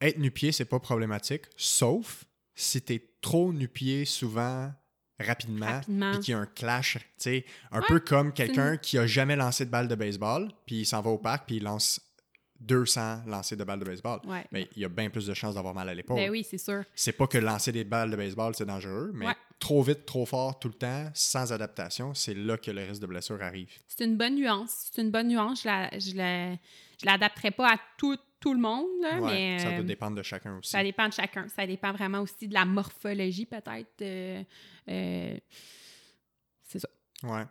être 0.02 0.18
nu-pied, 0.18 0.52
c'est 0.52 0.66
pas 0.66 0.80
problématique, 0.80 1.44
sauf 1.56 2.26
si 2.56 2.82
t'es 2.82 3.08
trop 3.22 3.54
nu-pied 3.54 4.06
souvent, 4.06 4.74
rapidement, 5.20 5.68
Rapidement. 5.68 6.12
puis 6.14 6.20
qu'il 6.22 6.32
y 6.32 6.36
a 6.36 6.40
un 6.40 6.48
clash, 6.48 6.96
tu 6.98 7.04
sais, 7.18 7.46
un 7.72 7.82
Ouais, 7.82 7.86
peu 7.88 8.00
comme 8.00 8.34
quelqu'un 8.34 8.78
qui 8.78 8.98
a 8.98 9.06
jamais 9.06 9.36
lancé 9.36 9.66
de 9.66 9.70
balle 9.70 9.88
de 9.88 9.94
baseball, 9.96 10.52
puis 10.66 10.78
il 10.82 10.86
s'en 10.86 11.02
va 11.02 11.12
au 11.12 11.20
parc, 11.20 11.46
puis 11.46 11.58
il 11.58 11.64
lance 11.64 12.02
200 12.62 13.24
lancers 13.28 13.58
de 13.58 13.64
balles 13.64 13.80
de 13.80 13.86
baseball. 13.86 14.20
Ouais. 14.26 14.46
Mais 14.52 14.68
il 14.76 14.82
y 14.82 14.86
a 14.86 14.90
bien 14.90 15.10
plus 15.10 15.26
de 15.28 15.34
chances 15.34 15.56
d'avoir 15.56 15.74
mal 15.74 15.90
à 15.90 15.94
l'épaule. 15.94 16.18
Ben 16.18 16.30
oui, 16.30 16.46
c'est 16.48 16.58
sûr. 16.58 16.84
C'est 16.96 17.12
pas 17.14 17.28
que 17.28 17.38
lancer 17.38 17.72
des 17.72 17.84
balles 17.84 18.12
de 18.12 18.16
baseball, 18.16 18.54
c'est 18.56 18.66
dangereux, 18.66 19.12
mais 19.14 19.28
Ouais. 19.28 19.36
trop 19.60 19.82
vite, 19.82 20.06
trop 20.06 20.26
fort, 20.26 20.60
tout 20.60 20.68
le 20.68 20.74
temps, 20.76 21.10
sans 21.14 21.52
adaptation, 21.52 22.14
c'est 22.14 22.34
là 22.36 22.58
que 22.58 22.72
le 22.72 22.84
risque 22.84 23.02
de 23.02 23.08
blessure 23.08 23.42
arrive. 23.42 23.70
C'est 23.88 24.06
une 24.06 24.16
bonne 24.18 24.36
nuance. 24.36 24.90
C'est 24.94 25.02
une 25.02 25.12
bonne 25.12 25.28
nuance. 25.28 25.64
Je 25.64 25.68
la, 25.68 25.90
je 26.00 26.16
la, 26.16 26.54
je 26.54 27.06
l'adapterai 27.06 27.52
pas 27.52 27.74
à 27.74 27.78
tout, 27.98 28.18
tout 28.40 28.54
le 28.54 28.60
monde, 28.60 28.88
là, 29.02 29.20
Ouais, 29.22 29.32
mais 29.32 29.60
ça 29.60 29.68
euh, 29.70 29.76
doit 29.78 29.84
dépendre 29.84 30.16
de 30.18 30.24
chacun 30.24 30.58
aussi. 30.58 30.70
ça 30.72 30.84
dépend 30.84 31.08
de 31.08 31.14
chacun. 31.14 31.48
Ça 31.48 31.66
dépend 31.68 31.92
vraiment 31.92 32.22
aussi 32.22 32.48
de 32.48 32.54
la 32.54 32.66
morphologie, 32.66 33.46
peut-être. 33.46 34.02
euh, 34.02 34.44
euh, 34.90 35.38
c'est 36.68 36.80
ça. 36.80 36.88
Ouais. 37.24 37.44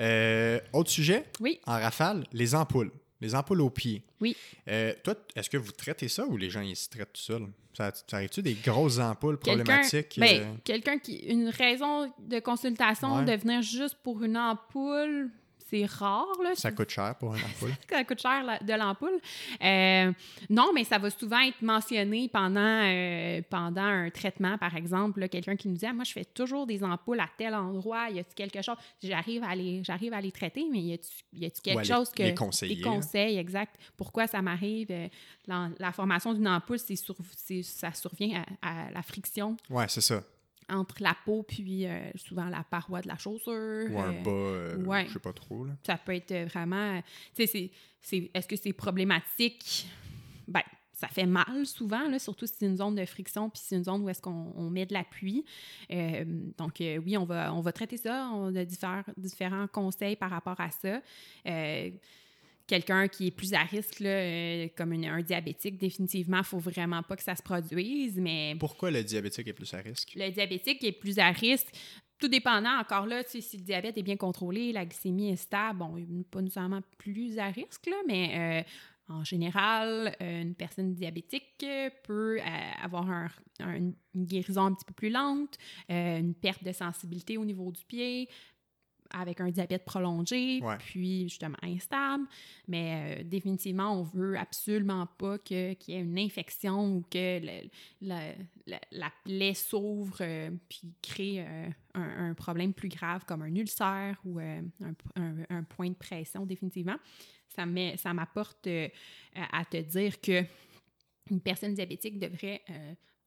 Euh, 0.00 0.58
autre 0.72 0.90
sujet, 0.90 1.24
Oui. 1.40 1.60
en 1.66 1.74
rafale, 1.74 2.24
les 2.32 2.54
ampoules. 2.54 2.90
Les 3.20 3.34
ampoules 3.34 3.60
aux 3.62 3.70
pieds. 3.70 4.02
Oui. 4.20 4.36
Euh, 4.68 4.92
toi, 5.02 5.14
est-ce 5.36 5.48
que 5.48 5.56
vous 5.56 5.72
traitez 5.72 6.08
ça 6.08 6.26
ou 6.26 6.36
les 6.36 6.50
gens 6.50 6.60
ils 6.60 6.76
se 6.76 6.88
traitent 6.88 7.12
tout 7.12 7.20
seuls? 7.20 7.46
Ça, 7.76 7.90
ça 7.94 8.16
arrive-tu 8.16 8.42
des 8.42 8.54
grosses 8.54 8.98
ampoules 8.98 9.38
Quelqu'un, 9.38 9.64
problématiques? 9.64 10.16
ben, 10.18 10.40
euh, 10.42 10.54
quelqu'un 10.62 10.98
qui, 10.98 11.16
une 11.18 11.48
raison 11.48 12.12
de 12.20 12.38
consultation 12.40 13.16
Ouais. 13.16 13.24
de 13.24 13.40
venir 13.40 13.62
juste 13.62 13.96
pour 14.02 14.22
une 14.22 14.36
ampoule, 14.36 15.30
c'est 15.74 15.86
rare, 15.86 16.26
là. 16.42 16.54
ça 16.54 16.70
coûte 16.72 16.90
cher 16.90 17.14
pour 17.18 17.34
une 17.34 17.42
ampoule. 17.42 17.72
ça 17.90 18.04
coûte 18.04 18.20
cher 18.20 18.44
la- 18.44 18.58
de 18.58 18.72
l'ampoule. 18.74 19.18
Euh, 19.62 20.12
non, 20.50 20.70
mais 20.74 20.84
ça 20.84 20.98
va 20.98 21.10
souvent 21.10 21.40
être 21.40 21.60
mentionné 21.62 22.28
pendant, 22.28 22.60
euh, 22.84 23.40
pendant 23.50 23.82
un 23.82 24.10
traitement, 24.10 24.56
par 24.58 24.76
exemple. 24.76 25.28
Quelqu'un 25.28 25.56
qui 25.56 25.68
nous 25.68 25.76
dit 25.76 25.86
Ah, 25.86 25.92
Moi, 25.92 26.04
je 26.04 26.12
fais 26.12 26.24
toujours 26.24 26.66
des 26.66 26.84
ampoules 26.84 27.20
à 27.20 27.28
tel 27.36 27.54
endroit, 27.54 28.08
y 28.10 28.18
a-t-il 28.20 28.34
quelque 28.34 28.62
chose? 28.62 28.76
J'arrive 29.02 29.42
à 29.42 29.54
les, 29.54 29.82
j'arrive 29.82 30.12
à 30.12 30.20
les 30.20 30.32
traiter, 30.32 30.66
mais 30.70 30.80
y 30.80 30.92
a-t-il 30.94 31.50
quelque 31.62 31.78
les- 31.80 31.84
chose 31.84 32.10
que. 32.10 32.22
les 32.22 32.34
conseiller, 32.34 32.76
Des 32.76 32.82
là. 32.82 32.90
conseils, 32.90 33.38
exact. 33.38 33.74
Pourquoi 33.96 34.26
ça 34.26 34.40
m'arrive 34.42 34.88
Euh, 34.90 35.08
La, 35.46 35.68
la 35.78 35.92
formation 35.92 36.32
d'une 36.32 36.48
ampoule, 36.48 36.78
c'est 36.78 36.96
sur- 36.96 37.16
c'est- 37.36 37.62
ça 37.62 37.92
survient 37.92 38.44
à, 38.62 38.86
à 38.86 38.90
la 38.92 39.02
friction? 39.02 39.56
Ouais, 39.68 39.86
c'est 39.88 40.00
ça. 40.00 40.22
Entre 40.68 41.02
la 41.02 41.16
peau 41.24 41.42
puis 41.42 41.86
euh, 41.86 42.10
souvent 42.16 42.46
la 42.48 42.64
paroi 42.64 43.00
de 43.00 43.08
la 43.08 43.16
chaussure. 43.18 43.86
Ou 43.90 43.98
un 44.00 44.12
euh, 44.14 44.22
bas, 44.22 44.30
euh, 44.30 44.84
ouais. 44.84 45.06
je 45.06 45.12
sais 45.14 45.18
pas 45.18 45.32
trop. 45.32 45.64
Là. 45.64 45.72
ça 45.86 45.96
peut 45.96 46.14
être 46.14 46.34
vraiment. 46.50 47.00
Tu 47.34 47.44
sais, 47.44 47.46
c'est- 47.46 47.70
c'est- 48.00 48.30
est-ce 48.34 48.46
que 48.48 48.56
c'est 48.56 48.72
problématique? 48.72 49.86
Ben, 50.48 50.62
ça 50.92 51.08
fait 51.08 51.26
mal 51.26 51.66
souvent, 51.66 52.08
là, 52.08 52.18
surtout 52.18 52.46
si 52.46 52.54
c'est 52.58 52.66
une 52.66 52.76
zone 52.76 52.94
de 52.94 53.04
friction 53.04 53.50
puis 53.50 53.60
c'est 53.64 53.76
une 53.76 53.84
zone 53.84 54.02
où 54.02 54.08
est-ce 54.08 54.22
qu'on 54.22 54.52
on 54.56 54.70
met 54.70 54.86
de 54.86 54.92
l'appui. 54.94 55.44
Euh, 55.90 56.24
donc, 56.56 56.80
euh, 56.80 56.98
oui, 56.98 57.16
on 57.16 57.24
va, 57.24 57.52
on 57.52 57.60
va 57.60 57.72
traiter 57.72 57.96
ça. 57.96 58.30
On 58.32 58.54
a 58.54 58.64
diffère- 58.64 59.04
différents 59.16 59.66
conseils 59.66 60.16
par 60.16 60.30
rapport 60.30 60.60
à 60.60 60.70
ça. 60.70 61.00
Quelqu'un 62.66 63.08
qui 63.08 63.26
est 63.26 63.30
plus 63.30 63.52
à 63.52 63.62
risque, 63.62 64.00
là, 64.00 64.08
euh, 64.08 64.68
comme 64.76 64.92
une- 64.94 65.04
un 65.04 65.20
diabétique, 65.20 65.76
définitivement, 65.76 66.38
il 66.38 66.40
ne 66.40 66.44
faut 66.44 66.58
vraiment 66.58 67.02
pas 67.02 67.14
que 67.16 67.22
ça 67.22 67.36
se 67.36 67.42
produise. 67.42 68.18
Mais 68.18 68.56
Pourquoi 68.58 68.90
le 68.90 69.04
diabétique 69.04 69.46
est 69.48 69.52
plus 69.52 69.72
à 69.74 69.78
risque? 69.78 70.12
le 70.16 70.30
diabétique 70.30 70.82
est 70.82 70.92
plus 70.92 71.18
à 71.18 71.30
risque. 71.30 71.68
Tout 72.18 72.28
dépendant, 72.28 72.78
encore 72.80 73.06
là, 73.06 73.22
tu 73.24 73.30
sais, 73.32 73.40
si 73.42 73.58
le 73.58 73.64
diabète 73.64 73.98
est 73.98 74.02
bien 74.02 74.16
contrôlé, 74.16 74.72
la 74.72 74.86
glycémie 74.86 75.30
est 75.30 75.36
stable, 75.36 75.80
bon, 75.80 76.24
pas 76.30 76.40
nécessairement 76.40 76.80
plus 76.96 77.38
à 77.38 77.46
risque, 77.48 77.86
là, 77.86 77.96
mais 78.06 78.64
euh, 79.10 79.12
en 79.12 79.24
général, 79.24 80.16
euh, 80.22 80.40
une 80.42 80.54
personne 80.54 80.94
diabétique 80.94 81.66
peut 82.04 82.38
euh, 82.38 82.40
avoir 82.82 83.10
un- 83.10 83.28
un- 83.60 83.76
une 84.14 84.24
guérison 84.24 84.62
un 84.66 84.72
petit 84.74 84.84
peu 84.86 84.94
plus 84.94 85.10
lente, 85.10 85.58
une 85.90 86.34
perte 86.34 86.64
de 86.64 86.72
sensibilité 86.72 87.36
au 87.36 87.44
niveau 87.44 87.70
du 87.72 87.84
pied, 87.84 88.28
avec 89.16 89.40
un 89.40 89.50
diabète 89.50 89.84
prolongé, 89.84 90.60
Ouais. 90.62 90.76
puis 90.78 91.24
justement 91.28 91.56
instable. 91.62 92.24
Mais 92.68 93.18
euh, 93.20 93.24
définitivement, 93.24 93.98
on 93.98 94.02
veut 94.02 94.36
absolument 94.36 95.06
pas 95.18 95.38
qu'il 95.38 95.76
y 95.88 95.92
ait 95.92 96.00
une 96.00 96.18
infection 96.18 96.96
ou 96.96 97.02
que 97.10 97.40
le- 97.40 97.68
la, 98.02 98.32
la- 98.66 98.80
la 98.90 99.12
plaie 99.24 99.54
s'ouvre 99.54 100.16
euh, 100.20 100.50
puis 100.68 100.92
crée 101.02 101.40
euh, 101.46 101.68
un, 101.94 102.30
un 102.30 102.34
problème 102.34 102.72
plus 102.74 102.88
grave 102.88 103.24
comme 103.26 103.42
un 103.42 103.54
ulcère 103.54 104.18
ou 104.24 104.40
euh, 104.40 104.60
un, 104.82 104.94
un- 105.22 105.44
un 105.48 105.62
point 105.62 105.88
de 105.88 105.94
pression, 105.94 106.44
définitivement. 106.44 106.96
Ça 107.48 107.64
m'apporte 108.12 108.66
à 108.66 109.64
te 109.64 109.76
dire 109.76 110.20
que 110.20 110.42
une 111.30 111.40
personne 111.40 111.72
diabétique 111.72 112.18
devrait, 112.18 112.62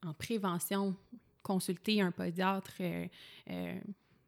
en 0.05 0.13
prévention, 0.13 0.95
consulter 1.41 2.01
un 2.01 2.11
podiatre 2.11 2.73
euh, 2.81 3.79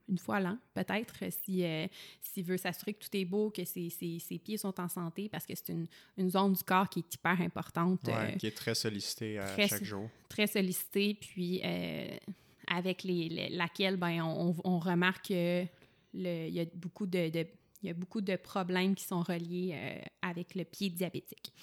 une 0.10 0.18
fois 0.18 0.39
l'an, 0.39 0.57
peut-être, 0.74 1.16
si, 1.43 1.64
euh, 1.64 1.88
s'il 2.22 2.43
veut 2.43 2.57
s'assurer 2.57 2.93
que 2.93 2.99
tout 3.05 3.16
est 3.16 3.26
beau, 3.26 3.49
que 3.51 3.64
ses, 3.64 3.89
ses- 3.89 4.20
ses 4.20 4.39
pieds 4.39 4.57
sont 4.57 4.80
en 4.80 4.89
santé, 4.89 5.30
parce 5.30 5.45
que 5.45 5.53
c'est 5.55 5.70
une, 5.70 5.88
une 6.18 6.30
zone 6.30 6.53
du 6.53 6.64
corps 6.64 6.89
qui 6.89 6.99
est 6.99 7.14
hyper 7.14 7.39
importante, 7.41 8.01
Ouais, 8.07 8.14
euh, 8.14 8.32
qui 8.38 8.47
est 8.47 8.57
très 8.57 8.76
sollicité 8.76 9.38
à 9.38 9.45
très 9.45 9.68
chaque 9.68 9.84
jour. 9.84 10.10
très 10.28 10.47
sollicitée, 10.47 11.14
puis 11.14 11.62
euh, 11.64 12.07
avec 12.68 13.03
les, 13.03 13.30
les- 13.30 13.49
laquelle 13.49 13.97
ben, 13.97 14.22
on, 14.24 14.55
on- 14.64 14.80
remarque 14.80 15.26
qu'il 15.26 15.68
y 16.14 16.60
a 16.60 16.66
beaucoup 16.76 17.05
de, 17.05 17.30
de- 17.30 17.47
il 17.82 17.88
y 17.88 17.89
a 17.89 17.93
beaucoup 17.93 18.20
de 18.22 18.36
problèmes 18.36 18.93
qui 18.95 19.05
sont 19.05 19.22
reliés 19.22 19.72
euh, 19.74 20.01
avec 20.22 20.53
le 20.55 20.66
pied 20.66 20.89
diabétique. 20.89 21.53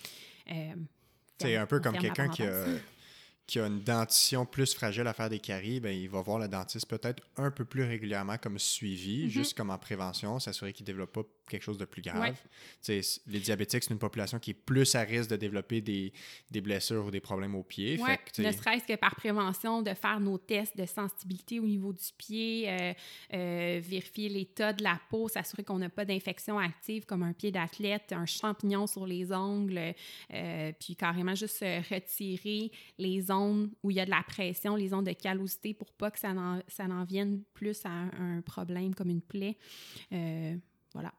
Euh, 0.51 0.75
C'est 1.39 1.57
un 1.57 1.67
peu 1.67 1.81
comme 1.81 1.99
quelqu'un 1.99 2.29
qui 2.29 2.43
a. 2.43 2.65
qui 3.47 3.61
a 3.61 3.67
une 3.67 3.81
dentition 3.81 4.45
plus 4.45 4.75
fragile 4.75 5.07
à 5.07 5.13
faire 5.13 5.31
des 5.31 5.39
caries, 5.39 5.79
ben, 5.81 5.97
il 5.97 6.09
va 6.09 6.21
voir 6.21 6.39
le 6.39 6.49
dentiste 6.49 6.87
peut-être 6.89 7.23
un 7.37 7.51
peu 7.51 7.65
plus 7.65 7.85
régulièrement 7.85 8.39
comme 8.39 8.59
suivi, 8.59 9.25
Mhm. 9.25 9.31
juste 9.31 9.57
comme 9.57 9.71
en 9.71 9.79
prévention, 9.79 10.41
s'assurer 10.41 10.73
qu'il 10.73 10.83
ne 10.85 10.87
développe 10.89 11.13
pas 11.13 11.23
quelque 11.49 11.63
chose 11.63 11.79
de 11.79 11.85
plus 11.85 12.03
grave. 12.03 12.35
Ouais. 12.89 13.01
Les 13.27 13.41
diabétiques, 13.41 13.85
c'est 13.85 13.93
une 13.93 13.99
population 13.99 14.39
qui 14.39 14.51
est 14.51 14.55
plus 14.55 14.95
à 14.95 15.01
risque 15.01 15.31
de 15.31 15.37
développer 15.37 15.81
des, 15.81 16.13
des 16.51 16.61
blessures 16.61 17.07
ou 17.07 17.11
des 17.11 17.21
problèmes 17.21 17.55
au 17.55 17.63
pied. 17.63 18.01
Ouais, 18.01 18.19
Fait 18.25 18.43
que, 18.43 18.43
ne 18.43 18.53
serait-ce 18.53 18.85
que 18.85 18.97
par 18.97 19.15
prévention, 19.15 19.83
de 19.83 19.95
faire 19.95 20.21
nos 20.21 20.39
tests 20.39 20.77
de 20.77 20.87
sensibilité 20.87 21.61
au 21.61 21.67
niveau 21.67 21.93
du 21.93 22.05
pied, 22.17 22.69
euh, 22.69 22.93
euh, 23.35 23.81
vérifier 23.83 24.29
l'état 24.29 24.73
de 24.73 24.83
la 24.83 25.01
peau, 25.11 25.29
s'assurer 25.29 25.65
qu'on 25.65 25.79
n'a 25.79 25.89
pas 25.89 26.05
d'infection 26.05 26.59
active 26.59 27.05
comme 27.07 27.23
un 27.23 27.33
pied 27.33 27.51
d'athlète, 27.51 28.13
un 28.13 28.27
champignon 28.27 28.87
sur 28.87 29.07
les 29.07 29.33
ongles, 29.33 29.95
euh, 30.33 30.73
puis 30.79 30.97
carrément 30.97 31.35
juste 31.35 31.61
retirer 31.61 32.71
les 32.99 33.21
zones 33.21 33.71
où 33.83 33.91
il 33.91 33.97
y 33.97 34.01
a 34.01 34.05
de 34.05 34.11
la 34.11 34.23
pression, 34.23 34.77
les 34.77 34.89
zones 34.89 35.05
de 35.05 35.13
callosité 35.13 35.75
pour 35.75 35.93
pas 35.93 36.11
que 36.11 36.19
ça 36.19 36.33
n'en, 36.33 36.61
ça 36.69 36.87
n'en 36.87 37.05
vienne 37.05 37.43
plus 37.55 37.85
à 37.85 37.91
un, 37.91 38.41
problème 38.43 38.95
comme 38.95 39.11
une 39.11 39.23
plaie. 39.23 39.57
Voilà. 40.93 41.13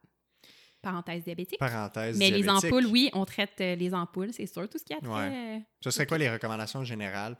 Parenthèse 0.91 1.23
diabétique. 1.23 1.59
parenthèse 1.59 2.17
Mais 2.17 2.29
les 2.31 2.47
ampoules, 2.49 2.85
oui, 2.85 3.09
on 3.13 3.25
traite 3.25 3.59
euh, 3.61 3.75
les 3.75 3.93
ampoules, 3.93 4.31
c'est 4.33 4.45
sûr, 4.45 4.69
tout 4.69 4.77
ce 4.77 4.83
qui 4.85 4.93
a 4.93 4.99
trait, 4.99 5.09
Ouais. 5.09 5.57
euh, 5.57 5.59
Ce 5.83 5.91
serait 5.91 6.05
quoi 6.07 6.17
les 6.17 6.29
recommandations 6.29 6.83
générales 6.83 7.35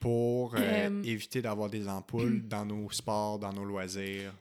pour 0.00 0.54
euh, 0.54 0.58
Euh, 0.88 1.02
éviter 1.02 1.42
d'avoir 1.42 1.68
des 1.70 1.88
ampoules 1.88 2.42
dans 2.48 2.64
nos 2.64 2.90
sports, 2.90 3.38
dans 3.38 3.52
nos 3.52 3.64
loisirs? 3.64 4.32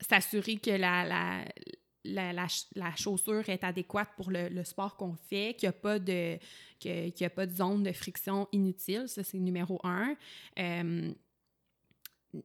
s'assurer 0.00 0.56
que 0.56 0.70
la, 0.70 1.04
la, 1.04 1.44
la, 2.04 2.32
la 2.32 2.48
ch- 2.48 2.66
la 2.74 2.94
chaussure 2.96 3.48
est 3.48 3.62
adéquate 3.62 4.08
pour 4.16 4.30
le, 4.32 4.48
le 4.48 4.64
sport 4.64 4.96
qu'on 4.96 5.14
fait, 5.30 5.54
qu'il 5.56 5.68
n'y 5.68 5.74
a, 5.76 5.78
pas 5.80 5.98
de- 6.00 6.38
y 6.84 7.24
a 7.24 7.30
pas 7.30 7.46
de 7.46 7.54
zone 7.54 7.84
de 7.84 7.92
friction 7.92 8.48
inutile. 8.50 9.04
Ça, 9.06 9.22
c'est 9.22 9.38
numéro 9.38 9.80
un. 9.84 10.16
Euh, 10.58 11.12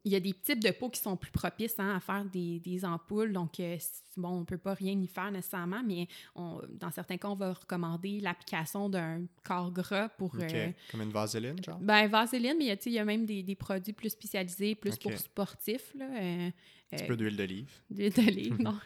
il 0.04 0.12
y 0.12 0.16
a 0.16 0.20
des 0.20 0.34
types 0.34 0.62
de 0.62 0.72
peaux 0.72 0.90
qui 0.90 1.00
sont 1.00 1.16
plus 1.16 1.32
propices 1.32 1.80
hein, 1.80 1.96
à 1.96 2.00
faire 2.02 2.26
des, 2.26 2.60
des 2.60 2.84
ampoules. 2.84 3.32
Donc, 3.32 3.60
euh, 3.62 3.78
bon, 4.18 4.30
on 4.30 4.40
ne 4.42 4.46
peut 4.46 4.58
pas 4.58 4.74
rien 4.74 5.00
y 5.00 5.08
faire 5.08 5.32
nécessairement, 5.32 5.82
mais 5.82 6.08
on- 6.36 6.62
dans 6.70 6.92
certains 6.92 7.18
cas, 7.18 7.30
on 7.30 7.36
va 7.36 7.54
recommander 7.54 8.20
l'application 8.20 8.90
d'un 8.90 9.22
corps 9.46 9.72
gras 9.72 10.10
pour... 10.10 10.36
Euh, 10.40 10.72
Comme 10.92 11.02
une 11.04 11.12
vaseline, 11.12 11.56
genre? 11.64 11.80
ben, 11.80 12.08
vaseline, 12.08 12.56
mais 12.60 12.78
il 12.86 12.92
y 12.92 13.00
a- 13.00 13.06
même 13.06 13.26
des, 13.26 13.44
des 13.44 13.56
produits 13.56 13.94
plus 13.94 14.10
spécialisés, 14.10 14.76
plus 14.76 14.98
pour 14.98 15.12
sportifs. 15.18 15.94
Là, 15.96 16.06
euh, 16.22 16.50
Un 16.50 16.96
petit 16.98 17.06
peu 17.08 17.16
d'huile 17.16 17.38
d'olive. 17.38 17.70
D'huile 17.90 18.12
d'olive, 18.14 18.56
non. 18.62 18.78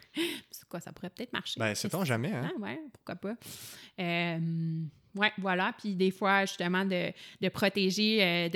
C'est 0.52 0.68
quoi, 0.68 0.80
ça 0.80 0.92
pourrait 0.92 1.10
peut-être 1.10 1.34
marcher. 1.34 1.60
Ben, 1.60 1.74
sait-on 1.74 2.06
jamais, 2.06 2.32
hein? 2.32 2.52
Ah, 2.56 2.60
ouais, 2.60 2.80
pourquoi 2.94 3.16
pas. 3.16 3.36
Ouais, 5.16 5.32
voilà. 5.38 5.74
Puis 5.78 5.94
des 5.96 6.12
fois, 6.12 6.46
justement, 6.46 6.86
de, 6.86 7.12
euh, 8.22 8.50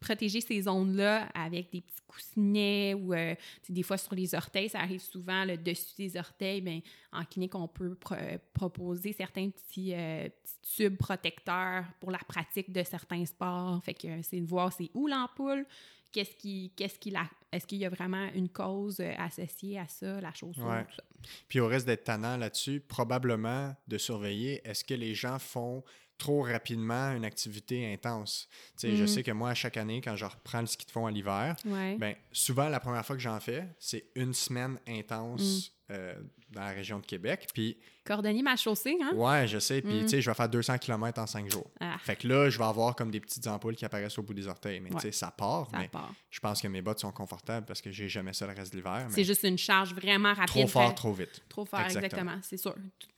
protéger, 0.00 0.40
ces 0.40 0.62
zones-là 0.62 1.28
avec 1.34 1.70
des 1.70 1.80
petits 1.82 2.00
coussinets 2.06 2.94
ou 2.94 3.12
euh, 3.12 3.34
des 3.68 3.82
fois 3.82 3.98
sur 3.98 4.14
les 4.14 4.34
orteils, 4.34 4.68
ça 4.70 4.80
arrive 4.80 5.00
souvent, 5.00 5.44
le 5.44 5.56
dessus 5.56 5.94
des 5.98 6.16
orteils. 6.16 6.60
Ben, 6.62 6.80
en 7.12 7.24
clinique, 7.24 7.54
on 7.54 7.68
peut 7.68 7.94
pro- 7.94 8.14
proposer 8.54 9.12
certains 9.12 9.50
petits, 9.50 9.92
euh, 9.94 10.28
petits 10.28 10.76
tubes 10.76 10.96
protecteurs 10.96 11.84
pour 12.00 12.10
la 12.10 12.18
pratique 12.18 12.72
de 12.72 12.82
certains 12.82 13.24
sports. 13.26 13.82
Fait 13.84 13.94
que 13.94 14.22
c'est 14.22 14.40
de 14.40 14.46
voir 14.46 14.72
c'est 14.72 14.90
où 14.94 15.06
l'ampoule, 15.06 15.66
qu'est-ce 16.12 16.36
qui, 16.36 16.72
qu'est-ce 16.76 16.98
qui 16.98 17.10
la, 17.10 17.24
est-ce 17.50 17.66
qu'il 17.66 17.78
y 17.78 17.84
a 17.86 17.88
vraiment 17.90 18.28
une 18.34 18.48
cause 18.48 19.00
euh, 19.00 19.12
associée 19.18 19.78
à 19.78 19.86
ça, 19.88 20.20
la 20.20 20.32
chaussure, 20.32 20.64
Ouais. 20.66 20.84
tout 20.84 20.94
ça. 20.96 21.02
Puis 21.48 21.60
au 21.60 21.66
reste 21.66 21.86
d'être 21.86 22.04
tannant 22.04 22.36
là-dessus, 22.36 22.80
probablement 22.80 23.74
de 23.88 23.98
surveiller 23.98 24.60
est-ce 24.64 24.84
que 24.84 24.94
les 24.94 25.14
gens 25.14 25.38
font 25.38 25.82
trop 26.18 26.42
rapidement 26.42 27.12
une 27.12 27.24
activité 27.24 27.92
intense? 27.92 28.48
Tu 28.78 28.88
sais, 28.90 28.96
je 28.96 29.04
Mm. 29.04 29.06
sais 29.08 29.22
que 29.24 29.30
moi, 29.32 29.50
à 29.50 29.54
chaque 29.54 29.76
année, 29.76 30.00
quand 30.00 30.14
je 30.14 30.24
reprends 30.24 30.60
le 30.60 30.66
ski 30.66 30.86
de 30.86 30.90
fond 30.92 31.04
en 31.06 31.08
l'hiver, 31.08 31.56
Ouais. 31.64 31.96
ben, 31.98 32.14
souvent, 32.30 32.68
la 32.68 32.78
première 32.80 33.04
fois 33.04 33.16
que 33.16 33.22
j'en 33.22 33.40
fais, 33.40 33.66
c'est 33.80 34.04
une 34.14 34.32
semaine 34.34 34.78
intense 34.86 35.68
Mm. 35.68 35.81
Euh, 35.92 36.14
dans 36.50 36.62
la 36.62 36.70
région 36.70 36.98
de 36.98 37.06
Québec. 37.06 37.46
Puis, 37.54 37.76
Cordonnier 38.04 38.42
m'a 38.42 38.56
chaussée, 38.56 38.96
hein? 39.00 39.12
ouais, 39.14 39.46
je 39.46 39.58
sais. 39.58 39.80
Puis, 39.80 39.94
Mm. 39.94 40.02
tu 40.02 40.08
sais, 40.08 40.20
je 40.20 40.28
vais 40.28 40.34
faire 40.34 40.48
200 40.48 40.76
km 40.78 41.20
en 41.20 41.26
5 41.26 41.50
jours. 41.50 41.70
Ah, 41.80 41.96
Fait 42.00 42.16
que 42.16 42.26
là, 42.26 42.50
je 42.50 42.58
vais 42.58 42.64
avoir 42.64 42.96
comme 42.96 43.10
des 43.10 43.20
petites 43.20 43.46
ampoules 43.46 43.76
qui 43.76 43.84
apparaissent 43.84 44.18
au 44.18 44.22
bout 44.22 44.34
des 44.34 44.48
orteils. 44.48 44.80
Mais 44.80 44.90
Ouais. 44.90 44.96
tu 44.96 45.02
sais, 45.02 45.12
ça 45.12 45.30
part. 45.30 45.68
ça 45.70 45.78
mais 45.78 45.88
part. 45.88 46.12
je 46.30 46.40
pense 46.40 46.60
que 46.60 46.68
mes 46.68 46.82
bottes 46.82 46.98
sont 46.98 47.12
confortables 47.12 47.64
parce 47.66 47.80
que 47.80 47.90
j'ai 47.92 48.08
jamais 48.08 48.32
ça 48.32 48.46
le 48.46 48.52
reste 48.54 48.72
de 48.72 48.78
l'hiver. 48.78 49.06
C'est 49.10 49.24
juste 49.24 49.44
une 49.44 49.56
charge 49.58 49.94
vraiment 49.94 50.34
rapide. 50.34 50.48
trop 50.48 50.66
fort, 50.66 50.88
Fait- 50.88 50.94
trop 50.94 51.12
vite. 51.12 51.42
Trop 51.48 51.64
fort, 51.64 51.80
Exactement. 51.80 52.36
c'est 52.42 52.56
sûr. 52.56 52.74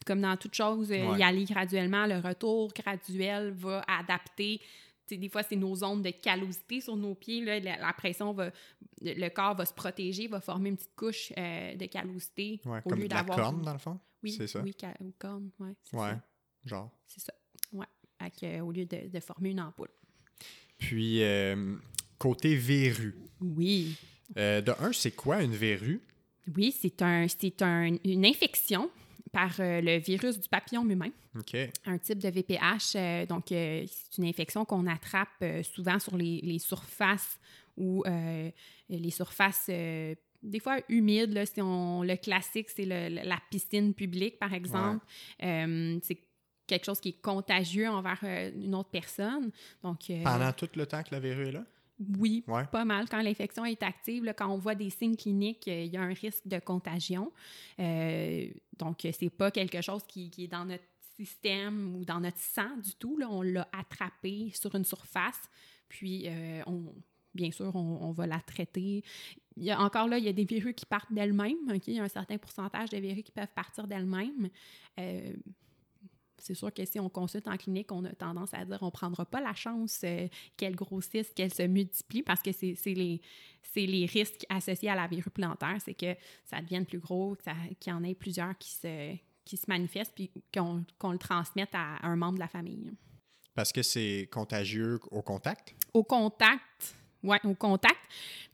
Comme 0.07 0.21
dans 0.21 0.37
toute 0.37 0.55
chose, 0.55 0.93
euh, 0.93 1.07
Ouais. 1.13 1.19
y 1.19 1.23
aller 1.23 1.45
graduellement, 1.45 2.07
le 2.07 2.19
retour 2.19 2.73
graduel 2.75 3.53
va 3.57 3.83
adapter. 3.89 4.61
Des 5.09 5.29
fois, 5.29 5.43
c'est 5.43 5.57
nos 5.57 5.75
zones 5.77 6.03
de 6.03 6.11
callosité 6.11 6.81
sur 6.81 6.97
nos 6.97 7.15
pieds. 7.15 7.45
Là, 7.45 7.61
la, 7.61 7.77
la 7.79 7.93
pression 7.93 8.33
va. 8.33 8.51
Le 9.03 9.29
corps 9.29 9.55
va 9.55 9.67
se 9.67 9.75
protéger, 9.75 10.29
va 10.29 10.41
former 10.41 10.71
une 10.71 10.77
petite 10.77 10.95
couche 10.97 11.33
euh, 11.37 11.75
de 11.75 11.87
callosité 11.87 12.61
Ouais, 12.65 12.81
au 12.85 12.91
comme 12.91 12.99
lieu 13.01 13.09
de 13.09 13.15
la 13.15 13.25
corne, 13.25 13.63
dans 13.63 13.73
le 13.73 13.79
fond? 13.79 13.99
Oui, 14.23 14.33
c'est 14.33 14.47
ça. 14.47 14.61
Oui, 14.63 14.75
ou 15.01 15.13
corne, 15.19 15.51
ouais, 15.59 15.69
Ouais, 15.93 16.11
ça. 16.11 16.23
genre. 16.65 16.91
C'est 17.07 17.21
ça. 17.21 17.33
Ouais. 17.73 17.87
Que, 18.41 18.47
euh, 18.47 18.61
au 18.65 18.73
lieu 18.73 18.87
de, 18.87 19.09
de 19.09 19.21
former 19.21 19.51
une 19.51 19.61
ampoule. 19.61 19.91
Puis, 20.79 21.23
euh, 21.23 21.77
côté 22.19 22.57
verrue. 22.57 23.15
Oui. 23.41 23.97
De 24.35 24.73
un, 24.83 24.93
c'est 24.93 25.11
quoi 25.13 25.43
une 25.43 25.55
verrue? 25.55 26.01
Oui, 26.57 26.75
c'est 26.79 27.03
un, 27.03 27.27
c'est 27.29 27.61
un- 27.63 27.97
une 28.05 28.25
infection 28.25 28.91
par 29.35 29.51
euh, 29.59 29.81
le 29.81 29.99
virus 29.99 30.39
du 30.39 30.49
papillon 30.49 30.89
humain. 30.89 31.11
Un 31.85 31.99
type 31.99 32.21
de 32.21 32.29
VPH. 32.29 32.95
euh, 32.95 33.27
donc, 33.27 33.51
euh, 33.51 33.85
c'est 33.87 34.19
une 34.19 34.29
infection 34.29 34.65
qu'on 34.65 34.87
attrape 34.87 35.45
souvent 35.65 35.99
sur 35.99 36.17
les, 36.17 36.41
les 36.43 36.61
surfaces 36.61 37.39
ou 37.77 38.05
les 38.89 39.11
surfaces, 39.11 39.67
des 39.69 40.61
fois 40.61 40.79
humides. 40.89 41.33
Là, 41.33 41.45
si 41.45 41.61
on, 41.61 42.03
le 42.03 42.17
classique, 42.17 42.71
c'est 42.71 42.87
la 42.87 43.39
piscine 43.51 43.93
publique, 43.93 44.39
par 44.39 44.55
exemple. 44.55 45.05
Euh, 45.43 45.99
c'est 46.03 46.19
quelque 46.67 46.85
chose 46.85 47.01
qui 47.01 47.11
est 47.11 47.21
contagieux 47.21 47.89
envers 47.89 48.21
euh, 48.23 48.51
une 48.55 48.75
autre 48.75 48.91
personne. 48.91 49.51
Donc, 49.83 50.11
euh, 50.11 50.23
Pendant 50.23 50.53
tout 50.53 50.69
le 50.77 50.87
temps 50.87 51.03
que 51.03 51.11
la 51.13 51.21
verrue 51.21 51.49
est 51.49 51.53
là? 51.53 51.65
Oui, 52.19 52.45
Ouais. 52.49 52.67
pas 52.67 52.85
mal. 52.85 53.09
Quand 53.09 53.23
l'infection 53.23 53.65
est 53.65 53.83
active, 53.83 54.25
là, 54.25 54.35
quand 54.35 54.49
on 54.49 54.59
voit 54.59 54.75
des 54.75 54.91
signes 54.91 55.17
cliniques, 55.17 55.69
euh, 55.69 55.85
il 55.85 55.93
y 55.93 55.97
a 55.97 56.03
un 56.03 56.13
risque 56.13 56.47
de 56.47 56.59
contagion. 56.59 57.33
Euh, 57.79 58.49
donc, 58.79 59.07
c'est 59.13 59.31
pas 59.31 59.51
quelque 59.51 59.81
chose 59.81 60.03
qui, 60.07 60.31
qui 60.31 60.45
est 60.45 60.49
dans 60.49 60.65
notre 60.65 60.85
système 61.17 61.95
ou 61.97 62.05
dans 62.05 62.21
notre 62.21 62.39
sang 62.39 62.77
du 62.83 62.95
tout. 62.97 63.17
Là. 63.19 63.29
On 63.31 63.43
l'a 63.43 63.69
attrapé 63.73 64.51
sur 64.55 64.75
une 64.75 64.85
surface, 64.85 65.41
puis 65.89 66.25
euh, 66.27 66.63
on, 66.67 66.93
bien 67.35 67.53
sûr, 67.53 67.75
on, 67.77 67.99
on 68.03 68.11
va 68.13 68.27
la 68.27 68.41
traiter. 68.41 69.05
Il 69.57 69.63
y 69.63 69.71
a, 69.71 69.81
encore 69.81 70.09
là, 70.09 70.19
il 70.19 70.25
y 70.25 70.29
a 70.29 70.33
des 70.33 70.45
verrues 70.45 70.75
qui 70.75 70.87
partent 70.87 71.13
d'elles-mêmes. 71.13 71.57
Il 71.87 71.95
y 71.95 72.01
a 72.01 72.03
un 72.03 72.09
certain 72.09 72.39
pourcentage 72.39 72.91
de 72.91 72.97
verrues 72.99 73.23
qui 73.23 73.31
peuvent 73.31 73.53
partir 73.55 73.87
d'elles-mêmes. 73.87 74.49
Euh, 74.99 75.33
c'est 76.45 76.55
sûr 76.55 76.73
que 76.75 76.85
si 76.85 77.01
on 77.01 77.09
consulte 77.09 77.49
en 77.49 77.57
clinique, 77.57 77.91
on 77.91 78.05
a 78.05 78.13
tendance 78.13 78.53
à 78.53 78.67
dire 78.67 78.79
on 78.83 78.87
ne 78.87 78.91
prendra 78.91 79.25
pas 79.25 79.41
la 79.41 79.55
chance 79.55 80.03
euh, 80.05 80.29
qu'elle 80.59 80.77
grossisse, 80.77 81.33
qu'elle 81.35 81.53
se 81.53 81.63
multiplie, 81.63 82.23
parce 82.23 82.43
que 82.43 82.53
c'est 82.53 82.77
les, 82.87 83.23
les 83.77 84.05
risques 84.05 84.45
associés 84.51 84.91
à 84.91 84.95
la 84.95 85.07
verrue 85.07 85.31
plantaire, 85.31 85.79
c'est 85.83 85.95
que 85.95 86.15
ça 86.45 86.61
devienne 86.61 86.85
plus 86.85 86.99
gros, 86.99 87.35
qu'il 87.81 87.91
y 87.91 87.97
en 87.97 88.05
ait 88.05 88.15
plusieurs 88.15 88.59
qui 88.59 88.73
se, 88.73 89.17
qui 89.47 89.57
se 89.57 89.65
manifestent, 89.69 90.13
puis 90.15 90.31
qu'on 90.53 91.11
le 91.11 91.19
transmette 91.19 91.75
à 91.75 92.07
un 92.07 92.17
membre 92.17 92.35
de 92.35 92.41
la 92.41 92.49
famille. 92.49 92.93
Parce 93.55 93.73
que 93.73 93.83
c'est 93.83 94.29
contagieux 94.31 95.01
au 95.11 95.23
contact? 95.23 95.75
Au 95.95 96.05
contact, 96.05 96.95
oui, 97.25 97.37
au 97.45 97.55
contact. 97.55 97.99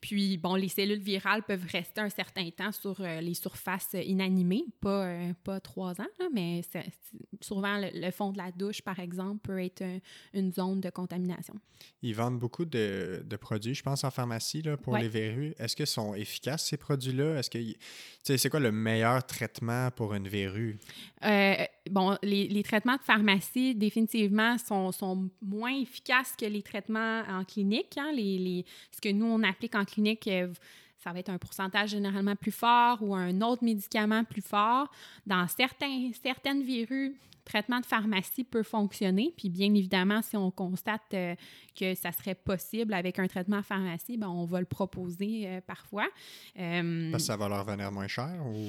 Puis, 0.00 0.38
bon, 0.38 0.54
les 0.54 0.68
cellules 0.68 1.00
virales 1.00 1.42
peuvent 1.42 1.66
rester 1.70 2.00
un 2.00 2.08
certain 2.08 2.48
temps 2.50 2.72
sur 2.72 2.98
euh, 3.00 3.20
les 3.20 3.34
surfaces 3.34 3.94
inanimées, 3.94 4.64
pas, 4.80 5.06
euh, 5.06 5.32
pas 5.44 5.60
trois 5.60 6.00
ans, 6.00 6.08
mais 6.32 6.62
souvent 7.40 7.78
le, 7.78 8.10
fond 8.10 8.32
de 8.32 8.38
la 8.38 8.50
douche, 8.52 8.80
par 8.80 8.98
exemple, 8.98 9.40
peut 9.42 9.62
être 9.62 9.84
une 10.32 10.52
zone 10.52 10.80
de 10.80 10.88
contamination. 10.88 11.54
Ils 12.02 12.14
vendent 12.14 12.38
beaucoup 12.38 12.64
de, 12.64 13.22
de 13.24 13.36
produits, 13.36 13.74
je 13.74 13.82
pense, 13.82 14.04
en 14.04 14.10
pharmacie 14.10 14.62
là, 14.62 14.76
pour 14.76 14.96
les 14.96 15.08
verrues. 15.08 15.54
Est-ce 15.58 15.76
qu'ils 15.76 15.86
sont 15.86 16.14
efficaces, 16.14 16.66
ces 16.66 16.76
produits-là? 16.76 17.38
Est-ce 17.38 17.50
que 17.50 17.58
c'est 18.36 18.48
quoi 18.48 18.60
le 18.60 18.72
meilleur 18.72 19.24
traitement 19.26 19.90
pour 19.90 20.14
une 20.14 20.28
verrue? 20.28 20.78
Euh, 21.24 21.64
bon, 21.90 22.16
les, 22.22 22.48
les, 22.48 22.62
traitements 22.62 22.96
de 22.96 23.02
pharmacie, 23.02 23.74
définitivement, 23.74 24.58
sont, 24.58 24.92
sont, 24.92 25.30
moins 25.42 25.74
efficaces 25.74 26.34
que 26.36 26.46
les 26.46 26.62
traitements 26.62 27.22
en 27.28 27.44
clinique. 27.44 27.96
Hein? 27.96 28.12
Les, 28.14 28.38
les, 28.38 28.64
ce 28.90 29.00
que 29.00 29.10
nous, 29.10 29.26
on 29.26 29.42
applique 29.42 29.74
en 29.74 29.84
clinique, 29.84 30.26
euh, 30.28 30.52
ça 30.98 31.12
va 31.12 31.20
être 31.20 31.30
un 31.30 31.38
pourcentage 31.38 31.90
généralement 31.90 32.36
plus 32.36 32.52
fort 32.52 32.98
ou 33.02 33.14
un 33.14 33.40
autre 33.40 33.64
médicament 33.64 34.24
plus 34.24 34.42
fort. 34.42 34.90
Dans 35.26 35.46
certains, 35.48 36.10
certaines 36.22 36.62
verrues, 36.62 37.16
traitement 37.44 37.80
de 37.80 37.86
pharmacie 37.86 38.44
peut 38.44 38.62
fonctionner. 38.62 39.32
Puis 39.36 39.48
bien 39.48 39.74
évidemment, 39.74 40.22
si 40.22 40.36
on 40.36 40.50
constate 40.50 41.14
euh, 41.14 41.34
que 41.78 41.94
ça 41.94 42.12
serait 42.12 42.34
possible 42.34 42.94
avec 42.94 43.18
un 43.18 43.26
traitement 43.26 43.62
pharmacie, 43.62 44.16
ben, 44.16 44.28
on 44.28 44.44
va 44.44 44.60
le 44.60 44.66
proposer 44.66 45.46
euh, 45.46 45.60
parfois. 45.66 46.08
Parce 46.54 47.22
que 47.22 47.26
ça 47.26 47.36
va 47.36 47.48
leur 47.48 47.64
venir 47.64 47.90
moins 47.90 48.08
cher 48.08 48.42
ou... 48.46 48.66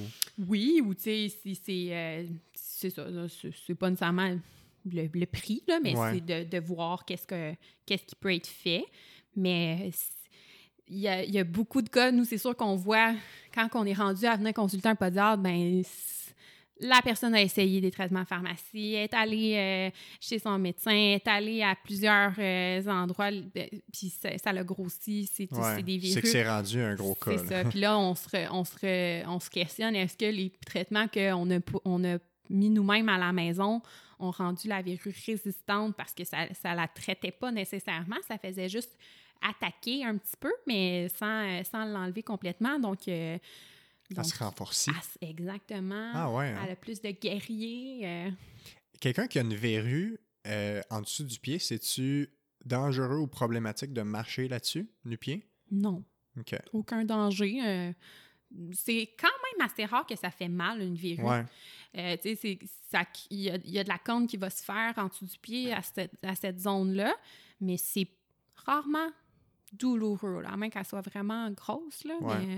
Oui, 0.48 0.82
ou 0.84 0.94
tu 0.94 1.04
sais, 1.04 1.28
si 1.30 1.56
c'est... 1.56 2.28
c'est 2.82 2.90
ça, 2.90 3.06
c'est 3.66 3.76
pas 3.76 3.90
nécessairement 3.90 4.36
le, 4.86 5.26
prix, 5.26 5.64
là, 5.68 5.80
mais 5.82 5.94
c'est 5.96 6.26
de, 6.26 6.50
de, 6.50 6.60
voir 6.60 7.06
qu'est-ce, 7.06 7.28
que, 7.28 7.54
qu'est-ce 7.86 8.06
qui 8.06 8.16
peut 8.16 8.34
être 8.34 8.48
fait. 8.48 8.86
Mais 9.36 9.92
il 10.88 11.00
y, 11.00 11.08
a, 11.08 11.24
il 11.24 11.32
y 11.34 11.40
a, 11.40 11.44
beaucoup 11.44 11.82
de 11.82 11.90
cas, 11.90 12.12
nous, 12.12 12.26
c'est 12.26 12.38
sûr 12.38 12.56
qu'on 12.56 12.76
voit, 12.76 13.14
quand 13.54 13.68
on 13.76 13.86
est 13.86 13.94
rendu 13.94 14.26
à 14.26 14.36
venir 14.36 14.54
consulter 14.54 14.90
un 14.90 14.96
podiatre, 14.96 15.42
ben 15.42 15.84
la 16.84 17.00
personne 17.04 17.36
a 17.36 17.42
essayé 17.42 17.80
des 17.80 17.92
traitements 17.92 18.26
pharmacie, 18.26 18.96
est 18.96 19.14
allée 19.14 19.56
euh, 19.56 19.98
chez 20.20 20.40
son 20.40 20.58
médecin, 20.58 20.92
est 20.92 21.28
allée 21.28 21.62
à 21.62 21.76
plusieurs 21.76 22.34
euh, 22.40 22.84
endroits, 22.88 23.30
ben, 23.54 23.70
puis 23.94 24.12
ça, 24.12 24.52
l'a 24.52 24.64
grossi, 24.64 25.30
c'est 25.32 25.48
des 25.84 25.98
virus. 25.98 26.16
C'est 26.16 26.22
que 26.22 26.28
c'est 26.28 26.48
rendu 26.48 26.82
un 26.82 26.96
gros 26.96 27.14
cas. 27.14 27.38
C'est 27.38 27.48
ça. 27.48 27.64
Puis 27.66 27.80
là, 27.80 28.00
on 28.00 28.16
se, 28.16 28.52
on, 28.52 28.66
se, 28.66 29.28
on 29.28 29.40
se 29.40 29.50
questionne, 29.52 29.96
est-ce 29.96 30.18
que 30.18 30.26
les 30.26 30.52
traitements 30.66 31.08
qu'on 31.08 31.52
a, 31.52 31.60
on 31.86 32.04
a 32.04 32.18
mis 32.52 32.70
nous-mêmes 32.70 33.10
à 33.10 33.18
la 33.18 33.32
maison 33.32 33.82
ont 34.20 34.32
rendu 34.32 34.68
la 34.68 34.82
verrue 34.82 35.14
résistante 35.26 35.96
parce 35.96 36.14
que 36.14 36.24
ça 36.24 36.46
ne 36.46 36.76
la 36.76 36.88
traitait 36.88 37.32
pas 37.32 37.52
nécessairement, 37.52 38.18
ça 38.28 38.38
faisait 38.38 38.70
juste 38.70 38.96
attaquer 39.42 40.06
un 40.06 40.18
petit 40.18 40.38
peu, 40.40 40.54
mais 40.68 41.08
sans, 41.10 41.64
sans 41.64 41.86
l'enlever 41.86 42.24
complètement. 42.24 42.80
Donc, 42.80 43.08
euh, 43.08 43.38
elle 44.16 44.26
se 44.26 44.38
renforce. 44.38 44.90
exactement. 45.22 46.12
Ah 46.14 46.32
ouais. 46.32 46.50
Hein? 46.50 46.62
Elle 46.66 46.72
a 46.72 46.76
plus 46.76 47.02
de 47.02 47.12
guerriers. 47.12 48.02
Euh. 48.04 48.32
Quelqu'un 49.00 49.28
qui 49.28 49.40
a 49.40 49.42
une 49.42 49.56
verrue 49.56 50.20
euh, 50.48 50.82
en 50.90 51.02
dessous 51.02 51.24
du 51.24 51.40
pied, 51.40 51.60
c'est-tu 51.60 52.30
dangereux 52.66 53.18
ou 53.18 53.28
problématique 53.28 53.94
de 53.94 54.02
marcher 54.02 54.48
là-dessus, 54.48 54.90
du 55.06 55.18
pied? 55.18 55.48
Non. 55.72 56.04
OK. 56.38 56.56
Aucun 56.74 57.06
danger. 57.06 57.94
C'est 58.74 59.14
quand 59.20 59.28
même 59.28 59.68
assez 59.68 59.86
rare 59.86 60.06
que 60.06 60.16
ça 60.16 60.32
fait 60.32 60.50
mal, 60.50 60.82
une 60.82 60.96
verrue. 60.96 61.24
Ouais. 61.24 62.20
il 62.24 63.40
y, 63.40 63.72
y, 63.72 63.80
a 63.80 63.84
de 63.84 63.90
la 63.90 63.98
corne 63.98 64.28
qui 64.28 64.38
va 64.38 64.50
se 64.50 64.64
faire 64.64 64.94
en 64.98 65.08
dessous 65.08 65.26
du 65.26 65.38
pied 65.40 65.74
à 65.74 65.82
cette, 65.82 66.14
à 66.24 66.36
cette 66.36 66.60
zone-là, 66.60 67.14
mais 67.60 67.78
c'est 67.78 68.08
rarement 68.56 69.10
douloureux, 69.74 70.42
là, 70.42 70.50
à 70.52 70.58
moins 70.58 70.70
qu'elle 70.70 70.86
soit 70.86 71.02
vraiment 71.02 71.50
grosse. 71.52 72.04
Là, 72.04 72.16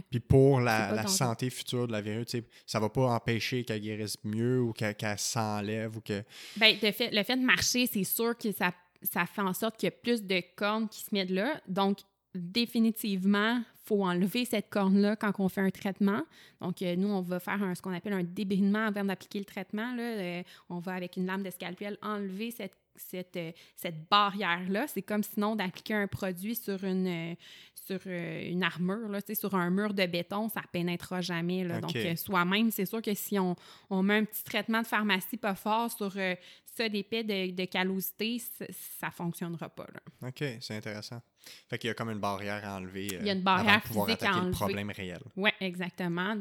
Puis 0.09 0.19
pour 0.19 0.59
la, 0.59 1.07
santé 1.07 1.49
future 1.49 1.87
de 1.87 1.91
la 1.91 2.01
verrue, 2.01 2.25
ça 2.65 2.79
va 2.79 2.89
pas 2.89 3.07
empêcher 3.13 3.63
qu'elle 3.63 3.81
guérisse 3.81 4.17
mieux 4.23 4.61
ou 4.61 4.73
qu'elle 4.73 5.19
s'enlève 5.19 5.97
ou 5.97 6.01
que... 6.01 6.23
Bien, 6.57 6.75
le 6.81 6.91
fait, 6.91 7.11
le 7.11 7.23
fait 7.23 7.37
de 7.37 7.45
marcher, 7.45 7.87
c'est 7.87 8.03
sûr 8.03 8.37
que 8.37 8.51
ça, 8.51 8.73
ça 9.03 9.25
fait 9.25 9.41
en 9.41 9.53
sorte 9.53 9.77
qu'il 9.77 9.87
y 9.87 9.91
a 9.91 9.91
plus 9.91 10.23
de 10.23 10.41
cornes 10.55 10.89
qui 10.89 11.01
se 11.01 11.09
mettent 11.13 11.29
là. 11.29 11.61
Donc, 11.67 11.99
définitivement, 12.33 13.61
faut 13.86 14.03
enlever 14.03 14.45
cette 14.45 14.69
corne-là 14.69 15.15
quand 15.15 15.31
on 15.39 15.49
fait 15.49 15.61
un 15.61 15.69
traitement. 15.69 16.21
Donc, 16.61 16.81
euh, 16.81 16.95
nous, 16.95 17.09
on 17.09 17.21
va 17.21 17.39
faire 17.39 17.59
ce 17.75 17.81
qu'on 17.81 17.93
appelle 17.93 18.13
un 18.13 18.23
débrinement 18.23 18.88
avant 18.88 19.03
d'appliquer 19.03 19.39
le 19.39 19.45
traitement. 19.45 19.93
Là. 19.95 20.03
Euh, 20.03 20.43
on 20.69 20.79
va, 20.79 20.93
avec 20.93 21.17
une 21.17 21.25
lame 21.25 21.43
de 21.43 21.49
scalpel, 21.49 21.97
enlever 22.01 22.51
cette 22.51 22.73
cette, 22.95 23.38
euh, 23.38 23.51
cette 23.75 24.07
barrière-là. 24.09 24.88
C'est 24.88 25.01
comme 25.01 25.23
sinon 25.23 25.55
d'appliquer 25.55 25.93
un 25.95 26.07
produit 26.07 26.55
sur 26.55 26.84
une, 26.84 27.07
euh, 27.07 27.36
sur 27.73 27.99
euh, 28.05 28.49
une 28.49 28.63
armure, 28.63 29.09
là, 29.09 29.19
sur 29.34 29.55
un 29.55 29.69
mur 29.69 29.93
de 29.93 30.05
béton, 30.05 30.49
ça 30.49 30.61
ne 30.61 30.67
pénétrera 30.67 31.21
jamais. 31.21 31.63
Là. 31.63 31.81
Donc, 31.81 31.97
soi-même, 32.17 32.71
c'est 32.71 32.86
sûr 32.86 33.01
que 33.01 33.13
si 33.13 33.39
on, 33.39 33.55
on, 33.89 34.03
met 34.03 34.17
un 34.17 34.25
petit 34.25 34.43
traitement 34.43 34.81
de 34.81 34.88
pharmacie 34.88 35.38
pas 35.38 35.55
fort 35.55 35.91
sur 35.91 36.13
ça 36.65 36.89
d'épais 36.89 37.23
de, 37.23 37.51
de 37.51 37.65
callosité, 37.65 38.39
ça 38.99 39.07
ne 39.07 39.11
fonctionnera 39.11 39.69
pas. 39.69 39.88
Là. 39.93 40.29
OK, 40.29 40.43
c'est 40.59 40.75
intéressant. 40.75 41.21
Fait 41.69 41.77
qu'il 41.77 41.87
y 41.87 41.91
a 41.91 41.93
comme 41.93 42.09
une 42.09 42.19
barrière 42.19 42.63
à 42.65 42.77
enlever. 42.77 43.07
Il 43.07 43.25
y 43.25 43.29
a 43.29 43.33
une 43.33 43.41
barrière 43.41 43.81
pour 43.81 43.87
pouvoir 43.89 44.09
attaquer 44.09 44.45
le 44.45 44.51
problème 44.51 44.91
réel. 44.91 45.21
Oui, 45.35 45.51
exactement. 45.59 46.37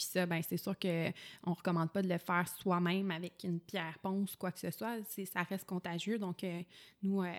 Puis 0.00 0.08
ça, 0.12 0.24
ben, 0.24 0.40
c'est 0.48 0.56
sûr 0.56 0.78
qu'on 0.78 0.88
ne 0.88 1.54
recommande 1.54 1.90
pas 1.90 2.00
de 2.00 2.08
le 2.08 2.16
faire 2.16 2.46
soi-même 2.58 3.10
avec 3.10 3.34
une 3.44 3.60
pierre 3.60 3.98
ponce, 4.00 4.34
quoi 4.34 4.50
que 4.50 4.58
ce 4.58 4.70
soit. 4.70 4.96
Ça 5.30 5.42
reste 5.42 5.66
contagieux. 5.66 6.18
Donc, 6.18 6.42
euh, 6.42 6.62
nous, 7.02 7.22
euh, 7.22 7.30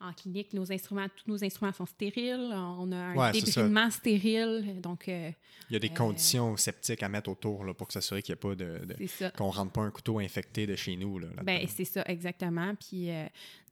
en 0.00 0.12
clinique, 0.12 0.52
nos 0.52 0.70
instruments, 0.70 1.06
tous 1.16 1.30
nos 1.30 1.42
instruments 1.42 1.72
sont 1.72 1.86
stériles. 1.86 2.52
On 2.52 2.92
a 2.92 2.96
un 2.96 3.32
débridement 3.32 3.90
stérile. 3.90 4.82
Donc, 4.82 5.08
euh, 5.08 5.30
Il 5.70 5.72
y 5.72 5.76
a 5.76 5.78
des 5.78 5.88
conditions 5.88 6.58
sceptiques 6.58 7.02
à 7.02 7.08
mettre 7.08 7.30
autour 7.30 7.64
là, 7.64 7.72
pour 7.72 7.90
s'assurer 7.90 8.20
qu'il 8.20 8.34
n'y 8.34 8.36
ait 8.36 8.54
pas 8.54 8.54
de. 8.54 9.30
qu'on 9.38 9.46
ne 9.46 9.52
rentre 9.52 9.72
pas 9.72 9.82
un 9.82 9.90
couteau 9.90 10.18
infecté 10.18 10.66
de 10.66 10.76
chez 10.76 10.96
nous. 10.96 11.18
Là, 11.18 11.28
ben, 11.42 11.66
c'est 11.68 11.86
ça, 11.86 12.02
exactement. 12.06 12.74
Puis 12.74 13.08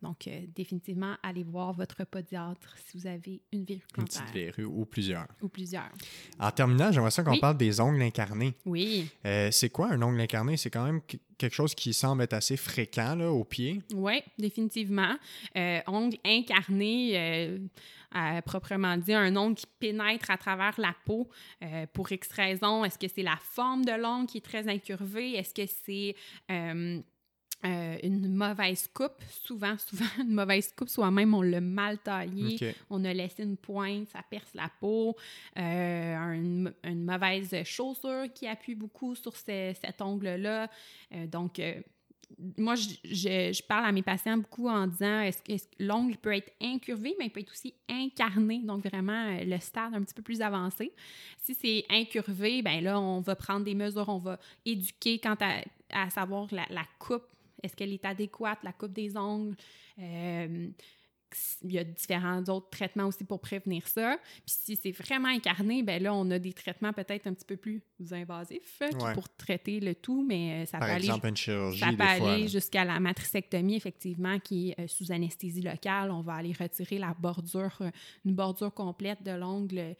donc, 0.00 0.28
euh, 0.28 0.42
définitivement, 0.54 1.16
allez 1.24 1.42
voir 1.42 1.72
votre 1.72 2.04
podiatre 2.04 2.76
si 2.86 2.98
vous 2.98 3.06
avez 3.08 3.40
une 3.52 3.64
verrue 3.64 3.82
plantaire. 3.92 4.22
Une 4.22 4.26
petite 4.28 4.34
verrue 4.34 4.64
ou 4.64 4.84
plusieurs. 4.84 5.26
Ou 5.42 5.48
plusieurs. 5.48 5.90
En 6.38 6.50
terminant, 6.52 6.92
j'aimerais 6.92 7.10
ça 7.10 7.24
qu'on 7.24 7.38
parle 7.38 7.56
des 7.56 7.80
ongles 7.80 8.02
incarnés. 8.02 8.54
Oui. 8.64 9.10
Euh, 9.26 9.50
c'est 9.50 9.70
quoi 9.70 9.90
un 9.90 10.00
ongle 10.00 10.20
incarné? 10.20 10.56
C'est 10.56 10.70
quand 10.70 10.84
même 10.84 11.00
quelque 11.36 11.54
chose 11.54 11.74
qui 11.74 11.92
semble 11.92 12.22
être 12.22 12.34
assez 12.34 12.56
fréquent 12.56 13.16
là, 13.16 13.30
au 13.30 13.42
pied. 13.42 13.82
Oui, 13.92 14.22
définitivement. 14.38 15.16
Euh, 15.56 15.80
ongle 15.88 16.18
incarné, 16.24 17.58
proprement 18.46 18.96
dit, 18.96 19.14
un 19.14 19.36
ongle 19.36 19.56
qui 19.56 19.66
pénètre 19.80 20.30
à 20.30 20.36
travers 20.36 20.78
la 20.78 20.94
peau 21.04 21.28
pour 21.92 22.10
X 22.10 22.30
raison. 22.32 22.84
Est-ce 22.84 22.98
que 22.98 23.08
c'est 23.08 23.22
la 23.22 23.38
forme 23.40 23.84
de 23.84 24.00
l'ongle 24.00 24.26
qui 24.26 24.38
est 24.38 24.44
très 24.44 24.68
incurvée? 24.68 25.32
Est-ce 25.32 25.54
que 25.54 25.66
c'est 25.84 26.14
euh, 27.64 27.96
une 28.04 28.32
mauvaise 28.36 28.88
coupe, 28.94 29.20
souvent, 29.28 29.76
souvent 29.78 30.04
une 30.20 30.32
mauvaise 30.32 30.72
coupe, 30.76 30.88
soit 30.88 31.10
même 31.10 31.34
on 31.34 31.42
l'a 31.42 31.60
mal 31.60 31.98
taillé, 31.98 32.56
on 32.88 33.04
a 33.04 33.12
laissé 33.12 33.42
une 33.42 33.56
pointe, 33.56 34.08
ça 34.10 34.22
perce 34.30 34.54
la 34.54 34.70
peau, 34.80 35.16
euh, 35.58 36.32
une, 36.34 37.04
mauvaise 37.04 37.64
chaussure 37.64 38.32
qui 38.32 38.46
appuie 38.46 38.76
beaucoup 38.76 39.16
sur 39.16 39.34
cet 39.34 40.00
ongle-là. 40.00 40.70
Euh, 41.12 41.26
donc, 41.26 41.60
moi, 42.56 42.76
je, 42.76 42.90
je, 43.02 43.62
parle 43.64 43.86
à 43.86 43.90
mes 43.90 44.02
patients 44.02 44.36
beaucoup 44.36 44.68
en 44.68 44.86
disant 44.86 45.22
est-ce 45.22 45.42
que 45.42 45.82
l'ongle 45.82 46.16
peut 46.16 46.36
être 46.36 46.52
incurvé, 46.62 47.16
mais 47.18 47.26
il 47.26 47.30
peut 47.30 47.40
être 47.40 47.50
aussi 47.50 47.74
incarné, 47.88 48.60
donc 48.60 48.86
vraiment 48.86 49.36
le 49.44 49.58
stade 49.58 49.94
un 49.94 50.02
petit 50.04 50.14
peu 50.14 50.22
plus 50.22 50.42
avancé. 50.42 50.92
Si 51.38 51.54
c'est 51.54 51.84
incurvé, 51.90 52.62
ben 52.62 52.84
là, 52.84 53.00
on 53.00 53.18
va 53.18 53.34
prendre 53.34 53.64
des 53.64 53.74
mesures, 53.74 54.08
on 54.08 54.18
va 54.18 54.38
éduquer 54.64 55.18
quant 55.18 55.36
à, 55.40 55.62
à 55.90 56.08
savoir 56.10 56.46
la, 56.52 56.64
la 56.70 56.84
coupe 57.00 57.24
est-ce 57.62 57.74
qu'elle 57.76 57.92
est 57.92 58.04
adéquate, 58.04 58.58
la 58.62 58.72
coupe 58.72 58.92
des 58.92 59.16
ongles? 59.16 59.56
Euh, 59.98 60.68
il 61.62 61.72
y 61.72 61.78
a 61.78 61.84
différents 61.84 62.42
autres 62.44 62.70
traitements 62.70 63.06
aussi 63.06 63.24
pour 63.24 63.40
prévenir 63.40 63.86
ça. 63.86 64.18
Puis 64.46 64.56
si 64.64 64.76
c'est 64.76 64.92
vraiment 64.92 65.28
incarné, 65.28 65.82
ben 65.82 66.02
là, 66.02 66.14
on 66.14 66.30
a 66.30 66.38
des 66.38 66.52
traitements 66.52 66.92
peut-être 66.92 67.26
un 67.26 67.34
petit 67.34 67.44
peu 67.44 67.56
plus 67.56 67.82
invasifs 68.10 68.82
pour 69.14 69.28
traiter 69.36 69.80
le 69.80 69.94
tout, 69.94 70.24
mais 70.26 70.62
euh, 70.62 70.66
ça 70.66 70.78
Par 70.78 70.88
peut 70.88 70.94
exemple, 70.94 71.26
aller, 71.26 71.30
une 71.30 71.36
chirurgie, 71.36 71.80
ça 71.80 71.92
peut 71.92 72.02
aller 72.02 72.48
jusqu'à 72.48 72.84
la 72.84 72.98
matricectomie, 73.00 73.76
effectivement, 73.76 74.38
qui 74.38 74.70
est 74.70 74.80
euh, 74.80 74.88
sous 74.88 75.12
anesthésie 75.12 75.62
locale. 75.62 76.10
On 76.10 76.22
va 76.22 76.34
aller 76.34 76.52
retirer 76.58 76.98
la 76.98 77.14
bordure, 77.18 77.78
une 78.24 78.34
bordure 78.34 78.72
complète 78.72 79.22
de 79.22 79.32
l'ongle 79.32 79.96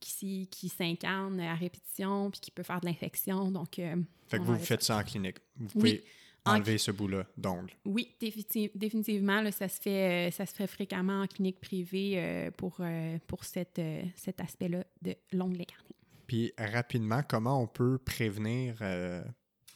qui, 0.00 0.48
qui 0.48 0.68
s'incarne 0.68 1.38
à 1.40 1.54
répétition 1.54 2.30
puis 2.30 2.40
qui 2.40 2.50
peut 2.50 2.64
faire 2.64 2.80
de 2.80 2.86
l'infection. 2.86 3.52
Donc, 3.52 3.76
fait 3.76 4.38
que 4.38 4.42
vous, 4.42 4.56
faites 4.56 4.82
ça 4.82 4.96
en 4.96 5.04
clinique. 5.04 5.36
Vous 5.56 5.68
pouvez 5.68 6.02
enlever 6.44 6.78
ce 6.78 6.90
bout-là 6.90 7.24
d'ongle. 7.36 7.70
Oui, 7.84 8.14
définitivement, 8.20 9.50
ça, 9.50 9.68
se 9.68 9.80
fait, 9.80 10.28
euh, 10.28 10.30
ça 10.30 10.46
se 10.46 10.54
fait 10.54 10.66
fréquemment 10.66 11.22
en 11.22 11.26
clinique 11.26 11.60
privée 11.60 12.14
euh, 12.16 12.50
pour, 12.50 12.76
euh, 12.80 13.18
pour 13.26 13.44
cette, 13.44 13.80
cet 14.16 14.40
aspect-là 14.40 14.84
de 15.02 15.14
l'ongle 15.32 15.60
incarné. 15.60 15.90
Puis 16.26 16.52
rapidement, 16.58 17.22
comment 17.28 17.60
on 17.60 17.66
peut 17.66 17.98
prévenir 17.98 18.76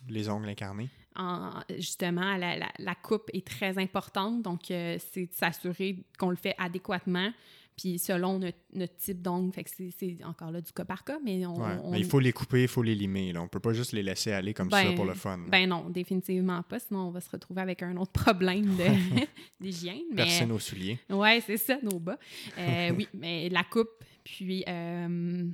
les 0.09 0.29
ongles 0.29 0.49
incarnés? 0.49 0.89
justement, 1.79 2.37
la, 2.37 2.59
la, 2.79 2.95
coupe 2.95 3.31
est 3.33 3.47
très 3.47 3.79
importante, 3.79 4.43
donc 4.43 4.65
c'est 4.67 5.01
de 5.17 5.33
s'assurer 5.33 6.05
qu'on 6.19 6.29
le 6.29 6.37
fait 6.37 6.55
adéquatement. 6.59 7.33
Puis 7.77 7.99
selon 7.99 8.39
notre, 8.39 8.97
type 8.97 9.21
d'ongle, 9.21 9.53
c'est 9.67 10.17
encore 10.25 10.51
là 10.51 10.63
du 10.63 10.73
cas 10.73 10.87
par 10.87 11.05
cas, 11.05 11.19
mais 11.23 11.45
on, 11.45 11.95
il 11.95 12.07
faut 12.07 12.21
les 12.21 12.33
couper, 12.33 12.63
il 12.63 12.69
faut 12.69 12.83
les 12.83 12.95
limer. 12.95 13.35
Là. 13.35 13.43
On 13.43 13.49
peut 13.49 13.61
pas 13.61 13.75
juste 13.75 13.93
les 13.93 14.03
laisser 14.03 14.33
aller 14.33 14.55
comme 14.55 14.71
ça 14.71 14.83
ben, 14.83 14.95
pour 14.95 15.05
le 15.05 15.13
fun. 15.13 15.39
Ben 15.49 15.69
non, 15.69 15.91
définitivement 15.91 16.63
pas, 16.63 16.79
sinon 16.79 17.09
on 17.09 17.11
va 17.11 17.21
se 17.21 17.29
retrouver 17.29 17.61
avec 17.61 17.83
un 17.83 17.95
autre 17.99 18.13
problème 18.13 18.77
d'hygiène. 19.61 20.15
Percer 20.15 20.47
nos 20.47 20.59
souliers. 20.59 20.99
Oui, 21.11 21.41
c'est 21.45 21.59
ça, 21.59 21.77
nos 21.83 21.99
bas. 21.99 22.19
Euh, 22.59 22.93
oui, 22.97 23.09
mais 23.13 23.51
la 23.51 23.63
coupe, 23.63 23.91
puis 24.25 24.65
euh, 24.67 25.45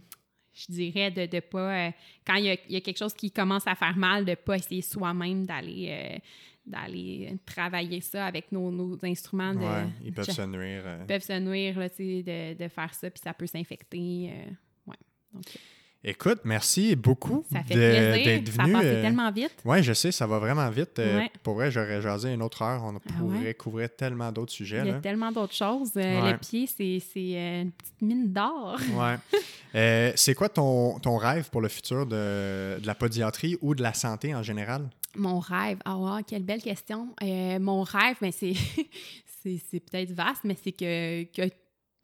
je 0.54 0.66
dirais 0.72 1.10
de 1.10 1.22
ne 1.22 1.40
pas, 1.40 1.88
euh, 1.88 1.90
quand 2.24 2.34
il 2.36 2.44
y, 2.44 2.50
a, 2.50 2.56
il 2.68 2.74
y, 2.74 2.76
a, 2.76 2.80
quelque 2.80 2.98
chose 2.98 3.14
qui 3.14 3.32
commence 3.32 3.66
à 3.66 3.74
faire 3.74 3.96
mal, 3.96 4.24
de 4.24 4.30
ne 4.30 4.36
pas 4.36 4.56
essayer 4.56 4.82
soi-même 4.82 5.44
d'aller 5.44 6.20
d'aller 6.64 7.38
travailler 7.44 8.00
ça 8.00 8.26
avec 8.26 8.52
nos, 8.52 8.70
nos 8.70 8.98
instruments. 9.04 9.54
De, 9.54 9.88
ils 10.04 10.12
peuvent 10.12 10.30
se 10.30 10.42
nuire. 10.42 10.84
Ils 11.00 11.06
peuvent 11.06 11.22
se 11.22 11.38
nuire 11.38 11.78
là, 11.78 11.88
de, 11.88 12.54
de, 12.54 12.68
faire 12.68 12.94
ça, 12.94 13.10
puis 13.10 13.20
ça 13.22 13.34
peut 13.34 13.46
s'infecter. 13.46 14.30
Euh, 14.32 14.50
ouais. 14.86 14.96
Donc, 15.32 15.44
Écoute, 16.04 16.40
merci 16.42 16.96
beaucoup 16.96 17.44
d'être 17.52 18.50
venu. 18.50 18.72
Ça 18.72 18.72
passe 18.72 18.84
euh, 18.84 19.02
tellement 19.02 19.30
vite. 19.30 19.54
Oui, 19.64 19.84
je 19.84 19.92
sais, 19.92 20.10
ça 20.10 20.26
va 20.26 20.40
vraiment 20.40 20.68
vite. 20.68 20.98
Euh, 20.98 21.20
pour 21.44 21.54
vrai, 21.54 21.70
j'aurais 21.70 22.02
jasé 22.02 22.32
une 22.34 22.42
autre 22.42 22.62
heure. 22.62 22.82
On 22.82 22.96
ah 22.96 23.12
pourrait 23.18 23.54
couvrir 23.54 23.88
tellement 23.94 24.32
d'autres 24.32 24.50
sujets. 24.50 24.80
Il 24.84 24.88
y 24.88 24.90
a 24.90 24.94
tellement 24.94 25.30
d'autres 25.30 25.54
choses. 25.54 25.92
Le 25.94 26.36
pied, 26.38 26.66
c'est 26.66 26.96
une 27.62 27.70
petite 27.70 28.02
mine 28.02 28.32
d'or. 28.32 28.80
ouais. 28.94 30.12
c'est 30.16 30.34
quoi 30.34 30.48
ton, 30.48 30.98
ton, 30.98 31.16
rêve 31.18 31.50
pour 31.50 31.60
le 31.60 31.68
futur 31.68 32.04
de, 32.04 32.80
de 32.80 32.86
la 32.86 32.96
podiatrie 32.96 33.56
ou 33.60 33.76
de 33.76 33.82
la 33.82 33.94
santé 33.94 34.34
en 34.34 34.42
général? 34.42 34.88
Mon 35.16 35.38
rêve, 35.38 35.78
ah 35.84 35.98
ouais, 35.98 36.22
quelle 36.24 36.42
belle 36.42 36.62
question. 36.62 37.14
Euh, 37.22 37.58
mon 37.58 37.82
rêve, 37.82 38.16
mais 38.20 38.32
c'est, 38.32 38.54
c'est, 39.42 39.80
peut-être 39.80 40.12
vaste, 40.12 40.44
mais 40.44 40.56
c'est 40.62 40.72
que, 40.72 41.24
que, 41.24 41.54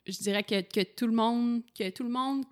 je 0.07 0.19
dirais 0.19 0.43
que, 0.43 0.61
que, 0.61 0.83
tout 0.83 1.07
le 1.07 1.15
monde, 1.15 1.63
que 1.79 1.91
tout 1.91 2.05
le 2.05 2.11
monde 2.11 2.45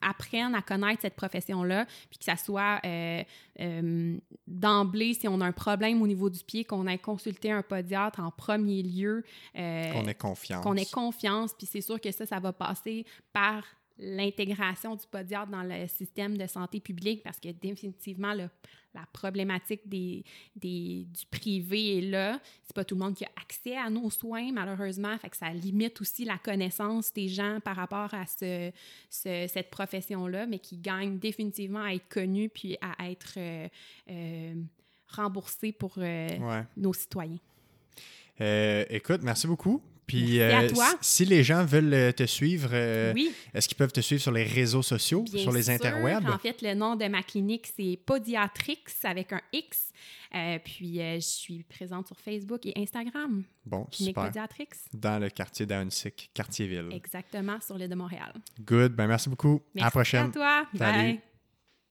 apprenne 0.00 0.54
à 0.54 0.62
connaître 0.62 1.02
cette 1.02 1.16
profession-là, 1.16 1.86
puis 2.08 2.18
que 2.18 2.24
ça 2.24 2.36
soit 2.36 2.80
euh, 2.84 3.22
euh, 3.58 4.16
d'emblée, 4.46 5.14
si 5.14 5.26
on 5.26 5.40
a 5.40 5.46
un 5.46 5.52
problème 5.52 6.00
au 6.02 6.06
niveau 6.06 6.30
du 6.30 6.44
pied, 6.44 6.64
qu'on 6.64 6.86
ait 6.86 6.98
consulté 6.98 7.50
un 7.50 7.62
podiatre 7.62 8.20
en 8.20 8.30
premier 8.30 8.82
lieu. 8.82 9.24
qu'on 9.54 9.58
ait 10.06 10.14
confiance. 10.14 10.62
Qu'on 10.62 10.76
ait 10.76 10.86
confiance, 10.86 11.52
puis 11.54 11.66
c'est 11.66 11.80
sûr 11.80 12.00
que 12.00 12.12
ça, 12.12 12.26
ça 12.26 12.38
va 12.38 12.52
passer 12.52 13.04
par 13.32 13.64
l'intégration 13.98 14.94
du 14.94 15.06
podiatre 15.06 15.50
dans 15.50 15.62
le 15.62 15.86
système 15.88 16.36
de 16.36 16.46
santé 16.46 16.80
publique 16.80 17.22
parce 17.22 17.40
que 17.40 17.48
définitivement, 17.48 18.34
la 18.98 19.06
problématique 19.12 19.88
des, 19.88 20.24
des, 20.56 21.06
du 21.06 21.26
privé 21.30 21.98
est 21.98 22.02
là. 22.02 22.40
C'est 22.64 22.74
pas 22.74 22.84
tout 22.84 22.94
le 22.94 23.00
monde 23.00 23.14
qui 23.14 23.24
a 23.24 23.30
accès 23.40 23.76
à 23.76 23.90
nos 23.90 24.10
soins, 24.10 24.50
malheureusement. 24.52 25.16
Fait 25.18 25.30
que 25.30 25.36
ça 25.36 25.50
limite 25.50 26.00
aussi 26.00 26.24
la 26.24 26.38
connaissance 26.38 27.12
des 27.12 27.28
gens 27.28 27.60
par 27.64 27.76
rapport 27.76 28.12
à 28.14 28.26
ce, 28.26 28.70
cette 29.10 29.70
profession-là, 29.70 30.46
mais 30.46 30.58
qui 30.58 30.76
gagne 30.78 31.18
définitivement 31.18 31.82
à 31.82 31.94
être 31.94 32.08
connue 32.08 32.48
puis 32.48 32.76
à 32.80 33.08
être 33.10 33.34
euh, 33.36 33.68
euh, 34.10 34.54
remboursée 35.08 35.72
pour 35.72 35.94
euh, 35.98 36.28
nos 36.76 36.92
citoyens. 36.92 37.38
écoute, 38.40 39.22
merci 39.22 39.46
beaucoup. 39.46 39.80
Puis 40.08 40.40
euh, 40.40 40.68
si 41.02 41.26
les 41.26 41.44
gens 41.44 41.64
veulent 41.64 41.92
euh, 41.92 42.12
te 42.12 42.24
suivre, 42.24 42.70
euh, 42.72 43.14
est-ce 43.54 43.68
qu'ils 43.68 43.76
peuvent 43.76 43.92
te 43.92 44.00
suivre 44.00 44.22
sur 44.22 44.32
les 44.32 44.42
réseaux 44.42 44.82
sociaux, 44.82 45.24
sur 45.26 45.52
les 45.52 45.70
interwebs? 45.70 46.28
En 46.28 46.38
fait, 46.38 46.62
le 46.62 46.74
nom 46.74 46.96
de 46.96 47.06
ma 47.06 47.22
clinique, 47.22 47.70
c'est 47.76 47.98
Podiatrix 48.04 48.82
avec 49.04 49.32
un 49.34 49.42
X. 49.52 49.92
puis 50.64 50.96
je 50.96 51.20
suis 51.20 51.62
présente 51.62 52.06
sur 52.06 52.18
Facebook 52.18 52.64
et 52.64 52.72
Instagram. 52.76 53.44
Bon, 53.66 53.84
clinique 53.84 54.14
super. 54.14 54.24
Podiatrix. 54.24 54.68
Dans 54.94 55.18
le 55.20 55.28
quartier 55.28 55.66
d'Aunsic, 55.66 56.30
quartier-ville. 56.32 56.88
Exactement, 56.90 57.60
sur 57.60 57.76
l'île 57.76 57.90
de 57.90 57.94
Montréal. 57.94 58.32
Good. 58.60 58.94
Ben 58.94 59.06
merci 59.06 59.28
beaucoup. 59.28 59.60
Merci 59.74 59.82
à 59.82 59.86
la 59.86 59.90
prochaine. 59.90 60.26
à 60.26 60.32
toi. 60.32 60.66
Bye. 60.72 61.20